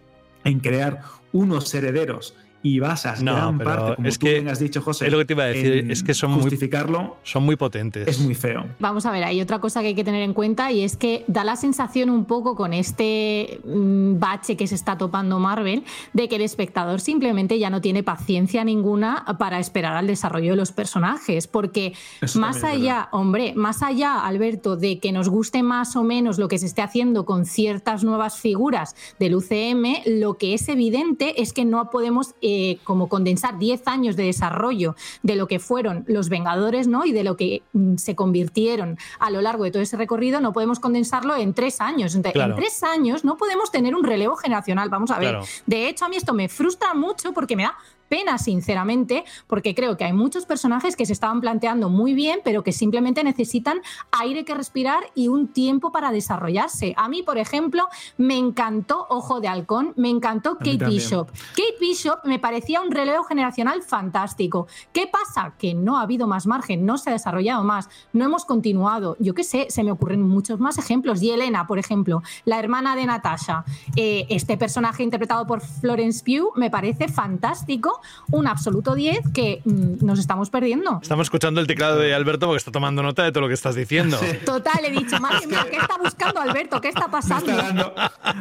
en 0.44 0.60
crear 0.60 1.02
unos 1.32 1.74
herederos 1.74 2.36
y 2.62 2.80
basas 2.80 3.22
no, 3.22 3.34
gran 3.34 3.58
parte, 3.58 3.94
como 3.96 4.08
es 4.08 4.18
tú 4.18 4.26
que 4.26 4.34
bien 4.34 4.48
has 4.48 4.58
dicho, 4.58 4.80
José, 4.80 5.06
es 5.06 5.12
lo 5.12 5.18
que 5.18 5.24
te 5.24 5.32
iba 5.34 5.44
a 5.44 5.46
decir, 5.46 5.90
es 5.90 6.02
que 6.02 6.14
son 6.14 6.32
muy, 6.32 6.42
justificarlo 6.42 7.16
son 7.22 7.44
muy 7.44 7.56
potentes. 7.56 8.08
es 8.08 8.18
muy 8.18 8.34
feo. 8.34 8.66
Vamos 8.78 9.06
a 9.06 9.12
ver, 9.12 9.24
hay 9.24 9.40
otra 9.40 9.60
cosa 9.60 9.80
que 9.80 9.88
hay 9.88 9.94
que 9.94 10.04
tener 10.04 10.22
en 10.22 10.34
cuenta 10.34 10.72
y 10.72 10.82
es 10.82 10.96
que 10.96 11.24
da 11.28 11.44
la 11.44 11.56
sensación 11.56 12.10
un 12.10 12.24
poco 12.24 12.56
con 12.56 12.72
este 12.72 13.60
mm, 13.64 14.18
bache 14.18 14.56
que 14.56 14.66
se 14.66 14.74
está 14.74 14.98
topando 14.98 15.38
Marvel 15.38 15.84
de 16.12 16.28
que 16.28 16.36
el 16.36 16.42
espectador 16.42 17.00
simplemente 17.00 17.58
ya 17.58 17.70
no 17.70 17.80
tiene 17.80 18.02
paciencia 18.02 18.64
ninguna 18.64 19.24
para 19.38 19.58
esperar 19.58 19.96
al 19.96 20.06
desarrollo 20.06 20.52
de 20.52 20.56
los 20.56 20.72
personajes, 20.72 21.46
porque 21.46 21.94
Eso 22.20 22.40
más 22.40 22.64
allá, 22.64 23.08
hombre, 23.12 23.54
más 23.54 23.82
allá, 23.82 24.20
Alberto, 24.20 24.76
de 24.76 24.98
que 24.98 25.12
nos 25.12 25.28
guste 25.28 25.62
más 25.62 25.96
o 25.96 26.02
menos 26.02 26.38
lo 26.38 26.48
que 26.48 26.58
se 26.58 26.66
esté 26.66 26.82
haciendo 26.82 27.24
con 27.24 27.44
ciertas 27.44 28.04
nuevas 28.04 28.38
figuras 28.38 28.96
del 29.18 29.34
UCM, 29.34 30.02
lo 30.06 30.38
que 30.38 30.54
es 30.54 30.68
evidente 30.68 31.40
es 31.40 31.52
que 31.52 31.64
no 31.64 31.90
podemos 31.90 32.34
eh, 32.50 32.78
como 32.84 33.08
condensar 33.08 33.58
10 33.58 33.86
años 33.86 34.16
de 34.16 34.24
desarrollo 34.24 34.96
de 35.22 35.36
lo 35.36 35.46
que 35.46 35.58
fueron 35.58 36.04
los 36.06 36.28
Vengadores, 36.28 36.88
¿no? 36.88 37.04
Y 37.04 37.12
de 37.12 37.24
lo 37.24 37.36
que 37.36 37.62
mm, 37.72 37.96
se 37.96 38.14
convirtieron 38.14 38.98
a 39.18 39.30
lo 39.30 39.40
largo 39.40 39.64
de 39.64 39.70
todo 39.70 39.82
ese 39.82 39.96
recorrido, 39.96 40.40
no 40.40 40.52
podemos 40.52 40.80
condensarlo 40.80 41.36
en 41.36 41.52
tres 41.54 41.80
años. 41.80 42.14
Entonces, 42.14 42.32
Claro. 42.32 42.54
En 42.54 42.60
tres 42.60 42.82
años 42.82 43.24
no 43.24 43.36
podemos 43.36 43.70
tener 43.70 43.94
un 43.94 44.04
relevo 44.04 44.36
generacional. 44.36 44.88
Vamos 44.88 45.10
a 45.10 45.18
ver. 45.18 45.30
Claro. 45.30 45.44
De 45.66 45.88
hecho, 45.88 46.04
a 46.04 46.08
mí 46.08 46.16
esto 46.16 46.32
me 46.32 46.48
frustra 46.48 46.94
mucho 46.94 47.32
porque 47.32 47.56
me 47.56 47.64
da 47.64 47.76
pena, 48.08 48.38
sinceramente, 48.38 49.24
porque 49.46 49.74
creo 49.74 49.96
que 49.96 50.04
hay 50.04 50.12
muchos 50.12 50.46
personajes 50.46 50.96
que 50.96 51.06
se 51.06 51.12
estaban 51.12 51.40
planteando 51.40 51.88
muy 51.88 52.14
bien, 52.14 52.40
pero 52.44 52.62
que 52.62 52.72
simplemente 52.72 53.24
necesitan 53.24 53.80
aire 54.10 54.44
que 54.44 54.54
respirar 54.54 55.04
y 55.14 55.28
un 55.28 55.48
tiempo 55.48 55.92
para 55.92 56.10
desarrollarse. 56.10 56.94
A 56.96 57.08
mí, 57.08 57.22
por 57.22 57.38
ejemplo, 57.38 57.88
me 58.16 58.36
encantó 58.36 59.06
Ojo 59.10 59.40
de 59.40 59.48
Halcón, 59.48 59.92
me 59.96 60.08
encantó 60.08 60.58
Kate 60.58 60.78
también. 60.78 60.90
Bishop. 60.90 61.30
Kate 61.30 61.76
Bishop 61.80 62.20
me 62.24 62.38
parecía 62.38 62.80
un 62.80 62.90
relevo 62.90 63.24
generacional 63.24 63.82
fantástico. 63.82 64.66
¿Qué 64.92 65.06
pasa? 65.06 65.54
Que 65.58 65.74
no 65.74 65.98
ha 65.98 66.02
habido 66.02 66.26
más 66.26 66.46
margen, 66.46 66.84
no 66.86 66.98
se 66.98 67.10
ha 67.10 67.12
desarrollado 67.12 67.64
más, 67.64 67.88
no 68.12 68.24
hemos 68.24 68.44
continuado. 68.44 69.16
Yo 69.18 69.34
qué 69.34 69.44
sé, 69.44 69.66
se 69.68 69.84
me 69.84 69.92
ocurren 69.92 70.22
muchos 70.22 70.60
más 70.60 70.78
ejemplos. 70.78 71.22
Y 71.22 71.30
Elena, 71.30 71.66
por 71.66 71.78
ejemplo, 71.78 72.22
la 72.44 72.58
hermana 72.58 72.96
de 72.96 73.06
Natasha. 73.06 73.64
Eh, 73.96 74.26
este 74.28 74.56
personaje 74.56 75.02
interpretado 75.02 75.46
por 75.46 75.60
Florence 75.60 76.24
Pugh 76.24 76.52
me 76.56 76.70
parece 76.70 77.08
fantástico, 77.08 77.97
un 78.30 78.46
absoluto 78.46 78.94
10 78.94 79.20
que 79.32 79.60
mm, 79.64 80.04
nos 80.04 80.18
estamos 80.18 80.50
perdiendo. 80.50 80.98
Estamos 81.02 81.26
escuchando 81.26 81.60
el 81.60 81.66
teclado 81.66 81.98
de 81.98 82.14
Alberto 82.14 82.46
porque 82.46 82.58
está 82.58 82.70
tomando 82.72 83.02
nota 83.02 83.22
de 83.24 83.32
todo 83.32 83.42
lo 83.42 83.48
que 83.48 83.54
estás 83.54 83.74
diciendo. 83.74 84.18
Total, 84.44 84.84
he 84.84 84.90
dicho, 84.90 85.20
madre 85.20 85.46
mía, 85.46 85.66
¿qué 85.70 85.76
está 85.76 85.96
buscando 86.02 86.40
Alberto? 86.40 86.80
¿Qué 86.80 86.88
está 86.88 87.08
pasando? 87.10 87.52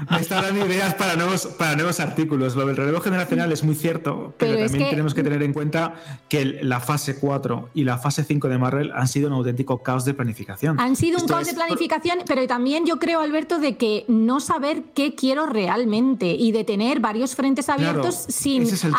Me 0.10 0.20
está 0.20 0.41
dando 0.41 0.66
ideas 0.66 0.93
para 0.95 1.16
nuevos, 1.16 1.45
para 1.47 1.76
nuevos 1.76 1.99
artículos. 1.99 2.55
Lo 2.55 2.66
del 2.66 2.76
relevo 2.78 2.99
generacional 3.01 3.51
es 3.51 3.64
muy 3.64 3.76
cierto, 3.76 4.34
pero, 4.38 4.53
Pero 4.53 4.66
es 4.66 4.72
también 4.72 4.84
que- 4.86 4.89
tenemos 4.91 5.14
que 5.14 5.24
tener 5.24 5.41
en 5.43 5.53
cuenta 5.53 5.95
que 6.30 6.45
la 6.62 6.80
fase 6.80 7.20
4 7.20 7.70
y 7.74 7.84
la 7.84 7.97
fase 7.97 8.24
5 8.24 8.47
de 8.47 8.58
Marvel 8.58 8.91
han 8.95 9.08
sido 9.08 9.28
un 9.28 9.34
auténtico 9.34 9.82
caos 9.84 10.05
de 10.05 10.14
planificación. 10.14 10.80
Han 10.80 10.95
sido 10.95 11.18
un 11.18 11.24
Esto 11.24 11.34
caos 11.34 11.47
de 11.47 11.53
planificación, 11.53 12.20
pero 12.28 12.45
también 12.47 12.86
yo 12.86 12.99
creo, 12.99 13.22
Alberto, 13.22 13.60
de 13.60 13.78
que 13.78 14.05
no 14.08 14.39
saber 14.39 14.84
qué 14.93 15.16
quiero 15.16 15.45
realmente 15.45 16.28
y 16.28 16.51
de 16.51 16.64
tener 16.64 16.99
varios 16.99 17.36
frentes 17.36 17.66
Claro, 17.66 17.82
abiertos 17.82 18.26
sin 18.30 18.64
es 18.64 18.84
el 18.84 18.93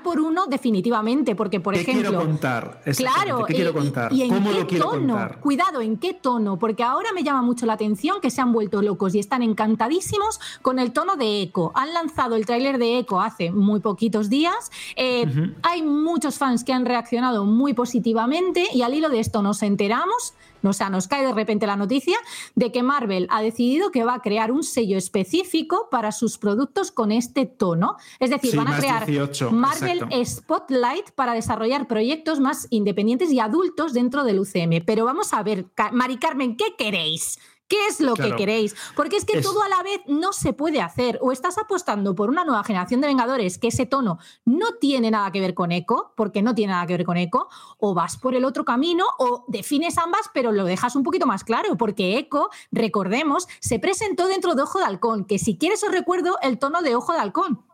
por 0.00 0.20
uno 0.20 0.46
definitivamente, 0.46 1.34
porque, 1.34 1.58
por 1.58 1.74
¿Qué 1.74 1.84
quiero 1.84 2.10
quiero 2.10 2.24
contar? 2.24 2.80
Exactamente, 2.86 3.26
Claro, 3.26 3.44
¿qué 3.46 3.54
quiero 3.54 3.70
y- 3.70 3.74
contar? 3.74 4.12
¿Y 4.12 4.22
en 4.22 4.28
¿Cómo 4.30 4.50
qué 4.52 4.60
lo 4.60 4.66
quiero 4.68 4.84
tono? 4.90 5.14
contar? 5.14 5.40
Cuidado, 5.40 5.80
¿en 5.80 5.96
qué 5.98 6.14
tono? 6.14 6.58
Porque 6.58 6.84
ahora 6.84 7.10
me 7.12 7.24
llama 7.24 7.42
mucho 7.42 7.66
la 7.66 7.72
atención 7.72 8.20
que 8.20 8.30
se 8.30 8.40
han 8.40 8.52
vuelto 8.52 8.80
locos 8.80 9.14
y 9.14 9.18
están 9.18 9.42
encantadísimos 9.42 10.40
con 10.62 10.78
el 10.78 10.92
tono 10.92 11.16
de 11.16 11.42
Echo. 11.42 11.72
Han 11.74 11.92
lanzado 11.92 12.36
el 12.36 12.46
tráiler 12.46 12.78
de 12.78 12.98
Echo 12.98 13.20
hace 13.20 13.50
muy 13.50 13.80
poquitos 13.80 14.30
días. 14.30 14.70
Eh. 14.96 15.26
Hay 15.64 15.82
muchos 15.82 16.38
fans 16.38 16.62
que 16.62 16.72
han 16.72 16.86
reaccionado 16.86 17.44
muy 17.44 17.74
positivamente 17.74 18.66
y 18.72 18.82
al 18.82 18.94
hilo 18.94 19.08
de 19.08 19.18
esto 19.18 19.42
nos 19.42 19.62
enteramos, 19.62 20.34
o 20.62 20.72
sea, 20.72 20.90
nos 20.90 21.08
cae 21.08 21.24
de 21.24 21.32
repente 21.32 21.66
la 21.66 21.76
noticia 21.76 22.16
de 22.54 22.72
que 22.72 22.82
Marvel 22.82 23.26
ha 23.30 23.42
decidido 23.42 23.90
que 23.90 24.04
va 24.04 24.14
a 24.14 24.20
crear 24.20 24.52
un 24.52 24.62
sello 24.62 24.96
específico 24.96 25.88
para 25.90 26.12
sus 26.12 26.38
productos 26.38 26.90
con 26.90 27.12
este 27.12 27.46
tono. 27.46 27.96
Es 28.18 28.30
decir, 28.30 28.52
Sí, 28.52 28.56
van 28.56 28.68
a 28.68 28.76
crear 28.76 29.06
18, 29.06 29.50
Marvel 29.50 29.98
exacto. 30.10 30.24
Spotlight 30.24 31.10
para 31.12 31.34
desarrollar 31.34 31.86
proyectos 31.86 32.40
más 32.40 32.66
independientes 32.70 33.32
y 33.32 33.40
adultos 33.40 33.92
dentro 33.92 34.24
del 34.24 34.40
UCM. 34.40 34.84
Pero 34.84 35.04
vamos 35.04 35.32
a 35.32 35.42
ver, 35.42 35.66
Mari 35.92 36.18
Carmen, 36.18 36.56
¿qué 36.56 36.74
queréis? 36.76 37.38
¿Qué 37.72 37.86
es 37.86 38.00
lo 38.00 38.12
Claro. 38.12 38.32
que 38.32 38.36
queréis? 38.36 38.76
Porque 38.94 39.16
es 39.16 39.24
que 39.24 39.38
Es- 39.38 39.46
todo 39.46 39.62
a 39.62 39.68
la 39.70 39.82
vez 39.82 40.02
no 40.06 40.34
se 40.34 40.52
puede 40.52 40.82
hacer. 40.82 41.18
O 41.22 41.32
estás 41.32 41.56
apostando 41.56 42.14
por 42.14 42.28
una 42.28 42.44
nueva 42.44 42.62
generación 42.64 43.00
de 43.00 43.06
Vengadores 43.06 43.56
que 43.56 43.68
ese 43.68 43.86
tono 43.86 44.18
no 44.44 44.74
tiene 44.78 45.10
nada 45.10 45.32
que 45.32 45.40
ver 45.40 45.54
con 45.54 45.72
Echo, 45.72 46.12
porque 46.14 46.42
no 46.42 46.54
tiene 46.54 46.74
nada 46.74 46.86
que 46.86 46.98
ver 46.98 47.06
con 47.06 47.16
Echo, 47.16 47.48
o 47.78 47.94
vas 47.94 48.18
por 48.18 48.34
el 48.34 48.44
otro 48.44 48.66
camino 48.66 49.06
o 49.18 49.46
defines 49.48 49.96
ambas, 49.96 50.28
pero 50.34 50.52
lo 50.52 50.64
dejas 50.66 50.96
un 50.96 51.02
poquito 51.02 51.24
más 51.26 51.44
claro, 51.44 51.78
porque 51.78 52.18
Echo, 52.18 52.50
recordemos, 52.72 53.48
se 53.60 53.78
presentó 53.78 54.26
dentro 54.28 54.54
de 54.54 54.60
Ojo 54.64 54.78
de 54.78 54.84
Halcón, 54.84 55.24
que 55.24 55.38
si 55.38 55.56
quieres 55.56 55.82
os 55.82 55.90
recuerdo 55.92 56.36
el 56.42 56.58
tono 56.58 56.82
de 56.82 56.94
Ojo 56.94 57.14
de 57.14 57.20
Halcón. 57.20 57.64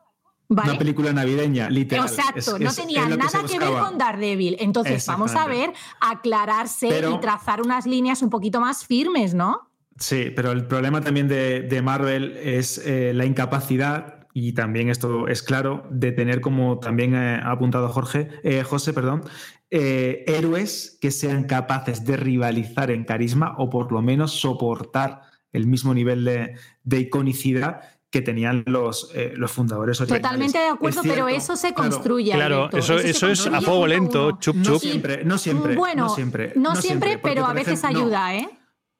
¿Vale? 0.51 0.71
Una 0.71 0.79
película 0.79 1.13
navideña, 1.13 1.69
literal. 1.69 2.07
Exacto, 2.07 2.39
Es- 2.57 2.61
no 2.61 2.73
tenía 2.73 3.07
nada 3.07 3.43
que, 3.47 3.59
ver 3.59 3.69
con 3.81 3.99
Daredevil. 3.99 4.57
Entonces, 4.61 5.05
vamos 5.07 5.35
a 5.35 5.47
ver, 5.47 5.75
aclararse 6.01 6.89
Pero- 6.89 7.15
y 7.17 7.21
trazar 7.21 7.61
unas 7.61 7.85
líneas 7.85 8.23
un 8.23 8.31
poquito 8.31 8.61
más 8.61 8.87
firmes, 8.87 9.35
¿no? 9.35 9.68
Sí, 9.99 10.33
pero 10.35 10.53
el 10.53 10.67
problema 10.67 11.01
también 11.01 11.29
de, 11.29 11.63
de 11.63 11.83
Marvel 11.83 12.37
es 12.37 12.79
eh, 12.79 13.13
la 13.15 13.25
incapacidad, 13.25 14.27
y 14.33 14.53
también 14.53 14.89
esto 14.91 15.27
es 15.27 15.43
claro, 15.43 15.87
de 15.91 16.13
tener, 16.13 16.41
como 16.41 16.79
también 16.79 17.15
eh, 17.15 17.41
ha 17.43 17.51
apuntado 17.51 17.89
Jorge, 17.89 18.29
eh, 18.45 18.63
José, 18.63 18.93
perdón, 18.93 19.25
eh, 19.71 20.25
héroes 20.27 20.97
que 21.01 21.11
sean 21.11 21.45
capaces 21.45 22.05
de 22.05 22.17
rivalizar 22.17 22.91
en 22.91 23.05
carisma 23.05 23.55
o 23.59 23.69
por 23.69 23.93
lo 23.93 24.01
menos 24.01 24.33
soportar 24.41 25.23
el 25.53 25.67
mismo 25.67 25.93
nivel 25.95 26.25
de, 26.25 26.55
de 26.85 27.01
iconicidad 27.01 27.81
que 28.11 28.23
tenían 28.23 28.65
los, 28.67 29.11
eh, 29.15 29.35
los 29.37 29.51
fundadores 29.51 30.01
originales. 30.01 30.23
Totalmente 30.23 30.59
de 30.59 30.69
acuerdo, 30.69 31.01
Es 31.01 31.03
cierto, 31.03 31.25
pero 31.27 31.29
eso 31.29 31.57
se 31.57 31.75
construye. 31.75 32.33
Claro, 32.33 32.71
eso, 32.73 32.97
eso 32.99 33.29
es 33.29 33.47
a 33.47 33.61
fuego 33.61 33.87
lento, 33.87 34.29
uno. 34.29 34.39
chup 34.39 34.57
No 34.57 34.65
chup. 34.65 34.81
siempre, 34.81 35.25
no 35.25 35.37
siempre, 35.37 35.77
Bueno, 35.77 36.05
no 36.05 36.09
siempre. 36.15 36.53
no 36.57 36.77
siempre, 36.77 37.19
pero 37.19 37.45
a 37.45 37.53
veces 37.53 37.85
ayuda, 37.85 38.35
¿eh? 38.35 38.49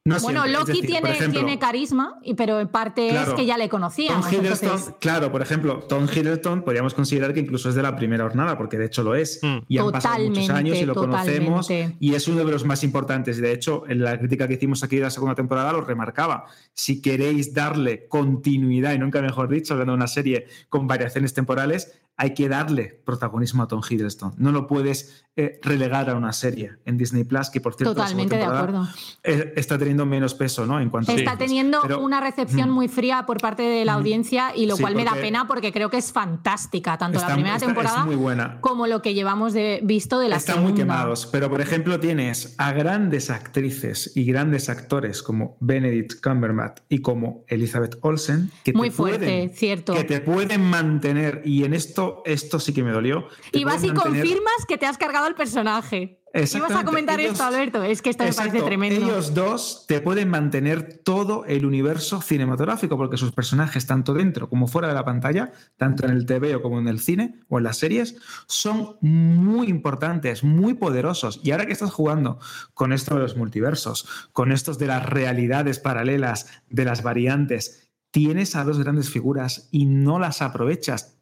No 0.09 0.21
bueno, 0.21 0.43
siempre. 0.43 0.61
Loki 0.61 0.73
decir, 0.81 0.87
tiene, 0.87 1.11
ejemplo, 1.11 1.41
tiene 1.41 1.59
carisma, 1.59 2.19
y- 2.23 2.35
pero 2.35 2.61
en 2.61 2.69
parte 2.69 3.09
Claro. 3.11 3.31
es 3.33 3.35
que 3.37 3.47
ya 3.47 3.57
le 3.59 3.69
conocíamos. 3.69 4.25
Tom 4.25 4.35
Hiddleston, 4.35 4.69
entonces- 4.71 4.95
claro, 5.01 5.31
por 5.31 5.43
ejemplo, 5.43 5.81
Tom 5.81 6.07
Hiddleston 6.13 6.63
podríamos 6.63 6.95
considerar 6.95 7.35
que 7.35 7.41
incluso 7.41 7.69
es 7.69 7.75
de 7.75 7.83
la 7.83 7.95
primera 7.97 8.25
jornada, 8.25 8.57
porque 8.59 8.79
de 8.79 8.87
hecho 8.87 9.03
lo 9.03 9.15
es. 9.15 9.41
Y 9.69 9.79
han 9.79 9.91
pasado 9.91 10.25
muchos 10.25 10.51
años 10.51 10.77
y 10.79 10.85
lo 10.85 10.95
conocemos. 10.95 11.69
Y 11.71 12.15
es 12.15 12.27
uno 12.29 12.45
de 12.45 12.51
los 12.53 12.65
más 12.65 12.83
importantes. 12.85 13.39
Y 13.39 13.41
de 13.41 13.53
hecho, 13.53 13.85
en 13.89 14.03
la 14.03 14.19
crítica 14.19 14.49
que 14.49 14.55
hicimos 14.55 14.83
aquí 14.83 14.97
de 14.97 15.03
la 15.03 15.11
segunda 15.11 15.35
temporada 15.35 15.73
lo 15.73 15.83
remarcaba. 15.83 16.47
Si 16.75 17.01
queréis 17.03 17.55
darle 17.55 18.07
continuidad, 18.09 18.93
y 18.95 18.99
nunca 18.99 19.21
mejor 19.23 19.49
dicho, 19.49 19.75
hablando 19.75 19.93
de 19.93 19.97
una 19.97 20.07
serie 20.09 20.47
con 20.69 20.87
variaciones 20.87 21.35
temporales, 21.35 21.93
hay 22.17 22.35
que 22.35 22.49
darle 22.49 23.01
protagonismo 23.05 23.63
a 23.63 23.69
Tom 23.69 23.81
Hiddleston. 23.89 24.35
No 24.39 24.51
lo 24.53 24.67
puedes 24.67 25.25
eh, 25.41 25.61
relegar 25.63 26.11
a 26.11 26.17
una 26.17 26.33
serie 26.33 26.73
en 26.85 26.99
Disney 26.99 27.23
Plus, 27.23 27.49
que 27.49 27.61
por 27.61 27.75
cierto, 27.75 27.95
Totalmente 27.95 28.37
de 28.37 28.43
acuerdo. 28.43 28.89
está 29.23 29.79
teniendo 29.79 30.05
menos 30.05 30.35
peso, 30.35 30.67
¿no? 30.67 30.81
En 30.81 30.91
cuanto 30.91 31.13
Está 31.13 31.39
teniendo 31.39 31.79
Pero- 31.83 32.01
una 32.01 32.21
recepción 32.21 32.71
Mm. 32.71 32.73
muy 32.73 32.89
fría 32.89 33.25
por 33.25 33.41
parte 33.41 33.63
de 33.63 33.85
la 33.85 33.93
audiencia 33.93 34.55
y 34.57 34.67
lo 34.67 34.75
Sí, 34.75 34.83
cual 34.83 34.97
me 34.97 35.05
da 35.05 35.13
pena 35.15 35.47
porque 35.47 35.73
creo 35.73 35.91
que 35.91 35.99
es 35.99 36.13
fantástica, 36.13 36.99
tanto 36.99 37.19
Está- 37.19 37.29
la 37.29 37.35
primera 37.35 37.55
está- 37.55 37.67
temporada 37.67 38.01
es 38.01 38.07
muy 38.07 38.17
buena. 38.17 38.61
como 38.61 38.89
lo 38.89 39.01
que 39.01 39.15
llevamos 39.15 39.53
de, 39.53 39.79
visto 39.85 40.19
de 40.19 40.29
la 40.29 40.37
Están 40.39 40.57
segunda. 40.57 40.73
muy 40.73 40.81
quemados, 40.81 41.27
pero 41.31 41.49
por 41.49 41.61
ejemplo 41.61 42.01
tienes 42.01 42.57
a 42.59 42.73
grandes 42.73 43.31
actrices 43.31 44.11
y 44.17 44.25
grandes 44.25 44.69
actores 44.69 45.23
como 45.23 45.57
Benedict 45.61 46.21
Cumberbatch 46.21 46.81
y 46.89 46.99
como 46.99 47.45
Elizabeth 47.47 47.97
Olsen 48.01 48.51
que 48.65 48.73
Muy 48.73 48.91
te 48.91 48.97
fuerte, 48.97 49.19
pueden, 49.19 49.51
cierto. 49.51 49.95
que 49.95 50.03
te 50.03 50.21
pueden 50.21 50.69
mantener 50.69 51.43
y 51.45 51.63
en 51.63 51.75
esto 51.75 52.23
esto 52.27 52.59
sí 52.59 52.73
que 52.75 52.83
me 52.83 52.91
dolió. 52.91 53.29
Y 53.53 53.63
vas 53.63 53.85
y 53.85 53.91
confirmas 53.91 54.67
que 54.67 54.79
te 54.79 54.87
has 54.87 54.99
cargado 54.99 55.28
el 55.29 55.35
personaje. 55.35 56.17
Ibas 56.35 56.71
a 56.73 56.85
comentar 56.85 57.19
ellos- 57.19 57.33
esto, 57.33 57.45
Alberto. 57.45 57.83
Es 57.83 58.03
que 58.03 58.11
esto 58.11 58.23
me 58.23 58.33
parece 58.33 58.61
tremendo. 58.63 59.03
Ellos 59.03 59.33
dos 59.33 59.87
te 59.89 60.01
pueden 60.01 60.29
mantener 60.29 61.01
todo 61.03 61.45
el 61.47 61.65
universo 61.65 62.21
cinematográfico 62.21 62.97
porque 62.99 63.17
sus 63.17 63.33
personajes, 63.33 63.87
tanto 63.87 64.13
dentro 64.13 64.49
como 64.51 64.67
fuera 64.67 64.89
de 64.89 64.95
la 64.95 65.05
pantalla, 65.07 65.53
tanto 65.79 66.05
en 66.05 66.13
el 66.13 66.27
TV 66.27 66.55
o 66.55 66.63
como 66.63 66.79
en 66.81 66.87
el 66.87 67.01
cine 67.01 67.41
o 67.49 67.59
en 67.59 67.65
las 67.65 67.79
series, 67.79 68.17
son 68.47 68.97
muy 69.01 69.69
importantes, 69.69 70.45
muy 70.45 70.75
poderosos. 70.75 71.41
Y 71.43 71.53
ahora 71.53 71.65
que 71.67 71.73
estás 71.73 71.93
jugando 71.93 72.39
con 72.75 72.93
esto 72.93 73.15
de 73.15 73.23
los 73.23 73.37
multiversos, 73.37 74.07
con 74.33 74.53
estos 74.53 74.79
de 74.79 74.87
las 74.87 75.07
realidades 75.07 75.79
paralelas, 75.79 76.47
de 76.69 76.85
las 76.85 77.03
variantes, 77.03 77.89
tienes 78.11 78.55
a 78.55 78.65
dos 78.65 78.79
grandes 78.79 79.09
figuras 79.11 79.69
y 79.71 79.87
no 79.87 80.19
las 80.19 80.43
aprovechas. 80.43 81.18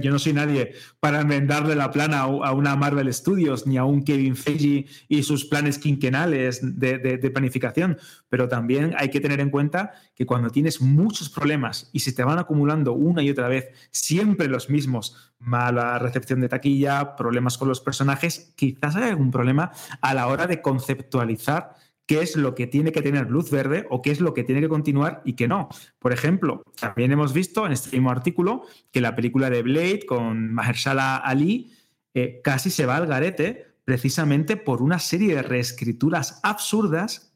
Yo 0.00 0.10
no 0.12 0.18
soy 0.18 0.34
nadie 0.34 0.74
para 1.00 1.22
enmendarle 1.22 1.74
la 1.74 1.90
plana 1.90 2.20
a 2.20 2.52
una 2.52 2.76
Marvel 2.76 3.12
Studios 3.12 3.66
ni 3.66 3.78
a 3.78 3.84
un 3.84 4.04
Kevin 4.04 4.36
Feige 4.36 4.84
y 5.08 5.22
sus 5.22 5.46
planes 5.46 5.78
quinquenales 5.78 6.60
de, 6.78 6.98
de- 6.98 7.16
de 7.16 7.30
planificación, 7.30 7.96
pero 8.28 8.48
también 8.48 8.94
hay 8.98 9.08
que 9.08 9.18
tener 9.18 9.40
en 9.40 9.48
cuenta 9.50 9.92
que 10.14 10.26
cuando 10.26 10.50
tienes 10.50 10.82
muchos 10.82 11.30
problemas 11.30 11.88
y 11.92 12.00
se 12.00 12.12
te 12.12 12.22
van 12.22 12.38
acumulando 12.38 12.92
una 12.92 13.22
y 13.22 13.30
otra 13.30 13.48
vez 13.48 13.70
siempre 13.90 14.46
los 14.46 14.68
mismos, 14.68 15.32
mala 15.38 15.98
recepción 15.98 16.40
de 16.40 16.48
taquilla, 16.50 17.16
problemas 17.16 17.56
con 17.56 17.68
los 17.68 17.80
personajes, 17.80 18.52
quizás 18.54 18.94
haya 18.94 19.08
algún 19.08 19.30
problema 19.30 19.72
a 20.02 20.14
la 20.14 20.26
hora 20.28 20.46
de 20.46 20.60
conceptualizar 20.60 21.74
qué 22.12 22.20
es 22.22 22.36
lo 22.36 22.54
que 22.54 22.66
tiene 22.66 22.92
que 22.92 23.00
tener 23.00 23.30
luz 23.30 23.50
verde 23.50 23.86
o 23.88 24.02
qué 24.02 24.10
es 24.10 24.20
lo 24.20 24.34
que 24.34 24.44
tiene 24.44 24.60
que 24.60 24.68
continuar 24.68 25.22
y 25.24 25.32
qué 25.32 25.48
no. 25.48 25.68
Por 25.98 26.12
ejemplo, 26.12 26.62
también 26.78 27.10
hemos 27.12 27.32
visto 27.32 27.64
en 27.64 27.72
este 27.72 27.96
mismo 27.96 28.10
artículo 28.10 28.66
que 28.90 29.00
la 29.00 29.14
película 29.16 29.48
de 29.48 29.62
Blade 29.62 30.00
con 30.06 30.52
Mahershala 30.52 31.16
Ali 31.16 31.72
eh, 32.14 32.40
casi 32.44 32.68
se 32.70 32.84
va 32.84 32.96
al 32.96 33.06
garete 33.06 33.76
precisamente 33.84 34.56
por 34.58 34.82
una 34.82 34.98
serie 34.98 35.34
de 35.34 35.42
reescrituras 35.42 36.38
absurdas 36.42 37.32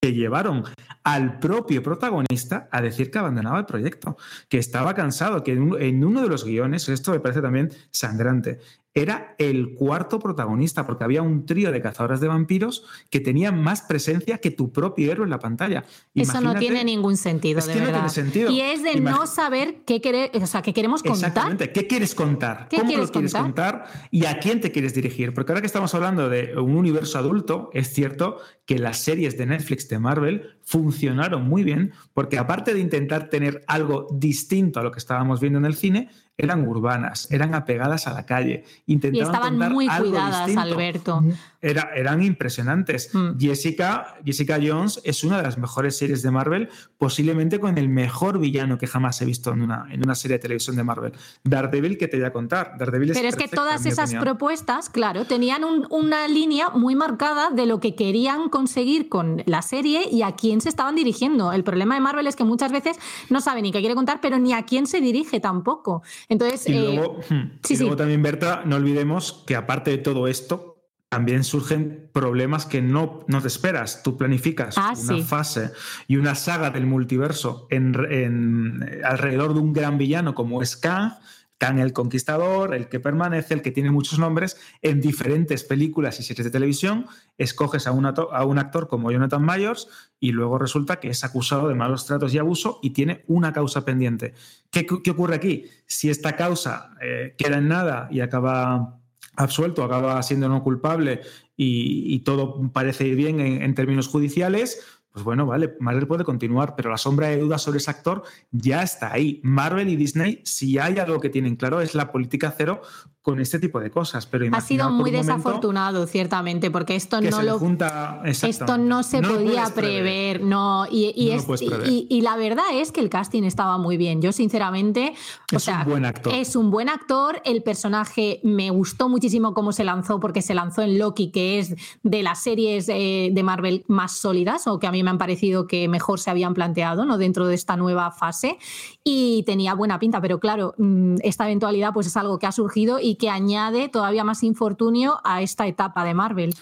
que 0.00 0.12
llevaron 0.12 0.62
al 1.02 1.40
propio 1.40 1.82
protagonista 1.82 2.68
a 2.70 2.80
decir 2.82 3.10
que 3.10 3.18
abandonaba 3.18 3.58
el 3.58 3.66
proyecto, 3.66 4.16
que 4.48 4.58
estaba 4.58 4.94
cansado, 4.94 5.42
que 5.42 5.52
en 5.52 5.62
un- 5.62 5.80
en 5.82 6.04
uno 6.04 6.22
de 6.22 6.28
los 6.28 6.44
guiones, 6.44 6.88
esto 6.88 7.10
me 7.12 7.18
parece 7.20 7.40
también 7.42 7.70
sangrante, 7.90 8.58
era 9.02 9.34
el 9.38 9.74
cuarto 9.74 10.18
protagonista, 10.18 10.86
porque 10.86 11.04
había 11.04 11.22
un 11.22 11.46
trío 11.46 11.72
de 11.72 11.80
cazadores 11.80 12.20
de 12.20 12.28
vampiros 12.28 12.84
que 13.10 13.20
tenían 13.20 13.62
más 13.62 13.82
presencia 13.82 14.38
que 14.38 14.50
tu 14.50 14.72
propio 14.72 15.10
héroe 15.12 15.24
en 15.24 15.30
la 15.30 15.38
pantalla. 15.38 15.84
Eso 16.14 16.40
no 16.40 16.54
tiene 16.54 16.84
ningún 16.84 17.16
sentido, 17.16 17.58
Es 17.58 17.66
de 17.66 17.72
que 17.74 17.78
no 17.80 17.84
verdad. 17.86 17.98
tiene 18.00 18.10
sentido. 18.10 18.50
Y 18.50 18.60
es 18.60 18.82
de 18.82 19.00
no 19.00 19.26
saber 19.26 19.82
qué, 19.86 20.00
quere- 20.00 20.30
o 20.42 20.46
sea, 20.46 20.62
qué 20.62 20.72
queremos 20.72 21.02
contar. 21.02 21.28
Exactamente. 21.28 21.72
¿Qué 21.72 21.86
quieres 21.86 22.14
contar? 22.14 22.68
¿Qué 22.68 22.76
¿Cómo 22.78 22.88
quieres 22.88 23.06
lo 23.08 23.12
quieres 23.12 23.32
contar? 23.32 23.80
contar? 23.82 24.08
¿Y 24.10 24.24
a 24.26 24.38
quién 24.38 24.60
te 24.60 24.70
quieres 24.72 24.94
dirigir? 24.94 25.34
Porque 25.34 25.52
ahora 25.52 25.60
que 25.60 25.66
estamos 25.66 25.94
hablando 25.94 26.28
de 26.28 26.56
un 26.58 26.76
universo 26.76 27.18
adulto, 27.18 27.70
es 27.72 27.92
cierto 27.92 28.38
que 28.66 28.78
las 28.78 28.98
series 28.98 29.38
de 29.38 29.46
Netflix 29.46 29.88
de 29.88 29.98
Marvel 29.98 30.56
funcionaron 30.62 31.42
muy 31.48 31.62
bien, 31.64 31.92
porque 32.14 32.38
aparte 32.38 32.74
de 32.74 32.80
intentar 32.80 33.30
tener 33.30 33.64
algo 33.66 34.06
distinto 34.12 34.80
a 34.80 34.82
lo 34.82 34.92
que 34.92 34.98
estábamos 34.98 35.40
viendo 35.40 35.58
en 35.58 35.64
el 35.64 35.74
cine, 35.74 36.08
eran 36.38 36.66
urbanas, 36.66 37.30
eran 37.32 37.54
apegadas 37.54 38.06
a 38.06 38.14
la 38.14 38.24
calle, 38.24 38.64
Y 38.86 38.94
intentaban 38.94 39.26
estaban 39.26 39.50
contar 39.54 39.72
muy 39.72 39.88
algo 39.88 40.10
cuidadas, 40.10 40.46
distinto. 40.46 40.60
Alberto. 40.60 41.24
Era- 41.60 41.90
eran 41.94 42.22
impresionantes. 42.22 43.12
Mm. 43.12 43.36
Jessica, 43.38 44.14
Jessica 44.24 44.58
Jones 44.62 45.00
es 45.04 45.24
una 45.24 45.38
de 45.38 45.42
las 45.42 45.58
mejores 45.58 45.96
series 45.98 46.22
de 46.22 46.30
Marvel, 46.30 46.68
posiblemente 46.98 47.58
con 47.58 47.78
el 47.78 47.88
mejor 47.88 48.38
villano 48.38 48.78
que 48.78 48.86
jamás 48.86 49.20
he 49.22 49.24
visto 49.24 49.52
en 49.52 49.62
una, 49.62 49.86
en 49.90 50.04
una 50.04 50.14
serie 50.14 50.36
de 50.36 50.42
televisión 50.42 50.76
de 50.76 50.84
Marvel. 50.84 51.12
Daredevil, 51.44 51.98
que 51.98 52.06
te 52.06 52.16
voy 52.16 52.26
a 52.26 52.32
contar. 52.32 52.74
Daredevil 52.78 53.12
Pero 53.12 53.28
es 53.28 53.34
que 53.34 53.40
perfecta, 53.42 53.56
todas 53.56 53.86
esas 53.86 54.10
opinión. 54.10 54.22
propuestas, 54.24 54.88
claro, 54.88 55.24
tenían 55.24 55.64
un- 55.64 55.86
una 55.90 56.28
línea 56.28 56.70
muy 56.70 56.94
marcada 56.94 57.50
de 57.50 57.66
lo 57.66 57.80
que 57.80 57.94
querían 57.96 58.48
conseguir 58.50 59.08
con 59.08 59.42
la 59.46 59.62
serie 59.62 60.08
y 60.10 60.22
a 60.22 60.32
quién 60.36 60.60
se 60.60 60.68
estaban 60.68 60.94
dirigiendo. 60.94 61.52
El 61.52 61.64
problema 61.64 61.94
de 61.96 62.00
Marvel 62.00 62.26
es 62.28 62.36
que 62.36 62.44
muchas 62.44 62.70
veces 62.70 62.98
no 63.30 63.40
sabe 63.40 63.62
ni 63.62 63.72
qué 63.72 63.80
quiere 63.80 63.94
contar, 63.94 64.20
pero 64.20 64.38
ni 64.38 64.52
a 64.52 64.62
quién 64.64 64.86
se 64.86 65.00
dirige 65.00 65.40
tampoco. 65.40 66.02
Entonces, 66.28 66.68
Y 66.68 66.72
eh, 66.76 66.80
luego, 66.94 67.20
hmm, 67.28 67.58
sí, 67.64 67.74
y 67.74 67.76
luego 67.78 67.94
sí. 67.94 67.98
también, 67.98 68.22
Berta, 68.22 68.62
no 68.64 68.76
olvidemos 68.76 69.44
que 69.46 69.56
aparte 69.56 69.90
de 69.90 69.98
todo 69.98 70.28
esto, 70.28 70.67
también 71.08 71.42
surgen 71.44 72.10
problemas 72.12 72.66
que 72.66 72.82
no, 72.82 73.24
no 73.28 73.40
te 73.40 73.48
esperas. 73.48 74.02
Tú 74.02 74.16
planificas 74.18 74.76
Ah, 74.76 74.92
una 74.96 75.16
sí. 75.16 75.22
fase 75.22 75.70
y 76.06 76.16
una 76.16 76.34
saga 76.34 76.70
del 76.70 76.86
multiverso 76.86 77.66
en, 77.70 77.94
en- 78.10 79.00
alrededor 79.04 79.54
de 79.54 79.60
un 79.60 79.72
gran 79.72 79.96
villano 79.96 80.34
como 80.34 80.60
es 80.62 80.76
Kang, 80.76 81.12
Kang 81.56 81.78
el 81.80 81.92
Conquistador, 81.92 82.72
el 82.74 82.88
que 82.88 83.00
permanece, 83.00 83.52
el 83.54 83.62
que 83.62 83.72
tiene 83.72 83.90
muchos 83.90 84.18
nombres, 84.20 84.58
en 84.82 85.00
diferentes 85.00 85.64
películas 85.64 86.20
y 86.20 86.22
series 86.22 86.44
de 86.44 86.50
televisión, 86.52 87.06
escoges 87.36 87.86
a 87.88 87.92
un, 87.92 88.06
a 88.06 88.44
un 88.44 88.58
actor 88.58 88.86
como 88.86 89.10
Jonathan 89.10 89.44
Myers 89.44 89.88
y 90.20 90.30
luego 90.32 90.58
resulta 90.58 91.00
que 91.00 91.08
es 91.08 91.24
acusado 91.24 91.66
de 91.68 91.74
malos 91.74 92.06
tratos 92.06 92.32
y 92.32 92.38
abuso 92.38 92.78
y 92.82 92.90
tiene 92.90 93.24
una 93.26 93.52
causa 93.52 93.84
pendiente. 93.84 94.34
¿Qué, 94.70 94.86
qué 95.02 95.10
ocurre 95.10 95.34
aquí? 95.36 95.64
Si 95.86 96.10
esta 96.10 96.36
causa 96.36 96.90
eh, 97.00 97.34
queda 97.36 97.58
en 97.58 97.66
nada 97.68 98.06
y 98.12 98.20
acaba 98.20 98.97
absuelto, 99.38 99.84
acaba 99.84 100.22
siendo 100.22 100.48
no 100.48 100.62
culpable 100.62 101.22
y, 101.56 102.18
todo 102.20 102.70
parece 102.72 103.06
ir 103.06 103.16
bien 103.16 103.40
en, 103.40 103.62
en 103.62 103.74
términos 103.74 104.08
judiciales, 104.08 104.98
pues 105.12 105.24
bueno, 105.24 105.46
vale, 105.46 105.74
Marvel 105.80 106.06
puede 106.06 106.22
continuar, 106.22 106.76
pero 106.76 106.90
la 106.90 106.96
sombra 106.96 107.28
de 107.28 107.38
duda 107.38 107.58
sobre 107.58 107.78
ese 107.78 107.90
actor 107.90 108.22
ya 108.52 108.82
está 108.82 109.12
ahí. 109.12 109.40
Marvel 109.42 109.88
y 109.88 109.96
Disney, 109.96 110.40
si 110.44 110.78
hay 110.78 110.98
algo 110.98 111.18
que 111.18 111.30
tienen 111.30 111.56
claro, 111.56 111.80
es 111.80 111.94
la 111.94 112.12
política 112.12 112.54
cero 112.56 112.82
con 113.22 113.40
este 113.40 113.58
tipo 113.58 113.78
de 113.80 113.90
cosas. 113.90 114.26
Pero 114.26 114.46
ha 114.52 114.60
sido 114.60 114.88
muy 114.90 115.10
desafortunado, 115.10 116.06
ciertamente, 116.06 116.70
porque 116.70 116.96
esto 116.96 117.20
no 117.20 117.42
lo 117.42 117.58
junta- 117.58 118.22
Esto 118.24 118.78
no 118.78 119.02
se 119.02 119.20
No 119.20 119.28
podía 119.34 119.66
prever, 119.74 120.42
no. 120.42 120.86
Y, 120.90 121.12
y 121.14 121.26
No 121.26 121.32
lo 121.34 121.38
es- 121.40 121.44
puedes 121.44 121.62
y- 121.62 121.68
prever. 121.68 121.88
y- 121.88 122.06
y 122.08 122.20
la 122.22 122.36
verdad 122.36 122.64
es 122.74 122.90
que 122.92 123.00
el 123.00 123.10
casting 123.10 123.42
estaba 123.42 123.76
muy 123.76 123.96
bien. 123.96 124.22
Yo, 124.22 124.32
sinceramente, 124.32 125.12
o 125.52 125.56
Es 125.56 125.64
sea, 125.64 125.80
un 125.84 125.90
buen 125.90 126.04
actor. 126.06 126.32
es 126.34 126.56
un 126.56 126.70
buen 126.70 126.88
actor. 126.88 127.42
El 127.44 127.62
personaje 127.62 128.40
me 128.44 128.70
gustó 128.70 129.08
muchísimo 129.08 129.52
cómo 129.52 129.72
se 129.72 129.84
lanzó, 129.84 130.20
porque 130.20 130.40
se 130.40 130.54
lanzó 130.54 130.82
en 130.82 130.98
Loki, 130.98 131.30
que 131.30 131.58
es 131.58 131.74
de 132.02 132.22
las 132.22 132.42
series 132.42 132.88
eh, 132.88 133.30
de 133.32 133.42
Marvel 133.42 133.84
más 133.88 134.12
sólidas, 134.16 134.66
o 134.66 134.78
que 134.78 134.86
a 134.86 134.92
mí 134.92 135.02
me 135.02 135.10
han 135.10 135.18
parecido 135.18 135.66
que 135.66 135.86
mejor 135.88 136.18
se 136.20 136.30
habían 136.30 136.54
planteado, 136.54 137.04
¿no? 137.04 137.18
Dentro 137.18 137.46
de 137.46 137.54
esta 137.56 137.76
nueva 137.76 138.10
fase. 138.10 138.58
Y 139.04 139.42
tenía 139.44 139.74
buena 139.74 139.98
pinta, 139.98 140.20
pero 140.20 140.38
claro, 140.38 140.74
mm, 140.78 141.16
esta 141.22 141.44
eventualidad 141.44 141.92
pues 141.92 142.06
es 142.06 142.16
algo 142.16 142.38
que 142.38 142.46
ha 142.46 142.52
surgido 142.52 142.98
y 143.00 143.07
que 143.16 143.30
añade 143.30 143.88
todavía 143.88 144.24
más 144.24 144.42
infortunio 144.42 145.20
a 145.24 145.42
esta 145.42 145.66
etapa 145.66 146.04
de 146.04 146.14
Marvel. 146.14 146.54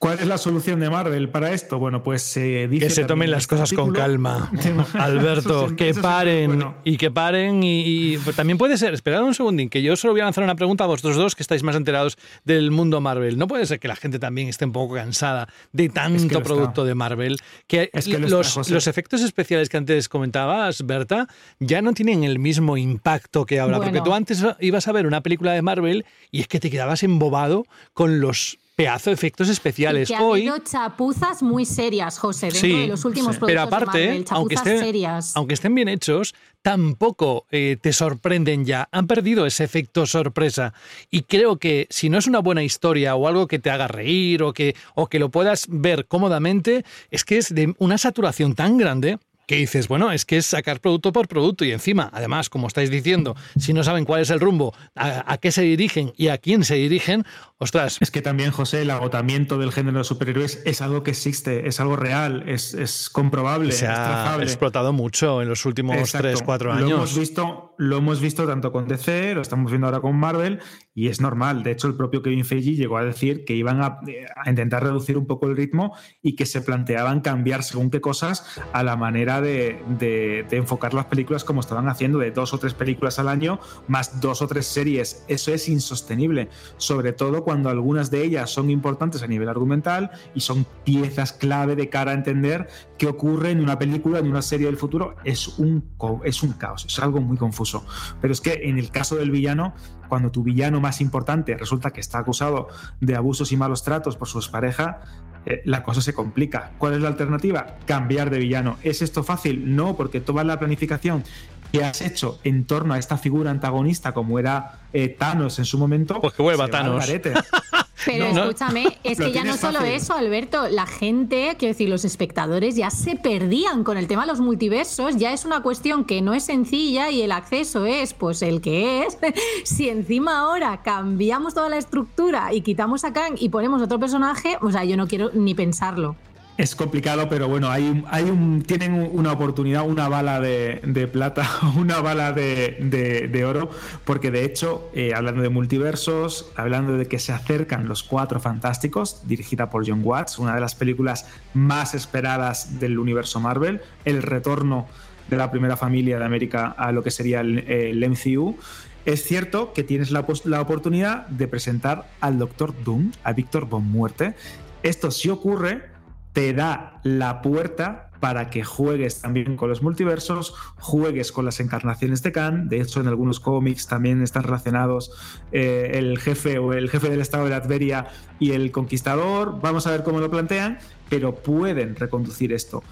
¿Cuál 0.00 0.18
es 0.18 0.26
la 0.26 0.38
solución 0.38 0.80
de 0.80 0.88
Marvel 0.88 1.28
para 1.28 1.52
esto? 1.52 1.78
Bueno, 1.78 2.02
pues 2.02 2.22
se 2.22 2.66
dice. 2.68 2.86
Que 2.86 2.90
se 2.90 3.04
tomen 3.04 3.26
en 3.26 3.32
las 3.32 3.42
este 3.42 3.54
cosas 3.54 3.70
con 3.74 3.92
calma, 3.92 4.50
Alberto, 4.94 5.68
sí- 5.68 5.76
que 5.76 5.92
sí, 5.92 6.00
paren 6.00 6.46
bueno. 6.46 6.74
y 6.84 6.96
que 6.96 7.10
paren 7.10 7.62
y, 7.62 7.82
y, 8.14 8.16
pues, 8.16 8.34
también 8.34 8.56
puede 8.56 8.78
ser, 8.78 8.94
esperad 8.94 9.22
un 9.22 9.34
segundín, 9.34 9.68
que 9.68 9.82
yo 9.82 9.96
solo 9.96 10.14
voy 10.14 10.22
a 10.22 10.24
lanzar 10.24 10.42
una 10.42 10.54
pregunta 10.54 10.84
a 10.84 10.86
vosotros 10.86 11.16
dos 11.16 11.34
que 11.36 11.42
estáis 11.42 11.62
más 11.62 11.76
enterados 11.76 12.16
del 12.44 12.70
mundo 12.70 13.02
Marvel. 13.02 13.36
No 13.36 13.46
puede 13.46 13.66
ser 13.66 13.78
que 13.78 13.88
la 13.88 13.96
gente 13.96 14.18
también 14.18 14.48
esté 14.48 14.64
un 14.64 14.72
poco 14.72 14.94
cansada 14.94 15.48
de 15.72 15.90
tanto 15.90 16.42
producto 16.42 16.80
está. 16.80 16.84
de 16.84 16.94
Marvel, 16.94 17.36
que, 17.66 17.90
Es 17.92 18.06
que 18.06 18.18
lo 18.18 18.26
los, 18.26 18.86
efectos 18.86 19.20
especiales 19.20 19.68
que 19.68 19.76
antes 19.76 20.08
comentabas, 20.08 20.86
Berta, 20.86 21.28
ya 21.58 21.82
no 21.82 21.92
tienen 21.92 22.24
el 22.24 22.38
mismo 22.38 22.78
impacto 22.78 23.44
que 23.44 23.60
ahora, 23.60 23.76
porque 23.76 24.00
tú 24.00 24.14
antes 24.14 24.42
ibas 24.60 24.88
a 24.88 24.92
ver 24.92 25.06
una 25.06 25.20
película 25.20 25.52
de 25.52 25.60
Marvel 25.60 26.06
y 26.30 26.40
es 26.40 26.48
que 26.48 26.58
te 26.58 26.70
quedabas 26.70 27.02
embobado 27.02 27.66
con 27.92 28.20
los 28.20 28.56
pedazo 28.82 29.10
de 29.10 29.14
efectos 29.14 29.48
especiales. 29.48 30.08
Y 30.10 30.12
que 30.12 30.16
ha 30.16 30.22
Hoy, 30.22 30.40
habido 30.48 30.58
chapuzas 30.58 31.42
muy 31.42 31.64
serias, 31.64 32.18
José, 32.18 32.46
dentro 32.46 32.60
Sí, 32.60 32.80
de 32.82 32.86
los 32.88 33.04
últimos 33.04 33.34
sí. 33.34 33.40
productos 33.40 33.46
pero 33.48 33.60
de 33.60 33.66
aparte, 33.66 34.06
Marvel, 34.06 34.24
aunque, 34.30 34.54
chapuzas 34.56 34.66
esté- 34.74 34.84
serias. 34.84 35.36
aunque 35.36 35.54
estén 35.54 35.74
bien 35.74 35.88
hechos, 35.88 36.34
tampoco 36.62 37.46
eh, 37.50 37.76
te 37.80 37.92
sorprenden 37.92 38.64
ya. 38.64 38.88
Han 38.92 39.06
perdido 39.06 39.46
ese 39.46 39.64
efecto 39.64 40.06
sorpresa. 40.06 40.72
Y 41.10 41.22
creo 41.22 41.58
que 41.58 41.86
si 41.90 42.08
no 42.10 42.18
es 42.18 42.26
una 42.26 42.38
buena 42.40 42.62
historia 42.62 43.14
o 43.16 43.26
algo 43.28 43.46
que 43.46 43.58
te 43.58 43.70
haga 43.70 43.88
reír 43.88 44.42
o 44.42 44.52
que, 44.52 44.74
o 44.94 45.06
que 45.08 45.18
lo 45.18 45.30
puedas 45.30 45.66
ver 45.68 46.06
cómodamente, 46.06 46.84
es 47.10 47.24
que 47.24 47.38
es 47.38 47.54
de 47.54 47.74
una 47.78 47.98
saturación 47.98 48.54
tan 48.54 48.76
grande 48.78 49.18
que 49.46 49.56
dices, 49.56 49.88
bueno, 49.88 50.12
es 50.12 50.24
que 50.24 50.36
es 50.36 50.46
sacar 50.46 50.78
producto 50.80 51.12
por 51.12 51.26
producto 51.26 51.64
y 51.64 51.72
encima, 51.72 52.08
además, 52.12 52.48
como 52.48 52.68
estáis 52.68 52.88
diciendo, 52.88 53.34
si 53.58 53.72
no 53.72 53.82
saben 53.82 54.04
cuál 54.04 54.20
es 54.22 54.30
el 54.30 54.38
rumbo, 54.38 54.72
a, 54.94 55.24
a 55.32 55.38
qué 55.38 55.50
se 55.50 55.62
dirigen 55.62 56.12
y 56.16 56.28
a 56.28 56.38
quién 56.38 56.62
se 56.62 56.76
dirigen, 56.76 57.26
ostras. 57.60 57.98
Es 58.00 58.10
que 58.10 58.22
también, 58.22 58.50
José, 58.50 58.82
el 58.82 58.90
agotamiento 58.90 59.58
del 59.58 59.70
género 59.72 59.98
de 59.98 60.04
superhéroes 60.04 60.62
es 60.64 60.80
algo 60.80 61.02
que 61.02 61.12
existe, 61.12 61.68
es 61.68 61.78
algo 61.78 61.94
real, 61.94 62.42
es, 62.48 62.74
es 62.74 63.08
comprobable, 63.10 63.70
Se 63.72 63.84
es 63.84 63.90
ha 63.90 63.94
trazable. 63.94 64.44
explotado 64.44 64.92
mucho 64.92 65.42
en 65.42 65.48
los 65.48 65.64
últimos 65.66 65.96
Exacto. 65.96 66.28
3, 66.28 66.42
4 66.42 66.74
Lo 66.74 66.78
hemos, 66.80 66.92
años. 66.92 67.18
visto, 67.18 67.74
lo 67.78 67.98
hemos 67.98 68.20
visto 68.20 68.46
tanto 68.46 68.72
con 68.72 68.88
DC, 68.88 69.34
lo 69.34 69.42
estamos 69.42 69.70
viendo 69.70 69.86
ahora 69.86 70.00
con 70.00 70.16
Marvel, 70.16 70.60
y 70.94 71.08
es 71.08 71.20
normal. 71.20 71.62
De 71.62 71.70
hecho, 71.72 71.86
el 71.86 71.94
propio 71.94 72.22
Kevin 72.22 72.44
Feige 72.44 72.74
llegó 72.74 72.96
a 72.98 73.04
decir 73.04 73.44
que 73.44 73.54
iban 73.54 73.82
a, 73.82 74.00
a 74.44 74.48
intentar 74.50 74.82
reducir 74.82 75.16
un 75.18 75.26
poco 75.26 75.46
el 75.46 75.56
ritmo 75.56 75.94
y 76.22 76.34
que 76.36 76.46
se 76.46 76.62
planteaban 76.62 77.20
cambiar 77.20 77.62
según 77.62 77.90
qué 77.90 78.00
cosas 78.00 78.44
a 78.72 78.82
la 78.82 78.96
manera 78.96 79.40
de, 79.40 79.82
de- 79.98 80.46
de 80.48 80.56
enfocar 80.56 80.94
las 80.94 81.06
películas 81.06 81.44
como 81.44 81.60
estaban 81.60 81.88
haciendo, 81.88 82.18
de 82.18 82.30
dos 82.30 82.54
o 82.54 82.58
tres 82.58 82.74
películas 82.74 83.18
al 83.18 83.28
año, 83.28 83.60
más 83.86 84.20
dos 84.20 84.40
o 84.42 84.46
tres 84.46 84.66
series. 84.66 85.24
Eso 85.28 85.52
es 85.52 85.68
insostenible, 85.68 86.48
sobre 86.78 87.12
todo 87.12 87.44
cuando 87.44 87.49
algunas 87.50 88.10
de 88.10 88.24
ellas 88.24 88.50
son 88.50 88.70
importantes 88.70 89.22
a 89.22 89.26
nivel 89.26 89.48
argumental 89.48 90.10
y 90.34 90.40
son 90.40 90.66
piezas 90.84 91.32
clave 91.32 91.76
de 91.76 91.88
cara 91.88 92.12
a 92.12 92.14
entender 92.14 92.68
qué 92.98 93.06
ocurre 93.06 93.50
en 93.50 93.60
una 93.60 93.78
película, 93.78 94.18
en 94.18 94.28
una 94.28 94.42
serie 94.42 94.66
del 94.66 94.76
futuro. 94.76 95.16
Es 95.24 95.58
un, 95.58 95.84
es 96.24 96.42
un 96.42 96.52
caos, 96.52 96.84
es 96.86 96.98
algo 96.98 97.20
muy 97.20 97.36
confuso. 97.36 97.84
Pero 98.20 98.32
es 98.32 98.40
que 98.40 98.60
en 98.64 98.78
el 98.78 98.90
caso 98.90 99.16
del 99.16 99.30
villano, 99.30 99.74
cuando 100.08 100.30
tu 100.30 100.42
villano 100.42 100.80
más 100.80 101.00
importante 101.00 101.56
resulta 101.56 101.90
que 101.90 102.00
está 102.00 102.18
acusado 102.18 102.68
de 103.00 103.16
abusos 103.16 103.52
y 103.52 103.56
malos 103.56 103.82
tratos 103.82 104.16
por 104.16 104.28
su 104.28 104.38
expareja, 104.38 105.00
eh, 105.46 105.62
la 105.64 105.82
cosa 105.82 106.02
se 106.02 106.12
complica. 106.12 106.72
¿Cuál 106.76 106.94
es 106.94 107.00
la 107.00 107.08
alternativa? 107.08 107.78
Cambiar 107.86 108.28
de 108.30 108.38
villano. 108.38 108.76
¿Es 108.82 109.00
esto 109.00 109.22
fácil? 109.22 109.74
No, 109.74 109.96
porque 109.96 110.20
toda 110.20 110.44
la 110.44 110.58
planificación 110.58 111.24
que 111.70 111.84
has 111.84 112.00
hecho 112.00 112.38
en 112.44 112.64
torno 112.64 112.94
a 112.94 112.98
esta 112.98 113.16
figura 113.16 113.50
antagonista 113.50 114.12
como 114.12 114.38
era 114.38 114.80
eh, 114.92 115.08
Thanos 115.08 115.58
en 115.58 115.64
su 115.64 115.78
momento, 115.78 116.20
Pues 116.20 116.34
que 116.34 116.42
vuelva 116.42 116.66
se 116.66 116.72
va 116.72 116.78
al 116.78 116.84
Thanos. 116.84 117.10
Pero 118.06 118.32
No, 118.32 118.44
escúchame, 118.44 118.98
es 119.04 119.18
que 119.18 119.30
ya 119.30 119.44
no 119.44 119.58
solo 119.58 119.80
fácil. 119.80 119.94
eso, 119.94 120.14
Alberto, 120.14 120.68
la 120.68 120.86
gente, 120.86 121.54
quiero 121.58 121.74
decir, 121.74 121.88
los 121.88 122.06
espectadores 122.06 122.74
ya 122.74 122.90
se 122.90 123.16
perdían 123.16 123.84
con 123.84 123.98
el 123.98 124.06
tema 124.06 124.22
de 124.22 124.28
los 124.28 124.40
multiversos, 124.40 125.16
ya 125.16 125.34
es 125.34 125.44
una 125.44 125.62
cuestión 125.62 126.04
que 126.04 126.22
no 126.22 126.32
es 126.32 126.44
sencilla 126.44 127.10
y 127.10 127.20
el 127.20 127.30
acceso 127.30 127.84
es 127.84 128.14
pues 128.14 128.40
el 128.40 128.62
que 128.62 129.04
es. 129.04 129.18
si 129.64 129.90
encima 129.90 130.40
ahora 130.40 130.80
cambiamos 130.82 131.52
toda 131.52 131.68
la 131.68 131.76
estructura 131.76 132.54
y 132.54 132.62
quitamos 132.62 133.04
a 133.04 133.12
Kang 133.12 133.34
y 133.38 133.50
ponemos 133.50 133.82
otro 133.82 134.00
personaje, 134.00 134.56
o 134.62 134.70
sea, 134.70 134.84
yo 134.84 134.96
no 134.96 135.06
quiero 135.06 135.30
ni 135.34 135.54
pensarlo. 135.54 136.16
Es 136.60 136.74
complicado, 136.74 137.26
pero 137.30 137.48
bueno, 137.48 137.70
hay, 137.70 138.04
hay 138.10 138.24
un, 138.24 138.60
tienen 138.60 138.92
una 138.92 139.32
oportunidad, 139.32 139.88
una 139.88 140.10
bala 140.10 140.40
de, 140.40 141.08
plata, 141.10 141.48
una 141.78 142.02
bala 142.02 142.32
de, 142.32 143.44
oro, 143.48 143.70
porque 144.04 144.30
de 144.30 144.44
hecho, 144.44 144.90
eh, 144.92 145.14
hablando 145.14 145.40
de 145.40 145.48
multiversos, 145.48 146.52
hablando 146.56 146.98
de 146.98 147.06
que 147.06 147.18
se 147.18 147.32
acercan 147.32 147.88
los 147.88 148.02
Cuatro 148.02 148.40
Fantásticos, 148.40 149.26
dirigida 149.26 149.70
por 149.70 149.88
John 149.88 150.02
Watts, 150.04 150.38
una 150.38 150.54
de 150.54 150.60
las 150.60 150.74
películas 150.74 151.26
más 151.54 151.94
esperadas 151.94 152.78
del 152.78 152.98
universo 152.98 153.40
Marvel, 153.40 153.80
el 154.04 154.22
retorno 154.22 154.86
de 155.30 155.38
la 155.38 155.50
primera 155.50 155.78
familia 155.78 156.18
de 156.18 156.26
América 156.26 156.74
a 156.76 156.92
lo 156.92 157.02
que 157.02 157.10
sería 157.10 157.40
el, 157.40 158.06
MCU. 158.06 158.58
Es 159.06 159.22
cierto 159.22 159.72
que 159.72 159.82
tienes 159.82 160.10
la, 160.10 160.26
la 160.44 160.60
oportunidad 160.60 161.26
de 161.28 161.48
presentar 161.48 162.10
al 162.20 162.38
Doctor 162.38 162.74
Doom, 162.84 163.12
a 163.24 163.32
Víctor 163.32 163.66
Von 163.66 163.90
Muerte. 163.90 164.34
Esto 164.82 165.10
si 165.10 165.30
ocurre, 165.30 165.89
te 166.32 166.52
da 166.52 167.00
la 167.02 167.42
puerta 167.42 168.10
para 168.20 168.50
que 168.50 168.62
juegues 168.62 169.22
también 169.22 169.56
con 169.56 169.70
los 169.70 169.82
multiversos, 169.82 170.54
juegues 170.76 171.32
con 171.32 171.46
las 171.46 171.58
encarnaciones 171.58 172.22
de 172.22 172.32
Khan. 172.32 172.68
De 172.68 172.80
hecho, 172.80 173.00
en 173.00 173.08
algunos 173.08 173.40
cómics 173.40 173.86
también 173.86 174.22
están 174.22 174.42
relacionados 174.42 175.10
eh, 175.52 175.92
el 175.94 176.18
jefe 176.18 176.58
o 176.58 176.74
el 176.74 176.90
jefe 176.90 177.08
del 177.08 177.22
estado 177.22 177.44
de 177.44 177.50
Latveria 177.50 178.08
y 178.38 178.52
el 178.52 178.70
conquistador. 178.70 179.60
Vamos 179.62 179.86
a 179.86 179.90
ver 179.90 180.02
cómo 180.02 180.20
lo 180.20 180.30
plantean, 180.30 180.78
pero 181.08 181.34
pueden 181.34 181.96
reconducir 181.96 182.52
esto. 182.52 182.84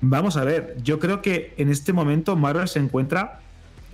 Vamos 0.00 0.36
a 0.36 0.44
ver, 0.44 0.76
yo 0.82 0.98
creo 0.98 1.22
que 1.22 1.54
en 1.58 1.70
este 1.70 1.92
momento 1.92 2.34
Marvel 2.34 2.66
se 2.66 2.80
encuentra 2.80 3.40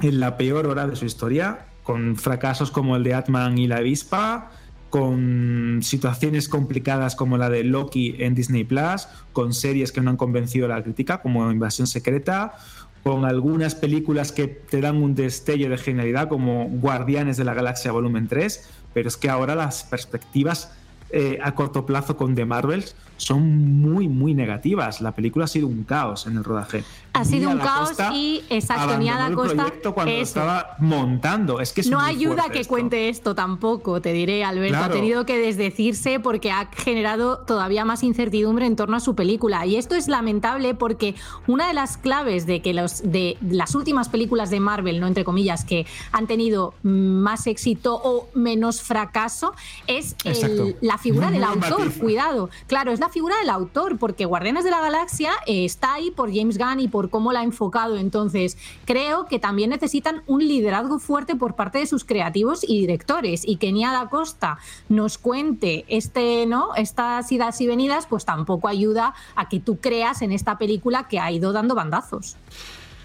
en 0.01 0.21
la 0.21 0.37
peor 0.37 0.67
hora 0.67 0.87
de 0.87 0.97
su 0.97 1.05
historia, 1.05 1.67
con 1.83 2.17
fracasos 2.17 2.71
como 2.71 2.97
el 2.97 3.03
de 3.03 3.15
Atman 3.15 3.59
y 3.59 3.67
la 3.67 3.79
avispa, 3.79 4.53
con 4.91 5.81
situaciones 5.83 6.49
complicadas 6.49 7.15
como 7.15 7.37
la 7.37 7.51
de 7.51 7.65
Loki 7.65 8.17
en 8.19 8.35
Disney 8.35 8.65
Plus, 8.65 9.09
con 9.33 9.53
series 9.53 9.93
que 9.93 10.01
no 10.01 10.11
han 10.11 10.17
convencido 10.17 10.67
a 10.67 10.69
la 10.71 10.83
crítica, 10.83 11.21
como 11.21 11.51
Invasión 11.51 11.87
Secreta, 11.87 12.55
con 13.03 13.25
algunas 13.25 13.75
películas 13.75 14.33
que 14.33 14.49
te 14.49 14.81
dan 14.81 14.97
un 14.97 15.15
destello 15.15 15.71
de 15.71 15.79
genialidad, 15.79 16.29
como 16.29 16.69
Guardianes 16.69 17.37
de 17.37 17.45
la 17.45 17.55
Galaxia 17.55 17.93
Volumen 17.93 18.29
3, 18.29 18.69
pero 18.95 19.09
es 19.09 19.17
que 19.17 19.29
ahora 19.29 19.55
las 19.55 19.85
perspectivas 19.85 20.73
eh, 21.11 21.39
a 21.43 21.55
corto 21.55 21.87
plazo 21.87 22.17
con 22.17 22.35
The 22.35 22.45
Marvels 22.45 22.95
son 23.17 23.81
muy, 23.81 24.07
muy 24.09 24.33
negativas. 24.35 25.01
La 25.01 25.13
película 25.13 25.47
ha 25.47 25.49
sido 25.49 25.67
un 25.67 25.83
caos 25.85 26.27
en 26.27 26.37
el 26.37 26.45
rodaje. 26.45 26.85
Ha 27.15 27.25
sido 27.25 27.51
un 27.51 27.59
caos 27.59 27.89
Costa 27.89 28.15
y 28.15 28.45
exacto, 28.49 28.97
Nia 28.97 29.17
Da 29.17 29.27
el 29.27 29.35
Costa, 29.35 29.55
proyecto 29.57 29.93
cuando 29.93 30.13
eso. 30.13 30.23
estaba 30.23 30.77
montando. 30.79 31.61
Es 31.61 31.73
que 31.73 31.81
es 31.81 31.91
no 31.91 31.99
ayuda 31.99 32.49
que 32.51 32.61
esto. 32.61 32.69
cuente 32.73 33.09
esto 33.09 33.35
tampoco, 33.35 34.01
te 34.01 34.13
diré, 34.13 34.45
Alberto. 34.45 34.79
Claro. 34.79 34.93
Ha 34.95 34.97
tenido 34.97 35.27
que 35.27 35.37
desdecirse 35.39 36.21
porque 36.21 36.53
ha 36.53 36.67
generado 36.77 37.39
todavía 37.39 37.85
más 37.85 38.05
incertidumbre 38.05 38.67
en 38.67 38.77
torno 38.77 38.97
a 38.97 39.01
su 39.01 39.17
película. 39.17 39.67
Y 39.67 39.77
esto 39.77 39.97
es 39.97 40.07
lamentable 40.07 40.75
porque 40.75 41.17
una 41.49 41.67
de 41.67 41.75
las 41.75 41.97
claves 41.97 42.47
de 42.47 42.63
que 42.63 42.73
los, 42.73 43.03
de 43.03 43.37
las 43.41 43.75
últimas 43.75 44.09
películas 44.09 44.51
de 44.51 44.61
Marvel, 44.61 45.01
no 45.01 45.09
entre 45.09 45.25
comillas, 45.25 45.65
que 45.65 45.87
han 46.13 46.29
tenido 46.29 46.75
más 46.85 47.49
éxito 47.49 48.01
o 48.05 48.29
menos 48.35 48.81
fracaso, 48.81 49.55
es 49.89 50.15
el- 50.25 50.33
Exacto. 50.33 50.67
La 50.99 51.03
figura 51.03 51.31
del 51.31 51.45
autor. 51.45 51.93
Cuidado. 51.95 52.51
Claro, 52.67 52.91
es 52.91 52.99
la 52.99 53.09
figura 53.09 53.37
del 53.39 53.51
autor, 53.51 53.99
porque 53.99 54.25
Guardianes 54.25 54.65
de 54.65 54.71
la 54.71 54.81
Galaxia 54.81 55.31
eh, 55.47 55.65
está 55.65 55.95
ahí 55.95 56.11
por 56.11 56.35
James 56.35 56.59
Gunn 56.59 56.81
y 56.81 56.89
por 56.89 57.09
cómo 57.09 57.33
la 57.33 57.41
ha 57.41 57.45
enfocado. 57.45 57.97
Entonces, 57.97 58.59
creo 58.85 59.27
que 59.27 59.39
también 59.39 59.71
necesitan 59.71 60.23
un 60.27 60.47
liderazgo 60.47 60.99
fuerte 60.99 61.37
por 61.37 61.55
parte 61.55 61.79
de 61.79 61.87
sus 61.87 62.05
creativos 62.05 62.65
y 62.67 62.81
directores. 62.81 63.47
Y 63.47 63.57
que 63.57 63.73
Nia 63.73 63.93
Da 63.93 64.09
Costa 64.09 64.59
nos 64.89 65.19
cuente 65.19 65.85
este, 65.89 66.47
¿no? 66.47 66.75
estas 66.75 67.31
idas 67.31 67.61
y 67.61 67.67
venidas, 67.67 68.07
pues 68.07 68.25
tampoco 68.25 68.69
ayuda 68.69 69.15
a 69.37 69.49
que 69.49 69.61
tú 69.61 69.79
creas 69.79 70.23
en 70.23 70.33
esta 70.33 70.59
película 70.59 71.09
que 71.09 71.21
ha 71.21 71.31
ido 71.31 71.53
dando 71.53 71.75
bandazos. 71.75 72.37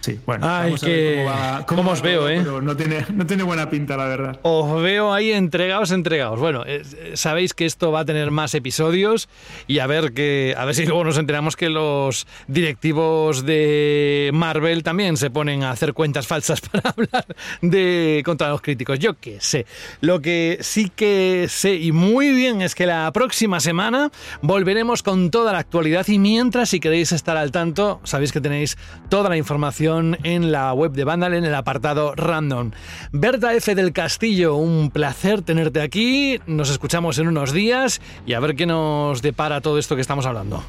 Sí, 0.03 0.19
bueno, 0.25 0.45
Ay, 0.45 0.65
vamos 0.71 0.83
a 0.83 0.87
ver 0.87 1.15
cómo 1.15 1.25
va- 1.29 1.65
cómo 1.65 1.91
os 1.91 2.01
veo, 2.01 2.27
¿eh? 2.27 2.39
Pero 2.43 2.61
no 2.61 2.75
tiene, 2.75 3.05
no 3.13 3.25
tiene 3.25 3.43
buena 3.43 3.69
pinta, 3.69 3.95
la 3.95 4.05
verdad. 4.05 4.37
Os 4.41 4.81
veo 4.81 5.13
ahí 5.13 5.31
entregados, 5.31 5.91
entregados. 5.91 6.41
Bueno, 6.41 6.63
eh, 6.67 6.83
sabéis 7.13 7.53
que 7.53 7.65
esto 7.65 7.93
va 7.93 8.01
a 8.01 8.05
tener 8.05 8.29
más 8.29 8.53
episodios 8.53 9.29
y 9.65 9.79
a 9.79 9.87
ver 9.87 10.11
que 10.13 10.55
a 10.57 10.65
ver 10.65 10.75
si 10.75 10.85
luego 10.85 11.05
nos 11.05 11.17
enteramos 11.17 11.55
que 11.55 11.69
los 11.69 12.27
directivos 12.47 13.45
de 13.45 14.29
Marvel 14.33 14.83
también 14.83 15.15
se 15.15 15.29
ponen 15.29 15.63
a 15.63 15.71
hacer 15.71 15.93
cuentas 15.93 16.27
falsas 16.27 16.59
para 16.71 16.89
hablar 16.89 17.25
de 17.61 18.21
contra 18.25 18.49
los 18.49 18.59
críticos. 18.61 18.99
Yo 18.99 19.13
qué 19.13 19.37
sé. 19.39 19.65
Lo 20.01 20.21
que 20.21 20.57
sí 20.59 20.91
que 20.93 21.45
sé 21.47 21.75
y 21.75 21.93
muy 21.93 22.31
bien 22.31 22.61
es 22.61 22.75
que 22.75 22.85
la 22.87 23.09
próxima 23.13 23.61
semana 23.61 24.11
volveremos 24.41 25.01
con 25.01 25.31
toda 25.31 25.53
la 25.53 25.59
actualidad 25.59 26.05
y 26.09 26.19
mientras 26.19 26.67
si 26.69 26.81
queréis 26.81 27.13
estar 27.13 27.37
al 27.37 27.51
tanto, 27.53 28.01
sabéis 28.03 28.33
que 28.33 28.41
tenéis 28.41 28.77
toda 29.07 29.29
la 29.29 29.37
información 29.37 29.92
en 29.99 30.51
la 30.51 30.73
web 30.73 30.91
de 30.93 31.03
Vandal 31.03 31.33
en 31.33 31.45
el 31.45 31.55
apartado 31.55 32.13
random. 32.15 32.71
Berta 33.11 33.53
F 33.53 33.75
del 33.75 33.93
Castillo, 33.93 34.55
un 34.55 34.91
placer 34.91 35.41
tenerte 35.41 35.81
aquí. 35.81 36.39
Nos 36.47 36.69
escuchamos 36.69 37.17
en 37.19 37.27
unos 37.27 37.51
días 37.51 38.01
y 38.25 38.33
a 38.33 38.39
ver 38.39 38.55
qué 38.55 38.65
nos 38.65 39.21
depara 39.21 39.61
todo 39.61 39.77
esto 39.77 39.95
que 39.95 40.01
estamos 40.01 40.25
hablando. 40.25 40.63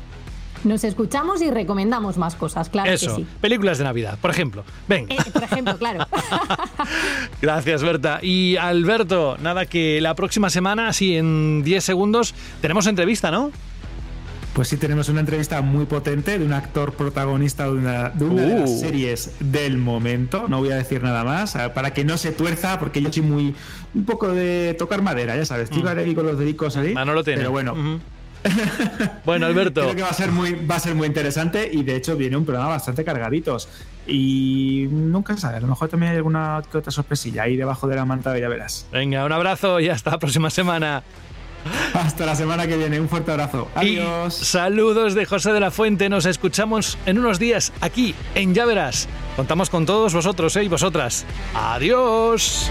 Nos 0.64 0.82
escuchamos 0.82 1.42
y 1.42 1.51
recomendamos 1.51 2.16
más 2.16 2.36
cosas, 2.36 2.70
claro 2.70 2.90
Eso, 2.90 3.16
que 3.16 3.22
sí. 3.22 3.28
películas 3.42 3.76
de 3.76 3.84
Navidad, 3.84 4.18
por 4.18 4.30
ejemplo. 4.30 4.64
Venga. 4.88 5.14
Eh, 5.14 5.18
por 5.30 5.42
ejemplo, 5.42 5.76
claro. 5.76 6.06
Gracias, 7.42 7.82
Berta. 7.82 8.18
Y 8.22 8.56
Alberto, 8.56 9.36
nada 9.42 9.66
que 9.66 10.01
la 10.01 10.14
próxima 10.14 10.48
semana, 10.48 10.88
así 10.88 11.16
en 11.16 11.62
10 11.64 11.84
segundos, 11.84 12.34
tenemos 12.62 12.86
entrevista, 12.86 13.30
¿no? 13.30 13.51
Pues 14.55 14.68
sí, 14.68 14.76
tenemos 14.76 15.09
una 15.09 15.18
entrevista 15.20 15.60
muy 15.62 15.85
potente 15.85 16.39
de 16.39 16.44
un 16.44 16.52
actor 16.52 16.93
protagonista 16.93 17.64
de 17.64 17.70
una, 17.72 18.10
de, 18.10 18.24
una 18.24 18.43
de 18.43 18.60
las 18.60 18.70
Uh. 18.70 18.78
series 18.81 19.32
del 19.40 19.78
momento. 19.78 20.47
No 20.48 20.59
voy 20.60 20.70
a 20.70 20.76
decir 20.76 21.02
nada 21.02 21.24
más, 21.24 21.56
eh, 21.56 21.70
para 21.74 21.93
que 21.93 22.05
no 22.05 22.16
se 22.16 22.31
tuerza, 22.31 22.78
porque 22.78 23.02
yo 23.02 23.12
soy 23.12 23.22
muy. 23.22 23.55
un 23.94 24.05
poco 24.05 24.28
de 24.32 24.74
tocar 24.78 25.02
madera, 25.02 25.36
ya 25.36 25.44
sabes. 25.44 25.64
Estoy 25.70 25.82
Mm. 25.82 25.98
ahí 25.98 26.14
con 26.14 26.26
los 26.26 26.39
dedicos 26.39 26.76
ahí. 26.76 26.94
Manolo 26.94 27.22
tiene. 27.24 27.39
Pero 27.40 27.51
bueno. 27.51 27.74
Bueno, 29.24 29.47
Alberto. 29.47 29.81
Creo 29.81 29.97
que 29.97 30.02
va 30.02 30.10
a 30.10 30.14
ser 30.14 30.31
muy, 30.31 30.52
va 30.66 30.76
a 30.76 30.81
ser 30.81 30.94
muy 30.94 31.06
interesante 31.06 31.68
y 31.72 31.82
de 31.82 31.97
hecho 31.97 32.14
viene 32.14 32.36
un 32.36 32.44
programa 32.44 32.68
bastante 32.72 33.02
cargaditos. 33.02 33.68
Y 34.06 34.86
nunca 34.90 35.35
se 35.35 35.40
sabe, 35.40 35.56
a 35.56 35.60
lo 35.60 35.66
mejor 35.66 35.89
también 35.89 36.12
hay 36.12 36.16
alguna 36.18 36.60
que 36.70 36.76
otra 36.76 36.93
sorpresilla 36.93 37.44
ahí 37.44 37.56
debajo 37.56 37.89
de 37.89 37.97
la 37.97 38.05
manta, 38.05 38.39
ya 38.39 38.48
verás. 38.51 38.86
Venga, 38.93 39.24
un 39.24 39.32
abrazo 39.32 39.81
y 39.81 39.89
hasta 39.89 40.10
la 40.10 40.18
próxima 40.18 40.51
semana. 40.51 41.02
Hasta 41.95 42.27
la 42.27 42.35
semana 42.35 42.66
que 42.66 42.77
viene, 42.77 43.01
un 43.01 43.09
fuerte 43.09 43.31
abrazo. 43.31 43.69
Adiós. 43.74 44.41
Y 44.41 44.45
saludos 44.45 45.15
de 45.15 45.27
José 45.27 45.53
de 45.53 45.61
la 45.61 45.70
Fuente. 45.70 46.09
Nos 46.09 46.27
escuchamos 46.27 46.99
en 47.07 47.19
unos 47.19 47.39
días 47.39 47.73
aquí 47.81 48.15
en 48.35 48.55
Ya 48.55 48.66
Verás. 48.66 49.09
Contamos 49.36 49.70
con 49.70 49.86
todos 49.86 50.15
vosotros 50.15 50.55
¿eh? 50.57 50.65
y 50.65 50.69
vosotras. 50.69 51.24
Adiós. 51.55 52.70